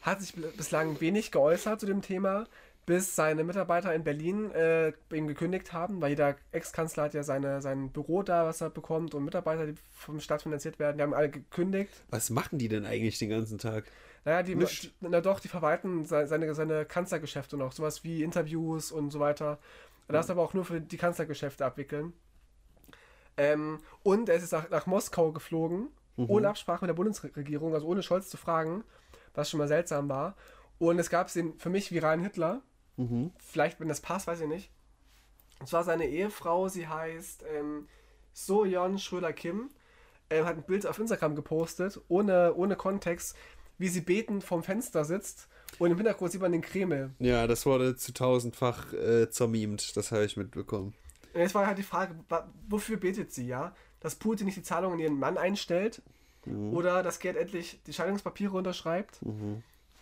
hat 0.00 0.22
sich 0.22 0.34
bislang 0.56 1.00
wenig 1.00 1.30
geäußert 1.30 1.80
zu 1.80 1.86
dem 1.86 2.00
Thema, 2.00 2.46
bis 2.84 3.14
seine 3.14 3.44
Mitarbeiter 3.44 3.94
in 3.94 4.02
Berlin 4.02 4.50
äh, 4.50 4.92
ihm 5.12 5.28
gekündigt 5.28 5.72
haben, 5.72 6.00
weil 6.00 6.10
jeder 6.10 6.34
Ex-Kanzler 6.50 7.04
hat 7.04 7.14
ja 7.14 7.22
seine, 7.22 7.62
sein 7.62 7.90
Büro 7.92 8.22
da, 8.24 8.44
was 8.44 8.60
er 8.60 8.70
bekommt 8.70 9.14
und 9.14 9.24
Mitarbeiter, 9.24 9.66
die 9.66 9.74
vom 9.92 10.18
Staat 10.18 10.42
finanziert 10.42 10.78
werden, 10.80 10.96
die 10.96 11.02
haben 11.04 11.14
alle 11.14 11.30
gekündigt. 11.30 11.92
Was 12.10 12.30
machen 12.30 12.58
die 12.58 12.68
denn 12.68 12.84
eigentlich 12.84 13.18
den 13.18 13.30
ganzen 13.30 13.58
Tag? 13.58 13.84
Naja, 14.24 14.42
die, 14.42 14.54
Nicht. 14.56 14.92
na 15.00 15.20
doch, 15.20 15.38
die 15.40 15.48
verwalten 15.48 16.04
se- 16.04 16.26
seine, 16.26 16.54
seine 16.54 16.84
Kanzlergeschäfte 16.84 17.56
noch, 17.56 17.72
sowas 17.72 18.02
wie 18.04 18.22
Interviews 18.22 18.90
und 18.92 19.10
so 19.10 19.20
weiter. 19.20 19.58
Er 20.08 20.14
darf 20.14 20.28
aber 20.30 20.42
auch 20.42 20.54
nur 20.54 20.64
für 20.64 20.80
die 20.80 20.96
Kanzlergeschäfte 20.96 21.64
abwickeln. 21.64 22.12
Ähm, 23.36 23.78
und 24.02 24.28
er 24.28 24.36
ist 24.36 24.52
nach, 24.52 24.68
nach 24.70 24.86
Moskau 24.86 25.32
geflogen, 25.32 25.88
ohne 26.16 26.48
Absprache 26.50 26.84
mit 26.84 26.88
der 26.90 26.94
Bundesregierung, 26.94 27.72
also 27.74 27.86
ohne 27.86 28.02
Scholz 28.02 28.28
zu 28.28 28.36
fragen, 28.36 28.84
was 29.34 29.48
schon 29.48 29.58
mal 29.58 29.68
seltsam 29.68 30.08
war. 30.08 30.36
Und 30.78 30.98
es 30.98 31.08
gab 31.08 31.32
den 31.32 31.58
für 31.58 31.70
mich 31.70 31.90
viralen 31.90 32.20
Hitler. 32.20 32.60
Vielleicht, 33.38 33.80
wenn 33.80 33.88
das 33.88 34.00
passt, 34.00 34.26
weiß 34.26 34.40
ich 34.40 34.48
nicht. 34.48 34.70
Und 35.60 35.68
zwar 35.68 35.84
seine 35.84 36.08
Ehefrau, 36.08 36.68
sie 36.68 36.88
heißt 36.88 37.44
ähm, 37.56 37.88
Soyeon 38.32 38.98
Schröder-Kim, 38.98 39.70
äh, 40.28 40.44
hat 40.44 40.56
ein 40.56 40.62
Bild 40.64 40.86
auf 40.86 40.98
Instagram 40.98 41.36
gepostet, 41.36 42.00
ohne, 42.08 42.54
ohne 42.54 42.76
Kontext, 42.76 43.36
wie 43.78 43.88
sie 43.88 44.00
betend 44.00 44.44
vorm 44.44 44.62
Fenster 44.62 45.04
sitzt 45.04 45.48
und 45.78 45.90
im 45.90 45.96
Hintergrund 45.96 46.32
sieht 46.32 46.40
man 46.40 46.52
den 46.52 46.62
Kreml. 46.62 47.10
Ja, 47.18 47.46
das 47.46 47.64
wurde 47.66 47.96
zu 47.96 48.12
tausendfach 48.12 48.92
äh, 48.92 49.30
zermimt, 49.30 49.96
das 49.96 50.12
habe 50.12 50.24
ich 50.24 50.36
mitbekommen. 50.36 50.94
Und 51.34 51.40
jetzt 51.40 51.54
war 51.54 51.66
halt 51.66 51.78
die 51.78 51.82
Frage, 51.82 52.14
wofür 52.68 52.96
betet 52.98 53.32
sie, 53.32 53.46
ja? 53.46 53.74
Dass 54.00 54.16
Putin 54.16 54.46
nicht 54.46 54.58
die 54.58 54.62
Zahlung 54.62 54.94
in 54.94 54.98
ihren 54.98 55.18
Mann 55.18 55.38
einstellt 55.38 56.02
oder 56.72 57.04
dass 57.04 57.20
Gerd 57.20 57.36
endlich 57.36 57.80
die 57.86 57.92
Scheidungspapiere 57.92 58.56
unterschreibt 58.56 59.20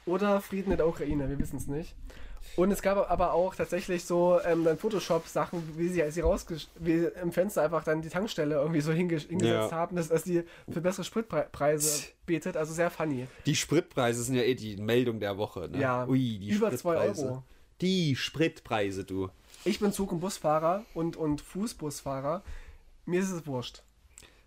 oder 0.06 0.40
Frieden 0.40 0.72
in 0.72 0.78
der 0.78 0.88
Ukraine, 0.88 1.28
wir 1.28 1.38
wissen 1.38 1.58
es 1.58 1.66
nicht. 1.66 1.94
Und 2.56 2.70
es 2.70 2.82
gab 2.82 3.10
aber 3.10 3.32
auch 3.32 3.54
tatsächlich 3.54 4.04
so 4.04 4.40
ähm, 4.44 4.64
dann 4.64 4.76
Photoshop-Sachen, 4.78 5.78
wie 5.78 5.88
sie, 5.88 6.02
sie 6.10 6.22
wie 6.78 7.04
im 7.22 7.32
Fenster 7.32 7.62
einfach 7.62 7.84
dann 7.84 8.02
die 8.02 8.08
Tankstelle 8.08 8.56
irgendwie 8.56 8.80
so 8.80 8.92
hinge 8.92 9.18
hingesetzt 9.18 9.70
Ja. 9.70 9.76
haben, 9.76 9.96
dass, 9.96 10.08
dass 10.08 10.24
die 10.24 10.42
für 10.70 10.80
bessere 10.80 11.04
Spritpreise 11.04 12.08
betet. 12.26 12.56
Also 12.56 12.72
sehr 12.72 12.90
funny. 12.90 13.26
Die 13.46 13.54
Spritpreise 13.54 14.22
sind 14.24 14.34
ja 14.34 14.42
eh 14.42 14.54
die 14.54 14.76
Meldung 14.76 15.20
der 15.20 15.38
Woche, 15.38 15.68
ne? 15.68 15.78
Ja, 15.80 16.06
Ui, 16.06 16.38
die 16.38 16.50
über 16.50 16.70
zwei 16.76 16.94
Spritpreise. 16.96 17.26
Euro. 17.26 17.42
Die 17.80 18.16
Spritpreise, 18.16 19.04
du. 19.04 19.30
Ich 19.64 19.78
bin 19.80 19.92
Zug- 19.92 20.12
und 20.12 20.20
Busfahrer 20.20 20.84
und, 20.94 21.16
und 21.16 21.40
Fußbusfahrer. 21.40 22.42
Mir 23.06 23.20
ist 23.20 23.30
es 23.30 23.46
wurscht. 23.46 23.82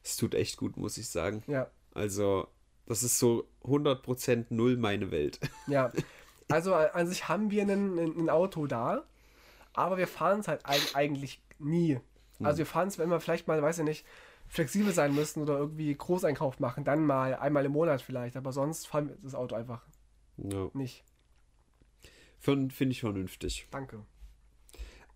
Es 0.04 0.18
tut 0.18 0.36
echt 0.36 0.58
gut, 0.58 0.78
muss 0.78 0.98
ich 0.98 1.08
sagen. 1.10 1.44
Ja. 1.48 1.68
Also, 1.94 2.48
das 2.86 3.04
ist 3.04 3.18
so 3.20 3.48
100% 3.64 4.46
null 4.50 4.78
meine 4.78 5.12
Welt. 5.12 5.40
Ja, 5.68 5.92
also 6.50 6.72
äh, 6.72 6.90
an 6.94 7.08
sich 7.08 7.28
haben 7.28 7.52
wir 7.52 7.64
ein 7.64 8.30
Auto 8.30 8.68
da, 8.68 9.04
aber 9.74 9.98
wir 9.98 10.08
fahren 10.08 10.40
es 10.42 10.48
halt 10.48 10.66
eig- 10.66 10.96
eigentlich 10.96 11.42
nie. 11.60 12.00
Also 12.42 12.58
wir 12.60 12.66
fahren 12.66 12.88
es, 12.90 12.98
wenn 13.00 13.10
wir 13.10 13.20
vielleicht 13.20 13.48
mal, 13.48 13.62
weiß 13.62 13.80
ich 13.80 13.86
nicht, 13.86 14.06
flexibel 14.48 14.92
sein 14.94 15.16
müssen 15.16 15.42
oder 15.42 15.58
irgendwie 15.58 15.96
Großeinkauf 15.96 16.60
machen, 16.60 16.84
dann 16.84 17.06
mal 17.06 17.36
einmal 17.36 17.66
im 17.66 17.72
Monat 17.72 18.02
vielleicht, 18.02 18.36
aber 18.36 18.52
sonst 18.52 18.88
fahren 18.88 19.10
wir 19.10 19.18
das 19.24 19.34
Auto 19.36 19.56
einfach 19.56 19.86
Ja. 20.38 20.70
nicht. 20.74 21.04
Finde 22.40 22.74
ich 22.90 23.00
vernünftig. 23.00 23.68
Danke. 23.72 24.04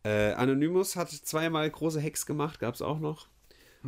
Äh, 0.03 0.31
Anonymous 0.33 0.95
hat 0.95 1.09
zweimal 1.11 1.69
große 1.69 2.01
Hacks 2.01 2.25
gemacht, 2.25 2.59
gab 2.59 2.73
es 2.75 2.81
auch 2.81 2.99
noch. 2.99 3.27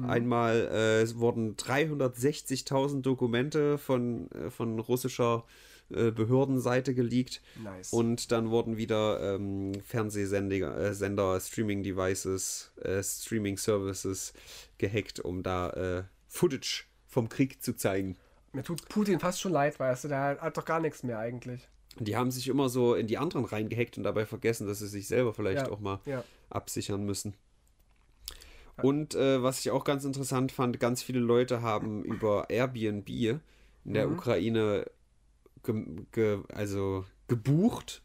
Einmal 0.08 0.70
äh, 0.72 1.02
es 1.02 1.18
wurden 1.18 1.56
360.000 1.58 3.02
Dokumente 3.02 3.78
von, 3.78 4.32
äh, 4.32 4.50
von 4.50 4.80
russischer 4.80 5.44
äh, 5.46 5.79
Behördenseite 5.90 6.94
geleakt. 6.94 7.42
Nice. 7.64 7.92
Und 7.94 8.32
dann 8.32 8.50
wurden 8.50 8.78
wieder 8.78 9.36
ähm, 9.36 9.74
Fernsehsender, 9.86 10.78
äh, 10.78 10.94
Sender, 10.94 11.40
Streaming-Devices, 11.40 12.72
äh, 12.82 13.02
Streaming-Services 13.04 14.34
gehackt, 14.78 15.20
um 15.20 15.44
da 15.44 15.70
äh, 15.72 16.04
Footage 16.28 16.86
vom 17.08 17.28
Krieg 17.30 17.62
zu 17.64 17.76
zeigen. 17.76 18.18
Mir 18.54 18.64
tut 18.64 18.88
Putin 18.90 19.20
fast 19.20 19.42
schon 19.42 19.52
leid, 19.52 19.80
weißt 19.80 20.06
du, 20.06 20.08
der 20.08 20.38
hat 20.42 20.58
doch 20.58 20.66
gar 20.66 20.80
nichts 20.80 21.04
mehr 21.04 21.20
eigentlich. 21.20 21.68
Die 22.00 22.16
haben 22.16 22.32
sich 22.32 22.48
immer 22.48 22.70
so 22.70 22.94
in 22.96 23.08
die 23.08 23.18
anderen 23.18 23.46
reingehackt 23.46 23.98
und 23.98 24.04
dabei 24.04 24.26
vergessen, 24.26 24.68
dass 24.68 24.80
sie 24.80 24.88
sich 24.88 25.08
selber 25.08 25.34
vielleicht 25.34 25.68
Ja, 25.68 25.72
auch 25.72 25.80
mal 25.80 26.00
ja. 26.06 26.24
absichern 26.50 27.04
müssen. 27.04 27.34
Und 28.82 29.14
äh, 29.16 29.44
was 29.44 29.60
ich 29.60 29.72
auch 29.72 29.84
ganz 29.84 30.06
interessant 30.06 30.52
fand, 30.52 30.80
ganz 30.80 31.02
viele 31.04 31.20
Leute 31.20 31.62
haben 31.62 32.04
über 32.06 32.50
Airbnb 32.50 33.10
in 33.10 33.42
der 33.86 34.08
Mhm. 34.08 34.14
Ukraine 34.14 34.86
ge 35.64 35.86
ge 36.12 36.40
also 36.54 37.06
gebucht, 37.28 38.02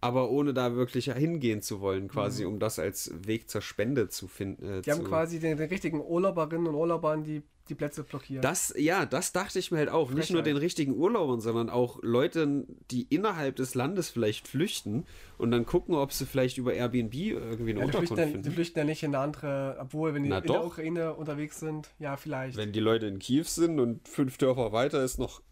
aber 0.00 0.30
ohne 0.30 0.54
da 0.54 0.74
wirklich 0.74 1.12
hingehen 1.12 1.60
zu 1.62 1.80
wollen, 1.80 2.08
quasi, 2.08 2.44
um 2.46 2.58
das 2.58 2.78
als 2.78 3.12
Weg 3.26 3.50
zur 3.50 3.60
Spende 3.60 4.08
zu 4.08 4.28
finden. 4.28 4.64
Äh, 4.64 4.76
Mhm. 4.78 4.82
Die 4.82 4.92
haben 4.92 5.04
quasi 5.04 5.38
den, 5.40 5.56
den 5.58 5.68
richtigen 5.68 6.00
Urlauberinnen 6.00 6.66
und 6.68 6.74
Urlaubern 6.74 7.22
die, 7.22 7.42
die 7.68 7.74
Plätze 7.74 8.02
blockiert. 8.02 8.42
Das, 8.42 8.74
ja, 8.78 9.04
das 9.04 9.32
dachte 9.32 9.58
ich 9.58 9.70
mir 9.70 9.76
halt 9.78 9.90
auch. 9.90 10.10
Nicht 10.10 10.30
nur 10.30 10.38
Frechheit. 10.40 10.46
den 10.46 10.56
richtigen 10.56 10.96
Urlaubern, 10.96 11.40
sondern 11.40 11.68
auch 11.68 11.98
Leute, 12.02 12.64
die 12.90 13.02
innerhalb 13.14 13.56
des 13.56 13.74
Landes 13.74 14.08
vielleicht 14.08 14.48
flüchten 14.48 15.04
und 15.38 15.50
dann 15.50 15.66
gucken, 15.66 15.94
ob 15.94 16.12
sie 16.12 16.24
vielleicht 16.24 16.56
über 16.58 16.72
Airbnb 16.72 17.14
irgendwie 17.14 17.70
eine 17.72 17.80
ja, 17.80 17.86
die, 17.86 17.92
flüchten 17.92 18.14
Unterkunft 18.14 18.18
ja, 18.18 18.24
die 18.24 18.32
finden. 18.32 18.50
flüchten 18.52 18.78
ja 18.78 18.84
nicht 18.86 19.02
in 19.02 19.14
eine 19.14 19.22
andere, 19.22 19.76
obwohl, 19.80 20.14
wenn 20.14 20.22
die 20.24 20.30
Na 20.30 20.38
in 20.38 20.46
der 20.46 20.56
doch. 20.56 20.66
Ukraine 20.66 21.14
unterwegs 21.14 21.60
sind, 21.60 21.90
ja, 21.98 22.16
vielleicht. 22.16 22.56
Wenn 22.56 22.72
die 22.72 22.80
Leute 22.80 23.06
in 23.06 23.18
Kiew 23.18 23.44
sind 23.44 23.78
und 23.78 24.08
fünf 24.08 24.38
Dörfer 24.38 24.72
weiter 24.72 25.04
ist 25.04 25.18
noch 25.18 25.42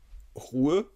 Ruhe. 0.53 0.87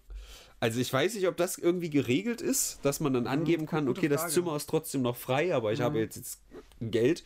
Also 0.62 0.78
ich 0.78 0.92
weiß 0.92 1.16
nicht, 1.16 1.26
ob 1.26 1.36
das 1.36 1.58
irgendwie 1.58 1.90
geregelt 1.90 2.40
ist, 2.40 2.78
dass 2.84 3.00
man 3.00 3.12
dann 3.12 3.26
angeben 3.26 3.66
kann, 3.66 3.86
Mhm, 3.86 3.90
okay, 3.90 4.06
das. 4.06 4.26
Mhm. 4.26 4.28
Zimmer 4.28 4.54
ist 4.54 4.70
trotzdem 4.70 5.02
noch 5.02 5.16
frei, 5.16 5.52
aber 5.52 5.72
ich 5.72 5.80
habe 5.80 5.98
jetzt, 5.98 6.14
jetzt 6.14 6.40
Geld. 6.80 7.24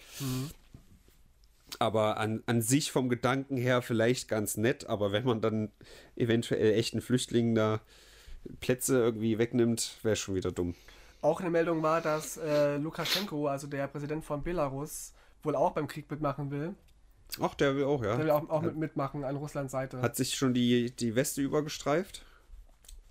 Aber 1.78 2.16
an, 2.16 2.42
an 2.46 2.62
sich 2.62 2.92
vom 2.92 3.10
Gedanken 3.10 3.58
her 3.58 3.82
vielleicht 3.82 4.28
ganz 4.28 4.56
nett, 4.56 4.86
aber 4.86 5.12
wenn 5.12 5.26
man 5.26 5.42
dann 5.42 5.70
eventuell 6.16 6.72
echten 6.78 7.02
Flüchtlingen 7.02 7.54
da 7.54 7.82
Plätze 8.60 8.96
irgendwie 8.98 9.36
wegnimmt, 9.36 9.98
wäre 10.02 10.16
schon 10.16 10.34
wieder 10.34 10.50
dumm. 10.50 10.74
Auch 11.20 11.40
eine 11.40 11.50
Meldung 11.50 11.82
war, 11.82 12.00
dass 12.00 12.38
äh, 12.38 12.78
Lukaschenko, 12.78 13.48
also 13.48 13.66
der 13.66 13.86
Präsident 13.88 14.24
von 14.24 14.42
Belarus, 14.44 15.12
wohl 15.42 15.56
auch 15.56 15.72
beim 15.72 15.88
Krieg 15.88 16.10
mitmachen 16.10 16.50
will. 16.50 16.74
Ach, 17.38 17.54
der 17.54 17.76
will 17.76 17.84
auch, 17.84 18.02
ja. 18.02 18.16
Der 18.16 18.18
will 18.24 18.30
auch, 18.30 18.48
auch 18.48 18.62
mit, 18.62 18.76
mitmachen 18.76 19.24
an 19.24 19.36
Russlands 19.36 19.72
Seite. 19.72 20.00
Hat 20.00 20.16
sich 20.16 20.36
schon 20.36 20.54
die, 20.54 20.90
die 20.96 21.14
Weste 21.14 21.42
übergestreift? 21.42 22.24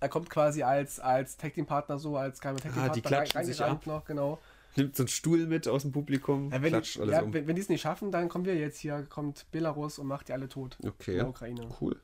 Er 0.00 0.08
kommt 0.08 0.30
quasi 0.30 0.62
als, 0.62 1.00
als 1.00 1.36
Tag 1.36 1.54
Team 1.54 1.66
Partner 1.66 1.98
so, 1.98 2.16
als 2.16 2.40
geheimer 2.40 2.60
Tag 2.60 2.72
Team 2.72 2.82
Ah, 2.82 2.86
Partner 2.86 2.94
die 2.94 3.02
klatschen 3.02 3.44
sich 3.44 3.60
reingerannt 3.60 3.86
noch, 3.86 4.04
genau. 4.04 4.38
Nimmt 4.76 4.94
so 4.94 5.04
einen 5.04 5.08
Stuhl 5.08 5.46
mit 5.46 5.66
aus 5.68 5.82
dem 5.82 5.92
Publikum, 5.92 6.52
Ja, 6.52 6.60
wenn, 6.62 6.68
klatscht 6.70 6.96
die, 6.96 7.00
alles 7.00 7.14
ja, 7.14 7.22
um. 7.22 7.32
wenn, 7.32 7.46
wenn 7.46 7.56
die 7.56 7.62
es 7.62 7.68
nicht 7.68 7.80
schaffen, 7.80 8.12
dann 8.12 8.28
kommen 8.28 8.44
wir 8.44 8.56
jetzt 8.56 8.78
hier, 8.78 9.06
kommt 9.08 9.50
Belarus 9.50 9.98
und 9.98 10.06
macht 10.06 10.28
die 10.28 10.32
alle 10.34 10.48
tot. 10.48 10.76
Okay, 10.82 11.12
in 11.12 11.16
ja. 11.16 11.22
der 11.22 11.30
Ukraine. 11.30 11.68
Cool. 11.80 11.98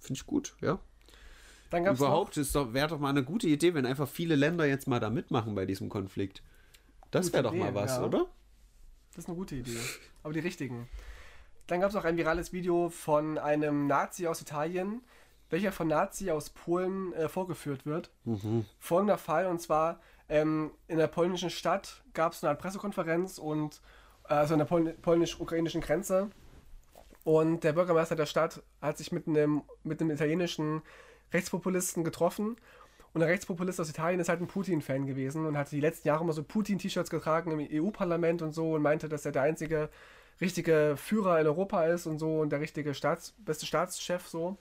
Finde 0.00 0.18
ich 0.18 0.26
gut, 0.26 0.56
ja. 0.62 0.78
Dann 1.70 1.84
gab's 1.84 1.98
Überhaupt 1.98 2.36
ist 2.36 2.54
doch, 2.54 2.72
wäre 2.72 2.88
doch 2.88 2.98
mal 2.98 3.10
eine 3.10 3.24
gute 3.24 3.48
Idee, 3.48 3.74
wenn 3.74 3.86
einfach 3.86 4.08
viele 4.08 4.36
Länder 4.36 4.64
jetzt 4.66 4.86
mal 4.86 5.00
da 5.00 5.10
mitmachen 5.10 5.54
bei 5.54 5.66
diesem 5.66 5.88
Konflikt. 5.88 6.42
Das 7.10 7.32
wäre 7.32 7.42
doch 7.42 7.52
mal 7.52 7.74
was, 7.74 7.96
ja. 7.96 8.04
oder? 8.04 8.26
Das 9.10 9.24
ist 9.24 9.28
eine 9.28 9.36
gute 9.36 9.56
Idee. 9.56 9.78
Aber 10.22 10.32
die 10.32 10.40
richtigen. 10.40 10.88
Dann 11.66 11.80
gab 11.80 11.90
es 11.90 11.96
auch 11.96 12.04
ein 12.04 12.16
virales 12.16 12.52
Video 12.52 12.88
von 12.90 13.38
einem 13.38 13.86
Nazi 13.86 14.26
aus 14.26 14.40
Italien, 14.40 15.02
welcher 15.50 15.72
von 15.72 15.88
Nazi 15.88 16.30
aus 16.30 16.50
Polen 16.50 17.12
äh, 17.12 17.28
vorgeführt 17.28 17.86
wird. 17.86 18.10
Folgender 18.78 19.18
Fall, 19.18 19.46
und 19.46 19.60
zwar 19.60 20.00
ähm, 20.28 20.72
in 20.88 20.98
der 20.98 21.06
polnischen 21.06 21.50
Stadt 21.50 22.02
gab 22.14 22.32
es 22.32 22.42
eine 22.42 22.54
Pressekonferenz 22.56 23.38
und 23.38 23.80
äh, 24.28 24.34
also 24.34 24.54
an 24.54 24.58
der 24.58 24.66
Pol 24.66 24.92
polnisch-ukrainischen 25.00 25.80
Grenze. 25.80 26.30
Und 27.24 27.64
der 27.64 27.72
Bürgermeister 27.72 28.16
der 28.16 28.26
Stadt 28.26 28.62
hat 28.80 28.98
sich 28.98 29.10
mit 29.10 29.26
einem, 29.26 29.62
mit 29.82 30.00
einem 30.00 30.10
italienischen 30.10 30.82
Rechtspopulisten 31.32 32.04
getroffen. 32.04 32.56
Und 33.12 33.20
der 33.20 33.28
Rechtspopulist 33.28 33.80
aus 33.80 33.88
Italien 33.88 34.20
ist 34.20 34.28
halt 34.28 34.40
ein 34.40 34.46
Putin-Fan 34.46 35.06
gewesen 35.06 35.46
und 35.46 35.56
hat 35.56 35.72
die 35.72 35.80
letzten 35.80 36.06
Jahre 36.08 36.22
immer 36.22 36.32
so 36.32 36.42
Putin-T-Shirts 36.42 37.10
getragen 37.10 37.50
im 37.50 37.82
EU-Parlament 37.82 38.42
und 38.42 38.52
so 38.52 38.74
und 38.74 38.82
meinte, 38.82 39.08
dass 39.08 39.24
er 39.24 39.32
der 39.32 39.42
einzige 39.42 39.88
richtige 40.40 40.96
Führer 40.96 41.40
in 41.40 41.46
Europa 41.46 41.84
ist 41.86 42.06
und 42.06 42.18
so 42.18 42.40
und 42.40 42.50
der 42.50 42.60
richtige 42.60 42.94
Staats 42.94 43.34
beste 43.38 43.64
Staatschef 43.66 44.28
so. 44.28 44.56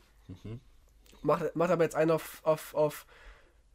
Macht, 1.26 1.56
macht 1.56 1.72
aber 1.72 1.84
jetzt 1.84 1.96
einen 1.96 2.12
auf, 2.12 2.42
auf, 2.44 2.74
auf, 2.76 3.06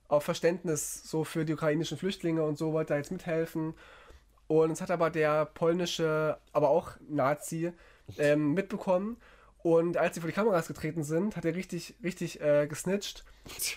auf 0.09 0.25
Verständnis 0.25 1.03
so 1.05 1.25
für 1.25 1.45
die 1.45 1.55
ukrainischen 1.55 1.99
Flüchtlinge 1.99 2.43
und 2.43 2.59
so, 2.59 2.73
wollte 2.73 2.95
da 2.95 2.99
jetzt 2.99 3.11
mithelfen. 3.13 3.75
Und 4.47 4.73
es 4.73 4.81
hat 4.81 4.91
aber 4.91 5.11
der 5.11 5.45
polnische, 5.45 6.39
aber 6.53 6.71
auch 6.71 6.93
Nazi, 7.09 7.73
ähm, 8.19 8.55
mitbekommen. 8.55 9.17
Und 9.63 9.97
als 9.97 10.15
sie 10.15 10.21
vor 10.21 10.29
die 10.29 10.35
Kameras 10.35 10.69
getreten 10.69 11.05
sind, 11.05 11.37
hat 11.37 11.45
er 11.45 11.55
richtig, 11.55 11.95
richtig 12.03 12.41
äh, 12.41 12.67
gesnitcht 12.67 13.25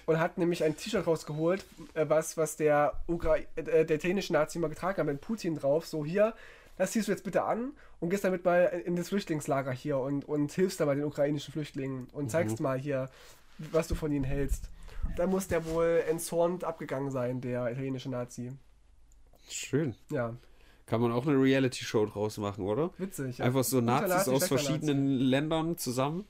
und 0.06 0.20
hat 0.20 0.38
nämlich 0.38 0.64
ein 0.64 0.78
T-Shirt 0.78 1.06
rausgeholt, 1.06 1.66
äh, 1.94 2.06
was, 2.08 2.38
was 2.38 2.56
der, 2.56 2.94
Ukra 3.08 3.38
äh, 3.56 3.64
der 3.64 3.92
italienische 3.92 4.32
Nazi 4.32 4.60
mal 4.60 4.70
getragen 4.70 4.98
hat, 4.98 5.06
mit 5.06 5.20
Putin 5.20 5.58
drauf. 5.58 5.86
So, 5.86 6.06
hier, 6.06 6.34
das 6.78 6.92
ziehst 6.92 7.08
du 7.08 7.12
jetzt 7.12 7.26
bitte 7.26 7.44
an 7.44 7.74
und 8.00 8.10
gehst 8.10 8.24
damit 8.24 8.46
mal 8.46 8.64
in 8.86 8.96
das 8.96 9.10
Flüchtlingslager 9.10 9.72
hier 9.72 9.98
und, 9.98 10.28
und 10.28 10.52
hilfst 10.54 10.80
da 10.80 10.86
bei 10.86 10.96
den 10.96 11.04
ukrainischen 11.04 11.52
Flüchtlingen 11.52 12.08
und 12.14 12.32
zeigst 12.32 12.60
mal 12.62 12.80
hier, 12.80 13.10
was 13.58 13.88
du 13.88 13.95
von 13.95 14.12
ihnen 14.12 14.24
hältst. 14.24 14.70
Da 15.18 15.28
muss 15.28 15.47
der 15.47 15.66
wohl 15.66 16.04
entzornt 16.10 16.64
abgegangen 16.64 17.12
sein, 17.12 17.41
der 17.41 17.72
italienische 17.72 18.10
Nazi. 18.10 18.51
Schön. 19.49 19.95
Ja, 20.10 20.34
Kann 20.86 21.01
man 21.01 21.12
auch 21.12 21.28
eine 21.28 21.36
Reality-Show 21.41 22.06
draus 22.08 22.38
machen, 22.38 22.66
oder? 22.66 22.91
witzig. 22.97 23.38
Ja. 23.39 23.45
Einfach 23.45 23.64
so 23.64 23.82
Nazis 23.82 24.10
Nazi, 24.10 24.32
aus 24.32 24.47
verschiedenen 24.47 25.08
Ländern 25.08 25.78
zusammen. 25.78 26.26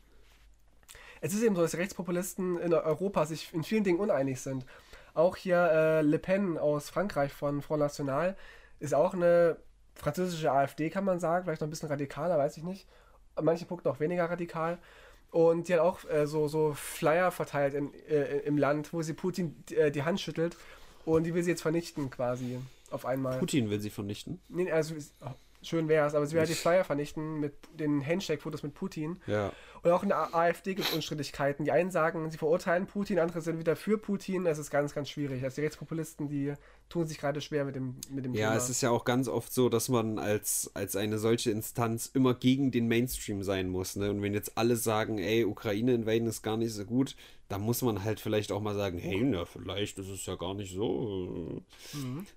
Es 1.21 1.34
ist 1.34 1.43
eben 1.43 1.55
so, 1.55 1.61
dass 1.61 1.78
Rechtspopulisten 1.78 2.59
in 2.59 2.74
Europa 2.74 3.26
sich 3.26 3.53
in 3.53 3.63
vielen 3.63 3.84
Dingen 3.84 3.99
uneinig 3.99 4.41
sind. 4.41 4.65
Auch 5.13 5.38
hier 5.38 5.57
äh, 5.71 6.01
Le 6.01 6.19
Pen 6.19 6.57
aus 6.57 6.89
Frankreich 6.89 7.32
von 7.32 7.61
Front 7.61 7.80
National 7.80 8.36
ist 8.80 8.93
auch 8.93 9.13
eine 9.13 9.57
französische 9.95 10.51
AfD, 10.51 10.89
kann 10.89 11.05
man 11.05 11.19
sagen. 11.19 11.45
Vielleicht 11.45 11.61
noch 11.61 11.67
ein 11.67 11.71
bisschen 11.71 11.89
radikaler, 11.89 12.38
weiß 12.38 12.57
ich 12.57 12.63
nicht. 12.63 12.88
An 13.36 13.45
manchen 13.45 13.67
Punkten 13.67 13.88
auch 13.89 13.99
weniger 13.99 14.30
radikal. 14.30 14.80
Und 15.34 15.67
die 15.67 15.73
hat 15.73 15.79
auch 15.79 16.07
äh, 16.07 16.27
so, 16.27 16.47
so 16.47 16.73
Flyer 16.75 17.31
verteilt 17.31 17.73
in, 17.73 17.91
äh, 18.07 18.38
im 18.41 18.55
Land, 18.55 18.93
wo 18.93 19.01
sie 19.01 19.13
Putin 19.13 19.55
äh, 19.71 19.89
die 19.89 20.03
Hand 20.03 20.21
schüttelt. 20.21 20.55
Und 21.05 21.23
die 21.23 21.34
will 21.34 21.41
sie 21.41 21.49
jetzt 21.49 21.63
vernichten 21.63 22.11
quasi 22.11 22.59
auf 22.91 23.03
einmal. 23.07 23.39
Putin 23.39 23.71
will 23.71 23.79
sie 23.79 23.89
vernichten. 23.89 24.39
Nee, 24.47 24.71
also 24.71 24.93
schön 25.63 25.88
wäre 25.88 26.05
es, 26.05 26.13
aber 26.13 26.27
sie 26.27 26.34
will 26.34 26.41
halt 26.41 26.51
die 26.51 26.53
Flyer 26.53 26.84
vernichten 26.84 27.39
mit 27.39 27.55
den 27.73 28.05
Handshake-Fotos 28.05 28.61
mit 28.61 28.75
Putin. 28.75 29.19
Ja. 29.25 29.51
Und 29.84 29.91
auch 29.91 30.03
in 30.03 30.09
der 30.09 30.34
AfD 30.34 30.75
gibt 30.75 30.88
es 30.88 30.93
Unstrittigkeiten. 30.93 31.65
Die 31.65 31.71
einen 31.71 31.91
sagen, 31.91 32.29
sie 32.31 32.38
verurteilen 32.38 32.88
Putin, 32.88 33.19
andere 33.19 33.41
sind 33.41 33.59
wieder 33.59 33.75
für 33.75 33.97
Putin. 33.97 34.45
Das 34.45 34.57
ist 34.57 34.71
ganz, 34.71 34.93
ganz 34.95 35.09
schwierig. 35.09 35.43
Also 35.43 35.55
die 35.55 35.61
Rechtspopulisten, 35.61 36.29
die 36.29 36.53
tun 36.89 37.05
sich 37.05 37.17
gerade 37.17 37.41
schwer 37.41 37.65
mit 37.65 37.75
dem, 37.75 37.95
mit 38.09 38.23
dem 38.23 38.34
Ja, 38.34 38.49
Thema. 38.49 38.57
es 38.57 38.69
ist 38.69 38.81
ja 38.81 38.91
auch 38.91 39.03
ganz 39.03 39.27
oft 39.27 39.53
so, 39.53 39.67
dass 39.67 39.89
man 39.89 40.19
als, 40.19 40.71
als 40.73 40.95
eine 40.95 41.19
solche 41.19 41.51
Instanz 41.51 42.09
immer 42.13 42.34
gegen 42.34 42.71
den 42.71 42.88
Mainstream 42.88 43.43
sein 43.43 43.67
muss. 43.69 43.95
Ne? 43.95 44.09
Und 44.09 44.21
wenn 44.21 44.34
jetzt 44.34 44.57
alle 44.57 44.75
sagen, 44.77 45.17
ey, 45.17 45.43
Ukraine 45.43 45.93
invaden 45.93 46.27
ist 46.27 46.43
gar 46.43 46.55
nicht 46.57 46.73
so 46.73 46.86
gut, 46.86 47.15
dann 47.49 47.61
muss 47.61 47.81
man 47.84 48.03
halt 48.03 48.19
vielleicht 48.19 48.51
auch 48.51 48.61
mal 48.61 48.73
sagen, 48.73 48.97
hey, 48.97 49.21
na, 49.23 49.45
vielleicht 49.45 49.99
ist 49.99 50.09
es 50.09 50.25
ja 50.25 50.36
gar 50.36 50.53
nicht 50.55 50.73
so. 50.73 51.61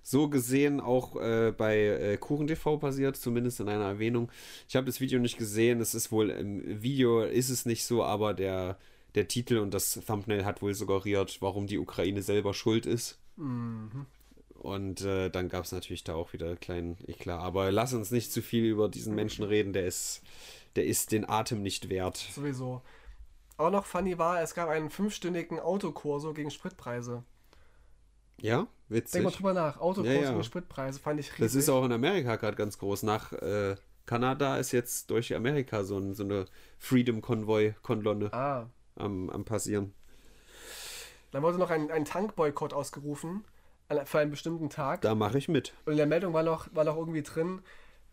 So 0.03 0.29
gesehen 0.29 0.79
auch 0.79 1.15
äh, 1.15 1.51
bei 1.57 1.77
äh, 1.77 2.17
KuchenTV 2.17 2.77
passiert, 2.77 3.15
zumindest 3.15 3.59
in 3.59 3.69
einer 3.69 3.85
Erwähnung. 3.85 4.29
Ich 4.67 4.75
habe 4.75 4.85
das 4.85 4.99
Video 4.99 5.19
nicht 5.19 5.37
gesehen, 5.37 5.81
es 5.81 5.95
ist 5.95 6.11
wohl 6.11 6.29
im 6.29 6.83
Video 6.83 7.23
ist 7.37 7.49
es 7.49 7.65
nicht 7.65 7.85
so, 7.85 8.03
aber 8.03 8.33
der, 8.33 8.77
der 9.15 9.27
Titel 9.27 9.57
und 9.59 9.73
das 9.73 9.93
Thumbnail 10.05 10.45
hat 10.45 10.61
wohl 10.61 10.73
suggeriert, 10.73 11.37
warum 11.41 11.67
die 11.67 11.77
Ukraine 11.77 12.21
selber 12.21 12.53
schuld 12.53 12.85
ist. 12.85 13.19
Und 13.37 15.01
äh, 15.01 15.29
dann 15.29 15.49
gab 15.49 15.63
es 15.65 15.71
natürlich 15.71 16.03
da 16.03 16.15
auch 16.15 16.33
wieder 16.33 16.47
einen 16.47 16.59
kleinen 16.59 16.97
Eklat. 17.07 17.41
Aber 17.41 17.71
lass 17.71 17.93
uns 17.93 18.11
nicht 18.11 18.31
zu 18.31 18.41
viel 18.41 18.65
über 18.65 18.89
diesen 18.89 19.15
Menschen 19.15 19.45
reden, 19.45 19.73
der 19.73 19.85
ist, 19.85 20.21
der 20.75 20.85
ist 20.85 21.11
den 21.11 21.29
Atem 21.29 21.61
nicht 21.61 21.89
wert. 21.89 22.17
Sowieso. 22.17 22.81
Auch 23.57 23.71
noch 23.71 23.85
funny 23.85 24.17
war, 24.17 24.41
es 24.41 24.53
gab 24.53 24.69
einen 24.69 24.89
fünfstündigen 24.89 25.59
Autokurso 25.59 26.33
gegen 26.33 26.51
Spritpreise. 26.51 27.23
Ja, 28.39 28.57
Denk 28.57 28.69
mal 28.89 28.95
witzig. 28.97 29.35
drüber 29.37 29.53
nach. 29.53 29.77
Autokurso 29.79 30.15
Ja, 30.15 30.21
ja. 30.21 30.31
gegen 30.31 30.43
Spritpreise 30.43 30.99
fand 30.99 31.19
ich 31.19 31.27
riesig. 31.27 31.39
Das 31.39 31.55
ist 31.55 31.69
auch 31.69 31.83
in 31.83 31.91
Amerika 31.91 32.35
gerade 32.35 32.55
ganz 32.55 32.77
groß. 32.77 33.03
Nach 33.03 33.33
äh, 33.33 33.75
Kanada 34.07 34.57
ist 34.57 34.71
jetzt 34.71 35.11
durch 35.11 35.35
Amerika 35.35 35.83
so, 35.83 35.99
ein, 35.99 36.15
so 36.15 36.23
eine 36.23 36.45
Freedom-Konvoi-Kolonne 36.79 38.33
Ah. 38.33 38.65
am, 38.95 39.29
am 39.29 39.45
Passieren. 39.45 39.93
Dann 41.31 41.43
wurde 41.43 41.59
noch 41.59 41.69
ein, 41.69 41.91
ein 41.91 42.05
Tankboykott 42.05 42.73
ausgerufen 42.73 43.43
für 44.05 44.19
einen 44.19 44.31
bestimmten 44.31 44.69
Tag. 44.69 45.01
Da 45.01 45.13
mache 45.13 45.37
ich 45.37 45.47
mit. 45.47 45.73
Und 45.85 45.91
in 45.91 45.97
der 45.97 46.07
Meldung 46.07 46.33
war 46.33 46.43
noch, 46.43 46.67
war 46.73 46.83
noch 46.83 46.97
irgendwie 46.97 47.21
drin, 47.21 47.61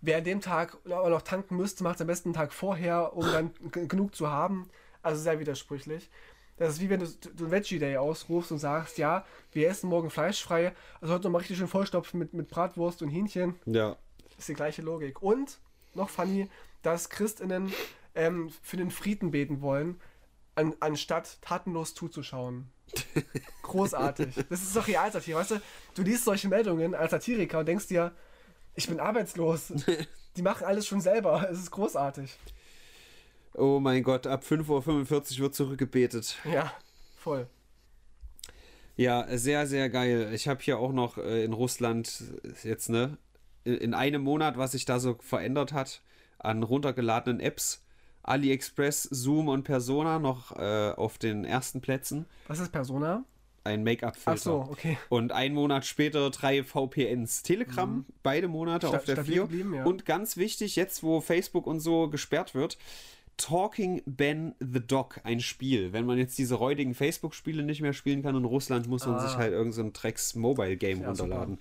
wer 0.01 0.19
an 0.19 0.25
dem 0.25 0.41
Tag 0.41 0.77
noch 0.85 1.23
tanken 1.23 1.57
müsste, 1.57 1.83
macht 1.85 1.97
es 1.97 2.01
am 2.01 2.07
besten 2.07 2.29
einen 2.29 2.35
Tag 2.35 2.53
vorher, 2.53 3.17
um 3.17 3.25
dann 3.25 3.51
genug 3.89 4.15
zu 4.15 4.29
haben. 4.29 4.69
Also 5.03 5.23
sehr 5.23 5.39
widersprüchlich. 5.39 6.11
Das 6.57 6.75
ist 6.75 6.81
wie 6.81 6.91
wenn 6.91 7.01
du, 7.01 7.07
du 7.35 7.51
Veggie 7.51 7.79
Day 7.81 7.97
ausrufst 7.97 8.53
und 8.53 8.59
sagst, 8.59 8.99
ja, 8.99 9.25
wir 9.53 9.69
essen 9.69 9.89
morgen 9.91 10.11
fleischfrei, 10.11 10.73
also 11.01 11.15
heute 11.15 11.25
noch 11.25 11.33
mal 11.33 11.39
richtig 11.39 11.59
schön 11.59 11.67
vollstopfen 11.67 12.19
mit, 12.19 12.33
mit 12.33 12.49
Bratwurst 12.49 13.03
und 13.03 13.09
Hähnchen. 13.09 13.57
Ja. 13.67 13.97
ist 14.39 14.49
die 14.49 14.55
gleiche 14.55 14.83
Logik. 14.83 15.21
Und, 15.21 15.59
noch 15.97 16.11
funny, 16.11 16.49
dass 16.83 17.11
Christinnen 17.11 17.73
ähm, 18.15 18.51
für 18.63 18.77
den 18.77 18.91
Frieden 18.91 19.31
beten 19.31 19.61
wollen, 19.61 20.01
an, 20.55 20.75
anstatt 20.81 21.41
tatenlos 21.43 21.95
zuzuschauen. 21.95 22.71
Großartig. 23.63 24.35
Das 24.49 24.63
ist 24.63 24.77
doch 24.77 24.87
Realsatire, 24.87 25.39
weißt 25.39 25.53
du? 25.53 25.61
Du 25.95 26.03
liest 26.03 26.25
solche 26.25 26.49
Meldungen 26.49 26.95
als 26.95 27.11
Satiriker 27.11 27.61
und 27.61 27.67
denkst 27.67 27.89
dir, 27.89 28.13
ich 28.75 28.89
bin 28.89 29.01
arbeitslos. 29.01 29.73
Die 30.37 30.43
machen 30.43 30.65
alles 30.65 30.87
schon 30.87 31.01
selber. 31.01 31.49
Es 31.51 31.59
ist 31.59 31.71
großartig. 31.71 32.37
Oh 33.55 33.79
mein 33.81 34.03
Gott, 34.03 34.27
ab 34.27 34.43
5.45 34.43 35.37
Uhr 35.37 35.39
wird 35.39 35.55
zurückgebetet. 35.55 36.37
Ja, 36.45 36.73
voll. 37.17 37.49
Ja, 38.97 39.27
sehr, 39.39 39.67
sehr 39.67 39.89
geil. 39.91 40.33
Ich 40.35 40.49
habe 40.49 40.63
hier 40.63 40.79
auch 40.79 40.93
noch 40.93 41.19
äh, 41.19 41.45
in 41.45 41.53
Russland 41.53 42.25
jetzt, 42.63 42.89
ne, 42.91 43.17
in, 43.65 43.75
in 43.75 43.95
einem 43.95 44.23
Monat, 44.23 44.57
was 44.59 44.73
sich 44.73 44.85
da 44.85 44.99
so 45.01 45.17
verändert 45.21 45.73
hat, 45.73 46.03
an 46.39 46.63
runtergeladenen 46.63 47.41
Apps. 47.41 47.81
AliExpress, 48.27 49.03
Zoom 49.05 49.49
und 49.49 49.65
Persona 49.65 50.19
noch 50.19 50.57
äh, 50.57 50.93
auf 50.97 51.19
den 51.19 51.45
ersten 51.45 51.81
Plätzen. 51.83 52.25
Was 52.49 52.59
ist 52.59 52.73
Persona? 52.73 53.25
Ein 53.65 53.85
Make-up-Filter. 53.85 54.31
Ach 54.33 54.39
so, 54.39 54.55
okay. 54.71 54.97
Und 55.11 55.33
einen 55.33 55.55
Monat 55.55 55.85
später 55.85 56.31
drei 56.31 56.63
VPNs. 56.65 57.43
Telegram, 57.43 58.05
beide 58.23 58.49
Monate 58.49 58.87
Sta- 58.89 58.97
auf 58.97 59.05
der 59.05 59.15
stabil 59.17 59.33
4. 59.35 59.43
geblieben, 59.43 59.75
ja. 59.75 59.85
Und 59.85 60.07
ganz 60.07 60.37
wichtig, 60.39 60.75
jetzt 60.77 61.03
wo 61.03 61.21
Facebook 61.21 61.67
und 61.67 61.81
so 61.81 62.09
gesperrt 62.09 62.55
wird, 62.55 62.79
Talking 63.37 64.01
Ben 64.07 64.55
the 64.61 64.81
Dog, 64.81 65.21
ein 65.25 65.41
Spiel. 65.41 65.93
Wenn 65.93 66.07
man 66.07 66.19
jetzt 66.19 66.39
diese 66.39 66.55
räudigen 66.55 66.95
Facebook-Spiele 66.95 67.63
nicht 67.63 67.81
mehr 67.81 67.93
spielen 67.93 68.23
kann 68.23 68.37
in 68.37 68.45
Russland, 68.45 68.87
muss 68.89 69.07
man 69.07 69.17
Ah. 69.17 69.27
sich 69.29 69.37
halt 69.37 69.53
irgendein 69.53 69.73
so 69.73 69.83
ein 69.83 69.93
Drecks-Mobile-Game 69.93 71.01
Ja, 71.03 71.09
runterladen. 71.09 71.59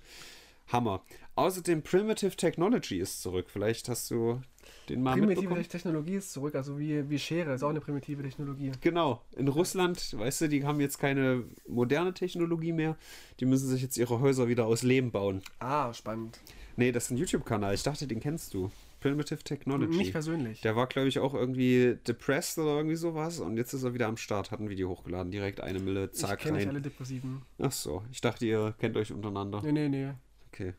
Hammer. 0.73 1.03
Außerdem 1.35 1.81
Primitive 1.83 2.35
Technology 2.35 2.97
ist 2.97 3.21
zurück. 3.21 3.45
Vielleicht 3.49 3.87
hast 3.87 4.11
du 4.11 4.41
den 4.89 5.01
mal 5.01 5.13
Primitive 5.13 5.41
mitbekommen. 5.41 5.69
Technologie 5.69 6.15
ist 6.15 6.33
zurück, 6.33 6.55
also 6.55 6.77
wie, 6.77 7.09
wie 7.09 7.19
Schere 7.19 7.53
ist 7.53 7.63
auch 7.63 7.69
eine 7.69 7.79
primitive 7.79 8.21
Technologie. 8.21 8.71
Genau. 8.81 9.21
In 9.35 9.47
Russland, 9.47 10.17
weißt 10.17 10.41
du, 10.41 10.49
die 10.49 10.65
haben 10.65 10.79
jetzt 10.79 10.99
keine 10.99 11.43
moderne 11.67 12.13
Technologie 12.13 12.73
mehr. 12.73 12.97
Die 13.39 13.45
müssen 13.45 13.69
sich 13.69 13.81
jetzt 13.81 13.97
ihre 13.97 14.19
Häuser 14.19 14.47
wieder 14.47 14.65
aus 14.65 14.83
Lehm 14.83 15.11
bauen. 15.11 15.41
Ah, 15.59 15.93
spannend. 15.93 16.39
Nee, 16.75 16.91
das 16.91 17.05
ist 17.05 17.11
ein 17.11 17.17
YouTube-Kanal. 17.17 17.73
Ich 17.75 17.83
dachte, 17.83 18.07
den 18.07 18.19
kennst 18.19 18.53
du. 18.53 18.71
Primitive 18.99 19.43
Technology. 19.43 19.97
Nicht 19.97 20.11
persönlich. 20.13 20.61
Der 20.61 20.75
war, 20.75 20.87
glaube 20.87 21.09
ich, 21.09 21.19
auch 21.19 21.33
irgendwie 21.33 21.97
depressed 22.07 22.57
oder 22.57 22.77
irgendwie 22.77 22.95
sowas. 22.95 23.39
Und 23.39 23.57
jetzt 23.57 23.73
ist 23.73 23.83
er 23.83 23.93
wieder 23.93 24.07
am 24.07 24.17
Start. 24.17 24.49
Hat 24.49 24.59
ein 24.59 24.69
Video 24.69 24.89
hochgeladen. 24.89 25.29
Direkt 25.31 25.59
eine 25.59 25.79
Mille, 25.79 26.05
ich 26.05 26.19
zack, 26.19 26.39
kenne 26.39 26.57
nicht 26.57 26.67
alle. 26.67 26.81
Depressiven. 26.81 27.41
Ach 27.59 27.71
so. 27.71 28.03
Ich 28.11 28.21
dachte, 28.21 28.45
ihr 28.45 28.73
kennt 28.79 28.95
euch 28.95 29.11
untereinander. 29.11 29.61
Nee, 29.61 29.73
nee, 29.73 29.89
nee. 29.89 30.13
Okay. 30.53 30.73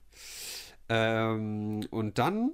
Ähm, 0.89 1.87
und 1.91 2.19
dann, 2.19 2.53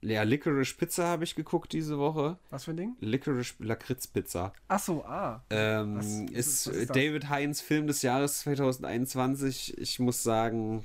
ja, 0.00 0.22
Licorice 0.22 0.74
Pizza 0.76 1.06
habe 1.06 1.24
ich 1.24 1.34
geguckt 1.36 1.72
diese 1.72 1.98
Woche. 1.98 2.38
Was 2.50 2.64
für 2.64 2.72
ein 2.72 2.76
Ding? 2.76 2.96
Licorice 3.00 3.54
Lakritz 3.60 4.06
Pizza. 4.06 4.52
Ach 4.68 4.80
so, 4.80 5.04
ah. 5.04 5.42
Ähm, 5.50 5.98
Was- 5.98 6.06
ist, 6.06 6.66
was 6.68 6.76
ist 6.76 6.90
das? 6.90 6.96
David 6.96 7.28
Heinz 7.28 7.60
Film 7.60 7.86
des 7.86 8.02
Jahres 8.02 8.40
2021. 8.40 9.78
Ich 9.78 9.98
muss 10.00 10.22
sagen, 10.22 10.84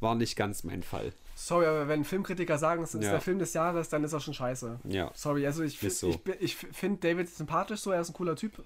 war 0.00 0.14
nicht 0.14 0.36
ganz 0.36 0.64
mein 0.64 0.82
Fall. 0.82 1.12
Sorry, 1.36 1.66
aber 1.66 1.88
wenn 1.88 2.04
Filmkritiker 2.04 2.58
sagen, 2.58 2.82
es 2.82 2.94
ist 2.94 3.04
Ja. 3.04 3.10
der 3.12 3.20
Film 3.20 3.38
des 3.38 3.54
Jahres, 3.54 3.88
dann 3.88 4.04
ist 4.04 4.12
er 4.12 4.20
schon 4.20 4.34
scheiße. 4.34 4.80
Ja. 4.84 5.10
Sorry, 5.14 5.46
also 5.46 5.62
ich, 5.62 5.82
Ist 5.82 6.00
so. 6.00 6.10
ich, 6.10 6.20
ich 6.40 6.56
finde 6.56 7.00
David 7.00 7.28
sympathisch 7.28 7.80
so, 7.80 7.90
er 7.90 8.00
ist 8.00 8.10
ein 8.10 8.14
cooler 8.14 8.36
Typ. 8.36 8.62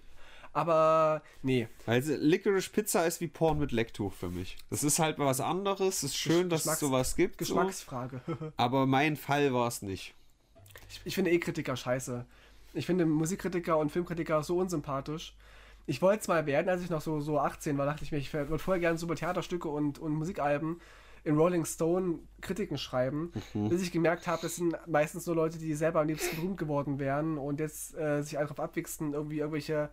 Aber 0.59 1.23
nee, 1.43 1.69
Also 1.87 2.15
Licorice 2.19 2.71
Pizza 2.71 3.07
ist 3.07 3.21
wie 3.21 3.29
Porn 3.29 3.59
mit 3.59 3.73
Lecktuch 3.73 4.13
für 4.13 4.29
mich. 4.31 4.57
Das 4.71 4.83
ist 4.85 4.99
halt 4.99 5.19
mal 5.19 5.27
was 5.27 5.41
anderes. 5.41 5.99
Es 5.99 6.03
ist 6.05 6.17
schön, 6.17 6.49
dass 6.51 6.67
es 6.67 6.79
sowas 6.81 7.17
gibt. 7.17 7.35
So. 7.45 7.55
Geschmacksfrage. 7.55 8.21
Aber 8.57 8.87
mein 8.87 9.17
Fall 9.17 9.53
war 9.55 9.69
es 9.69 9.83
nicht. 9.83 10.15
ich, 10.91 11.01
ich 11.05 11.15
finde 11.15 11.31
eh 11.31 11.39
Kritiker 11.39 11.77
scheiße. 11.77 12.25
Ich 12.75 12.87
finde 12.87 13.07
Musikkritiker 13.07 13.79
und 13.79 13.91
Filmkritiker 13.91 14.43
so 14.43 14.59
unsympathisch. 14.59 15.35
Ich 15.87 16.03
wollte 16.03 16.21
es 16.21 16.29
mal 16.29 16.45
werden, 16.45 16.69
als 16.69 16.83
ich 16.83 16.91
noch 16.91 17.01
so, 17.01 17.21
so 17.21 17.39
18 17.39 17.79
war, 17.79 17.87
dachte 17.87 18.05
ich 18.05 18.13
mir, 18.13 18.19
ich 18.19 18.33
würde 18.35 18.59
vorher 18.59 18.81
gerne 18.81 18.99
so 18.99 19.07
über 19.07 19.17
Theaterstücke 19.17 19.69
und, 19.69 19.99
und 19.99 20.13
Musikalben 20.13 20.81
in 21.25 21.37
Rolling 21.37 21.65
Stone 21.65 22.19
Kritiken 22.43 22.77
schreiben, 22.79 23.33
Mhm. 23.55 23.71
bis 23.71 23.83
ich 23.83 23.91
gemerkt 23.91 24.27
habe, 24.27 24.41
das 24.43 24.57
sind 24.57 24.77
meistens 24.87 25.27
nur 25.27 25.35
Leute, 25.35 25.59
die 25.59 25.75
selber 25.75 26.01
am 26.01 26.09
liebsten 26.09 26.37
berühmt 26.37 26.59
geworden 26.59 26.99
wären 26.99 27.39
und 27.39 27.59
jetzt 27.59 27.97
äh, 27.97 28.23
sich 28.23 28.39
einfach 28.39 28.59
abwichsen, 28.59 29.15
irgendwie 29.15 29.39
irgendwelche 29.39 29.89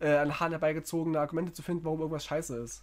äh, 0.00 0.14
an 0.16 0.38
Haaren 0.38 0.52
herbeigezogene 0.52 1.18
Argumente 1.18 1.52
zu 1.52 1.62
finden, 1.62 1.84
warum 1.84 2.00
irgendwas 2.00 2.24
scheiße 2.24 2.56
ist. 2.58 2.82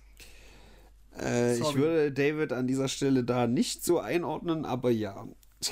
Äh, 1.19 1.57
ich 1.57 1.75
würde 1.75 2.11
David 2.11 2.53
an 2.53 2.67
dieser 2.67 2.87
Stelle 2.87 3.23
da 3.23 3.47
nicht 3.47 3.83
so 3.83 3.99
einordnen, 3.99 4.65
aber 4.65 4.89
ja, 4.91 5.27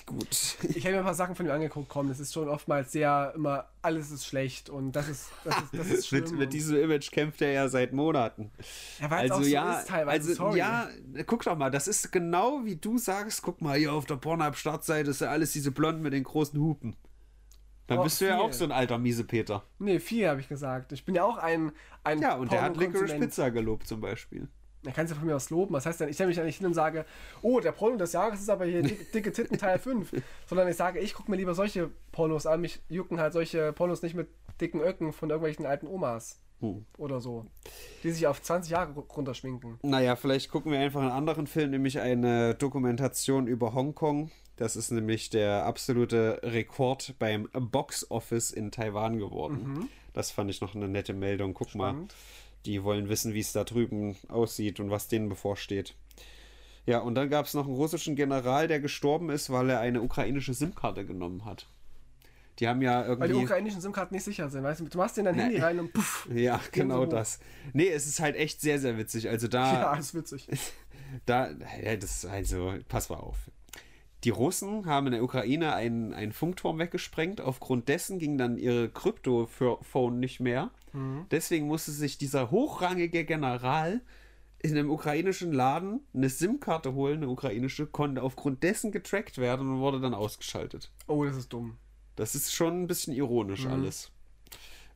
gut. 0.05 0.57
Ich 0.75 0.85
habe 0.85 0.93
mir 0.95 0.99
ein 0.99 1.05
paar 1.05 1.13
Sachen 1.15 1.35
von 1.35 1.45
ihm 1.45 1.51
angeguckt, 1.51 1.89
komm, 1.89 2.09
das 2.09 2.19
ist 2.19 2.33
schon 2.33 2.47
oftmals 2.49 2.91
sehr 2.91 3.33
immer, 3.35 3.69
alles 3.81 4.11
ist 4.11 4.25
schlecht 4.25 4.69
und 4.69 4.91
das 4.91 5.07
ist, 5.09 5.29
das 5.45 5.55
ist, 5.57 5.73
das 5.73 5.87
ist 5.87 6.07
schlimm. 6.09 6.23
mit, 6.25 6.37
mit 6.39 6.53
diesem 6.53 6.77
Image 6.77 7.09
kämpft 7.11 7.41
er 7.41 7.51
ja 7.51 7.67
seit 7.69 7.93
Monaten. 7.93 8.51
ja, 8.99 9.09
weil 9.09 9.25
es 9.25 9.31
Also 9.31 9.41
auch 9.41 9.45
so 9.45 9.49
ja, 9.49 9.79
ist 9.79 9.87
teilweise, 9.87 10.29
also 10.29 10.33
sorry. 10.33 10.59
ja, 10.59 10.89
guck 11.25 11.43
doch 11.43 11.57
mal, 11.57 11.71
das 11.71 11.87
ist 11.87 12.11
genau 12.11 12.65
wie 12.65 12.75
du 12.75 12.97
sagst, 12.97 13.41
guck 13.41 13.61
mal, 13.61 13.77
hier 13.77 13.93
auf 13.93 14.05
der 14.05 14.17
Pornhub-Startseite 14.17 15.09
ist 15.09 15.21
ja 15.21 15.29
alles 15.29 15.53
diese 15.53 15.71
Blonden 15.71 16.01
mit 16.01 16.13
den 16.13 16.23
großen 16.23 16.59
Hupen. 16.59 16.95
Dann 17.89 17.99
Oh, 17.99 18.03
bist 18.03 18.21
du 18.21 18.25
ja 18.25 18.35
viel. 18.37 18.45
auch 18.45 18.53
so 18.53 18.63
ein 18.63 18.71
alter 18.71 18.97
Miesepeter. 18.97 19.63
Nee, 19.79 19.99
vier 19.99 20.29
habe 20.29 20.39
ich 20.39 20.47
gesagt. 20.47 20.91
Ich 20.93 21.03
bin 21.05 21.15
ja 21.15 21.23
auch 21.25 21.37
ein, 21.37 21.71
ein 22.03 22.21
Ja, 22.21 22.35
und 22.35 22.51
der 22.51 22.61
hat 22.61 22.77
Licorice. 22.77 23.15
Pizza 23.19 23.49
gelobt 23.51 23.87
zum 23.87 23.99
Beispiel. 23.99 24.47
Da 24.83 24.91
kannst 24.91 25.11
du 25.11 25.17
von 25.17 25.25
mir 25.27 25.35
aus 25.35 25.49
loben. 25.49 25.73
Was 25.73 25.85
heißt 25.85 25.99
denn, 25.99 26.07
ich 26.07 26.15
stelle 26.15 26.29
mich 26.29 26.37
ja 26.37 26.43
nicht 26.45 26.57
hin 26.59 26.67
und 26.67 26.73
sage, 26.73 27.05
oh, 27.41 27.59
der 27.59 27.73
Porno 27.73 27.97
des 27.97 28.13
Jahres 28.13 28.39
ist 28.39 28.49
aber 28.49 28.63
hier 28.65 28.81
dicke, 28.81 29.03
dicke 29.13 29.31
Titten 29.33 29.57
Teil 29.57 29.77
5. 29.77 30.13
Sondern 30.45 30.69
ich 30.69 30.77
sage, 30.77 30.99
ich 30.99 31.13
gucke 31.13 31.29
mir 31.29 31.35
lieber 31.37 31.53
solche 31.53 31.89
Pornos 32.13 32.45
an. 32.45 32.61
Mich 32.61 32.79
jucken 32.87 33.19
halt 33.19 33.33
solche 33.33 33.73
Pornos 33.73 34.01
nicht 34.03 34.15
mit 34.15 34.29
dicken 34.61 34.79
Öcken 34.79 35.11
von 35.11 35.29
irgendwelchen 35.29 35.65
alten 35.65 35.85
Omas. 35.87 36.39
Hm. 36.61 36.85
Oder 36.97 37.19
so. 37.21 37.45
Die 38.03 38.11
sich 38.11 38.27
auf 38.27 38.41
20 38.41 38.71
Jahre 38.71 38.91
ru- 38.93 39.09
runterschminken. 39.13 39.79
Naja, 39.81 40.15
vielleicht 40.15 40.49
gucken 40.51 40.71
wir 40.71 40.79
einfach 40.79 41.01
einen 41.01 41.11
anderen 41.11 41.47
Film, 41.47 41.71
nämlich 41.71 41.99
eine 41.99 42.53
Dokumentation 42.55 43.47
über 43.47 43.73
Hongkong. 43.73 44.29
Das 44.59 44.75
ist 44.75 44.91
nämlich 44.91 45.29
der 45.29 45.65
absolute 45.65 46.41
Rekord 46.43 47.15
beim 47.17 47.47
Box 47.53 48.11
Office 48.11 48.51
in 48.51 48.71
Taiwan 48.71 49.17
geworden. 49.17 49.89
Das 50.11 50.31
fand 50.31 50.49
ich 50.49 50.59
noch 50.59 50.75
eine 50.75 50.89
nette 50.89 51.13
Meldung. 51.13 51.53
Guck 51.53 51.75
mal, 51.75 51.91
Spannend. 51.91 52.13
die 52.65 52.83
wollen 52.83 53.07
wissen, 53.07 53.33
wie 53.33 53.39
es 53.39 53.53
da 53.53 53.63
drüben 53.63 54.17
aussieht 54.27 54.81
und 54.81 54.91
was 54.91 55.07
denen 55.07 55.29
bevorsteht. 55.29 55.95
Ja, 56.85 56.99
und 56.99 57.15
dann 57.15 57.29
gab 57.29 57.45
es 57.45 57.53
noch 57.53 57.67
einen 57.67 57.75
russischen 57.75 58.17
General, 58.17 58.67
der 58.67 58.81
gestorben 58.81 59.29
ist, 59.29 59.49
weil 59.49 59.69
er 59.69 59.79
eine 59.79 60.01
ukrainische 60.01 60.53
SIM-Karte 60.53 61.05
genommen 61.05 61.45
hat. 61.45 61.69
Die 62.59 62.67
haben 62.67 62.81
ja 62.81 63.07
Weil 63.17 63.29
die 63.29 63.35
irgendwie. 63.35 63.45
ukrainischen 63.45 63.79
SIM-Karten 63.79 64.13
nicht 64.13 64.25
sicher 64.25 64.49
sind. 64.49 64.63
Weißt 64.63 64.81
du, 64.81 64.89
du 64.89 64.97
machst 64.97 65.15
den 65.15 65.23
dein 65.23 65.35
Handy 65.35 65.59
rein 65.59 65.79
und 65.79 65.93
puff. 65.93 66.27
Ja, 66.35 66.59
genau 66.73 67.05
so. 67.05 67.11
das. 67.11 67.39
Nee, 67.71 67.87
es 67.87 68.07
ist 68.07 68.19
halt 68.19 68.35
echt 68.35 68.59
sehr, 68.59 68.77
sehr 68.77 68.97
witzig. 68.97 69.29
Also 69.29 69.47
da. 69.47 69.71
Ja, 69.73 69.95
ist 69.95 70.13
witzig. 70.13 70.47
Da, 71.25 71.49
ja, 71.83 71.95
das 71.95 72.17
ist 72.17 72.25
also, 72.25 72.75
pass 72.87 73.09
mal 73.09 73.15
auf. 73.15 73.49
Die 74.23 74.29
Russen 74.31 74.85
haben 74.85 75.07
in 75.07 75.13
der 75.13 75.23
Ukraine 75.23 75.73
einen, 75.73 76.13
einen 76.13 76.33
Funkturm 76.33 76.77
weggesprengt. 76.79 77.39
Aufgrund 77.39 77.87
dessen 77.87 78.19
ging 78.19 78.37
dann 78.37 78.57
ihre 78.57 78.89
Krypto-Phone 78.89 80.19
nicht 80.19 80.39
mehr. 80.39 80.71
Deswegen 81.31 81.67
musste 81.67 81.91
sich 81.91 82.17
dieser 82.17 82.51
hochrangige 82.51 83.23
General 83.23 84.01
in 84.57 84.71
einem 84.71 84.89
ukrainischen 84.89 85.53
Laden 85.53 86.01
eine 86.13 86.29
SIM-Karte 86.29 86.93
holen, 86.93 87.17
eine 87.17 87.29
ukrainische, 87.29 87.85
konnte 87.85 88.21
aufgrund 88.23 88.63
dessen 88.63 88.91
getrackt 88.91 89.37
werden 89.37 89.69
und 89.71 89.79
wurde 89.79 90.01
dann 90.01 90.13
ausgeschaltet. 90.13 90.91
Oh, 91.07 91.23
das 91.23 91.37
ist 91.37 91.53
dumm. 91.53 91.77
Das 92.15 92.35
ist 92.35 92.53
schon 92.53 92.81
ein 92.81 92.87
bisschen 92.87 93.13
ironisch 93.13 93.65
alles. 93.65 94.11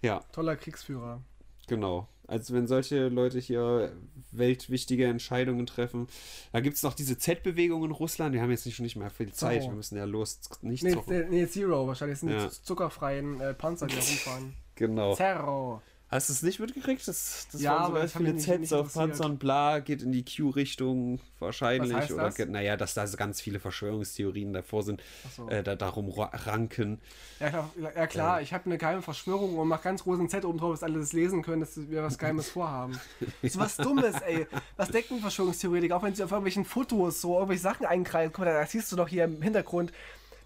Ja, 0.02 0.20
Toller 0.34 0.58
Kriegsführer. 0.58 1.22
Genau. 1.68 2.10
Also 2.28 2.54
wenn 2.54 2.68
solche 2.68 3.10
Leute 3.10 3.40
hier 3.40 3.92
weltwichtige 4.32 5.06
Entscheidungen 5.06 5.66
treffen. 5.66 6.08
Da 6.52 6.60
gibt 6.62 6.78
es 6.78 6.84
noch 6.84 6.94
diese 6.94 7.18
Z-Bewegung 7.18 7.84
in 7.84 7.92
Russland. 7.92 8.34
Wir 8.34 8.42
haben 8.42 8.50
jetzt 8.52 8.66
nicht, 8.66 8.76
schon 8.76 8.84
nicht 8.86 8.96
mehr 8.96 9.10
viel 9.10 9.32
Zeit. 9.34 9.62
Zorro. 9.62 9.72
Wir 9.72 9.76
müssen 9.78 9.98
ja 9.98 10.06
los. 10.06 10.40
Nicht 10.62 10.84
Nee, 10.84 10.94
zocken. 10.94 11.30
nee, 11.30 11.46
Zero 11.48 11.86
wahrscheinlich. 11.88 12.16
Das 12.16 12.22
sind 12.22 12.30
Ja. 12.32 12.48
die 12.48 12.64
zuckerfreien 12.64 13.42
äh, 13.42 13.54
Panzer, 13.54 13.88
die 13.88 13.96
da 13.96 14.02
rumfahren. 14.08 14.54
Genau. 14.76 15.14
Zero. 15.16 15.82
Hast 16.14 16.30
du 16.30 16.34
es 16.34 16.44
nicht 16.44 16.60
mitgekriegt? 16.60 17.08
Das, 17.08 17.48
das 17.52 17.60
Ja, 17.62 17.72
waren 17.76 17.88
so 17.88 17.94
ganz 17.94 18.14
viele 18.16 18.36
Zs 18.66 18.72
auf. 18.74 18.94
Panzer 18.94 19.26
und 19.26 19.40
bla, 19.40 19.80
geht 19.80 20.04
in 20.04 20.12
die 20.12 20.24
Q-Richtung 20.24 21.20
wahrscheinlich. 21.40 22.12
Oder 22.14 22.30
das? 22.30 22.38
naja, 22.48 22.78
dass 22.78 22.94
da 22.94 23.08
so 23.08 23.18
ganz 23.18 23.42
viele 23.42 23.60
Verschwörungstheorien 23.60 24.54
davor 24.54 24.84
sind, 24.84 25.02
so. 25.36 25.50
äh, 25.50 25.64
da 25.64 25.76
darum 25.76 26.10
ra- 26.12 26.30
ranken. 26.34 27.02
Ja 27.40 27.50
klar, 27.50 27.70
ja, 27.96 28.08
klar 28.08 28.42
ich 28.42 28.54
habe 28.54 28.66
eine 28.66 28.78
geheime 28.78 29.02
Verschwörung 29.02 29.58
und 29.58 29.68
mach 29.68 29.82
ganz 29.82 30.04
großen 30.04 30.30
Z 30.30 30.46
oben 30.46 30.60
drauf, 30.60 30.74
dass 30.74 30.84
alle 30.84 31.00
das 31.00 31.14
lesen 31.14 31.42
können, 31.42 31.62
dass 31.62 31.90
wir 31.90 32.04
was 32.04 32.18
Geheimes 32.20 32.50
vorhaben. 32.52 33.00
So 33.42 33.60
was 33.60 33.76
Dummes, 33.78 34.16
ey. 34.22 34.46
Was 34.78 34.90
denken 34.90 35.20
Verschwörungstheoretiker? 35.20 35.98
Auch 35.98 36.04
wenn 36.04 36.14
sie 36.14 36.24
auf 36.24 36.32
irgendwelchen 36.32 36.64
Fotos 36.66 37.22
so 37.22 37.34
irgendwelche 37.36 37.64
Sachen 37.64 37.86
einkreisen. 37.88 38.32
Guck 38.34 38.46
mal, 38.46 38.54
da 38.54 38.66
siehst 38.66 38.92
du 38.92 38.96
doch 38.96 39.08
hier 39.08 39.24
im 39.26 39.42
Hintergrund, 39.42 39.92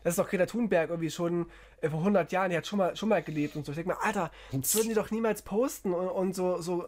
das 0.04 0.14
ist 0.14 0.20
doch 0.20 0.30
Greta 0.30 0.46
Thunberg 0.46 0.90
irgendwie 0.90 1.12
schon 1.12 1.48
äh, 1.82 1.90
vor 1.90 2.00
100 2.00 2.32
Jahren, 2.32 2.50
die 2.52 2.58
hat 2.58 2.68
schon 2.68 2.78
mal, 2.80 2.96
schon 2.96 3.10
mal 3.10 3.22
gelebt 3.24 3.56
und 3.56 3.66
so. 3.66 3.72
Ich 3.72 3.76
denke 3.76 3.90
mir, 3.92 4.02
Alter, 4.02 4.32
das 4.52 4.76
würden 4.76 4.90
die 4.90 4.96
doch 4.96 5.12
niemals 5.12 5.42
posten 5.42 5.94
und, 5.94 6.08
und 6.10 6.36
so, 6.36 6.62
so 6.62 6.88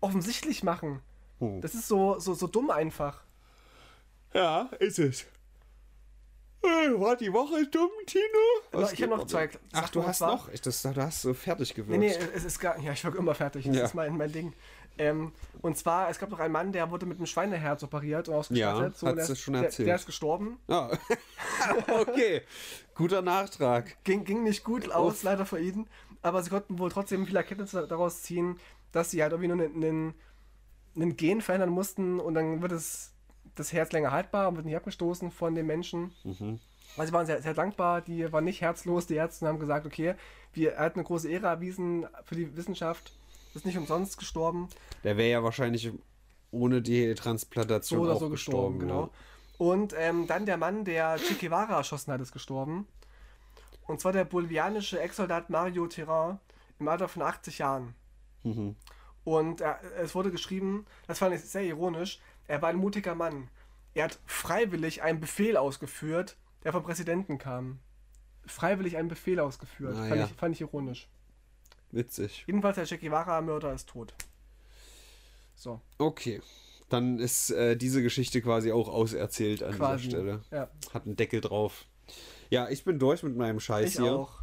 offensichtlich 0.00 0.62
machen. 0.62 1.00
Hm. 1.38 1.60
Das 1.60 1.74
ist 1.74 1.88
so, 1.88 2.18
so, 2.18 2.34
so 2.34 2.46
dumm 2.46 2.70
einfach. 2.70 3.22
Ja, 4.32 4.70
ist 4.78 4.98
es. 4.98 5.26
Ah, 6.62 6.90
war 7.00 7.16
die 7.16 7.32
Woche 7.32 7.66
dumm, 7.66 7.88
Tino? 8.06 8.22
Was 8.72 8.92
ich 8.92 9.02
habe 9.02 9.16
noch 9.16 9.26
zwei 9.26 9.48
Ach, 9.72 9.88
du 9.88 10.06
hast 10.06 10.20
noch? 10.20 10.50
Ich 10.50 10.60
das, 10.60 10.82
du 10.82 10.94
hast 10.94 11.22
so 11.22 11.32
fertig 11.32 11.74
gewürzt. 11.74 11.98
Nee, 11.98 12.08
nee, 12.18 12.28
es 12.34 12.44
ist 12.44 12.58
gar 12.60 12.78
Ja, 12.78 12.92
ich 12.92 13.02
war 13.02 13.16
immer 13.16 13.34
fertig. 13.34 13.64
Das 13.66 13.76
Ja. 13.76 13.84
ist 13.84 13.94
mein, 13.94 14.16
mein 14.16 14.30
Ding. 14.30 14.52
Ähm, 15.00 15.32
und 15.62 15.78
zwar, 15.78 16.10
es 16.10 16.18
gab 16.18 16.28
noch 16.28 16.40
einen 16.40 16.52
Mann, 16.52 16.72
der 16.72 16.90
wurde 16.90 17.06
mit 17.06 17.16
einem 17.16 17.26
Schweineherz 17.26 17.82
operiert 17.82 18.28
und 18.28 18.34
ausgestattet. 18.34 19.00
Ja, 19.00 19.08
hat 19.08 19.16
der 19.16 19.34
schon 19.34 19.54
der, 19.54 19.62
erzählt. 19.64 19.88
Der 19.88 19.94
ist 19.94 20.04
gestorben. 20.04 20.58
Ah. 20.68 20.90
okay, 22.00 22.42
guter 22.94 23.22
Nachtrag. 23.22 23.96
Ging, 24.04 24.24
ging 24.24 24.42
nicht 24.42 24.62
gut 24.62 24.92
aus, 24.92 25.22
leider 25.22 25.46
für 25.46 25.58
ihn. 25.58 25.86
Aber 26.20 26.42
sie 26.42 26.50
konnten 26.50 26.78
wohl 26.78 26.90
trotzdem 26.90 27.24
viele 27.24 27.38
Erkenntnisse 27.38 27.86
daraus 27.88 28.22
ziehen, 28.22 28.60
dass 28.92 29.10
sie 29.10 29.22
halt 29.22 29.32
irgendwie 29.32 29.48
nur 29.48 29.64
einen, 29.64 30.14
einen 30.94 31.16
Gen 31.16 31.40
verändern 31.40 31.70
mussten 31.70 32.20
und 32.20 32.34
dann 32.34 32.60
wird 32.60 32.72
es 32.72 33.12
das 33.54 33.72
Herz 33.72 33.92
länger 33.92 34.10
haltbar 34.10 34.48
und 34.48 34.56
wird 34.56 34.66
nicht 34.66 34.76
abgestoßen 34.76 35.30
von 35.30 35.54
den 35.54 35.66
Menschen. 35.66 36.12
Also 36.98 37.08
sie 37.08 37.12
waren 37.14 37.24
sehr, 37.24 37.40
sehr 37.40 37.54
dankbar, 37.54 38.02
die 38.02 38.30
waren 38.32 38.44
nicht 38.44 38.60
herzlos, 38.60 39.06
die 39.06 39.14
Ärzte 39.14 39.46
haben 39.46 39.58
gesagt, 39.58 39.86
okay, 39.86 40.14
wir, 40.52 40.72
er 40.72 40.84
hat 40.84 40.94
eine 40.96 41.04
große 41.04 41.30
Ehre 41.30 41.46
erwiesen 41.46 42.06
für 42.24 42.34
die 42.34 42.54
Wissenschaft, 42.54 43.14
ist 43.54 43.66
nicht 43.66 43.78
umsonst 43.78 44.18
gestorben, 44.18 44.68
Der 45.04 45.16
wäre 45.16 45.30
ja 45.30 45.42
wahrscheinlich 45.42 45.92
ohne 46.50 46.82
die 46.82 47.14
Transplantation 47.14 48.00
so 48.00 48.04
oder 48.04 48.14
auch 48.14 48.20
so 48.20 48.30
gestorben, 48.30 48.78
genau. 48.78 49.10
Und 49.58 49.94
ähm, 49.96 50.26
dann 50.26 50.46
der 50.46 50.56
Mann, 50.56 50.84
der 50.84 51.16
Che 51.18 51.34
Guevara 51.34 51.76
erschossen 51.76 52.12
hat, 52.12 52.20
ist 52.20 52.32
gestorben. 52.32 52.86
Und 53.86 54.00
zwar 54.00 54.12
der 54.12 54.24
bolivianische 54.24 55.00
Ex-Soldat 55.00 55.50
Mario 55.50 55.86
Terran 55.86 56.38
im 56.78 56.88
Alter 56.88 57.08
von 57.08 57.22
80 57.22 57.58
Jahren. 57.58 57.94
Mhm. 58.42 58.76
Und 59.24 59.60
er, 59.60 59.78
es 59.98 60.14
wurde 60.14 60.30
geschrieben, 60.30 60.86
das 61.06 61.18
fand 61.18 61.34
ich 61.34 61.42
sehr 61.42 61.64
ironisch, 61.64 62.20
er 62.48 62.62
war 62.62 62.70
ein 62.70 62.76
mutiger 62.76 63.14
Mann. 63.14 63.48
Er 63.94 64.04
hat 64.04 64.18
freiwillig 64.26 65.02
einen 65.02 65.20
Befehl 65.20 65.56
ausgeführt, 65.56 66.36
der 66.64 66.72
vom 66.72 66.82
Präsidenten 66.82 67.38
kam. 67.38 67.78
Freiwillig 68.46 68.96
einen 68.96 69.08
Befehl 69.08 69.40
ausgeführt. 69.40 69.94
Ah, 69.96 70.06
fand, 70.06 70.16
ja. 70.16 70.24
ich, 70.24 70.32
fand 70.32 70.54
ich 70.54 70.60
ironisch. 70.62 71.08
Witzig. 71.92 72.44
Jedenfalls 72.46 72.76
der 72.76 72.86
Che 72.86 72.98
Guevara-Mörder 72.98 73.72
ist 73.74 73.88
tot. 73.88 74.14
So, 75.56 75.80
Okay, 75.98 76.40
dann 76.88 77.18
ist 77.18 77.50
äh, 77.50 77.76
diese 77.76 78.02
Geschichte 78.02 78.40
quasi 78.40 78.72
auch 78.72 78.88
auserzählt 78.88 79.62
an 79.62 79.74
quasi. 79.74 80.04
dieser 80.04 80.16
Stelle. 80.18 80.40
Ja, 80.50 80.70
Hat 80.94 81.06
einen 81.06 81.16
Deckel 81.16 81.40
drauf. 81.40 81.84
Ja, 82.48 82.68
ich 82.68 82.84
bin 82.84 82.98
durch 82.98 83.22
mit 83.22 83.36
meinem 83.36 83.60
Scheiß 83.60 83.90
ich 83.90 84.00
hier. 84.00 84.12
auch. 84.12 84.40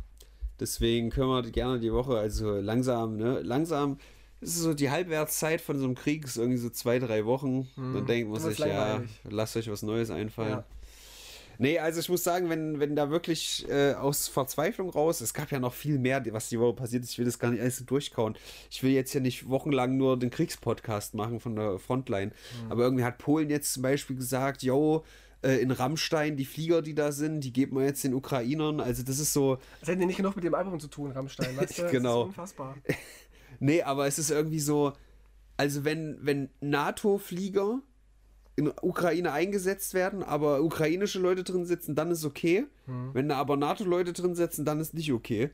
Deswegen 0.60 1.10
können 1.10 1.30
wir 1.30 1.44
gerne 1.52 1.80
die 1.80 1.92
Woche, 1.92 2.18
also 2.18 2.56
langsam, 2.60 3.18
ne? 3.18 3.42
Langsam 3.42 3.98
ist 4.42 4.58
so 4.58 4.74
die 4.74 4.90
Halbwertszeit 4.90 5.62
von 5.62 5.78
so 5.80 5.86
einem 5.86 5.96
Krieg, 5.96 6.24
ist 6.26 6.38
irgendwie 6.38 6.58
so 6.60 6.70
zwei, 6.70 7.00
drei 7.00 7.26
Wochen. 7.26 7.68
Dann 7.76 8.06
denkt 8.06 8.32
man 8.32 8.40
sich, 8.40 8.58
ja, 8.60 9.02
lasst 9.24 9.58
euch 9.58 9.70
was 9.70 9.82
Neues 9.84 10.10
einfallen. 10.12 10.52
Ja. 10.52 10.66
Nee, 11.60 11.80
also 11.80 12.00
ich 12.00 12.10
muss 12.10 12.24
sagen, 12.24 12.50
wenn, 12.50 12.80
wenn 12.80 12.96
da 12.96 13.10
wirklich 13.10 13.66
äh, 13.70 13.94
aus 13.94 14.28
Verzweiflung 14.28 14.90
raus, 14.90 15.22
es 15.22 15.34
gab 15.34 15.52
ja 15.52 15.60
noch 15.60 15.74
viel 15.74 15.98
mehr, 16.00 16.24
was 16.32 16.50
die 16.50 16.60
Woche 16.60 16.74
passiert 16.76 17.04
ist, 17.04 17.12
ich 17.12 17.18
will 17.18 17.26
das 17.26 17.40
gar 17.40 17.50
nicht 17.52 17.62
alles 17.62 17.78
so 17.78 17.86
durchkauen. 17.86 18.36
Ich 18.70 18.84
will 18.84 18.92
jetzt 18.92 19.14
ja 19.14 19.20
nicht 19.20 19.50
wochenlang 19.50 19.98
nur 19.98 20.18
den 20.20 20.30
Kriegspodcast 20.30 21.14
machen 21.16 21.40
von 21.40 21.56
der 21.56 21.80
Frontline. 21.80 22.32
Aber 22.70 22.84
irgendwie 22.84 23.04
hat 23.04 23.18
Polen 23.18 23.50
jetzt 23.50 23.74
zum 23.74 23.84
Beispiel 23.84 24.16
gesagt, 24.16 24.62
yo, 24.64 25.04
äh, 25.44 25.58
in 25.62 25.72
Rammstein, 25.72 26.36
die 26.38 26.46
Flieger, 26.46 26.82
die 26.82 26.96
da 26.96 27.12
sind, 27.12 27.42
die 27.42 27.54
geben 27.54 27.78
wir 27.78 27.86
jetzt 27.86 28.04
den 28.04 28.14
Ukrainern. 28.14 28.80
Also 28.80 29.04
das 29.04 29.20
ist 29.20 29.34
so, 29.34 29.58
Das 29.80 29.90
hätten 29.90 30.00
die 30.02 30.06
nicht 30.08 30.18
genug 30.18 30.36
mit 30.36 30.44
dem 30.46 30.54
Album 30.56 30.80
zu 30.80 30.88
tun, 30.88 31.12
Rammstein, 31.12 31.56
weißt 31.58 31.78
du? 31.78 31.82
Das 31.84 31.92
Genau. 31.92 32.22
ist 32.24 32.28
unfassbar. 32.30 32.76
Nee, 33.60 33.82
aber 33.82 34.06
es 34.06 34.20
ist 34.20 34.30
irgendwie 34.30 34.60
so, 34.60 34.94
also 35.58 35.84
wenn, 35.84 36.20
wenn 36.22 36.50
NATO-Flieger 36.62 37.82
in 38.58 38.72
Ukraine 38.82 39.32
eingesetzt 39.32 39.94
werden, 39.94 40.24
aber 40.24 40.62
ukrainische 40.62 41.20
Leute 41.20 41.44
drin 41.44 41.66
sitzen, 41.66 41.96
dann 41.96 42.10
ist 42.12 42.26
okay. 42.26 42.66
Hm. 42.86 43.12
Wenn 43.14 43.30
da 43.30 43.38
aber 43.38 43.56
NATO-Leute 43.56 44.14
drin 44.14 44.36
sitzen, 44.36 44.66
dann 44.66 44.80
ist 44.80 44.96
nicht 44.96 45.14
okay. 45.14 45.52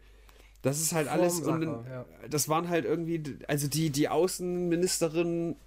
Das 0.61 0.79
ist 0.79 0.93
halt 0.93 1.09
alles. 1.09 1.41
Und 1.41 1.63
ja. 1.63 2.05
Das 2.29 2.47
waren 2.47 2.69
halt 2.69 2.85
irgendwie, 2.85 3.21
also 3.49 3.67
die, 3.67 3.89
die 3.89 4.07
Außenministerin 4.07 5.57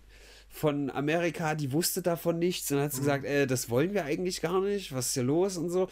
von 0.49 0.91
Amerika, 0.91 1.55
die 1.55 1.73
wusste 1.73 2.01
davon 2.01 2.39
nichts 2.39 2.73
und 2.73 2.79
hat 2.79 2.87
Hm. 2.87 2.93
sie 2.93 3.01
gesagt, 3.01 3.25
äh, 3.27 3.47
das 3.47 3.69
wollen 3.69 3.93
wir 3.93 4.07
eigentlich 4.07 4.41
gar 4.41 4.63
nicht, 4.63 4.95
was 4.95 5.09
ist 5.09 5.15
hier 5.15 5.23
los 5.23 5.59
und 5.59 5.69
so. 5.69 5.89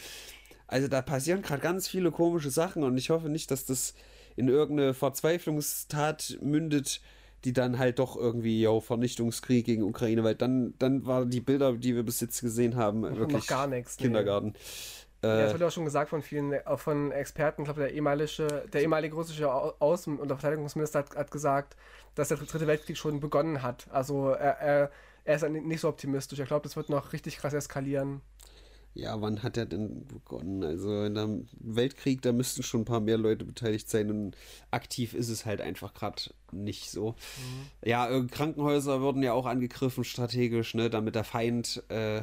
Also 0.67 0.89
da 0.89 1.03
passieren 1.03 1.43
gerade 1.43 1.61
ganz 1.61 1.87
viele 1.87 2.11
komische 2.11 2.51
Sachen 2.51 2.83
und 2.83 2.97
ich 2.97 3.11
hoffe 3.11 3.29
nicht, 3.29 3.51
dass 3.51 3.67
das 3.67 3.93
in 4.35 4.49
irgendeine 4.49 4.95
Verzweiflungstat 4.95 6.39
mündet, 6.41 7.03
die 7.45 7.53
dann 7.53 7.79
halt 7.79 7.99
doch 7.99 8.17
irgendwie, 8.17 8.63
yo, 8.63 8.81
Vernichtungskrieg 8.81 9.67
gegen 9.67 9.83
Ukraine, 9.83 10.25
weil 10.25 10.35
dann, 10.35 10.75
dann 10.79 11.07
waren 11.07 11.31
die 11.31 11.41
Bilder, 11.41 11.75
die 11.75 11.95
wir 11.95 12.03
bis 12.03 12.21
jetzt 12.21 12.41
gesehen 12.41 12.77
haben, 12.77 13.03
wirklich 13.17 13.47
gar 13.47 13.67
nichts, 13.67 13.99
nee. 13.99 14.05
Kindergarten. 14.07 14.55
Ja, 15.23 15.43
das 15.43 15.51
Äh, 15.51 15.53
wird 15.55 15.63
auch 15.63 15.73
schon 15.73 15.85
gesagt 15.87 16.11
von 16.11 16.21
vielen, 16.23 16.55
auch 16.67 16.79
von 16.81 17.11
Experten. 17.11 17.63
Ich 17.63 17.67
glaube, 17.67 17.81
der 17.81 17.93
ehemalige, 17.95 18.47
der 18.73 18.83
ehemalige 18.83 19.15
russische 19.15 19.51
Au- 19.53 19.75
Außen- 19.81 20.19
und 20.19 20.29
Verteidigungsminister 20.29 20.99
hat, 21.01 21.17
hat 21.17 21.31
gesagt, 21.31 21.77
dass 22.15 22.29
der 22.29 22.37
Dritte 22.37 22.67
Weltkrieg 22.67 22.97
schon 22.99 23.21
begonnen 23.21 23.63
hat. 23.63 23.87
Also 23.91 24.29
er, 24.31 24.59
er, 24.61 24.91
er 25.25 25.37
ist 25.37 25.49
nicht 25.49 25.81
so 25.81 25.89
optimistisch. 25.89 26.39
Er 26.39 26.47
glaubt, 26.47 26.67
es 26.67 26.77
wird 26.77 26.91
noch 26.91 27.13
richtig 27.15 27.39
krass 27.39 27.55
eskalieren. 27.55 28.21
Ja, 28.95 29.21
wann 29.21 29.43
hat 29.43 29.57
er 29.57 29.67
denn 29.67 30.07
begonnen? 30.07 30.63
Also 30.63 31.05
in 31.05 31.19
einem 31.19 31.49
Weltkrieg, 31.59 32.23
da 32.23 32.33
müssten 32.33 32.63
schon 32.63 32.83
ein 32.83 32.85
paar 32.85 33.01
mehr 33.01 33.19
Leute 33.19 33.45
beteiligt 33.45 33.91
sein 33.91 34.09
und 34.09 34.37
aktiv 34.71 35.15
ist 35.15 35.29
es 35.29 35.45
halt 35.45 35.61
einfach 35.61 35.95
gerade 35.95 36.23
nicht 36.53 36.91
so. 36.91 37.17
Ja, 37.85 38.09
äh, 38.09 38.25
Krankenhäuser 38.27 39.01
wurden 39.01 39.23
ja 39.25 39.33
auch 39.33 39.47
angegriffen 39.47 40.05
strategisch, 40.05 40.75
ne, 40.75 40.91
damit 40.91 41.17
der 41.17 41.25
Feind, 41.25 41.83
äh, 41.89 42.23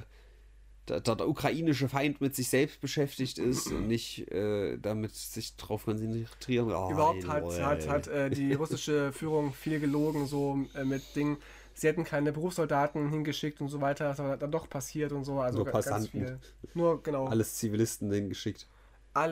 der, 0.87 1.01
der, 1.01 1.15
der 1.15 1.27
ukrainische 1.27 1.89
Feind 1.89 2.21
mit 2.21 2.35
sich 2.35 2.47
selbst 2.47 2.79
beschäftigt 2.79 3.37
ist 3.37 3.67
und 3.67 3.87
nicht 3.89 4.31
äh, 4.31 4.77
damit 4.77 5.13
sich 5.13 5.57
drauf 5.57 5.83
konzentrieren. 5.83 6.71
Oh, 6.71 6.89
Überhaupt 6.89 7.27
hat, 7.27 7.43
lol. 7.43 7.61
hat, 7.61 7.87
hat 7.89 8.07
äh, 8.07 8.29
die 8.29 8.53
russische 8.53 9.11
Führung 9.11 9.53
viel 9.53 9.81
gelogen, 9.81 10.25
so 10.25 10.65
äh, 10.73 10.85
mit 10.85 11.03
Dingen. 11.17 11.37
Sie 11.81 11.87
hätten 11.87 12.03
keine 12.03 12.31
Berufssoldaten 12.31 13.09
hingeschickt 13.09 13.59
und 13.59 13.69
so 13.69 13.81
weiter. 13.81 14.03
Das 14.09 14.19
ist 14.19 14.39
dann 14.39 14.51
doch 14.51 14.69
passiert 14.69 15.11
und 15.13 15.23
so. 15.23 15.39
Also 15.39 15.57
Nur 15.57 15.65
ga- 15.65 15.71
ganz 15.71 15.85
Passanten. 15.85 16.11
viel. 16.11 16.39
Nur, 16.75 17.01
genau. 17.01 17.21
Alles, 17.23 17.31
Alles 17.31 17.55
Zivilisten 17.55 18.11
hingeschickt. 18.11 18.67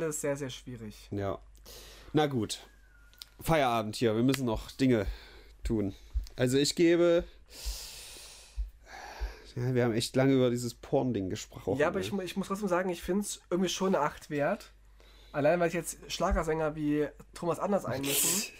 sehr, 0.09 0.35
sehr 0.35 0.49
schwierig. 0.49 1.07
Ja. 1.11 1.37
Na 2.11 2.25
gut. 2.25 2.65
Feierabend 3.39 3.97
hier. 3.97 4.15
Wir 4.15 4.23
müssen 4.23 4.45
noch 4.47 4.71
Dinge 4.71 5.05
tun. 5.63 5.93
Also 6.37 6.57
ich 6.57 6.73
gebe. 6.73 7.23
Ja, 9.55 9.75
wir 9.75 9.83
haben 9.83 9.93
echt 9.93 10.15
lange 10.15 10.33
über 10.33 10.49
dieses 10.49 10.73
Porn-Ding 10.73 11.29
gesprochen. 11.29 11.77
Ja, 11.77 11.85
aber 11.89 11.99
ich, 11.99 12.11
ich 12.11 12.35
muss 12.35 12.47
trotzdem 12.47 12.67
sagen, 12.67 12.89
ich 12.89 13.03
finde 13.03 13.21
es 13.21 13.41
irgendwie 13.51 13.69
schon 13.69 13.93
eine 13.93 14.03
8 14.03 14.31
wert. 14.31 14.71
Allein, 15.33 15.59
weil 15.59 15.67
ich 15.67 15.75
jetzt 15.75 15.99
Schlagersänger 16.07 16.75
wie 16.75 17.07
Thomas 17.35 17.59
Anders 17.59 17.85
einmischen. 17.85 18.51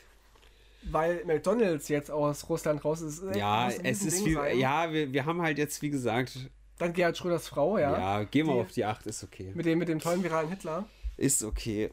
weil 0.84 1.23
McDonalds 1.25 1.88
jetzt 1.89 2.09
aus 2.11 2.47
Russland 2.49 2.84
raus 2.86 3.01
ist. 3.01 3.23
echt- 3.23 3.36
Ja, 3.38 3.67
es 3.69 3.75
ist 3.77 3.86
Riesending 4.05 4.23
viel. 4.25 4.34
sein. 4.36 4.59
Ja, 4.59 4.91
wir, 4.93 5.11
wir 5.13 5.25
haben 5.25 5.41
halt 5.41 5.57
jetzt, 5.57 5.82
wie 5.82 5.89
gesagt. 5.89 6.49
Dann 6.77 6.93
Gerhard 6.93 7.17
Schröders 7.17 7.47
Frau, 7.47 7.77
ja. 7.77 7.97
Ja, 7.97 8.23
gehen 8.23 8.47
wir 8.47 8.53
Die- 8.55 8.59
auf 8.61 8.71
die 8.71 8.86
8, 8.86 9.05
ist 9.07 9.23
okay. 9.23 9.51
Mit, 9.53 9.65
dem, 9.65 9.80
mit 9.80 9.89
dem 9.89 9.99
tollen 9.99 10.23
viralen 10.23 10.49
Hitler. 10.49 10.86
Ist 11.17 11.43
okay. 11.43 11.91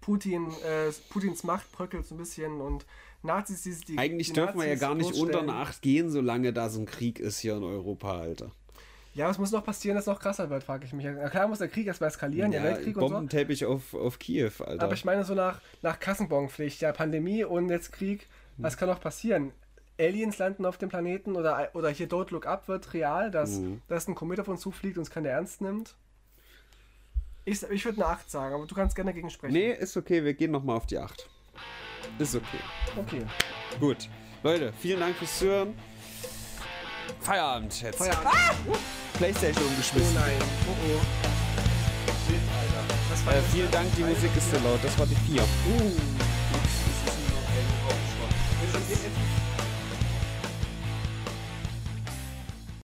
Putin, 0.00 0.48
äh, 0.64 0.90
Putins 1.10 1.44
Macht 1.44 1.70
bröckelt 1.72 2.06
so 2.06 2.14
ein 2.14 2.18
bisschen 2.18 2.60
und 2.60 2.86
Nazis, 3.22 3.62
die 3.62 3.74
die 3.74 3.98
Eigentlich 3.98 4.28
die 4.28 4.32
dürfen 4.32 4.58
wir 4.58 4.64
ja 4.64 4.70
Nazis 4.72 4.80
gar 4.80 4.94
nicht 4.94 5.14
unter 5.14 5.40
eine 5.40 5.52
8 5.52 5.82
gehen, 5.82 6.08
solange 6.10 6.54
da 6.54 6.70
so 6.70 6.80
ein 6.80 6.86
Krieg 6.86 7.18
ist 7.20 7.38
hier 7.40 7.56
in 7.56 7.62
Europa, 7.64 8.18
Alter. 8.18 8.50
Ja, 9.12 9.28
was 9.28 9.38
muss 9.38 9.50
noch 9.50 9.64
passieren, 9.64 9.96
dass 9.96 10.04
es 10.04 10.12
noch 10.12 10.20
krasser 10.20 10.50
wird, 10.50 10.62
frage 10.62 10.84
ich 10.84 10.92
mich. 10.92 11.04
Na 11.04 11.28
klar 11.28 11.48
muss 11.48 11.58
der 11.58 11.68
Krieg 11.68 11.86
erstmal 11.86 12.08
eskalieren, 12.10 12.52
der 12.52 12.62
Weltkrieg 12.62 12.96
und 12.96 13.02
so. 13.08 13.08
Bombenteppich 13.14 13.64
auf, 13.64 13.92
auf 13.94 14.18
Kiew, 14.20 14.52
Alter. 14.60 14.84
Aber 14.84 14.94
ich 14.94 15.04
meine 15.04 15.24
so 15.24 15.34
nach, 15.34 15.60
nach 15.82 15.98
Kassenbonpflicht, 15.98 16.80
ja, 16.80 16.92
Pandemie 16.92 17.44
und 17.44 17.68
jetzt 17.70 17.92
Krieg, 17.92 18.28
Hm. 18.56 18.64
was 18.64 18.76
kann 18.76 18.88
noch 18.88 19.00
passieren? 19.00 19.52
Aliens 19.98 20.38
landen 20.38 20.64
auf 20.64 20.78
dem 20.78 20.88
Planeten 20.88 21.34
oder, 21.36 21.70
oder 21.74 21.90
hier 21.90 22.08
Don't 22.08 22.30
Look 22.32 22.46
Up 22.46 22.68
wird 22.68 22.94
real, 22.94 23.30
dass, 23.30 23.56
Hm. 23.56 23.82
dass 23.88 24.06
ein 24.08 24.14
Komet 24.14 24.38
auf 24.40 24.48
uns 24.48 24.60
zufliegt 24.60 24.96
und 24.96 25.02
es 25.02 25.10
keiner 25.10 25.28
ernst 25.30 25.60
nimmt. 25.60 25.94
Ich, 27.44 27.62
ich 27.62 27.84
würde 27.84 28.02
eine 28.02 28.12
8 28.12 28.30
sagen, 28.30 28.54
aber 28.54 28.66
du 28.66 28.74
kannst 28.74 28.94
gerne 28.94 29.10
dagegen 29.10 29.30
sprechen. 29.30 29.52
nee, 29.54 29.72
ist 29.72 29.96
okay, 29.96 30.22
wir 30.24 30.34
gehen 30.34 30.52
nochmal 30.52 30.76
auf 30.76 30.86
die 30.86 30.98
8. 30.98 31.28
Ist 32.18 32.34
okay. 32.36 32.58
Okay. 32.96 33.22
Gut. 33.80 34.08
Leute, 34.42 34.72
vielen 34.78 35.00
Dank 35.00 35.16
fürs 35.16 35.38
Zuhören. 35.38 35.74
Feierabend 37.20 37.82
jetzt. 37.82 37.98
Feierabend. 37.98 38.30
Playstation 39.14 39.64
Oh 39.64 39.68
umgeschmissen. 39.70 40.14
nein. 40.14 40.32
Oh 40.68 40.72
oh. 40.88 41.00
Alter. 42.30 42.94
Das 43.10 43.26
war 43.26 43.34
Äh, 43.34 43.42
vielen 43.52 43.70
Dank, 43.70 43.88
die 43.96 44.02
Musik 44.04 44.30
ist 44.36 44.50
so 44.50 44.56
laut. 44.58 44.78
Das 44.82 44.98
war 44.98 45.06
die 45.06 45.16
4. 45.32 45.42
Uh. 45.42 45.46